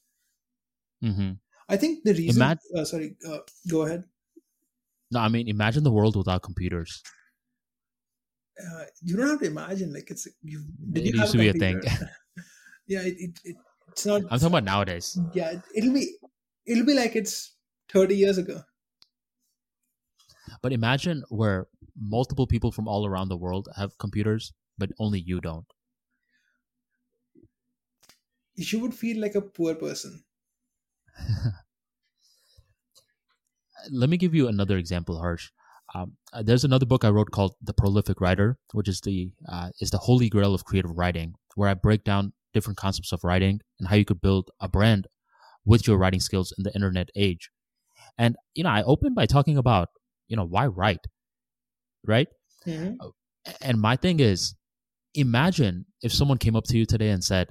hmm 1.01 1.33
i 1.69 1.77
think 1.77 2.03
the 2.03 2.13
reason 2.13 2.57
uh, 2.75 2.85
sorry 2.85 3.15
uh, 3.29 3.39
go 3.69 3.81
ahead 3.83 4.05
No, 5.11 5.19
I 5.21 5.29
mean, 5.29 5.47
imagine 5.47 5.83
the 5.83 5.91
world 5.93 6.17
without 6.17 6.41
computers. 6.43 7.01
uh, 8.59 8.85
you 9.01 9.17
don't 9.17 9.27
have 9.27 9.39
to 9.39 9.47
imagine 9.47 9.93
like 9.93 10.09
it's 10.11 10.27
you 10.41 10.63
did 10.91 11.05
It 11.05 11.13
you 11.13 11.19
used 11.19 11.31
to 11.31 11.37
be 11.37 11.47
a 11.49 11.53
thing. 11.53 11.81
yeah 12.87 13.01
it, 13.01 13.15
it, 13.19 13.39
it, 13.43 13.57
it's 13.89 14.05
not 14.05 14.21
I'm 14.29 14.39
talking 14.39 14.47
about 14.47 14.63
nowadays. 14.63 15.17
yeah 15.33 15.53
it'll 15.75 15.93
be 15.93 16.17
it'll 16.65 16.85
be 16.85 16.93
like 16.93 17.15
it's 17.15 17.55
30 17.89 18.15
years 18.15 18.37
ago 18.37 18.61
But 20.63 20.73
imagine 20.73 21.23
where 21.29 21.67
multiple 21.95 22.47
people 22.47 22.71
from 22.71 22.87
all 22.87 23.05
around 23.05 23.29
the 23.29 23.37
world 23.37 23.69
have 23.75 23.99
computers, 23.99 24.51
but 24.79 24.89
only 24.97 25.19
you 25.19 25.39
don't. 25.39 25.67
You 28.55 28.79
would 28.79 28.93
feel 28.93 29.19
like 29.19 29.35
a 29.35 29.41
poor 29.41 29.75
person 29.75 30.23
Let 33.91 34.09
me 34.09 34.17
give 34.17 34.33
you 34.33 34.47
another 34.47 34.77
example, 34.77 35.19
Harsh. 35.19 35.51
Um, 35.93 36.17
uh, 36.31 36.41
there's 36.43 36.63
another 36.63 36.85
book 36.85 37.03
I 37.03 37.09
wrote 37.09 37.31
called 37.31 37.55
The 37.61 37.73
Prolific 37.73 38.19
Writer, 38.21 38.57
which 38.71 38.87
is 38.87 39.01
the 39.01 39.31
uh, 39.47 39.69
is 39.79 39.91
the 39.91 39.97
holy 39.97 40.29
grail 40.29 40.53
of 40.53 40.65
creative 40.65 40.91
writing, 40.97 41.35
where 41.55 41.69
I 41.69 41.73
break 41.73 42.03
down 42.03 42.33
different 42.53 42.77
concepts 42.77 43.11
of 43.11 43.23
writing 43.23 43.61
and 43.79 43.89
how 43.89 43.95
you 43.95 44.05
could 44.05 44.21
build 44.21 44.49
a 44.59 44.67
brand 44.69 45.07
with 45.65 45.87
your 45.87 45.97
writing 45.97 46.19
skills 46.19 46.53
in 46.57 46.63
the 46.63 46.73
internet 46.73 47.09
age. 47.15 47.49
And 48.17 48.35
you 48.55 48.63
know, 48.63 48.69
I 48.69 48.83
open 48.83 49.13
by 49.13 49.25
talking 49.25 49.57
about 49.57 49.89
you 50.27 50.35
know 50.37 50.45
why 50.45 50.67
write, 50.67 51.05
right? 52.05 52.27
Mhm. 52.65 52.97
And 53.61 53.81
my 53.81 53.95
thing 53.95 54.19
is, 54.19 54.55
imagine 55.13 55.85
if 56.01 56.13
someone 56.13 56.37
came 56.37 56.55
up 56.55 56.65
to 56.65 56.77
you 56.77 56.85
today 56.85 57.09
and 57.09 57.23
said, 57.23 57.49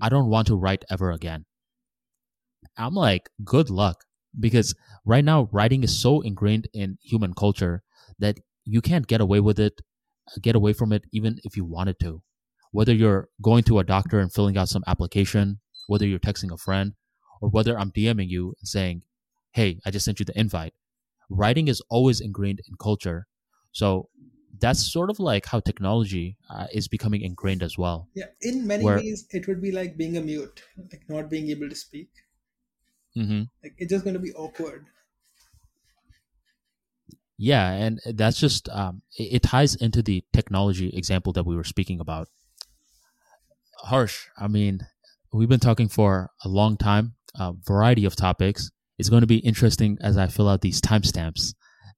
I 0.00 0.08
don't 0.08 0.28
want 0.30 0.46
to 0.48 0.56
write 0.56 0.84
ever 0.90 1.10
again. 1.10 1.44
I'm 2.76 2.94
like, 2.94 3.30
good 3.44 3.70
luck. 3.70 4.04
Because 4.38 4.74
right 5.04 5.24
now, 5.24 5.48
writing 5.52 5.82
is 5.82 5.98
so 5.98 6.20
ingrained 6.20 6.68
in 6.72 6.98
human 7.02 7.34
culture 7.34 7.82
that 8.18 8.38
you 8.64 8.80
can't 8.80 9.06
get 9.06 9.20
away 9.20 9.40
with 9.40 9.58
it, 9.58 9.80
get 10.42 10.54
away 10.54 10.72
from 10.72 10.92
it, 10.92 11.04
even 11.12 11.38
if 11.44 11.56
you 11.56 11.64
wanted 11.64 11.98
to. 12.00 12.22
Whether 12.70 12.92
you're 12.92 13.28
going 13.42 13.64
to 13.64 13.78
a 13.78 13.84
doctor 13.84 14.20
and 14.20 14.32
filling 14.32 14.56
out 14.56 14.68
some 14.68 14.84
application, 14.86 15.60
whether 15.86 16.06
you're 16.06 16.18
texting 16.18 16.52
a 16.52 16.58
friend, 16.58 16.92
or 17.40 17.48
whether 17.48 17.78
I'm 17.78 17.90
DMing 17.90 18.28
you 18.28 18.54
and 18.60 18.68
saying, 18.68 19.02
Hey, 19.52 19.80
I 19.86 19.90
just 19.90 20.04
sent 20.04 20.20
you 20.20 20.26
the 20.26 20.38
invite. 20.38 20.74
Writing 21.30 21.68
is 21.68 21.82
always 21.88 22.20
ingrained 22.20 22.60
in 22.68 22.76
culture. 22.80 23.26
So 23.72 24.10
that's 24.60 24.92
sort 24.92 25.10
of 25.10 25.18
like 25.20 25.46
how 25.46 25.60
technology 25.60 26.36
uh, 26.50 26.66
is 26.72 26.88
becoming 26.88 27.22
ingrained 27.22 27.62
as 27.62 27.76
well. 27.78 28.08
Yeah, 28.14 28.26
in 28.40 28.66
many 28.66 28.84
Where- 28.84 28.98
ways, 28.98 29.26
it 29.30 29.46
would 29.48 29.60
be 29.62 29.72
like 29.72 29.96
being 29.96 30.16
a 30.16 30.20
mute, 30.20 30.62
like 30.92 31.02
not 31.08 31.30
being 31.30 31.50
able 31.50 31.68
to 31.68 31.74
speak. 31.76 32.10
hmm 33.14 33.42
Like 33.62 33.74
it's 33.78 33.90
just 33.90 34.04
going 34.04 34.14
to 34.14 34.20
be 34.20 34.32
awkward. 34.34 34.86
Yeah, 37.36 37.70
and 37.70 38.00
that's 38.14 38.40
just 38.40 38.68
um, 38.70 39.02
it, 39.16 39.34
it 39.36 39.42
ties 39.42 39.74
into 39.76 40.02
the 40.02 40.24
technology 40.32 40.88
example 40.90 41.32
that 41.34 41.46
we 41.46 41.54
were 41.56 41.64
speaking 41.64 42.00
about. 42.00 42.28
Harsh, 43.84 44.26
I 44.36 44.48
mean, 44.48 44.80
we've 45.32 45.48
been 45.48 45.60
talking 45.60 45.88
for 45.88 46.30
a 46.44 46.48
long 46.48 46.76
time, 46.76 47.14
a 47.36 47.52
variety 47.64 48.04
of 48.04 48.16
topics. 48.16 48.70
It's 48.98 49.08
going 49.08 49.20
to 49.20 49.28
be 49.28 49.38
interesting 49.38 49.96
as 50.00 50.16
I 50.18 50.26
fill 50.26 50.48
out 50.48 50.62
these 50.62 50.80
timestamps. 50.80 51.54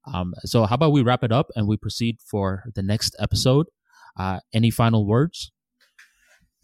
Um, 0.06 0.34
so, 0.44 0.66
how 0.66 0.74
about 0.74 0.92
we 0.92 1.02
wrap 1.02 1.22
it 1.22 1.32
up 1.32 1.50
and 1.56 1.68
we 1.68 1.76
proceed 1.76 2.18
for 2.24 2.64
the 2.74 2.82
next 2.82 3.14
episode? 3.18 3.66
Uh, 4.18 4.40
any 4.52 4.70
final 4.70 5.06
words? 5.06 5.52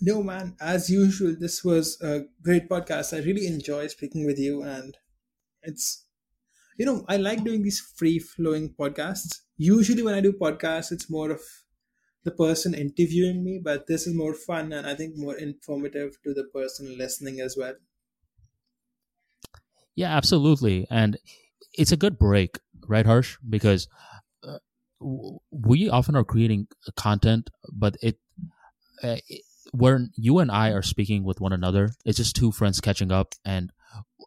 No, 0.00 0.22
man, 0.22 0.56
as 0.60 0.90
usual, 0.90 1.34
this 1.38 1.64
was 1.64 1.98
a 2.02 2.24
great 2.42 2.68
podcast. 2.68 3.16
I 3.16 3.24
really 3.24 3.46
enjoy 3.46 3.86
speaking 3.86 4.26
with 4.26 4.38
you, 4.38 4.62
and 4.62 4.96
it's, 5.62 6.06
you 6.78 6.84
know, 6.84 7.04
I 7.08 7.16
like 7.16 7.44
doing 7.44 7.62
these 7.62 7.80
free 7.80 8.18
flowing 8.18 8.74
podcasts. 8.78 9.40
Usually, 9.56 10.02
when 10.02 10.14
I 10.14 10.20
do 10.20 10.32
podcasts, 10.32 10.92
it's 10.92 11.10
more 11.10 11.30
of 11.30 11.40
the 12.24 12.32
person 12.32 12.74
interviewing 12.74 13.44
me, 13.44 13.60
but 13.62 13.86
this 13.86 14.06
is 14.06 14.14
more 14.14 14.34
fun 14.34 14.72
and 14.72 14.84
I 14.84 14.96
think 14.96 15.16
more 15.16 15.36
informative 15.36 16.20
to 16.24 16.34
the 16.34 16.44
person 16.52 16.98
listening 16.98 17.40
as 17.40 17.56
well. 17.56 17.74
Yeah, 19.94 20.14
absolutely. 20.14 20.86
And 20.90 21.18
it's 21.72 21.92
a 21.92 21.96
good 21.96 22.18
break, 22.18 22.58
right, 22.88 23.06
Harsh? 23.06 23.36
Because 23.48 23.88
uh, 24.46 24.58
we 25.50 25.88
often 25.88 26.16
are 26.16 26.24
creating 26.24 26.68
content, 26.96 27.50
but 27.72 27.96
it, 28.02 28.16
uh, 29.02 29.16
it 29.28 29.42
when 29.72 30.10
you 30.16 30.38
and 30.38 30.50
I 30.50 30.70
are 30.70 30.82
speaking 30.82 31.24
with 31.24 31.40
one 31.40 31.52
another, 31.52 31.90
it's 32.04 32.16
just 32.16 32.36
two 32.36 32.52
friends 32.52 32.80
catching 32.80 33.12
up. 33.12 33.34
And 33.44 33.72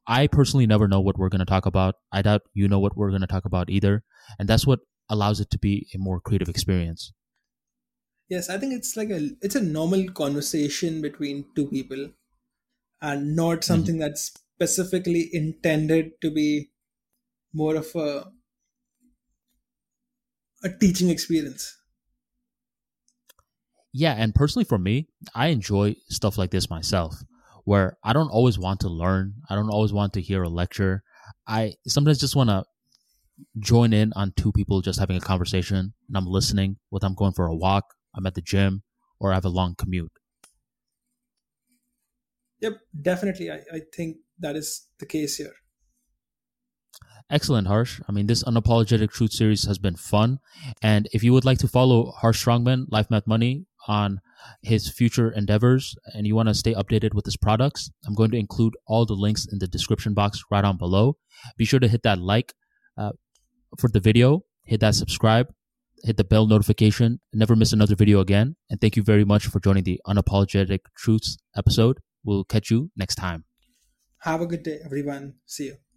I 0.07 0.27
personally 0.27 0.68
never 0.68 0.88
know 0.88 1.02
what 1.02 1.18
we're 1.18 1.30
going 1.30 1.40
to 1.40 1.45
talk 1.45 1.65
about. 1.65 1.95
I 2.11 2.22
doubt 2.22 2.41
you 2.53 2.68
know 2.68 2.80
what 2.80 2.95
we're 2.95 3.10
going 3.10 3.22
to 3.22 3.27
talk 3.27 3.45
about 3.45 3.69
either. 3.69 4.03
And 4.38 4.48
that's 4.48 4.68
what 4.68 4.80
allows 5.10 5.40
it 5.40 5.49
to 5.52 5.57
be 5.57 5.88
a 5.94 5.98
more 5.98 6.19
creative 6.19 6.49
experience. 6.49 7.14
Yes, 8.30 8.49
I 8.49 8.57
think 8.60 8.73
it's 8.73 8.95
like 8.95 9.10
a 9.10 9.31
it's 9.41 9.56
a 9.56 9.61
normal 9.61 10.07
conversation 10.11 11.02
between 11.02 11.45
two 11.56 11.68
people 11.68 12.11
and 13.02 13.36
not 13.36 13.64
something 13.64 13.98
that's 13.98 14.31
specifically 14.56 15.30
intended 15.34 16.11
to 16.22 16.30
be 16.30 16.69
more 17.53 17.76
of 17.76 17.95
a 17.95 18.26
a 20.64 20.69
teaching 20.69 21.10
experience. 21.10 21.77
Yeah, 23.91 24.14
and 24.14 24.36
personally 24.36 24.65
for 24.65 24.77
me, 24.77 25.07
I 25.34 25.48
enjoy 25.48 25.95
stuff 26.10 26.38
like 26.38 26.52
this 26.52 26.69
myself, 26.69 27.15
where 27.65 27.98
I 28.03 28.14
don't 28.14 28.30
always 28.30 28.60
want 28.60 28.81
to 28.81 28.90
learn. 28.90 29.34
I 29.49 29.56
don't 29.56 29.69
always 29.72 29.91
want 29.91 30.14
to 30.14 30.22
hear 30.22 30.44
a 30.44 30.49
lecture. 30.49 31.03
I 31.48 31.73
sometimes 31.88 32.19
just 32.19 32.36
want 32.36 32.49
to 32.49 32.65
join 33.60 33.94
in 33.94 34.14
on 34.15 34.34
two 34.36 34.52
people 34.52 34.81
just 34.81 34.99
having 34.99 35.18
a 35.18 35.22
conversation, 35.22 35.94
and 36.07 36.18
I'm 36.18 36.27
listening. 36.27 36.77
Whether 36.90 37.07
I'm 37.07 37.15
going 37.15 37.34
for 37.34 37.48
a 37.48 37.56
walk, 37.56 37.95
I'm 38.15 38.27
at 38.27 38.36
the 38.36 38.41
gym, 38.41 38.84
or 39.19 39.31
I 39.31 39.36
have 39.36 39.45
a 39.45 39.49
long 39.49 39.76
commute. 39.76 40.11
Yep, 42.61 42.80
definitely. 43.02 43.49
I, 43.49 43.61
I 43.73 43.81
think 43.94 44.18
that 44.40 44.56
is 44.56 44.88
the 44.99 45.06
case 45.06 45.38
here. 45.38 45.53
Excellent, 47.31 47.68
Harsh. 47.68 48.01
I 48.07 48.11
mean, 48.11 48.26
this 48.26 48.43
unapologetic 48.43 49.11
truth 49.11 49.34
series 49.34 49.65
has 49.65 49.77
been 49.77 49.95
fun. 49.95 50.39
And 50.81 51.07
if 51.14 51.23
you 51.23 51.31
would 51.34 51.45
like 51.45 51.60
to 51.60 51.68
follow 51.68 52.11
Harsh 52.11 52.43
Strongman, 52.43 52.85
Life 52.89 53.11
Math 53.11 53.27
Money, 53.27 53.65
on 53.88 54.22
his 54.61 54.89
future 54.89 55.31
endeavors 55.31 55.95
and 56.14 56.27
you 56.27 56.35
want 56.35 56.47
to 56.47 56.53
stay 56.53 56.73
updated 56.73 57.14
with 57.14 57.26
his 57.26 57.38
products, 57.38 57.89
I'm 58.06 58.14
going 58.14 58.31
to 58.31 58.38
include 58.38 58.73
all 58.88 59.06
the 59.06 59.14
links 59.14 59.47
in 59.51 59.60
the 59.60 59.68
description 59.68 60.14
box 60.14 60.43
right 60.51 60.64
on 60.64 60.77
below. 60.77 61.18
Be 61.57 61.65
sure 61.65 61.80
to 61.80 61.88
hit 61.88 62.03
that 62.03 62.19
like 62.19 62.53
uh, 62.97 63.11
for 63.77 63.89
the 63.89 63.99
video, 63.99 64.43
hit 64.65 64.80
that 64.81 64.95
subscribe, 64.95 65.53
hit 66.03 66.18
the 66.18 66.23
bell 66.23 66.47
notification, 66.47 67.19
never 67.34 67.56
miss 67.56 67.73
another 67.73 67.95
video 67.95 68.19
again. 68.19 68.56
And 68.69 68.80
thank 68.80 68.95
you 68.95 69.03
very 69.03 69.26
much 69.26 69.47
for 69.47 69.60
joining 69.60 69.84
the 69.84 69.99
Unapologetic 70.07 70.80
Truths 70.97 71.38
episode. 71.56 71.99
We'll 72.23 72.43
catch 72.43 72.69
you 72.69 72.91
next 72.95 73.15
time. 73.15 73.45
Have 74.19 74.41
a 74.41 74.45
good 74.45 74.64
day, 74.64 74.80
everyone. 74.84 75.35
See 75.45 75.65
you. 75.65 75.88